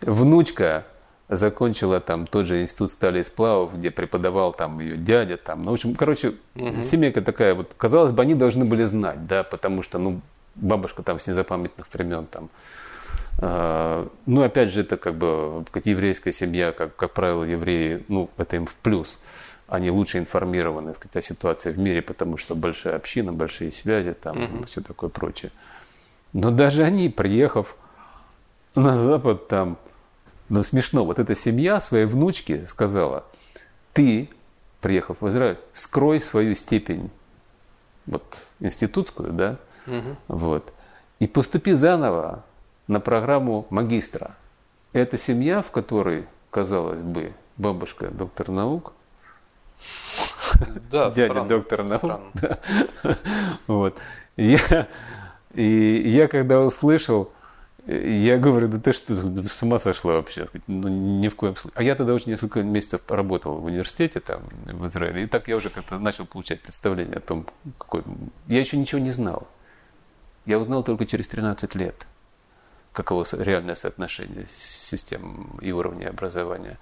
внучка 0.00 0.84
закончила 1.28 2.00
там 2.00 2.26
тот 2.26 2.46
же 2.46 2.62
институт 2.62 2.92
стали 2.92 3.20
и 3.20 3.24
сплавов, 3.24 3.76
где 3.76 3.90
преподавал 3.90 4.52
там 4.52 4.80
ее 4.80 4.96
дядя 4.96 5.36
там. 5.36 5.62
Ну, 5.62 5.70
в 5.70 5.74
общем, 5.74 5.94
короче, 5.94 6.34
угу. 6.54 6.82
семейка 6.82 7.22
такая 7.22 7.54
вот, 7.54 7.72
казалось 7.76 8.12
бы, 8.12 8.22
они 8.22 8.34
должны 8.34 8.64
были 8.64 8.84
знать, 8.84 9.26
да, 9.26 9.42
потому 9.42 9.82
что, 9.82 9.98
ну, 9.98 10.20
бабушка 10.54 11.02
там 11.02 11.18
с 11.18 11.26
незапамятных 11.26 11.86
времен 11.92 12.26
там. 12.26 12.50
А, 13.38 14.08
ну, 14.26 14.42
опять 14.42 14.70
же, 14.70 14.82
это 14.82 14.96
как 14.96 15.14
бы, 15.14 15.64
как 15.70 15.86
еврейская 15.86 16.32
семья, 16.32 16.72
как, 16.72 16.94
как 16.96 17.12
правило, 17.12 17.44
евреи, 17.44 18.04
ну, 18.08 18.28
это 18.36 18.56
им 18.56 18.66
в 18.66 18.74
плюс. 18.74 19.18
Они 19.68 19.90
лучше 19.90 20.18
информированы, 20.18 20.94
сказать, 20.94 21.16
о 21.16 21.22
ситуации 21.22 21.72
в 21.72 21.78
мире, 21.78 22.02
потому 22.02 22.36
что 22.36 22.54
большая 22.54 22.96
община, 22.96 23.32
большие 23.32 23.70
связи, 23.70 24.12
там, 24.12 24.42
угу. 24.42 24.66
все 24.66 24.82
такое 24.82 25.08
прочее. 25.08 25.50
Но 26.34 26.50
даже 26.50 26.82
они, 26.82 27.08
приехав 27.08 27.76
на 28.74 28.96
Запад, 28.96 29.48
там, 29.48 29.78
ну, 30.48 30.62
смешно, 30.62 31.04
вот 31.04 31.18
эта 31.18 31.34
семья 31.34 31.80
своей 31.80 32.06
внучке 32.06 32.66
сказала, 32.66 33.24
ты, 33.92 34.28
приехав 34.80 35.20
в 35.20 35.28
Израиль, 35.28 35.58
скрой 35.74 36.20
свою 36.20 36.54
степень, 36.54 37.10
вот, 38.06 38.50
институтскую, 38.60 39.32
да, 39.32 39.58
угу. 39.86 40.16
вот, 40.28 40.72
и 41.18 41.26
поступи 41.26 41.72
заново 41.72 42.44
на 42.88 43.00
программу 43.00 43.66
магистра. 43.70 44.34
Это 44.92 45.16
семья, 45.16 45.62
в 45.62 45.70
которой, 45.70 46.26
казалось 46.50 47.00
бы, 47.00 47.32
бабушка 47.56 48.08
доктор 48.10 48.50
наук, 48.50 48.92
да, 50.90 51.10
дядя 51.14 51.32
странно, 51.32 51.48
доктор 51.48 51.84
наук. 51.84 52.20
Да. 52.34 52.58
Вот. 53.66 53.98
Я, 54.36 54.88
и 55.54 56.10
я 56.10 56.28
когда 56.28 56.60
услышал, 56.60 57.32
я 57.86 58.38
говорю, 58.38 58.68
да 58.68 58.78
ты 58.78 58.92
что, 58.92 59.14
да 59.28 59.42
с 59.42 59.60
ума 59.62 59.78
сошла 59.80 60.14
вообще? 60.14 60.48
Ну, 60.68 60.88
ни 60.88 61.28
в 61.28 61.34
коем 61.34 61.56
случае. 61.56 61.76
А 61.78 61.82
я 61.82 61.96
тогда 61.96 62.14
уже 62.14 62.30
несколько 62.30 62.62
месяцев 62.62 63.00
работал 63.08 63.56
в 63.56 63.64
университете 63.64 64.20
там, 64.20 64.42
в 64.66 64.86
Израиле. 64.86 65.24
И 65.24 65.26
так 65.26 65.48
я 65.48 65.56
уже 65.56 65.68
как-то 65.68 65.98
начал 65.98 66.24
получать 66.24 66.60
представление 66.60 67.16
о 67.16 67.20
том, 67.20 67.46
какой... 67.78 68.04
Я 68.46 68.60
еще 68.60 68.76
ничего 68.76 69.00
не 69.00 69.10
знал. 69.10 69.48
Я 70.46 70.58
узнал 70.58 70.84
только 70.84 71.06
через 71.06 71.26
13 71.26 71.74
лет, 71.74 72.06
каково 72.92 73.24
реальное 73.32 73.74
соотношение 73.74 74.46
систем 74.48 75.58
и 75.60 75.72
уровня 75.72 76.08
образования. 76.08 76.78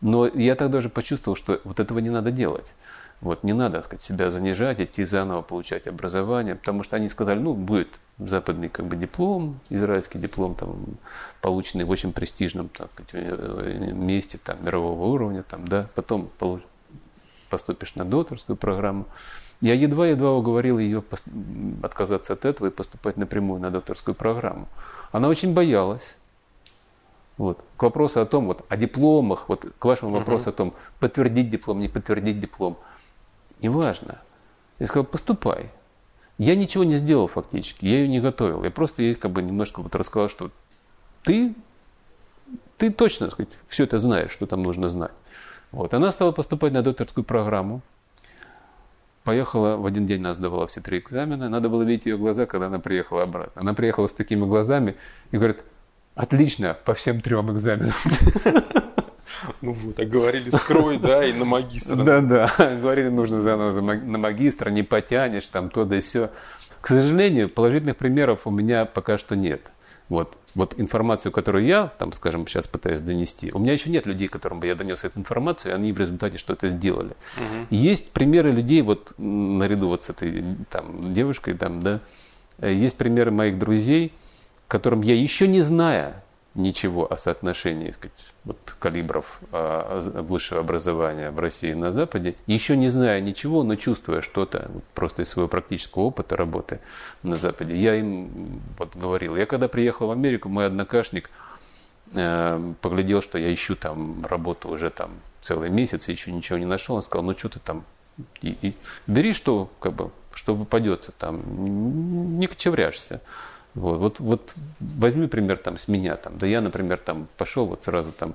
Но 0.00 0.26
я 0.26 0.56
тогда 0.56 0.78
уже 0.78 0.88
почувствовал, 0.88 1.36
что 1.36 1.60
вот 1.62 1.78
этого 1.78 2.00
не 2.00 2.10
надо 2.10 2.32
делать. 2.32 2.74
Вот 3.20 3.44
не 3.44 3.52
надо, 3.52 3.78
так 3.78 3.84
сказать, 3.84 4.02
себя 4.02 4.30
занижать, 4.30 4.80
идти 4.80 5.04
заново 5.04 5.42
получать 5.42 5.86
образование, 5.86 6.56
потому 6.56 6.82
что 6.82 6.96
они 6.96 7.08
сказали, 7.08 7.38
ну, 7.38 7.54
будет 7.54 7.88
западный 8.26 8.68
как 8.68 8.86
бы 8.86 8.96
диплом, 8.96 9.60
израильский 9.70 10.18
диплом, 10.18 10.54
там, 10.54 10.98
полученный 11.40 11.84
в 11.84 11.90
очень 11.90 12.12
престижном 12.12 12.70
сказать, 12.74 13.10
э, 13.12 13.92
месте 13.92 14.38
там, 14.42 14.64
мирового 14.64 15.06
уровня, 15.06 15.42
там, 15.42 15.66
да, 15.66 15.88
потом 15.94 16.30
поступишь 17.48 17.94
на 17.94 18.04
докторскую 18.04 18.56
программу. 18.56 19.06
Я 19.60 19.74
едва-едва 19.74 20.32
уговорил 20.32 20.78
ее 20.78 21.04
отказаться 21.82 22.32
от 22.32 22.44
этого 22.44 22.68
и 22.68 22.70
поступать 22.70 23.16
напрямую 23.16 23.60
на 23.60 23.70
докторскую 23.70 24.14
программу. 24.14 24.68
Она 25.12 25.28
очень 25.28 25.52
боялась. 25.52 26.16
Вот. 27.36 27.64
К 27.76 27.82
вопросу 27.82 28.20
о 28.20 28.26
том, 28.26 28.46
вот, 28.46 28.64
о 28.68 28.76
дипломах, 28.76 29.48
вот, 29.48 29.66
к 29.78 29.84
вашему 29.84 30.12
вопросу 30.12 30.48
uh-huh. 30.48 30.52
о 30.52 30.56
том, 30.56 30.74
подтвердить 30.98 31.50
диплом, 31.50 31.80
не 31.80 31.88
подтвердить 31.88 32.38
диплом, 32.38 32.78
неважно. 33.62 34.20
Я 34.78 34.86
сказал, 34.86 35.04
поступай. 35.04 35.70
Я 36.40 36.56
ничего 36.56 36.84
не 36.84 36.96
сделал 36.96 37.28
фактически, 37.28 37.84
я 37.84 37.98
ее 37.98 38.08
не 38.08 38.18
готовил. 38.18 38.64
Я 38.64 38.70
просто 38.70 39.02
ей 39.02 39.14
как 39.14 39.30
бы 39.30 39.42
немножко 39.42 39.82
вот 39.82 39.94
рассказал, 39.94 40.30
что 40.30 40.50
ты, 41.22 41.54
ты 42.78 42.90
точно 42.90 43.26
так 43.26 43.34
сказать, 43.34 43.52
все 43.68 43.84
это 43.84 43.98
знаешь, 43.98 44.30
что 44.30 44.46
там 44.46 44.62
нужно 44.62 44.88
знать. 44.88 45.10
Вот. 45.70 45.92
Она 45.92 46.10
стала 46.12 46.32
поступать 46.32 46.72
на 46.72 46.80
докторскую 46.80 47.24
программу. 47.24 47.82
Поехала, 49.22 49.76
в 49.76 49.84
один 49.84 50.06
день 50.06 50.20
она 50.20 50.32
сдавала 50.32 50.66
все 50.66 50.80
три 50.80 51.00
экзамена. 51.00 51.50
Надо 51.50 51.68
было 51.68 51.82
видеть 51.82 52.06
ее 52.06 52.16
глаза, 52.16 52.46
когда 52.46 52.68
она 52.68 52.78
приехала 52.78 53.24
обратно. 53.24 53.60
Она 53.60 53.74
приехала 53.74 54.06
с 54.06 54.14
такими 54.14 54.46
глазами 54.46 54.96
и 55.32 55.36
говорит, 55.36 55.62
отлично, 56.14 56.72
по 56.86 56.94
всем 56.94 57.20
трем 57.20 57.52
экзаменам. 57.52 57.92
Ну 59.60 59.72
вот, 59.72 59.98
а 59.98 60.04
говорили 60.04 60.50
скрой, 60.50 60.98
да, 60.98 61.24
и 61.24 61.32
на 61.32 61.44
магистра. 61.44 61.96
Да-да, 61.96 62.52
говорили, 62.80 63.08
нужно 63.08 63.40
заново 63.40 63.80
на 63.80 64.18
магистра, 64.18 64.70
не 64.70 64.82
потянешь, 64.82 65.46
там 65.46 65.70
то 65.70 65.84
да 65.84 66.00
все. 66.00 66.30
К 66.80 66.88
сожалению, 66.88 67.48
положительных 67.48 67.96
примеров 67.96 68.46
у 68.46 68.50
меня 68.50 68.84
пока 68.86 69.18
что 69.18 69.36
нет. 69.36 69.70
Вот, 70.08 70.36
вот 70.56 70.74
информацию, 70.80 71.30
которую 71.30 71.64
я, 71.64 71.92
там, 71.98 72.12
скажем, 72.12 72.46
сейчас 72.48 72.66
пытаюсь 72.66 73.00
донести, 73.00 73.52
у 73.52 73.60
меня 73.60 73.74
еще 73.74 73.90
нет 73.90 74.06
людей, 74.06 74.26
которым 74.26 74.58
бы 74.58 74.66
я 74.66 74.74
донес 74.74 75.04
эту 75.04 75.20
информацию, 75.20 75.70
и 75.70 75.74
они 75.74 75.92
в 75.92 76.00
результате 76.00 76.36
что-то 76.36 76.66
сделали. 76.66 77.12
Угу. 77.36 77.66
Есть 77.70 78.10
примеры 78.10 78.50
людей, 78.50 78.82
вот 78.82 79.12
наряду 79.18 79.86
вот 79.86 80.02
с 80.02 80.10
этой 80.10 80.42
там, 80.68 81.14
девушкой, 81.14 81.54
там, 81.54 81.80
да, 81.80 82.00
есть 82.60 82.96
примеры 82.96 83.30
моих 83.30 83.58
друзей, 83.58 84.12
которым 84.66 85.02
я 85.02 85.14
еще 85.14 85.46
не 85.46 85.60
зная, 85.60 86.24
ничего 86.54 87.10
о 87.10 87.16
соотношении 87.16 87.92
сказать, 87.92 88.26
вот, 88.44 88.58
калибров 88.78 89.40
а, 89.52 90.00
высшего 90.22 90.60
образования 90.60 91.30
в 91.30 91.38
России 91.38 91.70
и 91.70 91.74
на 91.74 91.92
Западе, 91.92 92.34
еще 92.46 92.76
не 92.76 92.88
зная 92.88 93.20
ничего, 93.20 93.62
но 93.62 93.76
чувствуя 93.76 94.20
что-то 94.20 94.68
вот, 94.72 94.84
просто 94.94 95.22
из 95.22 95.28
своего 95.28 95.48
практического 95.48 96.02
опыта 96.02 96.36
работы 96.36 96.80
на 97.22 97.36
Западе, 97.36 97.76
я 97.76 97.94
им 97.94 98.60
вот, 98.78 98.96
говорил. 98.96 99.36
Я 99.36 99.46
когда 99.46 99.68
приехал 99.68 100.08
в 100.08 100.10
Америку, 100.10 100.48
мой 100.48 100.66
однокашник 100.66 101.30
э, 102.14 102.72
поглядел, 102.80 103.22
что 103.22 103.38
я 103.38 103.52
ищу 103.52 103.76
там 103.76 104.26
работу 104.26 104.68
уже 104.68 104.90
там 104.90 105.10
целый 105.40 105.70
месяц, 105.70 106.08
еще 106.08 106.32
ничего 106.32 106.58
не 106.58 106.66
нашел. 106.66 106.96
Он 106.96 107.02
сказал, 107.02 107.24
ну 107.24 107.38
что 107.38 107.48
ты 107.48 107.60
там, 107.60 107.84
и, 108.42 108.56
и, 108.62 108.76
бери 109.06 109.32
что, 109.32 109.70
как 109.78 109.92
бы, 109.94 110.10
что 110.34 110.56
попадется 110.56 111.12
там, 111.12 112.38
не 112.38 112.46
кочевряешься. 112.48 113.20
Вот, 113.74 113.98
вот, 113.98 114.20
вот 114.20 114.54
возьми 114.80 115.26
пример 115.26 115.58
там 115.58 115.78
с 115.78 115.88
меня. 115.88 116.16
Там, 116.16 116.38
да 116.38 116.46
я, 116.46 116.60
например, 116.60 116.98
там 116.98 117.28
пошел 117.36 117.66
вот 117.66 117.84
сразу 117.84 118.12
там 118.12 118.34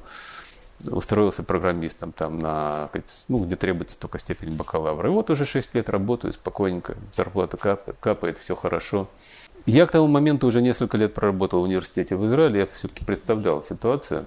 устроился 0.83 1.43
программистом 1.43 2.11
там 2.11 2.39
на, 2.39 2.89
ну, 3.27 3.43
где 3.43 3.55
требуется 3.55 3.97
только 3.97 4.19
степень 4.19 4.55
бакалавра. 4.55 5.09
И 5.09 5.11
вот 5.11 5.29
уже 5.29 5.45
6 5.45 5.73
лет 5.73 5.89
работаю 5.89 6.33
спокойненько, 6.33 6.95
зарплата 7.15 7.57
капает, 7.57 7.97
капает 7.99 8.37
все 8.37 8.55
хорошо. 8.55 9.07
Я 9.65 9.87
к 9.87 9.91
тому 9.91 10.07
моменту 10.07 10.47
уже 10.47 10.61
несколько 10.61 10.97
лет 10.97 11.13
проработал 11.13 11.61
в 11.61 11.63
университете 11.63 12.15
в 12.15 12.25
Израиле, 12.25 12.59
я 12.61 12.67
все-таки 12.75 13.03
представлял 13.03 13.63
ситуацию. 13.63 14.25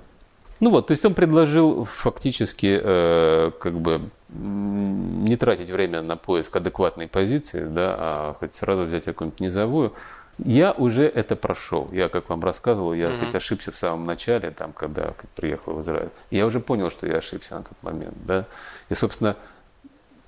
Ну 0.61 0.71
вот, 0.71 0.89
то 0.89 0.91
есть 0.91 1.05
он 1.05 1.15
предложил 1.15 1.85
фактически 1.85 2.81
э, 2.83 3.53
как 3.61 3.79
бы 3.79 4.11
не 4.29 5.37
тратить 5.37 5.71
время 5.71 6.03
на 6.03 6.17
поиск 6.17 6.57
адекватной 6.57 7.07
позиции, 7.07 7.65
да, 7.65 7.97
а 7.99 8.37
хоть 8.41 8.57
сразу 8.57 8.85
взять 8.85 9.05
какую-нибудь 9.05 9.39
низовую. 9.39 9.93
Я 10.39 10.73
уже 10.73 11.03
это 11.03 11.35
прошел. 11.35 11.89
Я, 11.91 12.09
как 12.09 12.29
вам 12.29 12.45
рассказывал, 12.45 12.95
я 12.95 13.09
mm-hmm. 13.09 13.37
ошибся 13.37 13.73
в 13.73 13.77
самом 13.77 14.05
начале, 14.05 14.51
там, 14.51 14.73
когда 14.73 15.15
приехал 15.35 15.75
в 15.75 15.81
Израиль. 15.81 16.11
Я 16.31 16.47
уже 16.47 16.61
понял, 16.61 16.91
что 16.91 17.07
я 17.07 17.17
ошибся 17.17 17.57
на 17.57 17.65
тот 17.65 17.83
момент. 17.83 18.15
Да? 18.25 18.45
И, 18.89 18.95
собственно, 18.95 19.37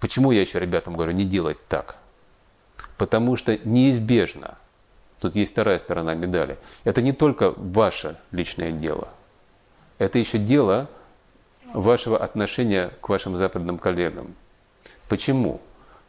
почему 0.00 0.32
я 0.32 0.40
еще 0.40 0.58
ребятам 0.58 0.96
говорю, 0.96 1.12
не 1.12 1.24
делать 1.24 1.58
так? 1.68 1.96
Потому 2.98 3.36
что 3.36 3.56
неизбежно, 3.64 4.58
тут 5.20 5.36
есть 5.36 5.52
вторая 5.52 5.78
сторона 5.78 6.14
медали, 6.14 6.58
это 6.82 7.02
не 7.02 7.12
только 7.12 7.54
ваше 7.56 8.16
личное 8.32 8.72
дело. 8.72 9.08
Это 9.98 10.18
еще 10.18 10.38
дело 10.38 10.88
вашего 11.72 12.18
отношения 12.18 12.90
к 13.00 13.08
вашим 13.08 13.36
западным 13.36 13.78
коллегам. 13.78 14.34
Почему? 15.08 15.60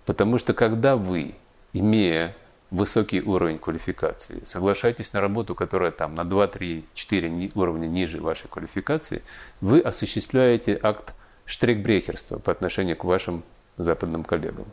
Потому 0.05 0.39
что 0.39 0.53
когда 0.53 0.95
вы, 0.95 1.35
имея 1.71 2.35
высокий 2.71 3.21
уровень 3.21 3.59
квалификации, 3.59 4.43
соглашаетесь 4.45 5.13
на 5.13 5.21
работу, 5.21 5.53
которая 5.55 5.91
там 5.91 6.15
на 6.15 6.23
2, 6.23 6.47
3, 6.47 6.85
4 6.93 7.51
уровня 7.53 7.87
ниже 7.87 8.21
вашей 8.21 8.47
квалификации, 8.47 9.21
вы 9.59 9.81
осуществляете 9.81 10.79
акт 10.81 11.13
штрейкбрехерства 11.45 12.39
по 12.39 12.51
отношению 12.51 12.95
к 12.95 13.03
вашим 13.03 13.43
западным 13.77 14.23
коллегам. 14.23 14.65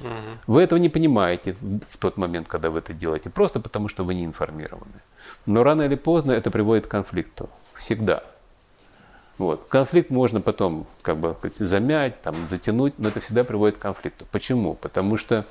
Угу. 0.00 0.08
Вы 0.46 0.62
этого 0.62 0.78
не 0.78 0.90
понимаете 0.90 1.56
в 1.90 1.96
тот 1.98 2.18
момент, 2.18 2.46
когда 2.46 2.70
вы 2.70 2.78
это 2.78 2.92
делаете, 2.92 3.30
просто 3.30 3.58
потому 3.58 3.88
что 3.88 4.04
вы 4.04 4.14
не 4.14 4.24
информированы. 4.24 5.00
Но 5.46 5.64
рано 5.64 5.82
или 5.82 5.96
поздно 5.96 6.32
это 6.32 6.50
приводит 6.50 6.86
к 6.86 6.90
конфликту. 6.90 7.48
Всегда. 7.74 8.22
Вот. 9.38 9.66
Конфликт 9.68 10.10
можно 10.10 10.42
потом 10.42 10.86
как 11.00 11.16
бы 11.16 11.34
замять, 11.54 12.20
там, 12.20 12.48
затянуть, 12.50 12.98
но 12.98 13.08
это 13.08 13.20
всегда 13.20 13.42
приводит 13.42 13.78
к 13.78 13.80
конфликту. 13.80 14.26
Почему? 14.30 14.74
Потому 14.74 15.16
что 15.16 15.46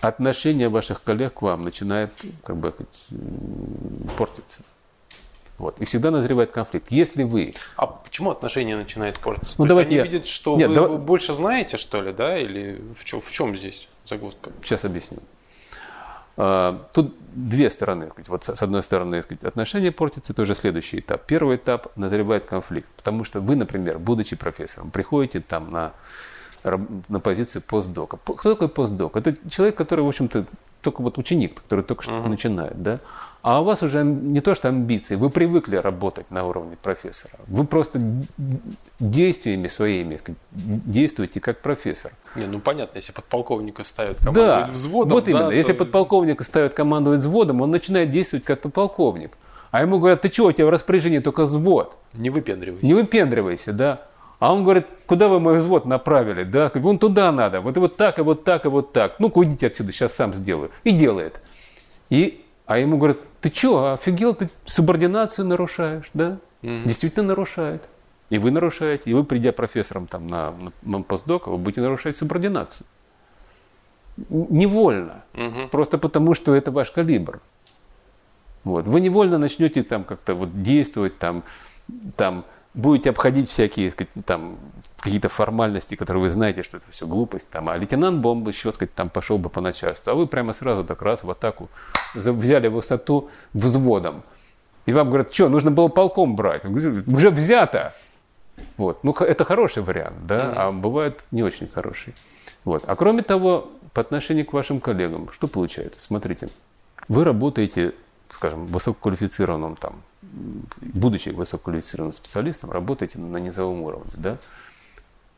отношение 0.00 0.68
ваших 0.68 1.02
коллег 1.02 1.34
к 1.34 1.42
вам 1.42 1.64
начинает 1.64 2.10
как 2.44 2.56
бы 2.56 2.74
портиться. 4.16 4.62
Вот. 5.58 5.80
И 5.80 5.84
всегда 5.84 6.10
назревает 6.10 6.52
конфликт. 6.52 6.90
Если 6.90 7.24
вы... 7.24 7.54
А 7.76 7.86
почему 7.86 8.30
отношения 8.30 8.76
начинают 8.76 9.18
портиться? 9.18 9.54
Ну, 9.58 9.64
То 9.64 9.70
давайте 9.70 9.94
есть 9.94 10.02
они 10.02 10.08
я... 10.08 10.12
видят, 10.12 10.26
что 10.28 10.56
Нет, 10.56 10.68
вы 10.68 10.74
давай... 10.74 10.98
больше 10.98 11.34
знаете, 11.34 11.76
что 11.76 12.00
ли, 12.00 12.12
да? 12.12 12.38
Или 12.38 12.80
в 12.98 13.04
чем, 13.04 13.20
в 13.20 13.30
чем 13.32 13.56
здесь 13.56 13.88
загвоздка? 14.06 14.52
Сейчас 14.62 14.84
объясню. 14.84 15.18
А, 16.36 16.86
тут 16.92 17.16
две 17.34 17.70
стороны. 17.70 18.08
Вот 18.28 18.44
с 18.44 18.62
одной 18.62 18.84
стороны 18.84 19.24
отношения 19.42 19.90
портятся, 19.90 20.32
это 20.32 20.42
уже 20.42 20.54
следующий 20.54 21.00
этап. 21.00 21.26
Первый 21.26 21.56
этап 21.56 21.96
назревает 21.96 22.44
конфликт. 22.44 22.88
Потому 22.96 23.24
что 23.24 23.40
вы, 23.40 23.56
например, 23.56 23.98
будучи 23.98 24.36
профессором, 24.36 24.92
приходите 24.92 25.40
там 25.40 25.72
на, 25.72 25.92
на 26.64 27.20
позицию 27.20 27.62
постдока. 27.62 28.18
Кто 28.18 28.54
такой 28.54 28.68
постдок? 28.68 29.16
Это 29.16 29.34
человек, 29.50 29.76
который, 29.76 30.00
в 30.04 30.08
общем-то, 30.08 30.46
только 30.80 31.02
вот 31.02 31.18
ученик, 31.18 31.60
который 31.62 31.84
только 31.84 32.02
что 32.02 32.12
uh-huh. 32.12 32.28
начинает. 32.28 32.82
Да? 32.82 33.00
А 33.42 33.60
у 33.60 33.64
вас 33.64 33.82
уже 33.82 34.02
не 34.04 34.40
то, 34.40 34.54
что 34.54 34.68
амбиции, 34.68 35.14
вы 35.14 35.30
привыкли 35.30 35.76
работать 35.76 36.30
на 36.30 36.44
уровне 36.44 36.76
профессора. 36.80 37.34
Вы 37.46 37.64
просто 37.64 38.00
действиями 38.98 39.68
своими 39.68 40.20
действуете 40.50 41.40
как 41.40 41.60
профессор. 41.60 42.12
Не, 42.34 42.46
ну 42.46 42.58
понятно, 42.58 42.98
если 42.98 43.12
подполковника 43.12 43.84
ставят 43.84 44.18
командовать 44.18 44.66
да, 44.66 44.72
взводом. 44.72 45.12
Вот 45.12 45.28
именно, 45.28 45.48
да, 45.48 45.54
если 45.54 45.72
то... 45.72 45.78
подполковника 45.78 46.44
ставят 46.44 46.74
командовать 46.74 47.20
взводом, 47.20 47.60
он 47.60 47.70
начинает 47.70 48.10
действовать 48.10 48.44
как 48.44 48.60
подполковник. 48.60 49.38
А 49.70 49.82
ему 49.82 49.98
говорят, 49.98 50.22
ты 50.22 50.32
что, 50.32 50.46
у 50.46 50.52
тебя 50.52 50.66
в 50.66 50.70
распоряжении 50.70 51.20
только 51.20 51.44
взвод. 51.44 51.96
Не 52.14 52.30
выпендривайся. 52.30 52.84
Не 52.84 52.94
выпендривайся, 52.94 53.72
да. 53.72 54.02
А 54.38 54.52
он 54.52 54.62
говорит, 54.62 54.86
куда 55.06 55.28
вы 55.28 55.40
мой 55.40 55.58
взвод 55.58 55.84
направили? 55.84 56.44
Да, 56.44 56.70
вон 56.74 56.98
туда 56.98 57.32
надо, 57.32 57.60
вот 57.60 57.76
и 57.76 57.80
вот 57.80 57.96
так, 57.96 58.18
и 58.18 58.22
вот 58.22 58.44
так, 58.44 58.66
и 58.66 58.68
вот 58.68 58.92
так. 58.92 59.18
Ну-ка 59.18 59.38
уйдите 59.38 59.66
отсюда, 59.66 59.92
сейчас 59.92 60.14
сам 60.14 60.32
сделаю. 60.32 60.70
И 60.84 60.92
делает. 60.92 61.40
И, 62.08 62.44
а 62.66 62.78
ему 62.78 62.98
говорят, 62.98 63.18
ты 63.40 63.50
что, 63.50 63.92
офигел, 63.92 64.34
ты 64.34 64.48
субординацию 64.64 65.46
нарушаешь, 65.46 66.10
да? 66.14 66.38
Mm-hmm. 66.62 66.84
Действительно 66.84 67.26
нарушает. 67.26 67.88
И 68.30 68.38
вы 68.38 68.50
нарушаете, 68.50 69.10
и 69.10 69.14
вы, 69.14 69.24
придя 69.24 69.52
профессором 69.52 70.06
там, 70.06 70.26
на, 70.26 70.54
на 70.82 71.02
постдок, 71.02 71.46
вы 71.46 71.56
будете 71.56 71.80
нарушать 71.80 72.16
субординацию. 72.16 72.86
Невольно. 74.28 75.22
Mm-hmm. 75.34 75.68
Просто 75.68 75.98
потому, 75.98 76.34
что 76.34 76.54
это 76.54 76.70
ваш 76.70 76.90
калибр. 76.90 77.40
Вот. 78.64 78.86
Вы 78.86 79.00
невольно 79.00 79.38
начнете 79.38 79.82
там 79.82 80.04
как-то 80.04 80.34
вот 80.34 80.62
действовать, 80.62 81.18
там, 81.18 81.42
там, 82.16 82.44
будете 82.78 83.10
обходить 83.10 83.50
всякие 83.50 83.92
там, 84.24 84.56
какие-то 85.00 85.28
формальности, 85.28 85.96
которые 85.96 86.22
вы 86.22 86.30
знаете, 86.30 86.62
что 86.62 86.76
это 86.76 86.86
все 86.90 87.06
глупость. 87.06 87.50
Там, 87.50 87.68
а 87.68 87.76
лейтенант 87.76 88.20
бомбы 88.20 88.52
щеткать 88.52 88.94
там 88.94 89.10
пошел 89.10 89.36
бы 89.36 89.50
по 89.50 89.60
начальству. 89.60 90.12
А 90.12 90.14
вы 90.14 90.26
прямо 90.26 90.52
сразу 90.52 90.84
так 90.84 91.02
раз 91.02 91.24
в 91.24 91.30
атаку 91.30 91.68
взяли 92.14 92.68
высоту 92.68 93.30
взводом. 93.52 94.22
И 94.86 94.92
вам 94.92 95.08
говорят, 95.08 95.34
что, 95.34 95.48
нужно 95.48 95.72
было 95.72 95.88
полком 95.88 96.36
брать. 96.36 96.64
Уже 96.64 97.30
взято. 97.30 97.94
Вот. 98.76 99.02
Ну, 99.02 99.12
это 99.12 99.44
хороший 99.44 99.82
вариант, 99.82 100.26
да, 100.26 100.44
mm-hmm. 100.44 100.54
а 100.56 100.72
бывает 100.72 101.24
не 101.30 101.42
очень 101.42 101.68
хороший. 101.68 102.14
Вот. 102.64 102.84
А 102.86 102.94
кроме 102.96 103.22
того, 103.22 103.70
по 103.92 104.00
отношению 104.00 104.46
к 104.46 104.52
вашим 104.52 104.80
коллегам, 104.80 105.30
что 105.32 105.48
получается? 105.48 106.00
Смотрите, 106.00 106.48
вы 107.08 107.24
работаете, 107.24 107.94
скажем, 108.30 108.66
высококвалифицированном 108.66 109.76
там 109.76 110.02
будучи 110.22 111.30
высококвалифицированным 111.30 112.12
специалистом, 112.12 112.70
работаете 112.70 113.18
на 113.18 113.38
низовом 113.38 113.82
уровне. 113.82 114.10
Да? 114.14 114.38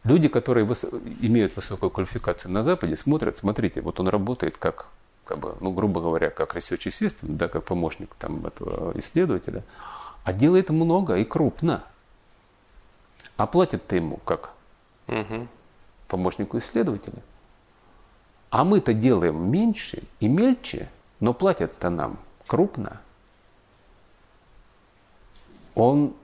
Люди, 0.04 0.28
которые 0.28 0.64
выс... 0.64 0.84
имеют 1.20 1.56
высокую 1.56 1.90
квалификацию 1.90 2.52
на 2.52 2.62
Западе, 2.62 2.96
смотрят, 2.96 3.36
смотрите, 3.36 3.82
вот 3.82 4.00
он 4.00 4.08
работает 4.08 4.56
как, 4.56 4.88
как 5.24 5.38
бы, 5.38 5.56
ну, 5.60 5.72
грубо 5.72 6.00
говоря, 6.00 6.30
как 6.30 6.56
research 6.56 6.88
assistant, 6.88 7.36
да, 7.36 7.48
как 7.48 7.64
помощник 7.64 8.14
там, 8.14 8.46
этого 8.46 8.98
исследователя, 8.98 9.62
а 10.24 10.32
делает 10.32 10.70
много 10.70 11.16
и 11.16 11.24
крупно. 11.24 11.84
А 13.36 13.46
платят-то 13.46 13.96
ему 13.96 14.16
как? 14.18 14.50
Угу. 15.08 15.46
Помощнику 16.08 16.58
исследователя. 16.58 17.22
А 18.50 18.64
мы-то 18.64 18.94
делаем 18.94 19.50
меньше 19.50 20.02
и 20.18 20.28
мельче, 20.28 20.88
но 21.20 21.34
платят-то 21.34 21.90
нам 21.90 22.18
крупно 22.46 23.00
он, 25.80 26.14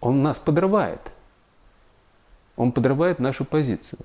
он 0.00 0.22
нас 0.22 0.38
подрывает. 0.38 1.00
Он 2.56 2.72
подрывает 2.72 3.18
нашу 3.18 3.44
позицию. 3.44 4.00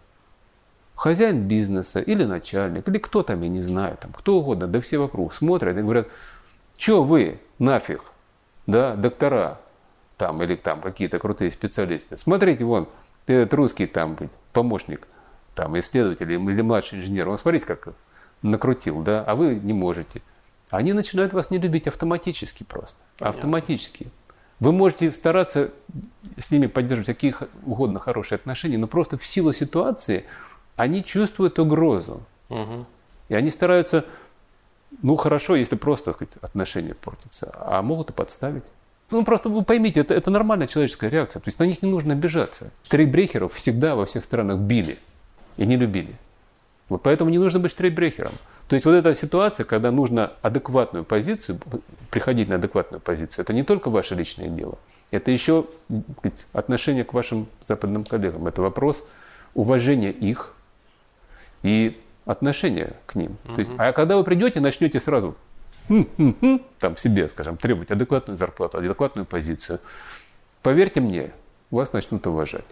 Хозяин 0.96 1.48
бизнеса 1.48 2.00
или 2.00 2.24
начальник, 2.24 2.88
или 2.88 2.98
кто 2.98 3.22
там, 3.22 3.42
я 3.42 3.50
не 3.50 3.62
знаю, 3.62 3.98
там, 3.98 4.12
кто 4.14 4.40
угодно, 4.40 4.68
да 4.68 4.82
все 4.82 4.98
вокруг 4.98 5.36
смотрят 5.36 5.78
и 5.78 5.82
говорят, 5.82 6.08
что 6.78 7.04
вы 7.04 7.40
нафиг, 7.60 8.02
да, 8.66 8.96
доктора, 8.96 9.60
там, 10.18 10.42
или 10.42 10.56
там 10.56 10.82
какие-то 10.82 11.20
крутые 11.20 11.52
специалисты. 11.52 12.18
Смотрите, 12.18 12.64
вон, 12.64 12.88
этот 13.28 13.54
русский 13.54 13.86
там 13.86 14.18
помощник, 14.54 15.08
там, 15.54 15.78
исследователь 15.78 16.32
или 16.32 16.62
младший 16.62 17.00
инженер, 17.00 17.30
он 17.30 17.38
смотрите, 17.38 17.66
как 17.66 17.90
накрутил, 18.42 19.04
да, 19.04 19.24
а 19.24 19.36
вы 19.36 19.56
не 19.56 19.74
можете. 19.74 20.22
Они 20.70 20.94
начинают 20.94 21.34
вас 21.34 21.52
не 21.52 21.60
любить 21.60 21.88
автоматически 21.88 22.64
просто. 22.64 23.00
Понятно. 23.18 23.38
Автоматически. 23.38 24.12
Вы 24.60 24.72
можете 24.72 25.12
стараться 25.12 25.72
с 26.38 26.50
ними 26.52 26.66
поддерживать 26.68 27.08
какие 27.08 27.36
угодно 27.66 28.00
хорошие 28.00 28.38
отношения, 28.38 28.78
но 28.78 28.88
просто 28.88 29.18
в 29.18 29.26
силу 29.26 29.54
ситуации 29.54 30.26
они 30.76 31.04
чувствуют 31.04 31.60
угрозу. 31.60 32.24
Угу. 32.50 32.86
И 33.30 33.36
они 33.36 33.50
стараются, 33.50 34.06
ну 35.02 35.16
хорошо, 35.16 35.56
если 35.56 35.76
просто 35.76 36.14
сказать, 36.14 36.36
отношения 36.42 36.96
портятся, 36.96 37.54
а 37.60 37.82
могут 37.82 38.10
и 38.10 38.14
подставить. 38.14 38.64
Ну 39.12 39.24
просто 39.24 39.50
вы 39.50 39.64
поймите, 39.64 40.02
это, 40.02 40.14
это 40.14 40.32
нормальная 40.32 40.68
человеческая 40.68 41.10
реакция. 41.10 41.40
То 41.40 41.48
есть 41.48 41.60
на 41.60 41.64
них 41.64 41.82
не 41.82 41.90
нужно 41.90 42.14
обижаться. 42.14 42.72
Штрейкбрехеров 42.84 43.54
всегда 43.54 43.96
во 43.96 44.06
всех 44.06 44.24
странах 44.24 44.60
били 44.60 44.98
и 45.56 45.66
не 45.66 45.78
любили. 45.78 46.16
Вот 46.90 47.04
поэтому 47.04 47.30
не 47.30 47.38
нужно 47.38 47.60
быть 47.60 47.72
штрейкбрехером. 47.72 48.34
То 48.68 48.74
есть 48.76 48.86
вот 48.86 48.94
эта 48.94 49.16
ситуация, 49.16 49.64
когда 49.64 49.92
нужно 49.92 50.34
адекватную 50.42 51.06
позицию, 51.06 51.60
приходить 52.12 52.50
на 52.50 52.56
адекватную 52.56 53.00
позицию, 53.00 53.44
это 53.44 53.54
не 53.54 53.64
только 53.64 53.90
ваше 53.90 54.14
личное 54.16 54.50
дело, 54.50 54.78
это 55.10 55.32
еще 55.32 55.68
отношение 56.52 57.06
к 57.06 57.14
вашим 57.14 57.48
западным 57.64 58.04
коллегам. 58.04 58.48
Это 58.48 58.62
вопрос 58.62 59.08
уважения 59.54 60.12
их 60.12 60.54
и 61.64 62.02
отношения 62.26 62.94
к 63.06 63.16
ним. 63.16 63.38
Угу. 63.46 63.54
То 63.54 63.60
есть, 63.60 63.72
а 63.78 63.94
когда 63.94 64.18
вы 64.18 64.24
придете, 64.26 64.60
начнете 64.60 65.00
сразу 65.00 65.36
там 65.88 66.98
себе, 66.98 67.30
скажем, 67.30 67.56
требовать 67.56 67.92
адекватную 67.92 68.38
зарплату, 68.38 68.80
адекватную 68.80 69.26
позицию, 69.26 69.80
поверьте 70.62 71.00
мне, 71.00 71.32
вас 71.72 71.94
начнут 71.94 72.28
уважать. 72.28 72.66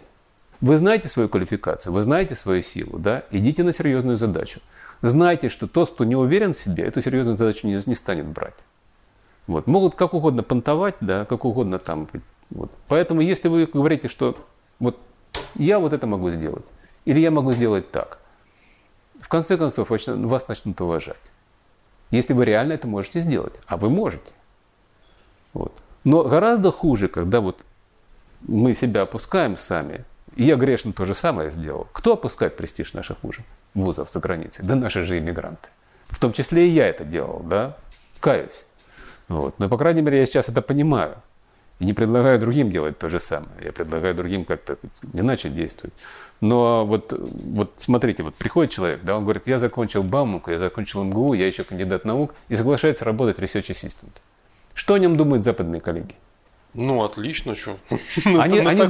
Вы 0.59 0.77
знаете 0.77 1.07
свою 1.07 1.29
квалификацию, 1.29 1.93
вы 1.93 2.01
знаете 2.01 2.35
свою 2.35 2.61
силу, 2.61 2.99
да? 2.99 3.23
Идите 3.31 3.63
на 3.63 3.71
серьезную 3.71 4.17
задачу. 4.17 4.59
Знайте, 5.01 5.49
что 5.49 5.67
тот, 5.67 5.91
кто 5.91 6.03
не 6.03 6.15
уверен 6.15 6.53
в 6.53 6.59
себе, 6.59 6.83
эту 6.85 7.01
серьезную 7.01 7.37
задачу 7.37 7.67
не, 7.67 7.79
не 7.85 7.95
станет 7.95 8.25
брать. 8.25 8.55
Вот. 9.47 9.67
Могут 9.67 9.95
как 9.95 10.13
угодно 10.13 10.43
понтовать, 10.43 10.95
да, 11.01 11.25
как 11.25 11.45
угодно 11.45 11.79
там. 11.79 12.07
Вот. 12.49 12.71
Поэтому, 12.87 13.21
если 13.21 13.47
вы 13.47 13.65
говорите, 13.65 14.07
что 14.07 14.37
вот 14.79 14.99
я 15.55 15.79
вот 15.79 15.93
это 15.93 16.07
могу 16.07 16.29
сделать, 16.29 16.65
или 17.05 17.19
я 17.19 17.31
могу 17.31 17.51
сделать 17.51 17.91
так, 17.91 18.19
в 19.19 19.27
конце 19.27 19.57
концов 19.57 19.89
вас 19.89 20.47
начнут 20.47 20.79
уважать. 20.81 21.31
Если 22.11 22.33
вы 22.33 22.45
реально 22.45 22.73
это 22.73 22.87
можете 22.87 23.19
сделать, 23.19 23.59
а 23.65 23.77
вы 23.77 23.89
можете. 23.89 24.31
Вот. 25.53 25.73
Но 26.03 26.23
гораздо 26.23 26.71
хуже, 26.71 27.07
когда 27.07 27.41
вот 27.41 27.63
мы 28.41 28.75
себя 28.75 29.01
опускаем 29.01 29.57
сами, 29.57 30.05
и 30.35 30.43
я 30.43 30.55
грешно 30.55 30.93
то 30.93 31.05
же 31.05 31.13
самое 31.13 31.49
сделал. 31.49 31.87
Кто 31.91 32.13
опускает 32.13 32.57
престиж 32.57 32.93
наших 32.93 33.23
вузов? 33.23 33.43
Вузов 33.75 34.09
за 34.11 34.19
границей? 34.19 34.65
Да 34.65 34.75
наши 34.75 35.03
же 35.03 35.19
иммигранты. 35.19 35.69
В 36.07 36.19
том 36.19 36.33
числе 36.33 36.67
и 36.67 36.71
я 36.71 36.87
это 36.87 37.03
делал, 37.03 37.41
да? 37.43 37.77
Каюсь. 38.19 38.65
Вот. 39.27 39.59
Но, 39.59 39.69
по 39.69 39.77
крайней 39.77 40.01
мере, 40.01 40.19
я 40.19 40.25
сейчас 40.25 40.49
это 40.49 40.61
понимаю. 40.61 41.15
И 41.79 41.85
не 41.85 41.93
предлагаю 41.93 42.39
другим 42.39 42.71
делать 42.71 42.97
то 42.97 43.09
же 43.09 43.19
самое. 43.19 43.51
Я 43.61 43.73
предлагаю 43.73 44.15
другим 44.15 44.45
как-то 44.45 44.77
иначе 45.13 45.49
действовать. 45.49 45.93
Но 46.39 46.85
вот, 46.85 47.13
вот 47.17 47.73
смотрите, 47.77 48.23
вот 48.23 48.35
приходит 48.35 48.71
человек, 48.71 49.01
да, 49.03 49.17
он 49.17 49.23
говорит, 49.23 49.47
я 49.47 49.59
закончил 49.59 50.03
Бауманку, 50.03 50.51
я 50.51 50.59
закончил 50.59 51.03
МГУ, 51.03 51.33
я 51.33 51.47
еще 51.47 51.63
кандидат 51.63 52.05
наук, 52.05 52.33
и 52.49 52.55
соглашается 52.55 53.03
работать 53.05 53.39
research 53.39 53.71
assistant. 53.71 54.11
Что 54.73 54.93
о 54.93 54.99
нем 54.99 55.15
думают 55.17 55.43
западные 55.43 55.81
коллеги? 55.81 56.15
Ну, 56.75 57.03
отлично, 57.03 57.55
что. 57.55 57.77
Они, 58.25 58.59
они, 58.59 58.81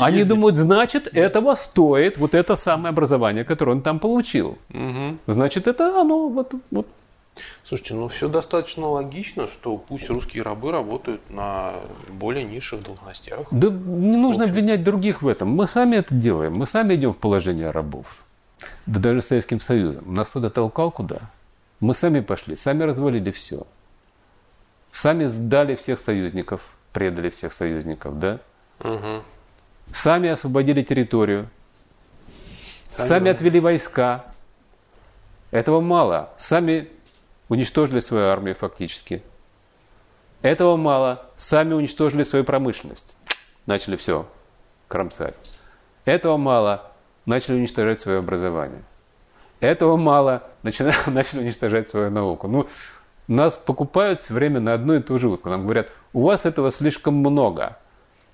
они 0.00 0.24
думают, 0.24 0.56
значит, 0.56 1.06
этого 1.06 1.54
стоит 1.54 2.18
вот 2.18 2.34
это 2.34 2.56
самое 2.56 2.90
образование, 2.90 3.44
которое 3.44 3.72
он 3.72 3.82
там 3.82 4.00
получил. 4.00 4.58
Угу. 4.70 5.18
Значит, 5.28 5.68
это 5.68 6.00
оно 6.00 6.28
вот, 6.28 6.52
вот. 6.72 6.88
Слушайте, 7.62 7.94
ну 7.94 8.08
все 8.08 8.28
достаточно 8.28 8.88
логично, 8.88 9.46
что 9.46 9.76
пусть 9.76 10.10
русские 10.10 10.42
рабы 10.42 10.72
работают 10.72 11.20
на 11.30 11.74
более 12.08 12.44
низших 12.44 12.82
должностях. 12.82 13.46
Да 13.52 13.68
не 13.68 14.16
нужно 14.16 14.44
обвинять 14.44 14.82
других 14.82 15.22
в 15.22 15.28
этом. 15.28 15.48
Мы 15.48 15.68
сами 15.68 15.96
это 15.96 16.14
делаем. 16.14 16.54
Мы 16.54 16.66
сами 16.66 16.96
идем 16.96 17.14
в 17.14 17.18
положение 17.18 17.70
рабов. 17.70 18.06
Да 18.86 18.98
даже 18.98 19.22
Советским 19.22 19.60
Союзом. 19.60 20.12
Нас 20.12 20.30
туда 20.30 20.50
толкал 20.50 20.90
куда? 20.90 21.20
Мы 21.78 21.94
сами 21.94 22.18
пошли, 22.18 22.56
сами 22.56 22.82
развалили 22.82 23.30
все. 23.30 23.64
Сами 24.90 25.26
сдали 25.26 25.76
всех 25.76 26.00
союзников– 26.00 26.60
предали 26.98 27.30
всех 27.30 27.52
союзников, 27.52 28.18
да? 28.18 28.40
Угу. 28.80 29.22
Сами 29.92 30.30
освободили 30.30 30.82
территорию, 30.82 31.48
сами, 32.88 33.08
сами 33.08 33.30
отвели 33.30 33.60
войска. 33.60 34.24
Этого 35.52 35.80
мало. 35.80 36.30
Сами 36.38 36.88
уничтожили 37.48 38.00
свою 38.00 38.26
армию 38.26 38.56
фактически. 38.56 39.22
Этого 40.42 40.76
мало. 40.76 41.24
Сами 41.36 41.72
уничтожили 41.72 42.24
свою 42.24 42.44
промышленность. 42.44 43.16
Начали 43.66 43.94
все 43.94 44.28
кромсать. 44.88 45.36
Этого 46.04 46.36
мало. 46.36 46.90
Начали 47.26 47.54
уничтожать 47.54 48.00
свое 48.00 48.18
образование. 48.18 48.82
Этого 49.60 49.96
мало. 49.96 50.42
Начали, 50.64 50.92
начали 51.06 51.40
уничтожать 51.42 51.88
свою 51.88 52.10
науку. 52.10 52.48
Ну, 52.48 52.66
нас 53.28 53.54
покупают 53.56 54.22
все 54.22 54.34
время 54.34 54.60
на 54.60 54.74
одну 54.74 54.94
и 54.94 55.00
ту 55.00 55.18
же 55.18 55.28
утку. 55.28 55.50
Нам 55.50 55.64
говорят, 55.64 55.88
у 56.12 56.22
вас 56.22 56.46
этого 56.46 56.70
слишком 56.70 57.14
много. 57.14 57.78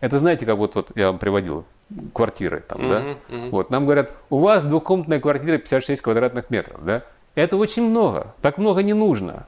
Это 0.01 0.19
знаете, 0.19 0.47
как 0.47 0.57
вот, 0.57 0.75
вот 0.75 0.93
я 0.95 1.09
вам 1.09 1.19
приводил 1.19 1.65
квартиры 2.13 2.63
там, 2.67 2.83
uh-huh, 2.83 2.89
да? 2.89 3.03
Uh-huh. 3.29 3.51
Вот, 3.51 3.71
нам 3.71 3.85
говорят, 3.85 4.11
у 4.31 4.39
вас 4.39 4.65
двухкомнатная 4.65 5.21
квартира 5.21 5.59
56 5.59 6.01
квадратных 6.01 6.51
метров, 6.51 6.85
да? 6.85 7.03
Это 7.35 7.57
очень 7.57 7.83
много, 7.83 8.35
так 8.41 8.59
много 8.59 8.83
не 8.83 8.95
нужно, 8.95 9.47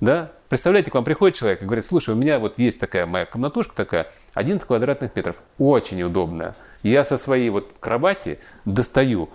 да? 0.00 0.30
Представляете, 0.48 0.90
к 0.90 0.94
вам 0.94 1.04
приходит 1.04 1.36
человек 1.36 1.62
и 1.62 1.64
говорит, 1.64 1.84
слушай, 1.84 2.14
у 2.14 2.16
меня 2.16 2.38
вот 2.38 2.58
есть 2.58 2.78
такая 2.78 3.04
моя 3.04 3.26
комнатушка 3.26 3.74
такая, 3.74 4.06
11 4.34 4.66
квадратных 4.66 5.14
метров, 5.14 5.36
очень 5.58 6.02
удобная. 6.02 6.54
Я 6.82 7.04
со 7.04 7.18
своей 7.18 7.50
вот 7.50 7.74
кровати 7.80 8.38
достаю 8.64 9.28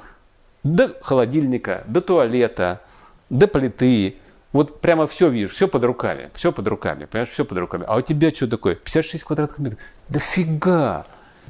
до 0.64 0.96
холодильника, 1.02 1.84
до 1.86 2.02
туалета, 2.02 2.82
до 3.30 3.48
плиты, 3.48 4.18
вот 4.54 4.82
прямо 4.82 5.08
все 5.08 5.30
видишь, 5.30 5.52
все 5.52 5.68
под 5.68 5.84
руками, 5.84 6.30
все 6.34 6.52
под 6.52 6.68
руками, 6.68 7.06
понимаешь, 7.06 7.30
все 7.30 7.46
под 7.46 7.58
руками. 7.58 7.86
А 7.88 7.96
у 7.98 8.02
тебя 8.02 8.32
что 8.32 8.48
такое? 8.48 8.76
56 8.76 9.24
квадратных 9.24 9.60
метров. 9.60 9.80
Да 10.10 10.20
фига! 10.20 11.06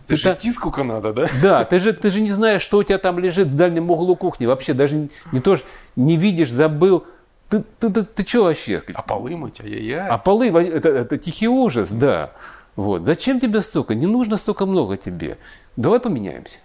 Ты, 0.07 0.15
ты 0.15 0.17
же 0.17 0.35
та... 0.35 0.51
сколько 0.51 0.83
надо, 0.83 1.13
да? 1.13 1.29
Да, 1.41 1.63
ты 1.63 1.79
же, 1.79 1.93
ты 1.93 2.09
же 2.11 2.21
не 2.21 2.31
знаешь, 2.31 2.61
что 2.61 2.77
у 2.77 2.83
тебя 2.83 2.97
там 2.97 3.17
лежит 3.19 3.47
в 3.47 3.55
дальнем 3.55 3.89
углу 3.89 4.15
кухни. 4.15 4.45
Вообще 4.45 4.73
даже 4.73 4.95
не, 4.95 5.09
не 5.31 5.39
то, 5.39 5.57
не 5.95 6.15
видишь, 6.15 6.51
забыл. 6.51 7.05
Ты, 7.49 7.63
ты, 7.79 7.89
ты, 7.89 8.03
ты 8.03 8.25
что 8.25 8.43
вообще? 8.43 8.83
А 8.93 9.01
полы 9.01 9.35
мыть, 9.35 9.59
ай-яй-яй. 9.61 10.07
А 10.07 10.17
полы, 10.17 10.49
это, 10.49 10.89
это 10.89 11.17
тихий 11.17 11.47
ужас, 11.47 11.91
да. 11.91 12.31
Вот. 12.75 13.05
Зачем 13.05 13.39
тебе 13.39 13.61
столько? 13.61 13.95
Не 13.95 14.05
нужно 14.05 14.37
столько 14.37 14.65
много 14.65 14.95
тебе. 14.95 15.37
Давай 15.75 15.99
поменяемся. 15.99 16.59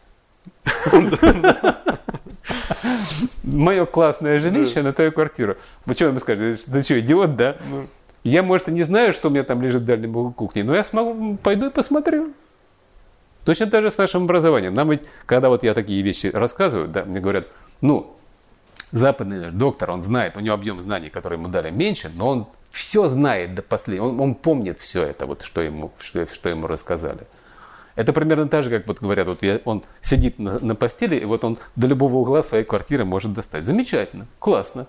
Мое 3.42 3.86
классное 3.86 4.38
жилище 4.38 4.82
на 4.82 4.92
твою 4.92 5.12
квартиру. 5.12 5.56
Вы 5.84 5.94
что 5.94 6.06
ему 6.06 6.18
скажете? 6.18 6.62
Ты 6.70 6.82
что, 6.82 7.00
идиот, 7.00 7.36
да? 7.36 7.56
Ну. 7.70 7.86
Я, 8.24 8.42
может, 8.42 8.68
и 8.68 8.72
не 8.72 8.82
знаю, 8.82 9.12
что 9.12 9.28
у 9.28 9.30
меня 9.30 9.44
там 9.44 9.62
лежит 9.62 9.82
в 9.82 9.84
дальнем 9.84 10.10
углу 10.10 10.32
кухни, 10.32 10.62
но 10.62 10.74
я 10.74 10.82
смогу, 10.82 11.36
пойду 11.36 11.68
и 11.68 11.70
посмотрю. 11.70 12.32
Точно 13.44 13.66
так 13.68 13.82
же 13.82 13.92
с 13.92 13.98
нашим 13.98 14.24
образованием. 14.24 14.74
Нам 14.74 14.90
ведь, 14.90 15.02
когда 15.26 15.48
вот 15.48 15.62
я 15.62 15.74
такие 15.74 16.02
вещи 16.02 16.26
рассказываю, 16.26 16.88
да, 16.88 17.04
мне 17.04 17.20
говорят, 17.20 17.46
ну, 17.80 18.16
западный 18.90 19.52
доктор, 19.52 19.92
он 19.92 20.02
знает, 20.02 20.36
у 20.36 20.40
него 20.40 20.54
объем 20.54 20.80
знаний, 20.80 21.08
который 21.10 21.38
ему 21.38 21.46
дали, 21.46 21.70
меньше, 21.70 22.10
но 22.12 22.28
он 22.28 22.46
все 22.72 23.06
знает 23.06 23.54
до 23.54 23.62
последнего, 23.62 24.08
он, 24.08 24.20
он 24.20 24.34
помнит 24.34 24.80
все 24.80 25.04
это, 25.04 25.26
вот, 25.26 25.42
что, 25.42 25.62
ему, 25.62 25.92
что, 26.00 26.26
что 26.26 26.48
ему 26.48 26.66
рассказали. 26.66 27.20
Это 27.96 28.12
примерно 28.12 28.46
так 28.46 28.62
же, 28.62 28.70
как 28.70 28.86
вот 28.86 29.00
говорят, 29.00 29.26
вот 29.26 29.42
я, 29.42 29.60
он 29.64 29.82
сидит 30.02 30.38
на, 30.38 30.58
на 30.58 30.74
постели, 30.74 31.16
и 31.16 31.24
вот 31.24 31.44
он 31.44 31.58
до 31.74 31.86
любого 31.86 32.16
угла 32.16 32.42
своей 32.42 32.64
квартиры 32.64 33.04
может 33.04 33.32
достать. 33.32 33.64
Замечательно, 33.64 34.26
классно, 34.38 34.86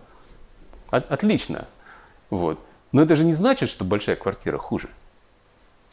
от, 0.90 1.10
отлично. 1.10 1.68
Вот. 2.30 2.60
Но 2.92 3.02
это 3.02 3.16
же 3.16 3.24
не 3.24 3.34
значит, 3.34 3.70
что 3.70 3.86
большая 3.86 4.18
квартира 4.18 4.58
хуже. 4.58 4.90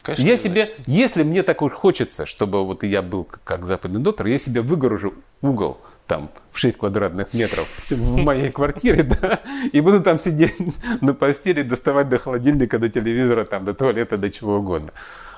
Конечно, 0.01 0.23
я 0.23 0.37
себе, 0.37 0.65
значит. 0.65 0.87
если 0.87 1.23
мне 1.23 1.41
так 1.41 1.61
уж 1.61 1.71
хочется, 1.71 2.25
чтобы 2.25 2.63
вот 2.63 2.83
я 2.83 3.01
был 3.01 3.23
как 3.23 3.65
западный 3.65 4.01
доктор, 4.01 4.27
я 4.27 4.37
себе 4.37 4.61
выгорожу 4.61 5.15
угол 5.41 5.79
там 6.05 6.29
в 6.51 6.59
6 6.59 6.77
квадратных 6.77 7.33
метров 7.33 7.67
в 7.89 8.17
моей 8.17 8.49
квартире, 8.49 9.03
да, 9.03 9.41
и 9.71 9.81
буду 9.81 10.01
там 10.01 10.19
сидеть 10.19 10.55
на 11.01 11.13
постели, 11.13 11.63
доставать 11.63 12.09
до 12.09 12.17
холодильника, 12.17 12.77
до 12.77 12.89
телевизора, 12.89 13.45
там, 13.45 13.65
до 13.65 13.73
туалета, 13.73 14.17
до 14.17 14.29
чего 14.29 14.57
угодно. 14.57 14.91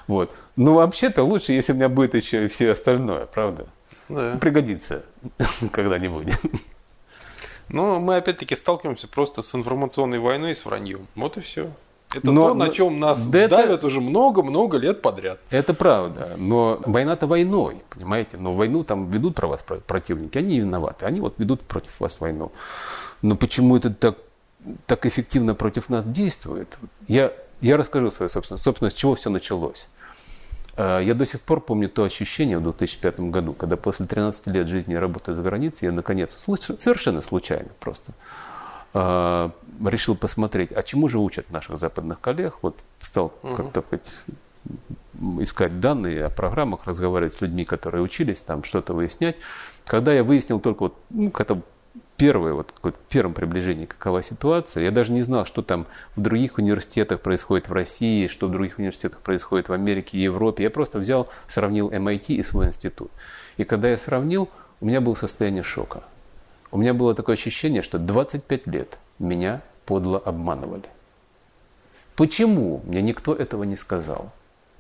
Вот. 0.08 0.32
Но 0.56 0.74
вообще-то 0.74 1.24
лучше, 1.24 1.54
если 1.54 1.74
у 1.74 1.76
меня 1.76 1.90
будет 1.90 2.16
еще 2.16 2.46
и 2.46 2.48
все 2.48 2.72
остальное, 2.72 3.26
правда? 3.26 3.68
Да. 4.10 4.38
Пригодится 4.40 5.04
когда-нибудь. 5.72 6.30
Но 7.70 8.00
мы 8.00 8.16
опять-таки 8.16 8.56
сталкиваемся 8.56 9.08
просто 9.08 9.42
с 9.42 9.54
информационной 9.54 10.20
войной 10.20 10.52
и 10.52 10.54
с 10.54 10.64
враньем. 10.66 11.08
Вот 11.16 11.38
и 11.38 11.42
все. 11.42 11.72
Это 12.16 12.32
но, 12.32 12.50
то, 12.50 12.54
на 12.54 12.70
чем 12.70 13.00
нас 13.00 13.20
да 13.28 13.50
давят 13.50 13.80
это, 13.80 13.88
уже 13.88 14.00
много-много 14.00 14.78
лет 14.78 15.02
подряд. 15.02 15.40
Это 15.50 15.74
правда. 15.74 16.36
Но 16.38 16.80
война-то 16.86 17.28
войной, 17.28 17.82
понимаете? 17.90 18.38
Но 18.38 18.54
войну 18.54 18.86
там 18.86 19.12
ведут 19.12 19.36
про 19.36 19.48
вас 19.48 19.62
противники, 19.62 20.38
они 20.38 20.60
виноваты. 20.60 21.06
Они 21.06 21.20
вот 21.20 21.34
ведут 21.38 21.62
против 21.62 22.00
вас 22.00 22.22
войну. 22.22 22.54
Но 23.22 23.36
почему 23.36 23.76
это 23.76 23.94
так, 23.94 24.18
так 24.86 25.06
эффективно 25.06 25.54
против 25.54 25.90
нас 25.90 26.06
действует? 26.06 26.78
Я, 27.10 27.34
я 27.60 27.76
расскажу 27.76 28.10
свою 28.10 28.30
собственность. 28.30 28.64
Собственно, 28.64 28.90
с 28.90 28.94
чего 28.94 29.16
все 29.16 29.30
началось. 29.30 29.90
Э, 30.78 31.02
я 31.04 31.14
до 31.14 31.26
сих 31.26 31.42
пор 31.42 31.60
помню 31.62 31.90
то 31.90 32.04
ощущение 32.04 32.60
в 32.60 32.64
2005 32.64 33.20
году, 33.20 33.54
когда 33.54 33.76
после 33.76 34.06
13 34.06 34.48
лет 34.48 34.68
жизни 34.68 34.94
и 34.94 34.98
работы 34.98 35.34
за 35.34 35.42
границей 35.42 35.88
я 35.88 35.92
наконец, 35.92 36.36
совершенно 36.38 37.22
случайно 37.22 37.70
просто, 37.80 38.14
э, 38.94 39.50
решил 39.86 40.16
посмотреть, 40.16 40.72
а 40.72 40.84
чему 40.84 41.10
же 41.10 41.20
учат 41.20 41.50
наших 41.52 41.78
западных 41.78 42.22
коллег. 42.22 42.60
Вот 42.62 42.78
стал 43.02 43.34
угу. 43.42 43.56
как-то 43.56 43.82
хоть 43.82 44.08
искать 45.40 45.80
данные 45.80 46.26
о 46.26 46.30
программах, 46.30 46.86
разговаривать 46.86 47.34
с 47.34 47.42
людьми, 47.42 47.66
которые 47.66 48.04
учились, 48.04 48.42
там 48.42 48.64
что-то 48.64 48.94
выяснять. 48.94 49.36
Когда 49.86 50.14
я 50.14 50.24
выяснил 50.24 50.60
только 50.60 50.84
вот, 50.84 50.96
ну, 51.10 51.32
как-то 51.32 51.62
первое, 52.18 52.54
вот 52.54 52.74
первом 53.10 53.34
приближении, 53.34 53.86
какова 53.86 54.24
ситуация. 54.24 54.84
Я 54.84 54.92
даже 54.92 55.12
не 55.12 55.22
знал, 55.22 55.46
что 55.46 55.62
там 55.62 55.86
в 56.16 56.22
других 56.22 56.58
университетах 56.58 57.22
происходит 57.22 57.70
в 57.70 57.74
России, 57.74 58.28
что 58.28 58.48
в 58.48 58.52
других 58.52 58.80
университетах 58.80 59.22
происходит 59.22 59.70
в 59.70 59.74
Америке 59.74 60.18
и 60.18 60.22
Европе. 60.22 60.64
Я 60.64 60.70
просто 60.70 61.00
взял, 61.00 61.30
сравнил 61.48 61.90
MIT 61.90 62.34
и 62.36 62.44
свой 62.44 62.68
институт. 62.68 63.12
И 63.58 63.64
когда 63.64 63.90
я 63.90 63.98
сравнил, 63.98 64.50
у 64.82 64.86
меня 64.86 65.00
было 65.00 65.16
состояние 65.16 65.64
шока. 65.64 66.04
У 66.72 66.78
меня 66.78 66.94
было 66.94 67.16
такое 67.16 67.36
ощущение, 67.36 67.82
что 67.82 67.98
25 68.00 68.68
лет 68.68 68.98
меня 69.20 69.62
подло 69.86 70.20
обманывали. 70.20 70.84
Почему? 72.16 72.82
Мне 72.86 73.02
никто 73.02 73.34
этого 73.34 73.64
не 73.64 73.76
сказал. 73.76 74.32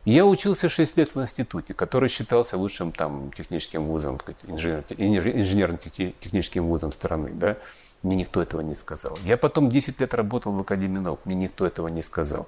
Я 0.08 0.26
учился 0.26 0.70
6 0.70 0.98
лет 0.98 1.16
в 1.16 1.22
институте, 1.22 1.74
который 1.74 2.08
считался 2.08 2.58
лучшим 2.58 2.94
там, 2.94 3.30
техническим 3.34 3.88
вузом, 3.88 4.18
инженерно-техническим 4.98 6.66
вузом 6.66 6.94
страны. 6.94 7.32
Да? 7.34 7.58
Мне 8.04 8.16
никто 8.16 8.42
этого 8.42 8.62
не 8.62 8.74
сказал. 8.74 9.20
Я 9.26 9.36
потом 9.36 9.70
10 9.70 10.00
лет 10.00 10.14
работал 10.14 10.54
в 10.54 10.62
Академии 10.62 11.00
наук, 11.00 11.20
мне 11.26 11.36
никто 11.36 11.66
этого 11.68 11.90
не 11.90 12.04
сказал. 12.04 12.48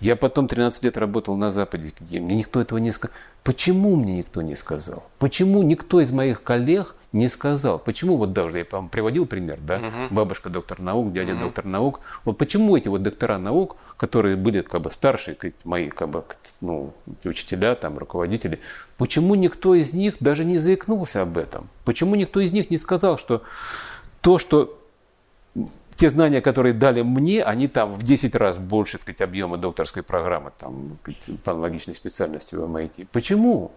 Я 0.00 0.16
потом 0.16 0.48
13 0.48 0.82
лет 0.84 0.96
работал 0.96 1.36
на 1.36 1.50
Западе, 1.50 1.92
где 2.00 2.20
мне 2.20 2.36
никто 2.36 2.60
этого 2.60 2.78
не 2.78 2.90
сказал. 2.90 3.14
Почему 3.44 3.96
мне 3.96 4.16
никто 4.18 4.40
не 4.40 4.56
сказал? 4.56 5.04
Почему 5.18 5.62
никто 5.62 6.00
из 6.00 6.10
моих 6.10 6.42
коллег 6.42 6.94
не 7.12 7.28
сказал? 7.28 7.78
Почему 7.78 8.16
вот 8.16 8.32
даже 8.32 8.58
я 8.58 8.66
вам 8.70 8.88
приводил 8.88 9.26
пример, 9.26 9.58
да? 9.60 9.76
Угу. 9.76 10.14
Бабушка 10.14 10.48
доктор 10.48 10.80
наук, 10.80 11.12
дядя 11.12 11.34
угу. 11.34 11.42
доктор 11.42 11.66
наук. 11.66 12.00
Вот 12.24 12.38
почему 12.38 12.76
эти 12.78 12.88
вот 12.88 13.02
доктора 13.02 13.36
наук, 13.36 13.76
которые 13.98 14.36
были 14.36 14.62
как 14.62 14.80
бы 14.80 14.90
старшие, 14.90 15.34
как 15.34 15.52
мои 15.64 15.90
как 15.90 16.08
бы, 16.08 16.24
ну, 16.62 16.94
учителя, 17.24 17.74
там, 17.74 17.98
руководители, 17.98 18.60
почему 18.96 19.34
никто 19.34 19.74
из 19.74 19.92
них 19.92 20.16
даже 20.20 20.46
не 20.46 20.58
заикнулся 20.58 21.22
об 21.22 21.36
этом? 21.36 21.68
Почему 21.84 22.14
никто 22.14 22.40
из 22.40 22.52
них 22.52 22.70
не 22.70 22.78
сказал, 22.78 23.18
что 23.18 23.42
то, 24.22 24.38
что 24.38 24.79
те 26.00 26.08
знания, 26.08 26.40
которые 26.40 26.72
дали 26.72 27.02
мне, 27.02 27.44
они 27.44 27.68
там 27.68 27.92
в 27.92 28.02
10 28.02 28.34
раз 28.34 28.56
больше 28.56 28.92
так 28.92 29.02
сказать, 29.02 29.20
объема 29.20 29.58
докторской 29.58 30.02
программы 30.02 30.50
там, 30.58 30.96
по 31.44 31.52
аналогичной 31.52 31.94
специальности 31.94 32.54
в 32.54 32.60
MIT. 32.60 33.08
Почему? 33.12 33.72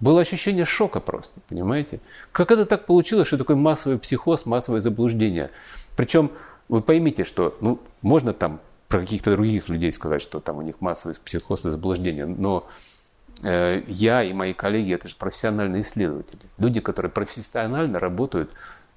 Было 0.00 0.22
ощущение 0.22 0.64
шока 0.64 1.00
просто, 1.00 1.38
понимаете? 1.50 2.00
Как 2.32 2.50
это 2.50 2.64
так 2.64 2.86
получилось, 2.86 3.28
что 3.28 3.36
такой 3.36 3.56
массовый 3.56 3.98
психоз, 3.98 4.46
массовое 4.46 4.80
заблуждение? 4.80 5.50
Причем 5.96 6.30
вы 6.70 6.80
поймите, 6.80 7.24
что 7.24 7.54
ну, 7.60 7.78
можно 8.00 8.32
там 8.32 8.60
про 8.88 9.00
каких-то 9.00 9.32
других 9.32 9.68
людей 9.68 9.92
сказать, 9.92 10.22
что 10.22 10.40
там 10.40 10.56
у 10.56 10.62
них 10.62 10.80
массовый 10.80 11.14
психоз 11.22 11.66
и 11.66 11.68
заблуждение, 11.70 12.24
но 12.24 12.66
э, 13.42 13.82
я 13.86 14.22
и 14.22 14.32
мои 14.32 14.54
коллеги, 14.54 14.94
это 14.94 15.08
же 15.08 15.14
профессиональные 15.14 15.82
исследователи. 15.82 16.40
Люди, 16.56 16.80
которые 16.80 17.12
профессионально 17.12 17.98
работают 17.98 18.50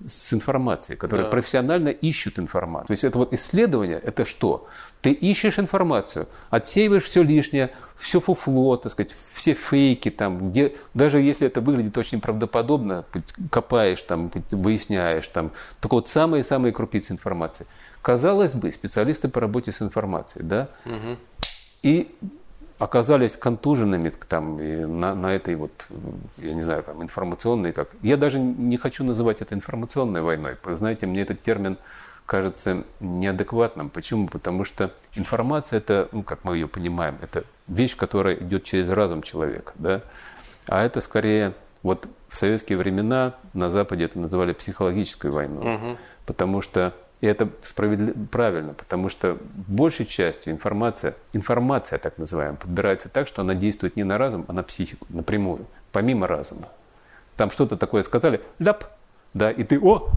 с 0.05 0.33
информацией, 0.33 0.97
которые 0.97 1.25
да. 1.25 1.31
профессионально 1.31 1.89
ищут 1.89 2.39
информацию. 2.39 2.87
То 2.87 2.91
есть 2.93 3.03
это 3.03 3.17
вот 3.17 3.33
исследование, 3.33 3.97
это 3.97 4.25
что? 4.25 4.67
Ты 5.01 5.11
ищешь 5.11 5.59
информацию, 5.59 6.27
отсеиваешь 6.49 7.03
все 7.03 7.23
лишнее, 7.23 7.71
все 7.97 8.19
фуфло, 8.19 8.77
так 8.77 8.91
сказать, 8.91 9.15
все 9.33 9.53
фейки 9.53 10.11
там, 10.11 10.49
где 10.49 10.75
даже 10.93 11.21
если 11.21 11.47
это 11.47 11.61
выглядит 11.61 11.97
очень 11.97 12.19
правдоподобно, 12.21 13.05
копаешь 13.49 14.01
там, 14.01 14.31
выясняешь 14.51 15.27
там, 15.27 15.51
только 15.79 15.95
вот 15.95 16.07
самые-самые 16.07 16.73
крупицы 16.73 17.13
информации. 17.13 17.65
Казалось 18.01 18.51
бы, 18.51 18.71
специалисты 18.71 19.29
по 19.29 19.39
работе 19.39 19.71
с 19.71 19.81
информацией, 19.81 20.43
да, 20.43 20.69
угу. 20.85 21.17
и 21.81 22.13
оказались 22.83 23.37
контуженными 23.37 24.09
там, 24.27 24.57
на, 24.99 25.15
на 25.15 25.33
этой 25.33 25.55
вот, 25.55 25.87
я 26.37 26.53
не 26.53 26.61
знаю, 26.61 26.83
там, 26.83 27.01
информационной, 27.01 27.71
как... 27.71 27.89
Я 28.01 28.17
даже 28.17 28.39
не 28.39 28.77
хочу 28.77 29.03
называть 29.03 29.41
это 29.41 29.55
информационной 29.55 30.21
войной. 30.21 30.57
Вы 30.63 30.75
знаете, 30.75 31.05
мне 31.05 31.21
этот 31.21 31.41
термин 31.41 31.77
кажется 32.25 32.83
неадекватным. 32.99 33.89
Почему? 33.89 34.27
Потому 34.27 34.65
что 34.65 34.91
информация 35.15 35.77
это, 35.77 36.09
ну, 36.11 36.23
как 36.23 36.43
мы 36.43 36.55
ее 36.55 36.67
понимаем, 36.67 37.17
это 37.21 37.45
вещь, 37.67 37.95
которая 37.95 38.35
идет 38.35 38.63
через 38.63 38.89
разум 38.89 39.21
человека, 39.21 39.73
да? 39.75 40.01
А 40.67 40.83
это 40.83 40.99
скорее, 41.01 41.53
вот 41.83 42.07
в 42.29 42.37
советские 42.37 42.77
времена 42.77 43.35
на 43.53 43.69
Западе 43.69 44.05
это 44.05 44.19
называли 44.19 44.53
психологической 44.53 45.31
войной, 45.31 45.75
угу. 45.75 45.97
потому 46.25 46.61
что 46.61 46.93
и 47.23 47.25
это 47.25 47.47
справедливо, 47.63 48.13
правильно, 48.29 48.73
потому 48.73 49.07
что 49.07 49.37
большей 49.53 50.05
частью 50.05 50.51
информация, 50.51 51.15
информация 51.31 51.97
так 51.97 52.17
называемая, 52.17 52.57
подбирается 52.57 53.07
так, 53.07 53.29
что 53.29 53.43
она 53.43 53.55
действует 53.55 53.95
не 53.95 54.03
на 54.03 54.17
разум, 54.17 54.43
а 54.49 54.51
на 54.51 54.61
психику, 54.61 55.07
напрямую, 55.07 55.65
помимо 55.93 56.27
разума. 56.27 56.67
Там 57.37 57.49
что-то 57.49 57.77
такое 57.77 58.03
сказали, 58.03 58.41
ляп, 58.59 58.89
да, 59.33 59.51
и 59.51 59.63
ты, 59.63 59.79
о, 59.79 60.09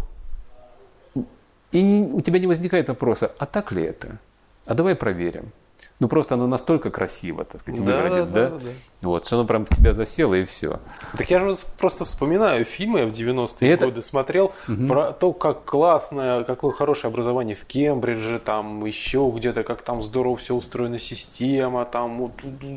и 1.70 2.08
у 2.10 2.20
тебя 2.22 2.40
не 2.40 2.48
возникает 2.48 2.88
вопроса, 2.88 3.30
а 3.38 3.46
так 3.46 3.70
ли 3.70 3.84
это? 3.84 4.18
А 4.66 4.74
давай 4.74 4.96
проверим 4.96 5.52
ну 5.98 6.08
просто 6.08 6.34
оно 6.34 6.46
настолько 6.46 6.90
красиво, 6.90 7.44
так 7.44 7.62
сказать, 7.62 7.84
да, 7.84 8.02
выглядит, 8.02 8.32
да, 8.32 8.48
да? 8.48 8.50
да, 8.50 8.58
да. 8.58 8.70
Вот, 9.02 9.26
что 9.26 9.36
оно 9.36 9.46
прям 9.46 9.64
в 9.64 9.70
тебя 9.70 9.94
засело 9.94 10.34
и 10.34 10.44
все. 10.44 10.78
Так 11.16 11.30
я 11.30 11.40
же 11.40 11.56
просто 11.78 12.04
вспоминаю 12.04 12.64
фильмы, 12.64 13.00
я 13.00 13.06
в 13.06 13.12
90-е 13.12 13.70
это... 13.70 13.86
годы 13.86 14.02
смотрел 14.02 14.52
угу. 14.68 14.86
про 14.86 15.12
то, 15.12 15.32
как 15.32 15.64
классное, 15.64 16.44
какое 16.44 16.72
хорошее 16.72 17.10
образование 17.10 17.56
в 17.56 17.64
Кембридже, 17.64 18.38
там 18.38 18.84
еще 18.84 19.30
где-то, 19.34 19.62
как 19.62 19.82
там 19.82 20.02
здорово 20.02 20.36
все 20.36 20.54
устроена 20.54 20.98
система, 20.98 21.84
там 21.86 22.18
вот, 22.18 22.32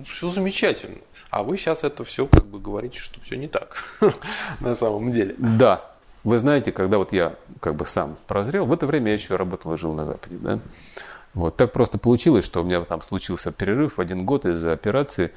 все 0.10 0.32
замечательно. 0.32 0.98
А 1.30 1.44
вы 1.44 1.58
сейчас 1.58 1.84
это 1.84 2.04
все 2.04 2.26
как 2.26 2.46
бы 2.46 2.60
говорите, 2.60 2.98
что 2.98 3.20
все 3.22 3.36
не 3.36 3.48
так 3.48 3.84
на 4.60 4.76
самом 4.76 5.12
деле. 5.12 5.36
Да. 5.38 5.82
Вы 6.24 6.38
знаете, 6.38 6.72
когда 6.74 6.98
вот 6.98 7.14
я 7.14 7.36
как 7.62 7.76
бы 7.76 7.86
сам 7.86 8.18
прозрел, 8.28 8.66
в 8.66 8.74
это 8.74 8.86
время 8.86 9.08
я 9.08 9.14
еще 9.14 9.36
работал 9.38 9.74
и 9.74 9.78
жил 9.78 9.94
на 9.94 10.06
Западе, 10.06 10.36
да, 10.38 10.60
вот 11.34 11.58
так 11.58 11.72
просто 11.72 11.98
получилось, 11.98 12.46
что 12.46 12.62
у 12.62 12.64
меня 12.64 12.84
там 12.84 13.02
случился 13.02 13.52
перерыв 13.52 13.98
в 13.98 14.02
один 14.02 14.26
год 14.26 14.46
из-за 14.46 14.72
операции, 14.72 15.32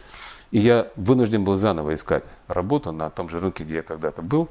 и 0.51 0.59
я 0.59 0.89
вынужден 0.97 1.44
был 1.44 1.56
заново 1.56 1.94
искать 1.94 2.24
работу 2.48 2.93
на 2.93 3.10
том 3.10 3.28
же 3.28 3.40
рынке, 3.40 3.64
где 3.64 3.77
я 3.77 3.82
когда-то 3.82 4.23
был. 4.23 4.48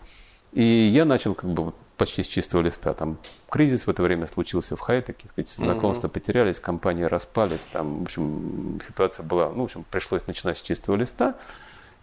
И 0.52 0.64
я 0.64 1.06
начал 1.06 1.34
как 1.34 1.50
бы 1.52 1.74
почти 1.98 2.24
с 2.24 2.28
чистого 2.28 2.62
листа. 2.62 2.94
Там 2.94 3.20
кризис 3.50 3.86
в 3.86 3.90
это 3.90 4.02
время 4.02 4.26
случился 4.26 4.76
в 4.76 4.80
Хайтеке, 4.80 5.30
знакомства 5.46 6.08
mm-hmm. 6.08 6.12
потерялись, 6.12 6.60
компании 6.60 7.04
распались, 7.04 7.68
там, 7.72 8.00
в 8.00 8.02
общем, 8.04 8.82
ситуация 8.88 9.24
была, 9.24 9.50
ну, 9.50 9.62
в 9.62 9.66
общем, 9.66 9.86
пришлось 9.90 10.26
начинать 10.26 10.58
с 10.58 10.62
чистого 10.62 10.96
листа. 10.96 11.36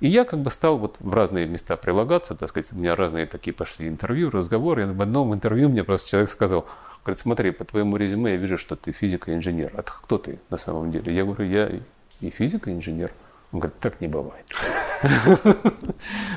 И 0.00 0.06
я 0.06 0.24
как 0.24 0.38
бы 0.38 0.52
стал 0.52 0.78
вот 0.78 0.96
в 1.00 1.12
разные 1.12 1.46
места 1.46 1.76
прилагаться, 1.76 2.36
так 2.36 2.48
сказать, 2.48 2.72
у 2.72 2.76
меня 2.76 2.94
разные 2.94 3.26
такие 3.26 3.52
пошли 3.52 3.88
интервью, 3.88 4.30
разговоры. 4.30 4.82
И 4.82 4.86
в 4.86 5.02
одном 5.02 5.34
интервью 5.34 5.68
мне 5.68 5.82
просто 5.82 6.08
человек 6.08 6.30
сказал, 6.30 6.66
говорит, 7.08 7.20
смотри, 7.20 7.50
по 7.50 7.64
твоему 7.64 7.96
резюме 7.96 8.32
я 8.32 8.36
вижу, 8.36 8.58
что 8.58 8.76
ты 8.76 8.92
физик 8.92 9.28
и 9.28 9.34
инженер. 9.34 9.72
А 9.74 9.82
кто 9.82 10.18
ты 10.18 10.38
на 10.50 10.58
самом 10.58 10.90
деле? 10.90 11.14
Я 11.14 11.24
говорю, 11.24 11.44
я 11.44 11.70
и 12.20 12.30
физик, 12.30 12.68
и 12.68 12.72
инженер. 12.72 13.12
Он 13.52 13.60
говорит, 13.60 13.78
так 13.80 14.00
не 14.00 14.08
бывает. 14.08 14.44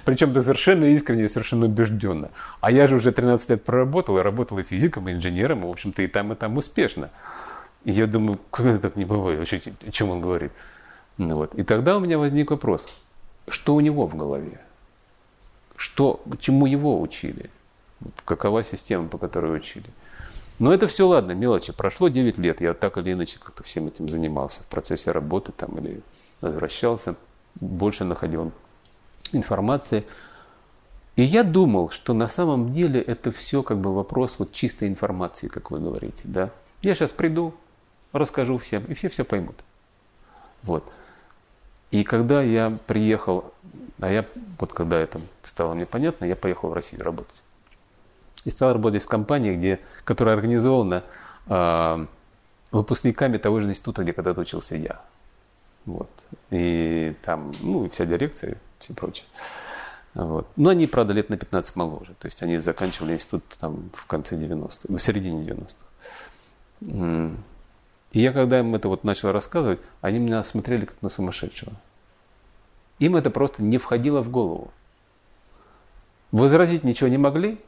Причем 0.06 0.34
ты 0.34 0.41
совершенно 0.41 0.85
искренне 0.85 1.27
совершенно 1.27 1.65
убежденно. 1.65 2.31
А 2.61 2.72
я 2.72 2.88
же 2.88 2.95
уже 2.95 3.11
13 3.11 3.49
лет 3.49 3.64
проработал, 3.64 4.18
и 4.18 4.22
работал 4.22 4.60
и 4.60 4.64
физиком, 4.64 5.10
и 5.10 5.14
инженером, 5.14 5.64
и, 5.64 5.68
в 5.68 5.69
общем-то, 5.69 6.02
и 6.02 6.07
там, 6.07 6.31
и 6.31 6.35
там 6.35 6.57
успешно. 6.57 7.10
И 7.84 7.91
я 7.91 8.07
думаю, 8.07 8.39
как 8.49 8.65
это 8.65 8.80
так 8.80 8.95
не 8.95 9.06
бывает? 9.06 9.39
Вообще, 9.39 9.61
о 9.85 9.91
чем 9.91 10.10
он 10.10 10.22
говорит? 10.22 10.52
Ну, 11.18 11.35
вот. 11.35 11.56
И 11.56 11.64
тогда 11.64 11.98
у 11.98 11.99
меня 11.99 12.18
возник 12.18 12.52
вопрос– 12.52 12.85
что 13.48 13.76
у 13.76 13.80
него 13.80 14.07
в 14.07 14.15
голове, 14.15 14.60
что, 15.76 16.22
чему 16.39 16.65
его 16.65 17.02
учили, 17.02 17.49
какова 18.26 18.64
система, 18.64 19.07
по 19.07 19.18
которой 19.18 19.56
учили. 19.56 19.85
Но 20.60 20.73
это 20.73 20.88
все 20.88 21.07
ладно, 21.07 21.32
мелочи. 21.32 21.73
Прошло 21.73 22.07
9 22.07 22.38
лет, 22.38 22.61
я 22.61 22.73
так 22.73 22.98
или 22.98 23.14
иначе 23.14 23.40
как-то 23.40 23.64
всем 23.64 23.88
этим 23.88 24.10
занимался 24.10 24.61
в 24.61 24.65
процессе 24.68 25.11
работы 25.11 25.52
там 25.52 25.78
или 25.80 26.02
возвращался, 26.40 27.15
больше 27.56 28.03
находил 28.03 28.52
информации. 29.32 30.06
И 31.15 31.23
я 31.23 31.44
думал, 31.44 31.90
что 31.90 32.14
на 32.14 32.28
самом 32.28 32.72
деле 32.72 33.02
это 33.02 33.32
все 33.32 33.64
как 33.64 33.80
бы 33.80 33.94
вопрос 33.94 34.40
вот 34.40 34.53
чистой 34.53 34.88
информации, 34.88 35.48
как 35.48 35.72
вы 35.72 35.80
говорите, 35.80 36.22
да. 36.23 36.52
Я 36.82 36.95
сейчас 36.95 37.11
приду, 37.11 37.53
расскажу 38.11 38.57
всем, 38.57 38.86
и 38.86 38.94
все 38.94 39.10
все 39.10 39.23
поймут. 39.23 39.56
Вот. 40.64 40.84
И 41.91 42.03
когда 42.03 42.41
я 42.41 42.78
приехал, 42.88 43.53
а 43.99 44.11
я, 44.11 44.26
вот 44.60 44.73
когда 44.73 44.98
это 44.98 45.19
стало 45.44 45.73
мне 45.73 45.86
понятно, 45.86 46.26
я 46.26 46.36
поехал 46.36 46.69
в 46.69 46.73
Россию 46.73 47.03
работать. 47.03 47.41
И 48.45 48.49
стал 48.49 48.73
работать 48.73 49.03
в 49.03 49.07
компании, 49.07 49.55
где, 49.55 49.80
которая 50.03 50.35
организована 50.35 51.03
э, 51.47 52.05
выпускниками 52.72 53.38
того 53.38 53.59
же 53.61 53.69
института, 53.69 54.03
где 54.03 54.13
когда-то 54.13 54.41
учился 54.41 54.76
я. 54.76 55.01
Вот. 55.85 56.09
И 56.49 57.15
там, 57.23 57.51
ну, 57.61 57.85
и 57.85 57.89
вся 57.89 58.05
дирекция, 58.05 58.53
и 58.53 58.55
все 58.80 58.93
прочее. 58.93 59.26
Вот. 60.13 60.47
Но 60.55 60.69
они, 60.69 60.88
правда, 60.88 61.13
лет 61.13 61.30
на 61.30 61.38
15 61.38 61.76
моложе. 61.76 62.13
То 62.19 62.27
есть 62.27 62.41
они 62.43 62.57
заканчивали 62.57 63.13
институт 63.13 63.43
там 63.59 63.89
в 63.93 64.05
конце 64.07 64.35
90-х, 64.35 64.93
в 64.93 64.99
середине 64.99 65.43
90-х. 65.43 65.76
И 68.11 68.19
я, 68.19 68.34
когда 68.34 68.59
им 68.59 68.76
это 68.76 68.89
вот 68.89 69.03
начал 69.03 69.31
рассказывать, 69.31 69.80
они 70.01 70.19
меня 70.19 70.43
смотрели 70.43 70.85
как 70.85 71.01
на 71.01 71.09
сумасшедшего. 71.09 71.72
Им 72.99 73.15
это 73.15 73.30
просто 73.30 73.63
не 73.63 73.77
входило 73.77 74.22
в 74.22 74.30
голову. 74.30 74.72
Возразить 76.31 76.84
ничего 76.84 77.09
не 77.09 77.18
могли, 77.18 77.59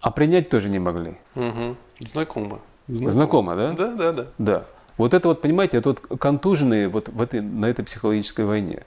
а 0.00 0.10
принять 0.10 0.48
тоже 0.48 0.68
не 0.68 0.78
могли. 0.78 1.16
Угу. 1.34 1.76
Знакомо. 2.12 2.60
Знакомо. 2.88 3.10
Знакомо, 3.10 3.56
да? 3.56 3.72
Да, 3.72 3.94
да, 3.94 4.12
да. 4.12 4.26
Да. 4.38 4.66
Вот 4.96 5.14
это 5.14 5.28
вот, 5.28 5.40
понимаете, 5.40 5.78
это 5.78 5.90
вот 5.90 6.00
контуженные 6.18 6.88
вот 6.88 7.08
в 7.08 7.20
этой, 7.20 7.40
на 7.40 7.66
этой 7.66 7.84
психологической 7.84 8.44
войне. 8.44 8.84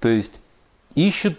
То 0.00 0.08
есть 0.08 0.32
ищут 0.94 1.38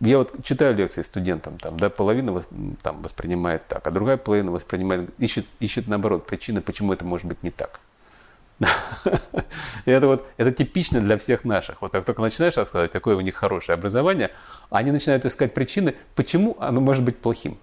я 0.00 0.16
вот 0.16 0.42
читаю 0.42 0.74
лекции 0.74 1.02
студентам, 1.02 1.58
там, 1.58 1.78
да, 1.78 1.90
половина 1.90 2.42
там, 2.82 3.02
воспринимает 3.02 3.66
так, 3.68 3.86
а 3.86 3.90
другая 3.90 4.16
половина 4.16 4.50
воспринимает, 4.50 5.10
ищет, 5.18 5.46
ищет 5.60 5.88
наоборот 5.88 6.26
причины, 6.26 6.62
почему 6.62 6.94
это 6.94 7.04
может 7.04 7.26
быть 7.26 7.42
не 7.42 7.50
так. 7.50 7.80
Это 9.86 10.06
вот 10.06 10.26
это 10.36 10.52
типично 10.52 11.00
для 11.00 11.16
всех 11.16 11.46
наших. 11.46 11.80
Вот 11.80 11.92
как 11.92 12.04
только 12.04 12.20
начинаешь 12.20 12.58
рассказывать, 12.58 12.92
какое 12.92 13.16
у 13.16 13.22
них 13.22 13.34
хорошее 13.34 13.74
образование, 13.74 14.32
они 14.68 14.90
начинают 14.90 15.24
искать 15.24 15.54
причины, 15.54 15.94
почему 16.14 16.58
оно 16.60 16.78
может 16.82 17.02
быть 17.02 17.16
плохим. 17.16 17.56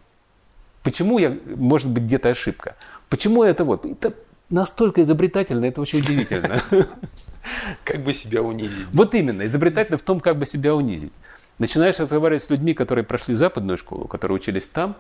Почему 0.87 1.19
я, 1.19 1.37
может 1.57 1.89
быть 1.89 2.03
где-то 2.03 2.29
ошибка. 2.29 2.77
Почему 3.09 3.43
это 3.43 3.65
вот. 3.65 3.85
Это 3.85 4.13
настолько 4.49 5.03
изобретательно, 5.03 5.65
это 5.65 5.81
очень 5.81 5.99
удивительно. 5.99 6.61
Как 7.83 8.01
бы 8.01 8.13
себя 8.13 8.41
унизить. 8.41 8.85
Вот 8.93 9.13
именно, 9.13 9.45
изобретательно 9.45 9.97
в 9.97 10.01
том, 10.01 10.21
как 10.21 10.37
бы 10.37 10.45
себя 10.45 10.73
унизить. 10.73 11.11
Начинаешь 11.59 11.99
разговаривать 11.99 12.43
с 12.43 12.49
людьми, 12.49 12.73
которые 12.73 13.03
прошли 13.03 13.35
западную 13.35 13.77
школу, 13.77 14.07
которые 14.07 14.37
учились 14.37 14.65
там, 14.65 14.95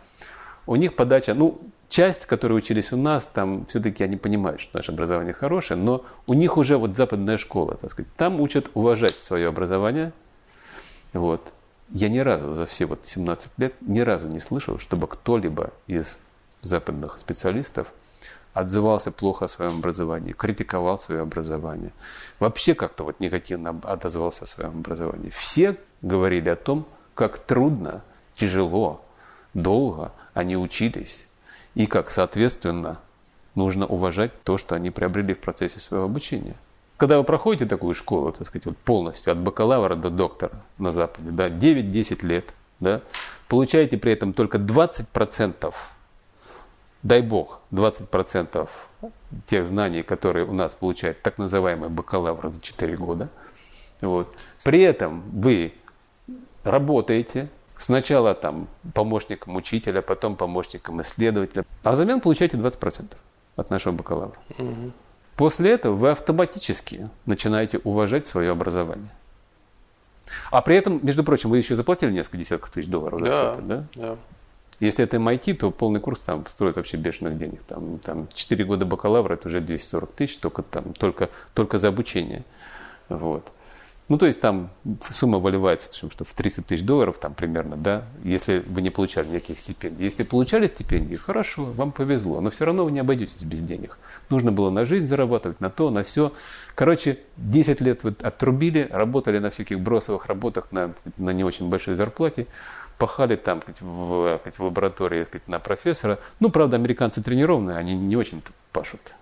у 0.65 0.75
них 0.75 0.97
подача, 0.97 1.33
ну, 1.33 1.61
часть, 1.87 2.25
которые 2.25 2.57
учились 2.57 2.91
у 2.91 2.97
нас, 2.97 3.25
там 3.25 3.65
все-таки 3.67 4.03
они 4.03 4.17
понимают, 4.17 4.59
что 4.59 4.75
наше 4.75 4.91
образование 4.91 5.31
хорошее, 5.31 5.79
но 5.79 6.03
у 6.25 6.33
них 6.33 6.57
уже 6.57 6.75
вот 6.75 6.97
западная 6.97 7.37
школа, 7.37 7.75
так 7.75 7.91
сказать, 7.91 8.11
там 8.17 8.41
учат 8.41 8.69
уважать 8.73 9.15
свое 9.21 9.47
образование. 9.47 10.11
Вот. 11.13 11.53
Я 11.89 12.09
ни 12.09 12.19
разу 12.19 12.53
за 12.53 12.65
все 12.65 12.85
вот 12.85 13.05
17 13.05 13.51
лет 13.57 13.73
ни 13.81 13.99
разу 14.01 14.27
не 14.27 14.39
слышал, 14.39 14.77
чтобы 14.79 15.07
кто-либо 15.07 15.71
из 15.87 16.17
западных 16.61 17.17
специалистов 17.17 17.93
отзывался 18.53 19.11
плохо 19.11 19.45
о 19.45 19.47
своем 19.47 19.77
образовании, 19.77 20.33
критиковал 20.33 20.99
свое 20.99 21.21
образование. 21.21 21.93
Вообще 22.39 22.73
как-то 22.73 23.03
вот 23.03 23.19
негативно 23.19 23.79
отозвался 23.83 24.45
о 24.45 24.47
своем 24.47 24.79
образовании. 24.79 25.29
Все 25.29 25.77
говорили 26.01 26.49
о 26.49 26.55
том, 26.55 26.87
как 27.13 27.37
трудно, 27.37 28.03
тяжело, 28.35 29.05
долго 29.53 30.11
они 30.33 30.57
учились, 30.57 31.27
и 31.75 31.85
как, 31.85 32.11
соответственно, 32.11 32.99
нужно 33.55 33.85
уважать 33.85 34.31
то, 34.43 34.57
что 34.57 34.75
они 34.75 34.91
приобрели 34.91 35.33
в 35.33 35.39
процессе 35.39 35.79
своего 35.79 36.05
обучения. 36.05 36.55
Когда 36.97 37.17
вы 37.19 37.23
проходите 37.23 37.65
такую 37.65 37.93
школу, 37.93 38.31
так 38.31 38.47
сказать, 38.47 38.65
вот 38.65 38.77
полностью 38.77 39.31
от 39.31 39.39
бакалавра 39.39 39.95
до 39.95 40.09
доктора 40.09 40.53
на 40.77 40.91
Западе, 40.91 41.29
да, 41.29 41.47
9-10 41.47 42.25
лет, 42.25 42.53
да, 42.79 43.01
получаете 43.47 43.97
при 43.97 44.13
этом 44.13 44.33
только 44.33 44.57
20%, 44.57 45.73
дай 47.03 47.21
бог, 47.21 47.61
20% 47.71 48.67
тех 49.45 49.67
знаний, 49.67 50.01
которые 50.01 50.45
у 50.45 50.53
нас 50.53 50.73
получает 50.73 51.21
так 51.21 51.37
называемый 51.37 51.89
бакалавр 51.89 52.49
за 52.49 52.61
4 52.61 52.97
года. 52.97 53.29
Вот. 54.01 54.35
При 54.63 54.81
этом 54.81 55.23
вы 55.31 55.73
работаете, 56.63 57.49
сначала 57.77 58.33
там 58.33 58.67
помощником 58.93 59.55
учителя, 59.55 60.01
потом 60.01 60.35
помощником 60.35 61.01
исследователя, 61.01 61.63
а 61.83 61.91
взамен 61.91 62.21
получаете 62.21 62.57
20% 62.57 63.15
от 63.55 63.69
нашего 63.69 63.93
бакалавра. 63.93 64.37
Угу. 64.57 64.91
После 65.37 65.71
этого 65.71 65.95
вы 65.95 66.09
автоматически 66.09 67.09
начинаете 67.27 67.79
уважать 67.83 68.27
свое 68.27 68.51
образование. 68.51 69.11
А 70.51 70.61
при 70.61 70.75
этом, 70.75 70.99
между 71.03 71.23
прочим, 71.23 71.51
вы 71.51 71.57
еще 71.57 71.75
заплатили 71.75 72.11
несколько 72.11 72.37
десятков 72.37 72.71
тысяч 72.71 72.89
долларов 72.89 73.19
за 73.19 73.25
да, 73.25 73.31
все 73.31 73.51
это, 73.51 73.61
да? 73.61 73.85
Да. 73.95 74.15
Если 74.79 75.03
это 75.03 75.17
MIT, 75.17 75.53
то 75.53 75.71
полный 75.71 75.99
курс 75.99 76.21
там 76.21 76.45
стоит 76.47 76.75
вообще 76.75 76.97
бешеных 76.97 77.37
денег. 77.37 77.61
Там, 77.63 77.99
там 77.99 78.27
4 78.33 78.65
года 78.65 78.85
бакалавра, 78.85 79.35
это 79.35 79.47
уже 79.47 79.61
240 79.61 80.11
тысяч 80.11 80.37
только, 80.37 80.63
там, 80.63 80.93
только, 80.93 81.29
только 81.53 81.77
за 81.77 81.89
обучение. 81.89 82.43
Вот. 83.07 83.51
Ну, 84.09 84.17
то 84.17 84.25
есть 84.25 84.39
там 84.39 84.69
сумма 85.09 85.37
выливается 85.37 85.91
что 86.09 86.23
в 86.23 86.33
300 86.33 86.61
тысяч 86.61 86.83
долларов 86.83 87.17
там 87.19 87.33
примерно, 87.33 87.75
да, 87.75 88.05
если 88.23 88.63
вы 88.65 88.81
не 88.81 88.89
получали 88.89 89.27
никаких 89.27 89.59
стипендий. 89.59 90.05
Если 90.05 90.23
получали 90.23 90.67
стипендии, 90.67 91.15
хорошо, 91.15 91.65
вам 91.65 91.91
повезло, 91.91 92.39
но 92.39 92.49
все 92.49 92.65
равно 92.65 92.85
вы 92.85 92.91
не 92.91 92.99
обойдетесь 92.99 93.41
без 93.43 93.59
денег. 93.59 93.97
Нужно 94.29 94.53
было 94.53 94.69
на 94.69 94.85
жизнь 94.85 95.07
зарабатывать, 95.07 95.59
на 95.59 95.69
то, 95.69 95.89
на 95.89 96.03
все. 96.03 96.31
Короче, 96.73 97.19
10 97.35 97.81
лет 97.81 98.03
вы 98.03 98.15
отрубили, 98.21 98.87
работали 98.89 99.39
на 99.39 99.49
всяких 99.49 99.81
бросовых 99.81 100.27
работах 100.27 100.71
на, 100.71 100.93
на 101.17 101.31
не 101.31 101.43
очень 101.43 101.69
большой 101.69 101.95
зарплате, 101.95 102.47
пахали 102.97 103.35
там 103.35 103.61
в, 103.81 104.39
в 104.39 104.59
лаборатории 104.59 105.27
на 105.47 105.59
профессора. 105.59 106.19
Ну, 106.39 106.49
правда, 106.49 106.77
американцы 106.77 107.21
тренированные, 107.21 107.77
они 107.77 107.93
не 107.93 108.15
очень 108.15 108.41
пашут. 108.71 109.15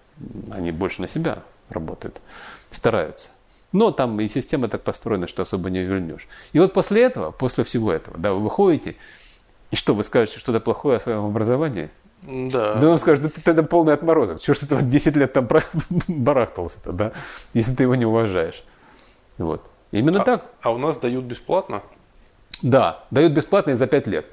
Они 0.51 0.71
больше 0.71 1.01
на 1.01 1.07
себя 1.07 1.39
работают, 1.69 2.21
стараются. 2.69 3.31
Но 3.75 3.91
там 3.91 4.17
и 4.21 4.29
система 4.29 4.69
так 4.69 4.83
построена, 4.83 5.27
что 5.27 5.43
особо 5.43 5.69
не 5.69 5.83
вернешь. 5.83 6.29
И 6.53 6.59
вот 6.59 6.71
после 6.71 7.01
этого, 7.01 7.31
после 7.31 7.65
всего 7.65 7.91
этого, 7.91 8.17
да, 8.17 8.31
вы 8.31 8.39
выходите, 8.39 8.95
и 9.69 9.75
что, 9.75 9.93
вы 9.93 10.03
скажете 10.03 10.39
что-то 10.39 10.61
плохое 10.61 10.95
о 10.95 10.99
своем 11.01 11.25
образовании? 11.25 11.89
Да. 12.23 12.75
Да 12.75 12.89
он 12.89 12.99
скажет, 12.99 13.25
да 13.25 13.29
ты 13.29 13.41
тогда 13.41 13.63
полный 13.63 13.91
отморозок. 13.91 14.39
Чего 14.39 14.53
ж 14.53 14.59
ты 14.59 14.81
10 14.81 15.15
лет 15.17 15.33
там 15.33 15.49
барахтался-то, 16.07 16.93
да, 16.93 17.11
если 17.53 17.75
ты 17.75 17.83
его 17.83 17.95
не 17.95 18.05
уважаешь. 18.05 18.63
Вот. 19.37 19.69
Именно 19.91 20.21
а, 20.21 20.23
так. 20.23 20.45
А 20.61 20.71
у 20.71 20.77
нас 20.77 20.95
дают 20.95 21.25
бесплатно? 21.25 21.83
Да, 22.61 23.03
дают 23.11 23.33
бесплатно 23.33 23.71
и 23.71 23.73
за 23.73 23.87
5 23.87 24.07
лет. 24.07 24.25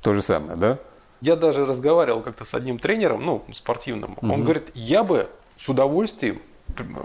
То 0.00 0.14
же 0.14 0.22
самое, 0.22 0.56
да? 0.56 0.78
Я 1.20 1.36
даже 1.36 1.66
разговаривал 1.66 2.22
как-то 2.22 2.46
с 2.46 2.54
одним 2.54 2.78
тренером, 2.78 3.26
ну, 3.26 3.44
спортивным. 3.52 4.16
Угу. 4.22 4.32
Он 4.32 4.42
говорит, 4.42 4.70
я 4.72 5.04
бы 5.04 5.28
с 5.58 5.68
удовольствием 5.68 6.40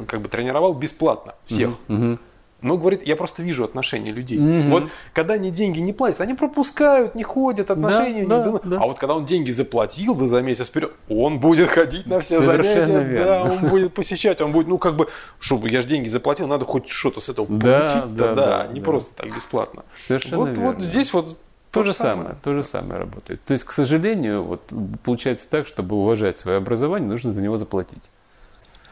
как 0.07 0.21
бы 0.21 0.29
тренировал 0.29 0.73
бесплатно 0.73 1.35
всех. 1.47 1.71
Угу. 1.87 2.19
Но, 2.61 2.77
говорит, 2.77 3.05
я 3.05 3.15
просто 3.15 3.43
вижу 3.43 3.63
отношения 3.63 4.11
людей. 4.11 4.39
Угу. 4.39 4.69
Вот 4.71 4.89
когда 5.13 5.35
они 5.35 5.51
деньги 5.51 5.79
не 5.79 5.93
платят, 5.93 6.21
они 6.21 6.33
пропускают, 6.33 7.13
не 7.13 7.21
ходят, 7.21 7.69
отношения 7.69 8.25
да, 8.25 8.43
не 8.43 8.51
да, 8.51 8.59
да. 8.63 8.77
А 8.81 8.87
вот 8.87 8.97
когда 8.97 9.13
он 9.13 9.25
деньги 9.25 9.51
заплатил 9.51 10.15
да, 10.15 10.25
за 10.25 10.41
месяц 10.41 10.67
вперед, 10.67 10.91
он 11.07 11.39
будет 11.39 11.69
ходить 11.69 12.07
на 12.07 12.21
все 12.21 12.39
Совершенно 12.39 12.85
занятия, 12.85 13.03
верно. 13.03 13.25
да, 13.25 13.43
он 13.43 13.69
будет 13.69 13.93
посещать, 13.93 14.41
он 14.41 14.51
будет, 14.51 14.67
ну 14.67 14.79
как 14.79 14.95
бы, 14.95 15.09
чтобы 15.37 15.69
я 15.69 15.81
же 15.81 15.87
деньги 15.87 16.07
заплатил, 16.07 16.47
надо 16.47 16.65
хоть 16.65 16.89
что-то 16.89 17.21
с 17.21 17.29
этого 17.29 17.47
да, 17.47 17.79
получить, 17.79 18.15
да, 18.15 18.33
да, 18.33 18.35
да, 18.35 18.67
не 18.73 18.79
да. 18.79 18.85
просто 18.85 19.13
так 19.13 19.35
бесплатно. 19.35 19.83
Совершенно 19.99 20.37
вот, 20.37 20.49
верно. 20.49 20.65
вот 20.71 20.81
здесь 20.81 21.13
вот 21.13 21.37
то, 21.69 21.83
же 21.83 21.93
самое, 21.93 22.17
самое, 22.17 22.35
то 22.41 22.53
же 22.53 22.63
самое 22.63 22.99
работает. 23.01 23.43
То 23.43 23.51
есть, 23.51 23.65
к 23.65 23.71
сожалению, 23.71 24.43
вот 24.43 24.61
получается 25.03 25.47
так, 25.49 25.67
чтобы 25.67 25.97
уважать 25.97 26.39
свое 26.39 26.57
образование, 26.57 27.09
нужно 27.09 27.33
за 27.33 27.41
него 27.41 27.57
заплатить. 27.57 28.03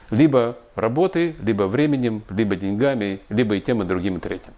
Либо 0.09 0.57
работой, 0.75 1.35
либо 1.41 1.63
временем, 1.63 2.23
либо 2.29 2.55
деньгами, 2.55 3.21
либо 3.29 3.55
и 3.55 3.61
тем, 3.61 3.81
и 3.81 3.85
другим, 3.85 4.17
и 4.17 4.19
третьим. 4.19 4.53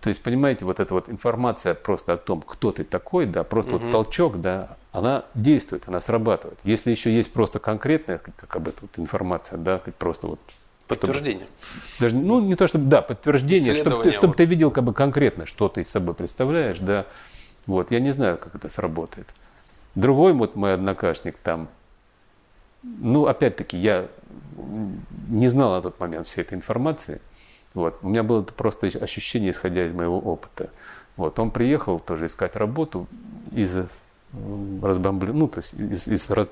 То 0.00 0.08
есть, 0.08 0.22
понимаете, 0.22 0.64
вот 0.64 0.80
эта 0.80 0.94
вот 0.94 1.08
информация 1.08 1.74
просто 1.74 2.14
о 2.14 2.16
том, 2.16 2.42
кто 2.42 2.72
ты 2.72 2.82
такой, 2.82 3.24
да, 3.26 3.44
просто 3.44 3.76
угу. 3.76 3.84
вот 3.84 3.92
толчок, 3.92 4.40
да, 4.40 4.76
она 4.90 5.24
действует, 5.34 5.84
она 5.86 6.00
срабатывает. 6.00 6.58
Если 6.64 6.90
еще 6.90 7.14
есть 7.14 7.32
просто 7.32 7.60
конкретная, 7.60 8.18
как 8.18 8.56
об 8.56 8.66
этом 8.66 8.88
вот 8.92 8.98
информация, 8.98 9.58
да, 9.58 9.80
просто 9.98 10.26
вот 10.26 10.40
Подтверждение. 10.88 11.46
Чтобы, 11.46 12.00
даже, 12.00 12.16
ну, 12.16 12.40
не 12.40 12.56
то 12.56 12.66
чтобы, 12.66 12.86
да, 12.86 13.00
подтверждение, 13.02 13.74
чтобы 13.74 14.02
ты, 14.02 14.12
чтобы 14.12 14.28
вот. 14.28 14.36
ты 14.36 14.44
видел 14.44 14.70
как 14.70 14.84
бы 14.84 14.92
конкретно, 14.92 15.46
что 15.46 15.68
ты 15.68 15.84
собой 15.84 16.14
представляешь, 16.14 16.78
да. 16.78 17.06
Вот, 17.66 17.90
я 17.92 18.00
не 18.00 18.10
знаю, 18.10 18.38
как 18.38 18.54
это 18.54 18.68
сработает. 18.68 19.28
Другой 19.94 20.32
вот 20.32 20.56
мой 20.56 20.74
однокашник 20.74 21.36
там, 21.38 21.68
ну, 22.82 23.26
опять-таки, 23.26 23.76
я 23.76 24.08
не 25.28 25.48
знал 25.48 25.72
на 25.72 25.82
тот 25.82 25.98
момент 26.00 26.26
всей 26.26 26.42
этой 26.42 26.54
информации. 26.54 27.20
Вот. 27.74 27.98
У 28.02 28.08
меня 28.08 28.22
было 28.22 28.42
просто 28.42 28.86
ощущение, 28.86 29.50
исходя 29.50 29.86
из 29.86 29.92
моего 29.92 30.18
опыта. 30.18 30.70
Вот. 31.16 31.38
Он 31.38 31.50
приехал 31.50 31.98
тоже 31.98 32.26
искать 32.26 32.56
работу 32.56 33.06
из 33.50 33.74
разбомблен... 34.82 35.38
ну, 35.38 35.48
то 35.48 35.58
есть 35.58 35.74
из, 35.74 36.08
из 36.08 36.30
раз... 36.30 36.48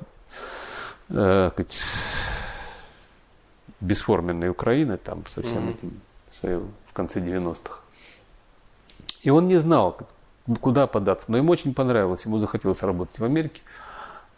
э, 1.09 1.51
сказать, 1.53 1.79
бесформенной 3.81 4.51
Украины, 4.51 4.97
там, 4.99 5.25
со 5.27 5.43
всем 5.43 5.69
mm-hmm. 5.69 5.75
этим, 5.75 6.01
своим, 6.31 6.73
в 6.87 6.93
конце 6.93 7.21
90-х. 7.21 7.81
И 9.23 9.31
он 9.31 9.49
не 9.49 9.57
знал, 9.57 9.99
куда 10.61 10.87
податься, 10.87 11.31
но 11.31 11.39
ему 11.39 11.53
очень 11.53 11.75
понравилось, 11.75 12.25
ему 12.27 12.39
захотелось 12.39 12.83
работать 12.83 13.19
в 13.19 13.25
Америке. 13.25 13.63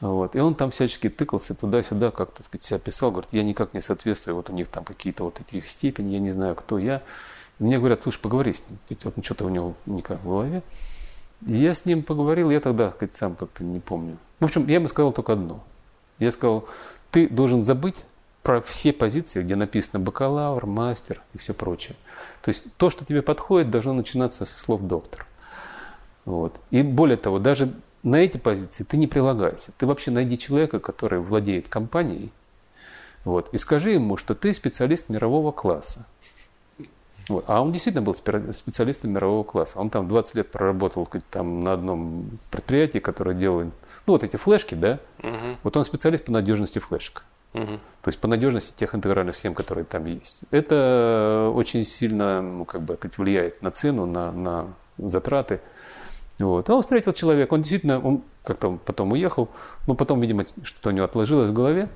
Вот. 0.03 0.35
И 0.35 0.41
он 0.41 0.57
там 0.57 0.73
всячески 0.73 1.09
тыкался 1.09 1.55
туда-сюда, 1.55 2.11
как-то 2.11 2.43
сказать, 2.43 2.65
себя 2.65 2.79
писал, 2.81 3.12
говорит, 3.12 3.33
я 3.33 3.45
никак 3.45 3.73
не 3.73 3.81
соответствую, 3.81 4.35
вот 4.35 4.51
у 4.51 4.53
них 4.53 4.66
там 4.66 4.85
какие-то 4.85 5.23
вот 5.23 5.41
эти 5.41 5.57
их 5.57 5.69
степени, 5.69 6.15
я 6.15 6.19
не 6.19 6.33
знаю, 6.33 6.57
кто 6.57 6.77
я. 6.77 7.03
И 7.61 7.65
мне 7.65 7.79
говорят, 7.79 8.03
слушай, 8.03 8.19
поговори 8.20 8.53
с 8.53 8.65
ним, 8.69 8.99
вот 9.05 9.24
что-то 9.24 9.45
у 9.45 9.49
него 9.49 9.74
никак 9.87 10.19
в 10.19 10.24
голове. 10.24 10.65
И 11.47 11.55
я 11.55 11.73
с 11.73 11.85
ним 11.85 12.03
поговорил, 12.03 12.51
я 12.51 12.59
тогда, 12.59 12.91
сказать, 12.91 13.15
сам 13.15 13.37
как-то 13.37 13.62
не 13.62 13.79
помню. 13.79 14.19
В 14.41 14.45
общем, 14.45 14.66
я 14.66 14.74
ему 14.74 14.89
сказал 14.89 15.12
только 15.12 15.35
одно. 15.35 15.62
Я 16.19 16.33
сказал, 16.33 16.66
ты 17.12 17.29
должен 17.29 17.62
забыть 17.62 18.05
про 18.43 18.61
все 18.61 18.93
позиции, 18.93 19.41
где 19.41 19.55
написано 19.55 20.01
бакалавр, 20.01 20.66
мастер 20.66 21.23
и 21.33 21.39
все 21.39 21.55
прочее. 21.55 21.95
То 22.43 22.49
есть 22.49 22.65
то, 22.77 22.91
что 22.91 23.05
тебе 23.05 23.23
подходит, 23.23 23.70
должно 23.70 23.93
начинаться 23.93 24.47
со 24.47 24.59
слов 24.59 24.83
доктор. 24.83 25.27
Вот. 26.24 26.59
И 26.73 26.83
более 26.83 27.16
того, 27.16 27.39
даже 27.39 27.73
на 28.03 28.16
эти 28.16 28.37
позиции 28.37 28.85
ты 28.85 28.97
не 28.97 29.07
прилагайся. 29.07 29.73
Ты 29.79 29.87
вообще 29.87 30.11
найди 30.11 30.39
человека, 30.39 30.81
который 30.81 31.20
владеет 31.20 31.69
компанией, 31.69 32.33
вот, 33.24 33.49
и 33.53 33.59
скажи 33.59 33.93
ему, 33.93 34.16
что 34.16 34.35
ты 34.35 34.53
специалист 34.53 35.09
мирового 35.09 35.53
класса. 35.53 36.07
Вот. 37.29 37.45
А 37.47 37.62
он 37.62 37.70
действительно 37.70 38.03
был 38.03 38.15
специалистом 38.15 39.12
мирового 39.12 39.45
класса. 39.45 39.79
Он 39.79 39.91
там 39.91 40.09
20 40.09 40.35
лет 40.35 40.51
проработал 40.51 41.09
там, 41.31 41.62
на 41.62 41.74
одном 41.74 42.39
предприятии, 42.51 42.99
которое 42.99 43.35
делает, 43.35 43.69
ну 44.07 44.15
вот 44.15 44.24
эти 44.24 44.37
флешки, 44.37 44.74
да, 44.74 44.99
угу. 45.23 45.57
вот 45.62 45.77
он 45.77 45.85
специалист 45.85 46.24
по 46.24 46.33
надежности 46.33 46.81
флешек. 46.81 47.24
Угу. 47.55 47.66
То 47.66 48.09
есть 48.09 48.19
по 48.19 48.27
надежности 48.27 48.74
тех 48.77 48.95
интегральных 48.95 49.37
схем, 49.37 49.55
которые 49.55 49.85
там 49.85 50.07
есть. 50.07 50.41
Это 50.51 51.53
очень 51.55 51.85
сильно 51.85 52.43
ну, 52.43 52.65
как 52.65 52.81
бы, 52.81 52.99
влияет 53.16 53.62
на 53.62 53.70
цену, 53.70 54.07
на, 54.07 54.33
на 54.33 54.74
затраты. 54.99 55.61
Вот. 56.43 56.69
А 56.69 56.74
он 56.74 56.82
встретил 56.82 57.12
человека, 57.12 57.55
он 57.55 57.60
действительно, 57.60 58.01
он 58.01 58.23
как-то 58.44 58.78
потом 58.85 59.12
уехал, 59.12 59.48
но 59.86 59.94
потом, 59.94 60.20
видимо, 60.20 60.44
что-то 60.62 60.90
у 60.90 60.93
него 60.93 61.05
отложилось 61.05 61.51
в 61.51 61.52
голове. 61.52 61.89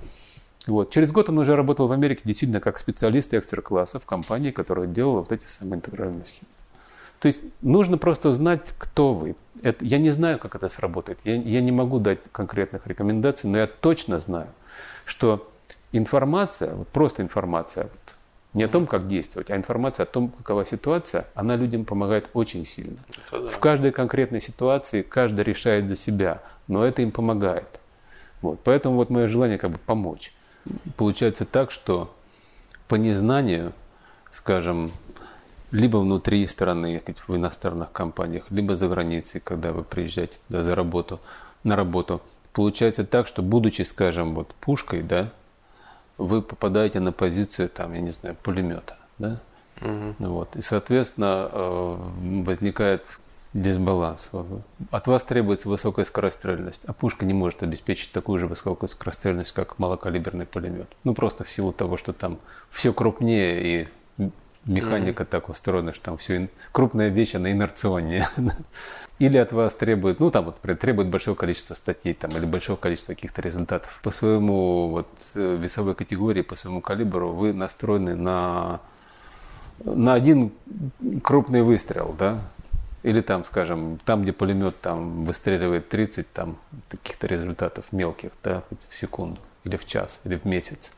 Вот. 0.67 0.91
Через 0.91 1.13
год 1.13 1.29
он 1.29 1.39
уже 1.39 1.57
работал 1.57 1.89
в 1.89 1.93
Америке 1.93 2.23
действительно 2.25 2.61
как 2.61 2.79
специалист 2.79 3.33
экстра-класса 3.35 4.01
в 4.01 4.07
компании, 4.07 4.51
которая 4.51 4.87
делала 4.87 5.21
вот 5.21 5.33
эти 5.33 5.47
самые 5.47 5.77
интегральные 5.77 6.25
схемы. 6.25 6.49
То 7.19 7.29
есть 7.29 7.41
нужно 7.63 7.99
просто 7.99 8.33
знать, 8.33 8.75
кто 8.79 9.15
вы. 9.15 9.37
Это, 9.63 9.85
я 9.85 9.99
не 9.99 10.11
знаю, 10.11 10.39
как 10.39 10.55
это 10.55 10.69
сработает. 10.69 11.19
Я, 11.25 11.35
я 11.35 11.61
не 11.61 11.73
могу 11.73 11.99
дать 11.99 12.19
конкретных 12.31 12.87
рекомендаций, 12.87 13.49
но 13.49 13.59
я 13.59 13.67
точно 13.67 14.19
знаю, 14.19 14.49
что 15.07 15.49
информация, 15.93 16.75
вот 16.75 16.89
просто 16.89 17.23
информация, 17.23 17.85
вот, 17.85 18.16
не 18.57 18.65
о 18.65 18.69
том, 18.69 18.87
как 18.87 19.07
действовать, 19.07 19.51
а 19.51 19.57
информация 19.57 20.05
о 20.05 20.07
том, 20.07 20.31
какова 20.31 20.65
ситуация, 20.65 21.27
она 21.35 21.57
людям 21.57 21.85
помогает 21.85 22.31
очень 22.33 22.65
сильно. 22.65 22.97
В 23.31 23.59
каждой 23.59 23.93
конкретной 23.93 24.41
ситуации 24.41 25.03
каждый 25.03 25.45
решает 25.45 25.91
за 25.91 25.95
себя, 25.95 26.41
но 26.67 26.83
это 26.83 27.03
им 27.03 27.13
помогает. 27.13 27.69
Вот. 28.41 28.61
Поэтому 28.65 28.97
вот 28.97 29.11
мое 29.11 29.29
желание 29.29 29.59
как 29.59 29.73
бы 29.73 29.79
помочь. 29.79 30.33
Получается 30.97 31.45
так, 31.45 31.71
что 31.71 32.15
по 32.89 32.95
незнанию, 32.95 33.75
скажем, 34.33 34.91
либо 35.71 35.99
внутри 35.99 36.47
страны, 36.47 37.03
в 37.29 37.37
иностранных 37.37 37.93
компаниях, 37.93 38.47
либо 38.49 38.75
за 38.75 38.89
границей, 38.89 39.43
когда 39.45 39.73
вы 39.73 39.85
приезжаете 39.85 40.39
туда 40.49 40.63
за 40.63 40.75
работу, 40.75 41.21
на 41.63 41.77
работу, 41.77 42.23
получается 42.55 43.05
так, 43.05 43.27
что 43.27 43.43
будучи, 43.43 43.83
скажем, 43.83 44.35
вот 44.35 44.55
пушкой, 44.61 45.03
да, 45.03 45.31
вы 46.19 46.43
попадаете 46.43 47.01
на 47.01 47.13
позицию, 47.13 47.69
там, 47.69 47.93
я 47.93 48.01
не 48.01 48.11
знаю, 48.11 48.37
пулемета. 48.43 48.97
Да? 49.19 49.41
Угу. 49.81 50.15
Вот. 50.19 50.57
И, 50.57 50.63
соответственно, 50.63 51.49
э, 51.51 51.97
возникает 52.45 53.05
дисбаланс. 53.53 54.31
От 54.91 55.07
вас 55.07 55.25
требуется 55.25 55.69
высокая 55.69 56.05
скорострельность, 56.05 56.85
а 56.87 56.93
пушка 56.93 57.25
не 57.25 57.35
может 57.35 57.63
обеспечить 57.63 58.13
такую 58.13 58.39
же 58.39 58.47
высокую 58.47 58.89
скорострельность, 58.89 59.53
как 59.53 59.79
малокалиберный 59.79 60.47
пулемет. 60.47 60.89
Ну, 61.05 61.15
просто 61.15 61.45
в 61.45 61.51
силу 61.51 61.73
того, 61.73 61.97
что 61.97 62.13
там 62.13 62.39
все 62.71 62.93
крупнее 62.93 63.83
и 63.83 64.29
механика 64.67 65.23
mm-hmm. 65.23 65.27
так 65.27 65.49
устроена, 65.49 65.93
что 65.93 66.05
там 66.05 66.19
все 66.19 66.51
крупная 66.73 67.09
вещь, 67.09 67.35
она 67.35 67.51
инерционнее. 67.51 68.29
Или 69.19 69.39
от 69.39 69.53
вас 69.53 69.75
требует, 69.75 70.21
ну 70.21 70.31
там 70.31 70.45
вот 70.45 70.61
требует 70.79 71.09
большого 71.09 71.35
количества 71.35 71.75
статей 71.75 72.13
там, 72.13 72.31
или 72.33 72.45
большого 72.45 72.77
количества 72.77 73.15
каких-то 73.15 73.41
результатов. 73.41 74.01
По 74.03 74.11
своему 74.11 74.89
вот 74.89 75.09
э, 75.35 75.57
весовой 75.57 75.95
категории, 75.95 76.43
по 76.43 76.55
своему 76.55 76.83
калибру 76.83 77.33
вы 77.33 77.55
настроены 77.55 78.15
на, 78.15 78.81
на 79.83 80.13
один 80.13 80.53
крупный 81.23 81.63
выстрел, 81.63 82.15
да, 82.19 82.43
или 83.03 83.23
там, 83.23 83.45
скажем, 83.45 83.99
там, 84.05 84.23
где 84.23 84.33
пулемет 84.33 84.81
там 84.81 85.25
выстреливает 85.25 85.89
30 85.89 86.33
там 86.33 86.59
каких-то 86.89 87.27
результатов 87.27 87.85
мелких, 87.93 88.33
да, 88.43 88.65
в 88.91 88.97
секунду, 88.97 89.41
или 89.65 89.77
в 89.77 89.87
час, 89.87 90.21
или 90.25 90.37
в 90.37 90.45
месяц, 90.45 90.91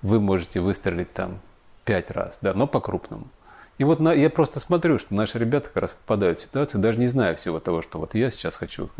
вы 0.00 0.18
можете 0.18 0.60
выстрелить 0.60 1.12
там 1.12 1.38
5 1.84 2.10
раз, 2.10 2.38
да, 2.40 2.54
но 2.54 2.66
по-крупному. 2.66 3.28
И 3.82 3.84
вот 3.84 3.98
на, 3.98 4.12
я 4.12 4.30
просто 4.30 4.60
смотрю, 4.60 5.00
что 5.00 5.12
наши 5.12 5.40
ребята 5.40 5.66
как 5.66 5.82
раз 5.82 5.90
попадают 5.90 6.38
в 6.38 6.42
ситуацию, 6.42 6.80
даже 6.80 7.00
не 7.00 7.08
зная 7.08 7.34
всего 7.34 7.58
того, 7.58 7.82
что 7.82 7.98
вот 7.98 8.14
я 8.14 8.30
сейчас 8.30 8.54
хочу, 8.54 8.90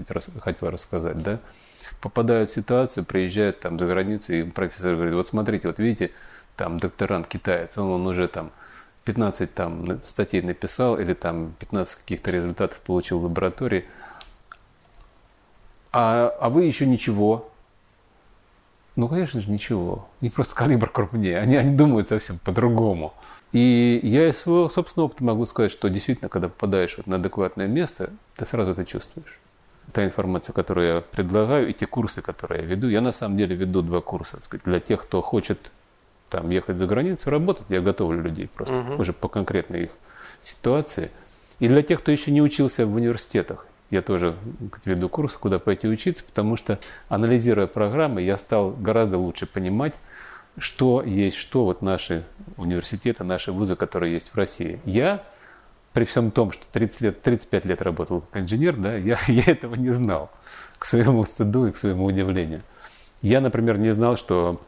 хотел 0.40 0.70
рассказать, 0.70 1.18
да, 1.18 1.38
попадают 2.00 2.50
в 2.50 2.54
ситуацию, 2.56 3.04
приезжают 3.04 3.60
там 3.60 3.78
за 3.78 3.86
границу, 3.86 4.32
и 4.32 4.42
профессор 4.42 4.96
говорит, 4.96 5.14
вот 5.14 5.28
смотрите, 5.28 5.68
вот 5.68 5.78
видите, 5.78 6.10
там 6.56 6.80
докторант 6.80 7.28
китаец, 7.28 7.78
он, 7.78 7.92
он 7.92 8.09
уже 8.09 8.26
там 8.26 8.50
15 9.04 9.54
там 9.54 10.00
статей 10.04 10.42
написал 10.42 10.98
или 10.98 11.14
там 11.14 11.54
15 11.60 11.98
каких-то 11.98 12.32
результатов 12.32 12.80
получил 12.80 13.20
в 13.20 13.22
лаборатории, 13.26 13.84
а, 15.92 16.34
а 16.40 16.50
вы 16.50 16.64
еще 16.64 16.86
ничего. 16.86 17.52
Ну, 18.96 19.06
конечно 19.06 19.40
же, 19.40 19.48
ничего. 19.48 20.09
Них 20.20 20.34
просто 20.34 20.56
калибр 20.56 20.90
крупнее. 20.90 21.38
Они, 21.38 21.54
они 21.54 21.76
думают 21.76 22.09
совсем 22.09 22.40
по-другому. 22.40 23.14
И 23.53 24.01
я 24.03 24.29
из 24.29 24.39
своего 24.39 24.69
собственного 24.69 25.07
опыта 25.07 25.24
могу 25.24 25.45
сказать, 25.45 25.70
что 25.70 25.89
действительно, 25.89 26.29
когда 26.29 26.49
попадаешь 26.49 26.97
вот 26.97 27.07
на 27.07 27.16
адекватное 27.16 27.66
место, 27.66 28.11
ты 28.37 28.47
сразу 28.47 28.70
это 28.70 28.85
чувствуешь. 28.87 29.39
Та 29.93 30.05
информация, 30.05 30.55
которую 30.55 30.87
я 30.87 31.01
предлагаю, 31.03 31.69
и 31.69 31.73
те 31.74 31.87
курсы, 31.87 32.23
которые 32.23 32.62
я 32.62 32.66
веду, 32.66 32.89
я 32.89 33.03
на 33.03 33.12
самом 33.12 33.37
деле 33.37 33.55
веду 33.55 33.83
два 33.83 34.01
курса 34.01 34.39
сказать, 34.43 34.65
для 34.65 34.81
тех, 34.81 35.03
кто 35.03 35.20
хочет 35.20 35.70
там 36.31 36.49
ехать 36.49 36.79
за 36.79 36.87
границу, 36.87 37.29
работать, 37.29 37.66
я 37.69 37.83
готовлю 37.83 38.23
людей 38.23 38.49
просто 38.49 38.79
угу. 38.79 39.03
уже 39.03 39.12
по 39.12 39.29
конкретной 39.29 39.85
их 39.85 39.91
ситуации. 40.41 41.11
И 41.59 41.69
для 41.69 41.83
тех, 41.83 42.01
кто 42.01 42.11
еще 42.11 42.31
не 42.31 42.41
учился 42.41 42.87
в 42.87 42.95
университетах, 42.95 43.66
я 43.91 44.01
тоже 44.01 44.35
веду 44.87 45.11
курс, 45.11 45.35
куда 45.35 45.59
пойти 45.59 45.87
учиться, 45.87 46.24
потому 46.24 46.57
что, 46.57 46.79
анализируя 47.11 47.66
программы, 47.66 48.23
я 48.23 48.39
стал 48.39 48.70
гораздо 48.70 49.19
лучше 49.19 49.45
понимать, 49.45 49.93
что 50.59 51.03
есть 51.03 51.37
что, 51.37 51.65
вот 51.65 51.83
наши 51.83 52.24
университеты, 52.57 53.24
наши 53.24 53.53
вузы, 53.53 53.77
которые 53.77 54.15
есть 54.15 54.31
в 54.31 54.37
России. 54.37 54.81
Я, 54.85 55.24
при 55.93 56.05
всем 56.05 56.31
том, 56.31 56.53
что 56.53 56.65
30 56.73 57.01
лет, 57.01 57.23
35 57.23 57.65
лет 57.65 57.83
работал 57.83 58.20
как 58.20 58.43
инженер, 58.43 58.77
да, 58.77 58.97
я, 58.97 59.19
я 59.27 59.45
этого 59.45 59.74
не 59.74 59.91
знал, 59.91 60.31
к 60.79 60.85
своему 60.85 61.24
стыду 61.24 61.66
и 61.66 61.73
к 61.73 61.77
своему 61.77 62.05
удивлению. 62.05 62.62
Я, 63.23 63.41
например, 63.41 63.79
не 63.79 63.91
знал, 63.91 64.16
что 64.16 64.61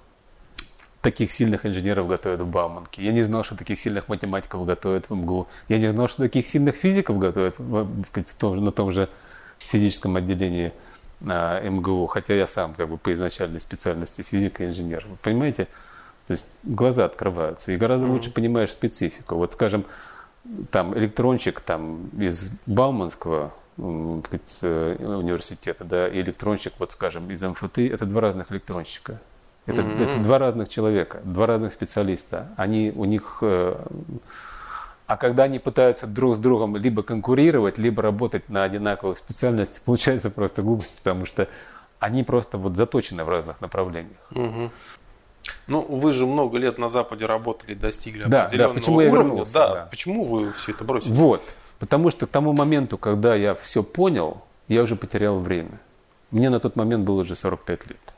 таких 1.05 1.33
сильных 1.33 1.67
инженеров 1.67 2.09
готовят 2.09 2.41
в 2.41 2.47
Бауманке. 2.47 3.05
Я 3.05 3.13
не 3.13 3.23
знал, 3.23 3.45
что 3.45 3.57
таких 3.57 3.79
сильных 3.79 4.09
математиков 4.09 4.65
готовят 4.65 5.11
в 5.11 5.15
МГУ. 5.15 5.49
Я 5.69 5.79
не 5.79 5.91
знал, 5.91 6.09
что 6.09 6.23
таких 6.23 6.47
сильных 6.47 6.77
физиков 6.77 7.19
готовят 7.19 7.59
в, 7.59 7.85
в 7.85 8.35
том, 8.39 8.65
на 8.65 8.73
том 8.73 8.91
же 8.91 9.11
физическом 9.59 10.17
отделении 10.17 10.73
а, 11.27 11.61
МГУ, 11.61 12.07
хотя 12.07 12.35
я 12.35 12.47
сам 12.47 12.75
как 12.75 12.89
бы 12.89 12.99
по 12.99 13.13
изначальной 13.13 13.61
специальности 13.61 14.23
физик 14.23 14.61
и 14.61 14.67
инженер. 14.67 15.05
Вы 15.09 15.17
понимаете? 15.17 15.69
То 16.27 16.33
есть 16.33 16.47
глаза 16.63 17.05
открываются, 17.05 17.73
и 17.73 17.77
гораздо 17.77 18.07
лучше 18.07 18.31
понимаешь 18.31 18.71
специфику. 18.71 19.37
Вот, 19.37 19.53
скажем, 19.53 19.85
там 20.71 20.97
электронщик 20.97 21.61
там, 21.61 22.09
из 22.19 22.51
Бауманского 22.67 23.53
сказать, 23.77 24.59
э, 24.63 24.97
университета, 25.01 25.85
да, 25.85 26.09
и 26.09 26.21
электронщик, 26.21 26.75
вот 26.79 26.93
скажем, 26.93 27.31
из 27.31 27.43
МФТ, 27.43 27.79
это 27.79 28.07
два 28.07 28.21
разных 28.21 28.53
электронщика. 28.53 29.21
Это, 29.67 29.81
mm-hmm. 29.81 30.03
это 30.03 30.23
два 30.23 30.39
разных 30.39 30.69
человека, 30.69 31.21
два 31.25 31.47
разных 31.47 31.73
специалиста. 31.73 32.49
Они 32.57 32.93
у 32.95 33.05
них, 33.05 33.39
э, 33.41 33.77
а 35.07 35.17
когда 35.17 35.45
они 35.45 35.59
пытаются 35.59 36.07
друг 36.07 36.37
с 36.37 36.39
другом 36.39 36.77
либо 36.77 37.03
конкурировать, 37.03 37.79
либо 37.79 38.03
работать 38.03 38.49
на 38.49 38.65
одинаковых 38.65 39.19
специальностях, 39.19 39.83
получается 39.83 40.31
просто 40.31 40.63
глупость, 40.63 40.95
потому 40.97 41.27
что 41.27 41.49
они 41.99 42.25
просто 42.25 42.59
вот 42.59 42.77
заточены 42.77 43.25
в 43.25 43.29
разных 43.29 43.61
направлениях. 43.61 44.31
Ну, 45.67 45.83
вы 45.83 46.13
же 46.13 46.27
много 46.27 46.57
лет 46.57 46.79
на 46.79 46.89
Западе 46.89 47.27
работали, 47.27 47.75
достигли 47.75 48.25
да, 48.27 48.45
определенного 48.45 48.75
да, 48.75 48.81
почему 48.81 48.97
уровня. 48.97 49.13
Я 49.13 49.21
вернулся, 49.21 49.53
да, 49.53 49.75
да. 49.75 49.89
Почему 49.91 50.25
вы 50.25 50.53
все 50.53 50.73
это 50.73 50.85
бросили? 50.85 51.13
Вот. 51.13 51.43
Потому 51.79 52.11
что 52.11 52.27
к 52.27 52.31
тому 52.31 52.55
моменту, 52.55 52.97
когда 52.97 53.35
я 53.35 53.55
все 53.55 53.83
понял, 53.83 54.43
я 54.69 54.83
уже 54.83 54.97
потерял 54.97 55.41
время. 55.41 55.81
Мне 56.31 56.49
на 56.49 56.61
тот 56.61 56.77
момент 56.77 57.05
было 57.05 57.21
уже 57.21 57.37
45 57.37 57.87
лет. 57.89 58.15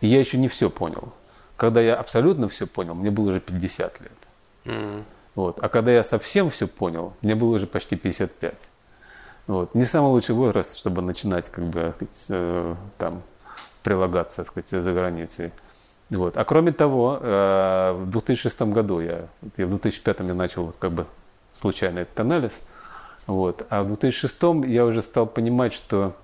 И 0.00 0.08
я 0.08 0.18
еще 0.18 0.36
не 0.36 0.48
все 0.48 0.68
понял. 0.68 1.12
Когда 1.56 1.80
я 1.80 1.94
абсолютно 1.94 2.48
все 2.48 2.66
понял, 2.66 2.94
мне 2.94 3.12
было 3.12 3.30
уже 3.30 3.40
50 3.40 4.00
лет. 4.00 4.12
Mm. 4.64 5.04
Вот. 5.34 5.62
А 5.62 5.68
когда 5.68 5.92
я 5.92 6.04
совсем 6.04 6.50
все 6.50 6.66
понял, 6.66 7.14
мне 7.22 7.34
было 7.34 7.54
уже 7.54 7.66
почти 7.66 7.96
55. 7.96 8.54
Вот. 9.46 9.74
Не 9.74 9.84
самый 9.84 10.08
лучший 10.08 10.34
возраст, 10.34 10.76
чтобы 10.76 11.02
начинать 11.02 11.48
как 11.50 11.64
бы, 11.64 11.94
э, 12.28 12.74
там, 12.98 13.22
прилагаться 13.82 14.44
сказать, 14.44 14.68
за 14.68 14.92
границей. 14.92 15.52
Вот. 16.10 16.36
А 16.36 16.44
кроме 16.44 16.72
того, 16.72 17.18
э, 17.20 17.92
в 17.92 18.10
2006 18.10 18.72
году 18.72 19.00
я, 19.00 19.28
я 19.56 19.66
в 19.66 19.70
2005 19.70 20.20
я 20.20 20.34
начал 20.34 20.66
вот, 20.66 20.76
как 20.78 20.92
бы 20.92 21.06
случайно 21.54 22.00
этот 22.00 22.20
анализ. 22.20 22.60
Вот. 23.26 23.66
А 23.70 23.82
в 23.82 23.86
2006 23.88 24.64
я 24.66 24.84
уже 24.84 25.02
стал 25.02 25.26
понимать, 25.26 25.72
что 25.72 26.14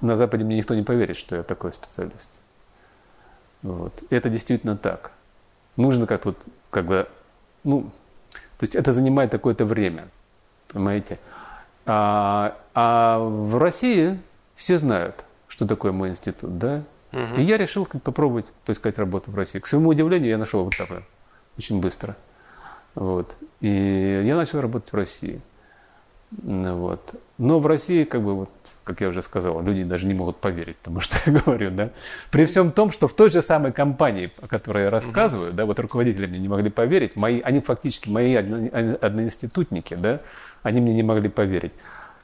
на 0.00 0.16
Западе 0.16 0.44
мне 0.44 0.56
никто 0.56 0.74
не 0.74 0.82
поверит, 0.82 1.16
что 1.16 1.36
я 1.36 1.42
такой 1.42 1.72
специалист. 1.72 2.30
Вот. 3.62 3.92
Это 4.10 4.28
действительно 4.28 4.76
так. 4.76 5.12
Нужно 5.76 6.06
как 6.06 6.24
вот, 6.24 6.38
как 6.70 6.86
бы, 6.86 7.08
ну, 7.64 7.90
то 8.58 8.64
есть 8.64 8.74
это 8.74 8.92
занимает 8.92 9.30
какое-то 9.30 9.64
время, 9.64 10.08
понимаете? 10.68 11.18
А, 11.86 12.56
а 12.74 13.18
в 13.18 13.58
России 13.58 14.20
все 14.54 14.78
знают, 14.78 15.24
что 15.48 15.66
такое 15.66 15.92
мой 15.92 16.10
институт, 16.10 16.58
да? 16.58 16.84
Угу. 17.12 17.36
И 17.38 17.42
я 17.42 17.56
решил 17.56 17.86
попробовать 17.86 18.52
поискать 18.64 18.98
работу 18.98 19.30
в 19.30 19.36
России. 19.36 19.58
К 19.58 19.66
своему 19.66 19.90
удивлению, 19.90 20.30
я 20.30 20.38
нашел 20.38 20.64
вот 20.64 20.76
так 20.76 20.88
вот, 20.90 21.02
очень 21.58 21.80
быстро. 21.80 22.16
Вот. 22.94 23.36
И 23.60 24.22
я 24.24 24.36
начал 24.36 24.60
работать 24.60 24.92
в 24.92 24.96
России. 24.96 25.40
Вот. 26.42 27.14
Но 27.38 27.58
в 27.58 27.66
России, 27.66 28.04
как 28.04 28.22
бы, 28.22 28.34
вот, 28.34 28.50
как 28.84 29.00
я 29.00 29.08
уже 29.08 29.22
сказал, 29.22 29.60
люди 29.62 29.84
даже 29.84 30.06
не 30.06 30.14
могут 30.14 30.36
поверить 30.38 30.80
тому, 30.82 31.00
что 31.02 31.18
я 31.26 31.40
говорю. 31.40 31.70
Да? 31.70 31.90
При 32.30 32.46
всем 32.46 32.72
том, 32.72 32.92
что 32.92 33.08
в 33.08 33.14
той 33.14 33.30
же 33.30 33.42
самой 33.42 33.72
компании, 33.72 34.32
о 34.40 34.48
которой 34.48 34.84
я 34.84 34.90
рассказываю, 34.90 35.50
угу. 35.50 35.56
да, 35.56 35.66
вот 35.66 35.78
руководители 35.78 36.26
мне 36.26 36.38
не 36.38 36.48
могли 36.48 36.70
поверить, 36.70 37.16
мои, 37.16 37.40
они 37.40 37.60
фактически 37.60 38.08
мои 38.08 38.34
одноинститутники, 38.34 39.94
да, 39.94 40.20
они 40.62 40.80
мне 40.80 40.94
не 40.94 41.02
могли 41.02 41.28
поверить. 41.28 41.72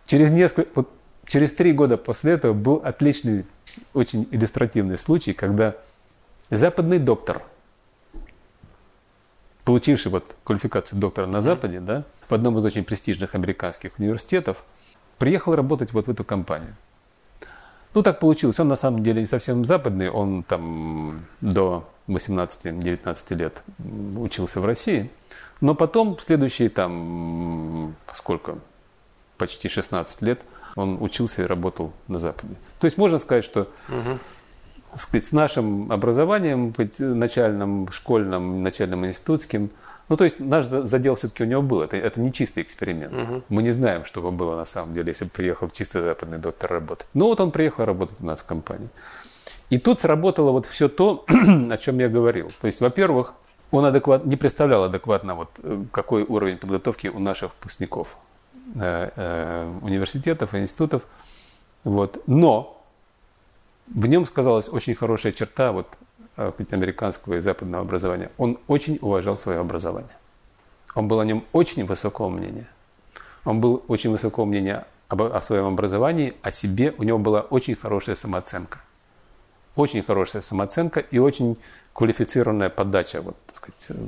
Через 0.07 0.31
несколько, 0.31 0.71
вот, 0.75 0.91
через 1.27 1.53
три 1.53 1.73
года 1.73 1.97
после 1.97 2.33
этого 2.33 2.53
был 2.53 2.81
отличный, 2.85 3.47
очень 3.95 4.27
иллюстративный 4.31 4.99
случай, 4.99 5.33
когда 5.33 5.77
западный 6.51 6.99
доктор, 6.99 7.43
получивший 9.65 10.11
вот 10.11 10.37
квалификацию 10.45 10.99
доктора 10.99 11.27
на 11.27 11.41
Западе, 11.41 11.81
да, 11.81 12.05
в 12.29 12.35
одном 12.35 12.59
из 12.59 12.65
очень 12.65 12.85
престижных 12.85 13.35
американских 13.35 13.99
университетов, 13.99 14.65
приехал 15.19 15.55
работать 15.55 15.93
вот 15.93 16.07
в 16.07 16.11
эту 16.11 16.25
компанию. 16.25 16.75
Ну, 17.93 18.03
так 18.03 18.21
получилось. 18.21 18.59
Он 18.61 18.69
на 18.69 18.77
самом 18.77 19.03
деле 19.03 19.21
не 19.21 19.27
совсем 19.27 19.65
западный. 19.65 20.11
Он 20.11 20.45
там 20.45 21.23
до 21.41 21.89
18-19 22.07 23.35
лет 23.35 23.63
учился 24.17 24.61
в 24.61 24.65
России. 24.65 25.11
Но 25.61 25.75
потом, 25.75 26.19
следующие 26.19 26.71
там, 26.71 27.95
сколько, 28.15 28.59
почти 29.37 29.69
16 29.69 30.23
лет, 30.23 30.41
он 30.77 31.03
учился 31.03 31.43
и 31.43 31.47
работал 31.47 31.93
на 32.09 32.19
Западе. 32.19 32.55
То 32.79 32.87
есть 32.87 32.97
можно 32.97 33.19
сказать, 33.19 33.45
что 33.45 33.63
угу. 33.89 34.19
Сказать, 34.97 35.27
с 35.27 35.33
нашим 35.33 35.91
образованием, 35.93 36.75
начальным, 36.99 37.91
школьным, 37.93 38.57
начальным 38.57 39.07
институтским, 39.07 39.71
ну, 40.11 40.17
то 40.17 40.25
есть 40.25 40.41
наш 40.41 40.67
задел 40.67 41.15
все-таки 41.15 41.45
у 41.45 41.47
него 41.47 41.63
был. 41.63 41.83
Это, 41.83 41.97
это 41.97 42.21
не 42.21 42.33
чистый 42.33 42.65
эксперимент. 42.65 43.13
Угу. 43.13 43.43
Мы 43.49 43.63
не 43.63 43.71
знаем, 43.71 44.05
что 44.05 44.21
бы 44.21 44.33
было 44.33 44.57
на 44.57 44.65
самом 44.65 44.93
деле, 44.93 45.11
если 45.11 45.25
бы 45.25 45.31
приехал 45.31 45.71
чисто 45.71 46.03
западный 46.03 46.39
доктор 46.39 46.69
работать. 46.71 47.07
Ну, 47.15 47.27
вот 47.27 47.41
он 47.41 47.53
приехал 47.53 47.85
работать 47.85 48.21
у 48.21 48.27
нас 48.27 48.41
в 48.41 48.45
компании. 48.45 48.89
И 49.71 49.79
тут 49.79 50.01
сработало 50.01 50.51
вот 50.51 50.67
все 50.67 50.89
то, 50.89 51.25
о 51.71 51.77
чем 51.77 52.01
я 52.01 52.09
говорил. 52.09 52.51
То 52.61 52.67
есть, 52.67 52.81
во-первых, 52.81 53.35
он 53.71 53.85
адекват, 53.85 54.25
не 54.27 54.37
представлял 54.37 54.83
адекватно, 54.83 55.37
вот, 55.37 55.51
э, 55.63 55.85
какой 55.93 56.25
уровень 56.25 56.59
подготовки 56.59 57.07
у 57.07 57.21
наших 57.21 57.53
выпускников 57.61 58.17
э, 58.75 59.11
э, 59.15 59.73
университетов 59.83 60.55
и 60.55 60.59
институтов. 60.59 61.03
Вот. 61.85 62.21
Но 62.27 62.80
в 63.95 64.07
нем 64.07 64.25
сказалась 64.25 64.69
очень 64.69 64.95
хорошая 64.95 65.33
черта 65.33 65.73
вот, 65.73 65.87
э, 66.37 66.53
американского 66.71 67.35
и 67.35 67.41
западного 67.41 67.83
образования. 67.83 68.31
Он 68.39 68.59
очень 68.69 68.99
уважал 69.01 69.39
свое 69.39 69.59
образование. 69.59 70.17
Он 70.95 71.09
был 71.09 71.21
о 71.21 71.25
нем 71.25 71.45
очень 71.53 71.85
высокого 71.85 72.29
мнения. 72.29 72.69
Он 73.45 73.61
был 73.61 73.83
очень 73.89 74.11
высокого 74.11 74.45
мнения 74.45 74.87
об, 75.09 75.23
о 75.23 75.41
своем 75.41 75.67
образовании, 75.67 76.35
о 76.43 76.51
себе. 76.51 76.95
У 76.99 77.03
него 77.03 77.19
была 77.19 77.41
очень 77.41 77.75
хорошая 77.75 78.17
самооценка. 78.17 78.81
Очень 79.81 80.03
хорошая 80.03 80.43
самооценка 80.43 81.01
и 81.01 81.19
очень 81.19 81.57
квалифицированная 81.93 82.69
подача, 82.69 83.21
вот, 83.21 83.37
так 83.47 83.57
сказать, 83.57 84.01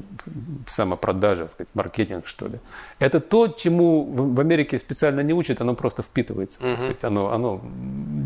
самопродажа, 0.67 1.43
так 1.45 1.53
сказать, 1.53 1.69
маркетинг, 1.75 2.27
что 2.27 2.49
ли. 2.49 2.59
Это 2.99 3.21
то, 3.21 3.49
чему 3.49 4.05
в 4.35 4.41
Америке 4.41 4.79
специально 4.79 5.21
не 5.21 5.33
учат, 5.33 5.61
оно 5.61 5.75
просто 5.75 6.03
впитывается. 6.03 6.61
Так 6.61 6.79
сказать, 6.79 7.05
оно, 7.05 7.33
оно, 7.33 7.61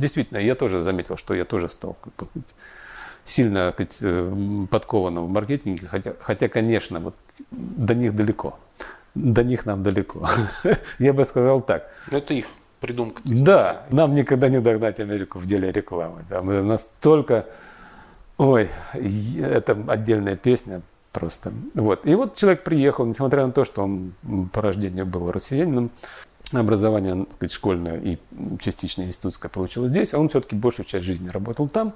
действительно, 0.01 0.39
я 0.39 0.55
тоже 0.55 0.83
заметил, 0.83 1.17
что 1.17 1.35
я 1.35 1.45
тоже 1.45 1.69
стал 1.69 1.97
сильно 3.25 3.73
так 3.73 3.75
сказать, 3.75 3.97
э, 4.01 4.67
подкованным 4.71 5.27
в 5.27 5.31
маркетинге, 5.31 5.89
хотя, 5.89 6.15
хотя, 6.21 6.49
конечно, 6.49 7.01
вот 7.01 7.15
до 7.51 7.95
них 7.95 8.15
далеко. 8.15 8.59
До 9.15 9.43
них 9.43 9.67
нам 9.67 9.83
далеко. 9.83 10.29
Я 10.99 11.13
бы 11.13 11.25
сказал 11.25 11.61
так. 11.61 11.91
Это 12.11 12.35
их 12.35 12.47
придумка. 12.81 13.23
Да, 13.25 13.83
нам 13.91 14.15
никогда 14.15 14.49
не 14.49 14.61
догнать 14.61 15.01
Америку 15.01 15.39
в 15.39 15.47
деле 15.47 15.73
рекламы. 15.73 16.25
Да, 16.29 16.43
мы 16.43 16.63
настолько 16.63 17.47
Ой, 18.39 18.69
это 18.93 19.79
отдельная 19.89 20.37
песня 20.37 20.83
просто. 21.13 21.53
Вот. 21.75 22.05
И 22.05 22.15
вот 22.15 22.37
человек 22.37 22.65
приехал, 22.65 23.07
несмотря 23.07 23.47
на 23.47 23.53
то, 23.53 23.65
что 23.65 23.83
он 23.83 24.13
по 24.53 24.61
рождению 24.61 25.07
был 25.07 25.31
россиянином, 25.33 25.91
образование 26.53 27.27
сказать, 27.37 27.53
школьное 27.53 27.99
и 27.99 28.19
частично 28.61 29.03
институтское 29.03 29.51
получил 29.51 29.87
здесь, 29.89 30.13
а 30.13 30.19
он 30.19 30.29
все-таки 30.29 30.55
большую 30.55 30.85
часть 30.85 31.07
жизни 31.07 31.31
работал 31.31 31.69
там, 31.69 31.95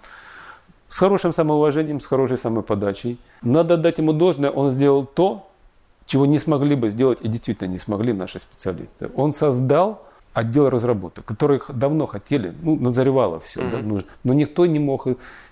с 0.88 0.96
хорошим 0.98 1.34
самоуважением, 1.34 2.00
с 2.00 2.06
хорошей 2.06 2.38
самоподачей. 2.38 3.20
Надо 3.42 3.76
дать 3.76 3.98
ему 3.98 4.14
должное, 4.14 4.50
он 4.50 4.70
сделал 4.70 5.04
то, 5.04 5.46
чего 6.06 6.24
не 6.24 6.38
смогли 6.38 6.74
бы 6.74 6.88
сделать 6.88 7.20
и 7.20 7.28
действительно 7.28 7.68
не 7.68 7.78
смогли 7.78 8.14
наши 8.14 8.40
специалисты. 8.40 9.10
Он 9.14 9.34
создал 9.34 10.02
отдел 10.32 10.70
разработок, 10.70 11.24
которых 11.24 11.70
давно 11.72 12.06
хотели, 12.06 12.54
ну, 12.62 12.76
назревало 12.76 13.40
все, 13.40 13.60
mm-hmm. 13.60 13.70
да, 13.70 13.78
нужно, 13.78 14.08
но 14.24 14.32
никто 14.32 14.66
не 14.66 14.78
мог, 14.78 15.06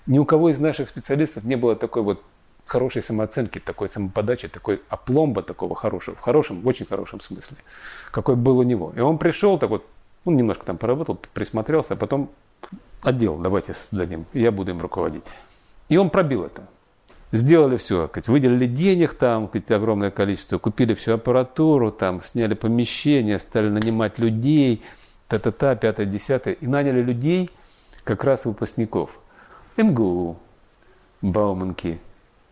ни 0.07 0.19
у 0.19 0.25
кого 0.25 0.49
из 0.49 0.59
наших 0.59 0.89
специалистов 0.89 1.43
не 1.43 1.55
было 1.55 1.75
такой 1.75 2.01
вот 2.01 2.23
хорошей 2.65 3.01
самооценки, 3.01 3.59
такой 3.59 3.89
самоподачи, 3.89 4.47
такой 4.47 4.81
опломба 4.89 5.41
такого 5.41 5.75
хорошего, 5.75 6.15
в 6.15 6.19
хорошем, 6.19 6.61
в 6.61 6.67
очень 6.67 6.85
хорошем 6.85 7.19
смысле, 7.19 7.57
какой 8.11 8.35
был 8.35 8.59
у 8.59 8.63
него. 8.63 8.93
И 8.95 8.99
он 8.99 9.17
пришел, 9.17 9.57
так 9.57 9.69
вот, 9.69 9.85
он 10.23 10.37
немножко 10.37 10.65
там 10.65 10.77
поработал, 10.77 11.19
присмотрелся, 11.33 11.95
а 11.95 11.97
потом 11.97 12.29
отдел 13.01 13.37
давайте 13.37 13.73
создадим, 13.73 14.25
я 14.33 14.51
буду 14.51 14.71
им 14.71 14.79
руководить. 14.79 15.25
И 15.89 15.97
он 15.97 16.09
пробил 16.09 16.43
это 16.43 16.63
сделали 17.31 17.77
все, 17.77 18.09
выделили 18.27 18.65
денег 18.65 19.13
там, 19.13 19.49
огромное 19.69 20.11
количество, 20.11 20.57
купили 20.57 20.93
всю 20.93 21.13
аппаратуру, 21.13 21.91
там, 21.91 22.21
сняли 22.21 22.53
помещение, 22.53 23.39
стали 23.39 23.69
нанимать 23.69 24.17
людей, 24.19 24.83
та-та-та, 25.27 25.75
пятое, 25.75 26.05
десятое, 26.05 26.53
и 26.55 26.67
наняли 26.67 27.01
людей, 27.01 27.49
как 28.03 28.23
раз 28.23 28.45
выпускников. 28.45 29.19
МГУ, 29.77 30.37
Бауманки, 31.21 31.99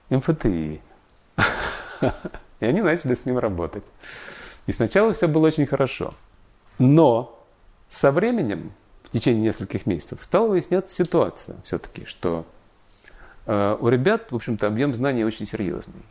МФТИ. 0.09 0.81
И 2.59 2.65
они 2.65 2.81
начали 2.81 3.15
с 3.15 3.25
ним 3.25 3.37
работать. 3.37 3.83
И 4.65 4.71
сначала 4.71 5.13
все 5.13 5.27
было 5.27 5.47
очень 5.47 5.65
хорошо. 5.65 6.13
Но 6.79 7.43
со 7.89 8.11
временем, 8.11 8.71
в 9.03 9.09
течение 9.09 9.43
нескольких 9.43 9.85
месяцев, 9.85 10.23
стала 10.23 10.47
выясняться 10.47 10.93
ситуация 10.93 11.57
все-таки, 11.63 12.05
что 12.05 12.45
у 13.47 13.87
ребят, 13.87 14.31
в 14.31 14.35
общем-то, 14.35 14.67
объем 14.67 14.93
знаний 14.93 15.23
очень 15.23 15.45
серьезный. 15.45 16.03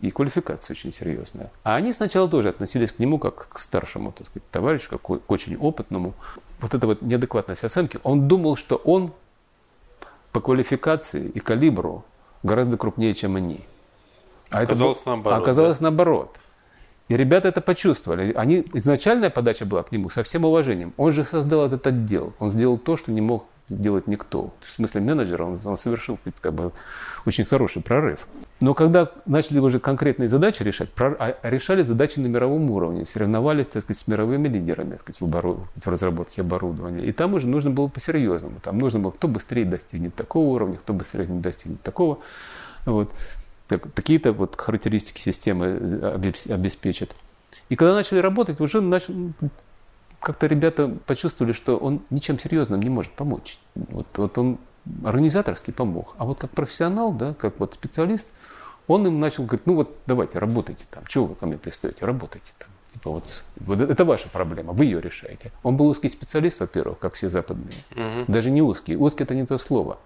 И 0.00 0.10
квалификация 0.10 0.74
очень 0.74 0.92
серьезная. 0.92 1.50
А 1.62 1.76
они 1.76 1.92
сначала 1.92 2.28
тоже 2.28 2.50
относились 2.50 2.92
к 2.92 2.98
нему 2.98 3.18
как 3.18 3.48
к 3.48 3.58
старшему, 3.58 4.12
так 4.12 4.26
сказать, 4.26 4.48
товарищу, 4.50 4.90
как 4.90 5.02
к 5.02 5.30
очень 5.30 5.56
опытному. 5.56 6.14
Вот 6.60 6.74
эта 6.74 6.86
вот 6.86 7.02
неадекватность 7.02 7.64
оценки. 7.64 7.98
Он 8.02 8.28
думал, 8.28 8.56
что 8.56 8.76
он 8.76 9.12
по 10.32 10.40
квалификации 10.40 11.28
и 11.28 11.40
калибру 11.40 12.04
гораздо 12.42 12.76
крупнее, 12.76 13.14
чем 13.14 13.36
они. 13.36 13.60
А 14.50 14.60
оказалось 14.60 15.00
это, 15.00 15.10
наоборот. 15.10 15.42
Оказалось 15.42 15.78
да? 15.78 15.82
наоборот. 15.84 16.38
И 17.08 17.16
ребята 17.16 17.48
это 17.48 17.60
почувствовали. 17.60 18.32
Они, 18.34 18.64
изначальная 18.74 19.30
подача 19.30 19.64
была 19.64 19.82
к 19.82 19.92
нему 19.92 20.10
со 20.10 20.22
всем 20.22 20.44
уважением. 20.44 20.92
Он 20.96 21.12
же 21.12 21.24
создал 21.24 21.66
этот 21.66 21.86
отдел. 21.86 22.34
Он 22.38 22.50
сделал 22.50 22.78
то, 22.78 22.96
что 22.96 23.12
не 23.12 23.20
мог 23.20 23.46
сделать 23.68 24.06
никто. 24.06 24.52
В 24.66 24.72
смысле 24.72 25.00
менеджера 25.00 25.44
он, 25.44 25.58
он 25.64 25.78
совершил 25.78 26.18
как 26.40 26.52
бы, 26.52 26.72
очень 27.24 27.44
хороший 27.44 27.82
прорыв. 27.82 28.26
Но 28.60 28.74
когда 28.74 29.10
начали 29.26 29.58
уже 29.58 29.78
конкретные 29.78 30.28
задачи 30.28 30.62
решать, 30.62 30.90
а 30.98 31.36
решали 31.42 31.82
задачи 31.82 32.18
на 32.18 32.26
мировом 32.26 32.70
уровне, 32.70 33.06
соревновались 33.06 33.66
так 33.66 33.82
сказать, 33.82 34.02
с 34.02 34.06
мировыми 34.06 34.48
лидерами 34.48 34.92
так 34.92 35.00
сказать, 35.00 35.20
в, 35.20 35.24
обору, 35.24 35.66
в 35.76 35.86
разработке 35.86 36.42
оборудования. 36.42 37.04
И 37.04 37.12
там 37.12 37.34
уже 37.34 37.48
нужно 37.48 37.70
было 37.70 37.88
по-серьезному. 37.88 38.56
Там 38.62 38.78
нужно 38.78 39.00
было, 39.00 39.10
кто 39.10 39.28
быстрее 39.28 39.64
достигнет 39.64 40.14
такого 40.14 40.54
уровня, 40.54 40.76
кто 40.76 40.92
быстрее 40.92 41.24
достигнет 41.26 41.82
такого. 41.82 42.18
Вот. 42.84 43.12
Так, 43.68 43.90
такие-то 43.92 44.32
вот 44.32 44.56
характеристики 44.56 45.20
системы 45.20 45.66
э, 45.66 46.32
обеспечат. 46.50 47.16
И 47.70 47.76
когда 47.76 47.94
начали 47.94 48.18
работать, 48.18 48.60
уже 48.60 48.82
начали, 48.82 49.32
как-то 50.24 50.46
ребята 50.46 50.88
почувствовали, 51.06 51.52
что 51.52 51.76
он 51.76 52.02
ничем 52.10 52.38
серьезным 52.38 52.80
не 52.80 52.90
может 52.90 53.12
помочь. 53.12 53.58
Вот, 53.74 54.06
вот 54.16 54.38
он 54.38 54.58
организаторски 55.04 55.70
помог. 55.70 56.14
А 56.18 56.24
вот 56.24 56.38
как 56.38 56.50
профессионал, 56.50 57.12
да, 57.12 57.34
как 57.34 57.60
вот 57.60 57.74
специалист, 57.74 58.28
он 58.86 59.06
им 59.06 59.20
начал 59.20 59.44
говорить, 59.44 59.66
ну 59.66 59.74
вот 59.74 59.96
давайте, 60.06 60.38
работайте 60.38 60.84
там, 60.90 61.04
чего 61.06 61.26
вы 61.26 61.34
ко 61.34 61.46
мне 61.46 61.58
пристаете, 61.58 62.04
работайте 62.04 62.52
там. 62.58 62.68
Типа 62.92 63.10
вот, 63.10 63.44
вот 63.56 63.80
это 63.80 64.04
ваша 64.04 64.28
проблема, 64.28 64.72
вы 64.72 64.84
ее 64.84 65.00
решаете. 65.00 65.50
Он 65.62 65.76
был 65.76 65.86
узкий 65.86 66.08
специалист, 66.08 66.60
во-первых, 66.60 66.98
как 66.98 67.14
все 67.14 67.28
западные. 67.28 67.76
Угу. 67.92 68.24
Даже 68.28 68.50
не 68.50 68.62
узкий. 68.62 68.96
Узкий 68.96 69.24
это 69.24 69.34
не 69.34 69.46
то 69.46 69.58
слово. 69.58 69.98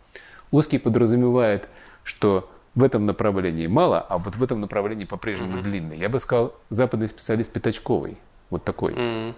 Узкий 0.51 0.79
подразумевает, 0.79 1.69
что 2.03 2.51
в 2.75 2.83
этом 2.83 3.05
направлении 3.05 3.67
мало, 3.67 4.01
а 4.01 4.17
вот 4.17 4.37
в 4.37 4.43
этом 4.43 4.61
направлении 4.61 5.05
по-прежнему 5.05 5.59
угу. 5.59 5.65
длинный. 5.65 5.99
Я 5.99 6.09
бы 6.09 6.19
сказал, 6.19 6.55
западный 6.71 7.09
специалист 7.09 7.51
пятачковый. 7.51 8.17
Вот 8.49 8.65
такой. 8.65 8.93
Угу. 8.93 9.35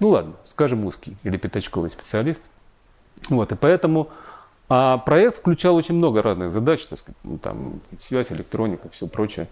Ну 0.00 0.08
ладно, 0.08 0.34
скажем 0.44 0.84
узкий 0.84 1.16
или 1.22 1.36
пятачковый 1.36 1.90
специалист. 1.90 2.42
Вот, 3.28 3.52
и 3.52 3.54
поэтому 3.54 4.10
а 4.74 4.96
проект 4.96 5.38
включал 5.38 5.76
очень 5.76 5.96
много 5.96 6.22
разных 6.22 6.50
задач, 6.50 6.86
так 6.86 6.98
сказать, 6.98 7.18
ну, 7.24 7.36
там, 7.36 7.80
связь, 7.98 8.32
электроника, 8.32 8.88
все 8.88 9.06
прочее. 9.06 9.48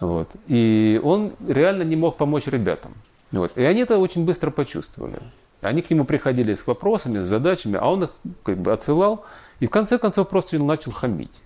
Вот. 0.00 0.28
И 0.48 1.00
он 1.02 1.32
реально 1.48 1.82
не 1.82 1.96
мог 1.96 2.18
помочь 2.18 2.46
ребятам. 2.46 2.92
Вот. 3.32 3.56
И 3.56 3.62
они 3.62 3.80
это 3.80 3.96
очень 3.96 4.26
быстро 4.26 4.50
почувствовали. 4.50 5.18
Они 5.62 5.80
к 5.80 5.88
нему 5.88 6.04
приходили 6.04 6.54
с 6.54 6.66
вопросами, 6.66 7.20
с 7.20 7.26
задачами, 7.26 7.78
а 7.80 7.90
он 7.90 8.04
их 8.04 8.10
как 8.42 8.58
бы 8.58 8.70
отсылал. 8.70 9.24
И 9.60 9.66
в 9.66 9.70
конце 9.70 9.96
концов 9.96 10.28
просто 10.28 10.62
начал 10.62 10.92
хамить. 10.92 11.40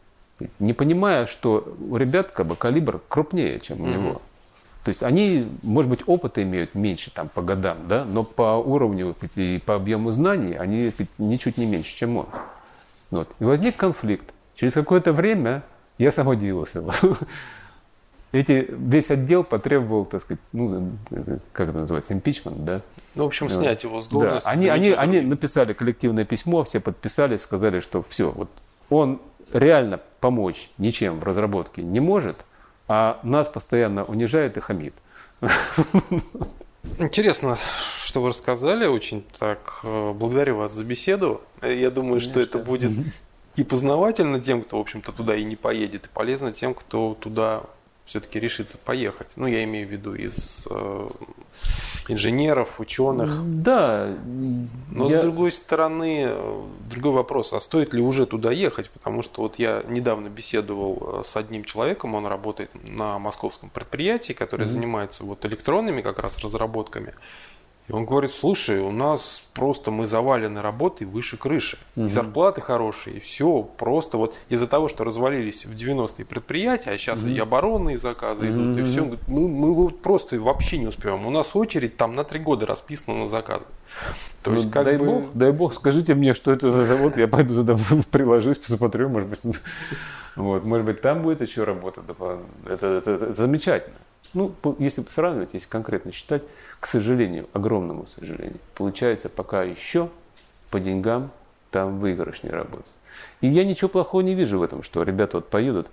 Не 0.58 0.72
понимая, 0.72 1.26
что 1.26 1.72
у 1.88 1.96
ребят 1.96 2.32
как 2.32 2.46
бы 2.46 2.56
калибр 2.56 3.00
крупнее, 3.08 3.60
чем 3.60 3.80
у 3.80 3.86
него. 3.86 4.22
То 4.84 4.90
есть 4.90 5.02
они, 5.02 5.48
может 5.62 5.90
быть, 5.90 6.00
опыта 6.06 6.42
имеют 6.42 6.74
меньше 6.74 7.10
там, 7.10 7.30
по 7.30 7.40
годам, 7.40 7.78
да, 7.88 8.04
но 8.04 8.22
по 8.22 8.58
уровню 8.58 9.16
и 9.34 9.58
по 9.64 9.76
объему 9.76 10.10
знаний 10.10 10.54
они 10.54 10.92
ничуть 11.16 11.56
не 11.56 11.64
меньше, 11.64 11.96
чем 11.96 12.18
он. 12.18 12.26
Вот. 13.10 13.28
И 13.40 13.44
возник 13.44 13.78
конфликт. 13.78 14.34
Через 14.54 14.74
какое-то 14.74 15.14
время 15.14 15.62
я 15.96 16.12
сам 16.12 16.28
удивился. 16.28 16.84
Эти, 18.32 18.66
весь 18.68 19.10
отдел 19.10 19.42
потребовал, 19.42 20.04
так 20.04 20.20
сказать, 20.20 20.42
ну, 20.52 20.92
как 21.52 21.70
это 21.70 21.78
называется, 21.78 22.12
импичмент, 22.12 22.64
да? 22.64 22.82
Ну, 23.14 23.22
в 23.24 23.26
общем, 23.28 23.48
снять 23.48 23.84
его 23.84 24.02
с 24.02 24.08
должности. 24.08 24.44
Да. 24.44 24.52
Они, 24.52 24.68
они, 24.68 24.90
они 24.90 25.20
написали 25.22 25.72
коллективное 25.72 26.26
письмо, 26.26 26.62
все 26.64 26.80
подписали, 26.80 27.38
сказали, 27.38 27.80
что 27.80 28.04
все, 28.10 28.30
вот 28.32 28.50
он 28.90 29.20
реально 29.50 30.00
помочь 30.20 30.68
ничем 30.76 31.20
в 31.20 31.24
разработке 31.24 31.82
не 31.82 32.00
может– 32.00 32.44
а 32.88 33.20
нас 33.22 33.48
постоянно 33.48 34.04
унижает 34.04 34.56
и 34.56 34.60
хамит. 34.60 34.94
Интересно, 36.98 37.58
что 38.04 38.22
вы 38.22 38.28
рассказали, 38.28 38.86
очень 38.86 39.24
так. 39.38 39.80
Э, 39.82 40.12
благодарю 40.12 40.56
вас 40.56 40.72
за 40.72 40.84
беседу. 40.84 41.40
Я 41.62 41.90
думаю, 41.90 42.20
Конечно. 42.20 42.30
что 42.30 42.40
это 42.40 42.58
будет 42.58 42.92
и 43.56 43.64
познавательно 43.64 44.40
тем, 44.40 44.62
кто, 44.62 44.78
в 44.78 44.80
общем-то, 44.80 45.12
туда 45.12 45.34
и 45.36 45.44
не 45.44 45.56
поедет, 45.56 46.06
и 46.06 46.08
полезно 46.12 46.52
тем, 46.52 46.74
кто 46.74 47.16
туда 47.18 47.64
все-таки 48.04 48.38
решится 48.38 48.76
поехать. 48.78 49.32
Ну, 49.36 49.46
я 49.46 49.64
имею 49.64 49.88
в 49.88 49.90
виду 49.90 50.14
из 50.14 50.66
э, 50.70 51.08
инженеров, 52.08 52.78
ученых. 52.78 53.30
Да. 53.62 54.14
Но 54.90 55.08
я... 55.08 55.20
с 55.20 55.22
другой 55.22 55.52
стороны, 55.52 56.30
другой 56.90 57.12
вопрос, 57.12 57.52
а 57.54 57.60
стоит 57.60 57.94
ли 57.94 58.02
уже 58.02 58.26
туда 58.26 58.52
ехать? 58.52 58.90
Потому 58.90 59.22
что 59.22 59.42
вот 59.42 59.58
я 59.58 59.82
недавно 59.88 60.28
беседовал 60.28 61.20
э, 61.20 61.22
с 61.24 61.36
одним 61.36 61.64
человеком, 61.64 62.14
он 62.14 62.26
работает 62.26 62.70
на 62.84 63.18
московском 63.18 63.70
предприятии, 63.70 64.34
которое 64.34 64.64
mm-hmm. 64.64 64.68
занимается 64.68 65.24
вот 65.24 65.44
электронными 65.46 66.02
как 66.02 66.18
раз 66.18 66.38
разработками. 66.38 67.14
И 67.86 67.92
он 67.92 68.06
говорит, 68.06 68.30
слушай, 68.30 68.80
у 68.80 68.90
нас 68.90 69.42
просто 69.52 69.90
мы 69.90 70.06
завалены 70.06 70.62
работой 70.62 71.06
выше 71.06 71.36
крыши. 71.36 71.76
Угу. 71.96 72.06
И 72.06 72.08
зарплаты 72.08 72.62
хорошие, 72.62 73.18
и 73.18 73.20
все. 73.20 73.62
Просто 73.62 74.16
вот 74.16 74.34
из-за 74.48 74.66
того, 74.66 74.88
что 74.88 75.04
развалились 75.04 75.66
в 75.66 75.74
90-е 75.74 76.24
предприятия, 76.24 76.90
а 76.90 76.98
сейчас 76.98 77.20
угу. 77.22 77.28
и 77.28 77.38
оборонные 77.38 77.98
заказы 77.98 78.48
угу. 78.48 78.54
идут, 78.54 78.78
и 78.78 78.84
все. 78.84 79.04
Мы, 79.26 79.48
мы 79.48 79.74
вот 79.74 80.00
просто 80.00 80.40
вообще 80.40 80.78
не 80.78 80.86
успеваем. 80.86 81.26
У 81.26 81.30
нас 81.30 81.54
очередь 81.54 81.98
там 81.98 82.14
на 82.14 82.24
три 82.24 82.38
года 82.38 82.64
расписана 82.64 83.24
на 83.24 83.28
заказы. 83.28 83.66
То 84.42 84.50
ну, 84.50 84.56
есть, 84.56 84.70
как 84.70 84.84
дай 84.84 84.96
бы... 84.96 85.04
бог, 85.04 85.24
дай 85.34 85.52
бог, 85.52 85.74
скажите 85.74 86.14
мне, 86.14 86.34
что 86.34 86.52
это 86.52 86.70
за 86.70 86.84
завод, 86.86 87.16
я 87.16 87.28
пойду 87.28 87.54
туда 87.54 87.78
приложусь, 88.10 88.58
посмотрю, 88.58 89.08
может 89.08 89.28
быть, 89.28 89.40
вот, 90.36 90.64
может 90.64 90.86
быть, 90.86 91.00
там 91.02 91.22
будет 91.22 91.42
еще 91.42 91.64
работа. 91.64 92.02
Это, 92.66 92.86
это, 92.86 93.10
это 93.10 93.34
замечательно. 93.34 93.96
Ну, 94.34 94.54
если 94.78 95.02
сравнивать, 95.08 95.50
если 95.54 95.68
конкретно 95.68 96.12
считать, 96.12 96.42
к 96.80 96.86
сожалению, 96.86 97.48
огромному 97.52 98.06
сожалению, 98.06 98.58
получается 98.74 99.28
пока 99.28 99.62
еще 99.62 100.10
по 100.70 100.80
деньгам 100.80 101.30
там 101.70 101.98
выигрыш 101.98 102.42
не 102.42 102.50
работает. 102.50 102.90
И 103.40 103.46
я 103.46 103.64
ничего 103.64 103.88
плохого 103.88 104.22
не 104.22 104.34
вижу 104.34 104.58
в 104.58 104.62
этом, 104.62 104.82
что 104.82 105.02
ребята 105.02 105.38
вот 105.38 105.48
поедут. 105.48 105.88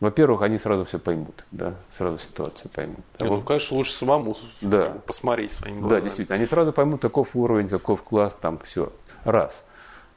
Во-первых, 0.00 0.42
они 0.42 0.58
сразу 0.58 0.84
все 0.84 0.98
поймут, 0.98 1.44
да, 1.52 1.74
сразу 1.96 2.18
ситуацию 2.18 2.70
поймут. 2.70 3.04
А 3.18 3.24
ну, 3.24 3.40
конечно, 3.40 3.76
лучше 3.76 3.92
самому 3.92 4.36
да. 4.60 4.92
посмотреть 5.06 5.52
своими 5.52 5.80
глазами. 5.80 6.00
Да, 6.00 6.04
действительно, 6.04 6.36
они 6.36 6.46
сразу 6.46 6.72
поймут, 6.72 7.00
каков 7.00 7.34
уровень, 7.34 7.68
каков 7.68 8.02
класс, 8.02 8.36
там 8.40 8.58
все. 8.64 8.92
Раз. 9.22 9.64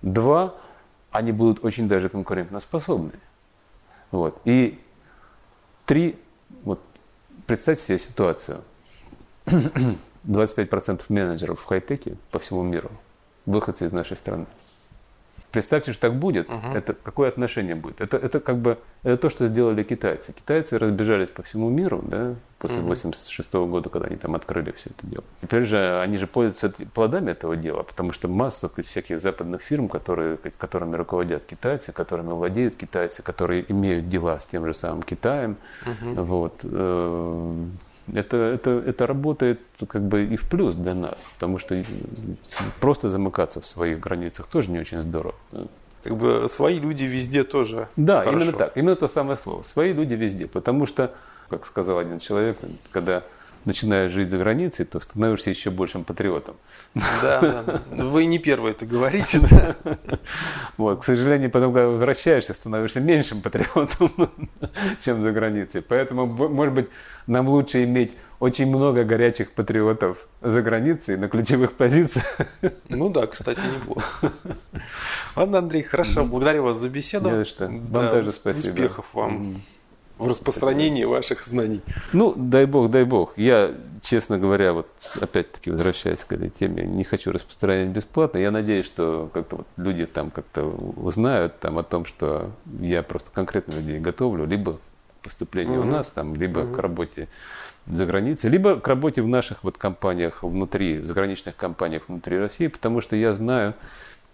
Два, 0.02 0.56
они 1.12 1.32
будут 1.32 1.64
очень 1.64 1.88
даже 1.88 2.10
конкурентоспособны. 2.10 3.14
Вот. 4.12 4.42
И 4.46 4.80
три, 5.86 6.20
вот 6.64 6.82
представьте 7.48 7.84
себе 7.86 8.00
ситуацию. 8.00 8.62
25% 10.26 11.04
менеджеров 11.08 11.62
в 11.62 11.66
хай-теке 11.66 12.18
по 12.32 12.40
всему 12.40 12.62
миру 12.64 12.92
выходцы 13.46 13.86
из 13.86 13.92
нашей 13.94 14.18
страны. 14.18 14.46
Представьте, 15.52 15.94
что 15.94 16.02
так 16.02 16.16
будет, 16.16 16.50
угу. 16.50 16.76
это 16.76 16.94
какое 16.94 17.30
отношение 17.30 17.76
будет? 17.76 18.02
Это, 18.02 18.18
это 18.18 18.40
как 18.40 18.58
бы 18.58 18.78
это 19.04 19.18
то, 19.18 19.30
что 19.30 19.48
сделали 19.48 19.84
китайцы. 19.84 20.34
Китайцы 20.34 20.78
разбежались 20.78 21.30
по 21.30 21.42
всему 21.42 21.70
миру, 21.70 22.04
да, 22.04 22.36
после 22.60 22.80
угу. 22.80 22.90
86 22.90 23.54
-го 23.54 23.68
года, 23.68 23.90
когда 23.90 24.08
они 24.08 24.18
там 24.18 24.36
открыли 24.36 24.72
все 24.72 24.90
это 24.90 25.08
дело. 25.08 25.24
Теперь 25.42 25.66
же 25.66 26.02
они 26.02 26.18
же 26.18 26.28
пользуются 26.28 26.70
плодами 26.94 27.32
этого 27.32 27.56
дела, 27.56 27.84
потому 27.84 28.12
что 28.12 28.28
масса 28.28 28.70
всяких 28.86 29.22
западных 29.22 29.62
фирм, 29.62 29.88
которые, 29.88 30.38
которыми 30.58 30.96
руководят 30.96 31.46
китайцы, 31.46 31.94
которыми 31.94 32.30
владеют 32.30 32.76
китайцы, 32.76 33.24
которые 33.24 33.64
имеют 33.72 34.10
дела 34.10 34.40
с 34.40 34.46
тем 34.46 34.66
же 34.66 34.74
самым 34.74 35.02
Китаем, 35.04 35.56
угу. 35.86 36.24
вот, 36.24 36.60
э, 36.64 37.66
это, 38.14 38.38
это, 38.38 38.72
это 38.86 39.08
работает 39.08 39.60
как 39.88 40.02
бы 40.02 40.26
и 40.26 40.36
в 40.36 40.50
плюс 40.50 40.76
для 40.76 40.94
нас, 40.94 41.18
потому 41.34 41.60
что 41.60 41.84
просто 42.80 43.10
замыкаться 43.10 43.62
в 43.62 43.68
своих 43.68 44.00
границах 44.00 44.48
тоже 44.48 44.72
не 44.72 44.80
очень 44.80 45.02
здорово. 45.02 45.36
Как 46.04 46.16
бы 46.16 46.48
свои 46.50 46.80
люди 46.80 47.04
везде 47.04 47.44
тоже. 47.44 47.88
Да, 47.98 48.22
хорошо. 48.22 48.38
именно 48.38 48.58
так, 48.58 48.78
именно 48.78 48.96
то 48.96 49.08
самое 49.08 49.38
слово. 49.38 49.64
Свои 49.64 49.94
люди 49.94 50.14
везде, 50.14 50.48
потому 50.48 50.86
что, 50.86 51.14
как 51.50 51.66
сказал 51.66 52.00
один 52.00 52.20
человек, 52.20 52.58
когда 52.92 53.24
начинаешь 53.68 54.12
жить 54.12 54.32
за 54.32 54.38
границей, 54.38 54.86
то 54.86 55.00
становишься 55.00 55.50
еще 55.50 55.70
большим 55.70 56.04
патриотом. 56.04 56.56
Да, 56.96 57.42
да. 57.42 57.82
Вы 57.92 58.26
не 58.26 58.40
первый 58.40 58.72
это 58.72 58.86
говорите, 58.86 59.40
да. 59.40 59.76
Вот, 60.78 61.02
к 61.02 61.04
сожалению, 61.04 61.52
потом, 61.52 61.74
когда 61.74 61.90
возвращаешься, 61.90 62.54
становишься 62.54 63.02
меньшим 63.02 63.42
патриотом, 63.42 64.32
чем 65.02 65.22
за 65.22 65.32
границей. 65.32 65.82
Поэтому, 65.82 66.26
может 66.26 66.74
быть, 66.74 66.88
нам 67.28 67.50
лучше 67.50 67.84
иметь 67.84 68.14
очень 68.40 68.68
много 68.68 69.04
горячих 69.04 69.52
патриотов 69.52 70.28
за 70.42 70.62
границей 70.62 71.18
на 71.18 71.28
ключевых 71.28 71.74
позициях. 71.74 72.26
Ну 72.90 73.10
да, 73.10 73.28
кстати, 73.28 73.60
неплохо. 73.76 74.32
Ладно, 75.36 75.58
Андрей, 75.58 75.84
хорошо. 75.84 76.24
Благодарю 76.24 76.64
вас 76.64 76.78
за 76.78 76.90
беседу. 76.90 77.30
Не 77.30 77.36
за 77.36 77.46
что. 77.46 77.66
Вам 77.66 77.92
да, 77.92 78.12
тоже 78.12 78.32
спасибо. 78.32 78.70
Успехов 78.70 79.06
вам 79.14 79.62
в 80.18 80.28
распространении 80.28 81.04
ваших 81.04 81.48
знаний. 81.48 81.82
Ну, 82.14 82.34
дай 82.36 82.66
бог, 82.66 82.90
дай 82.90 83.04
бог. 83.04 83.38
Я, 83.38 83.74
честно 84.02 84.38
говоря, 84.38 84.74
вот 84.74 84.88
опять-таки 85.20 85.72
возвращаясь 85.72 86.24
к 86.24 86.32
этой 86.32 86.50
теме, 86.50 86.84
не 86.84 87.04
хочу 87.04 87.32
распространять 87.32 87.90
бесплатно. 87.90 88.40
Я 88.40 88.52
надеюсь, 88.52 88.86
что 88.86 89.30
как-то 89.34 89.58
вот 89.58 89.68
люди 89.78 90.06
там 90.06 90.32
как-то 90.32 90.64
узнают 90.64 91.60
там 91.60 91.78
о 91.78 91.84
том, 91.84 92.06
что 92.06 92.52
я 92.80 93.04
просто 93.04 93.32
конкретно 93.32 93.74
людей 93.74 94.00
готовлю, 94.00 94.46
либо 94.46 94.80
поступление 95.22 95.80
угу. 95.80 95.88
у 95.88 95.92
нас 95.92 96.10
там, 96.10 96.36
либо 96.36 96.60
угу. 96.60 96.76
к 96.76 96.80
работе 96.80 97.28
за 97.86 98.06
границей, 98.06 98.50
либо 98.50 98.80
к 98.80 98.88
работе 98.88 99.22
в 99.22 99.28
наших 99.28 99.64
вот 99.64 99.78
компаниях 99.78 100.44
внутри, 100.44 101.00
в 101.00 101.08
заграничных 101.08 101.56
компаниях 101.56 102.04
внутри 102.08 102.38
России, 102.38 102.68
потому 102.68 103.02
что 103.02 103.16
я 103.16 103.34
знаю, 103.34 103.76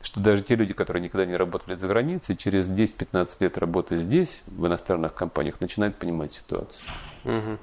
что 0.03 0.19
даже 0.19 0.43
те 0.43 0.55
люди, 0.55 0.73
которые 0.73 1.01
никогда 1.01 1.25
не 1.25 1.35
работали 1.35 1.75
за 1.75 1.87
границей, 1.87 2.35
через 2.35 2.69
10-15 2.69 3.29
лет 3.39 3.57
работы 3.57 3.97
здесь, 3.97 4.43
в 4.47 4.67
иностранных 4.67 5.13
компаниях, 5.13 5.61
начинают 5.61 5.95
понимать 5.95 6.33
ситуацию. 6.33 6.85
Угу. 7.23 7.57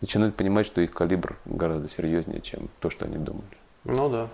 Начинают 0.00 0.36
понимать, 0.36 0.66
что 0.66 0.80
их 0.80 0.92
калибр 0.92 1.38
гораздо 1.44 1.88
серьезнее, 1.88 2.40
чем 2.40 2.68
то, 2.80 2.90
что 2.90 3.04
они 3.06 3.16
думали. 3.16 3.46
Ну 3.84 4.08
да. 4.08 4.28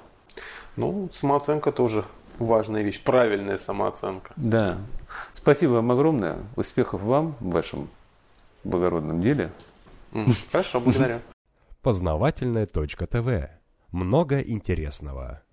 Ну, 0.76 1.08
самооценка 1.12 1.70
тоже 1.70 2.04
важная 2.38 2.82
вещь, 2.82 3.02
правильная 3.02 3.58
самооценка. 3.58 4.32
Да. 4.36 4.78
Спасибо 5.34 5.72
вам 5.72 5.92
огромное. 5.92 6.38
Успехов 6.56 7.02
вам 7.02 7.36
в 7.40 7.50
вашем 7.50 7.88
благородном 8.64 9.20
деле. 9.20 9.52
Хорошо, 10.50 10.80
благодарю. 10.80 11.20
Познавательная 11.82 12.66
точка 12.66 13.06
ТВ. 13.06 13.50
Много 13.92 14.40
интересного. 14.40 15.43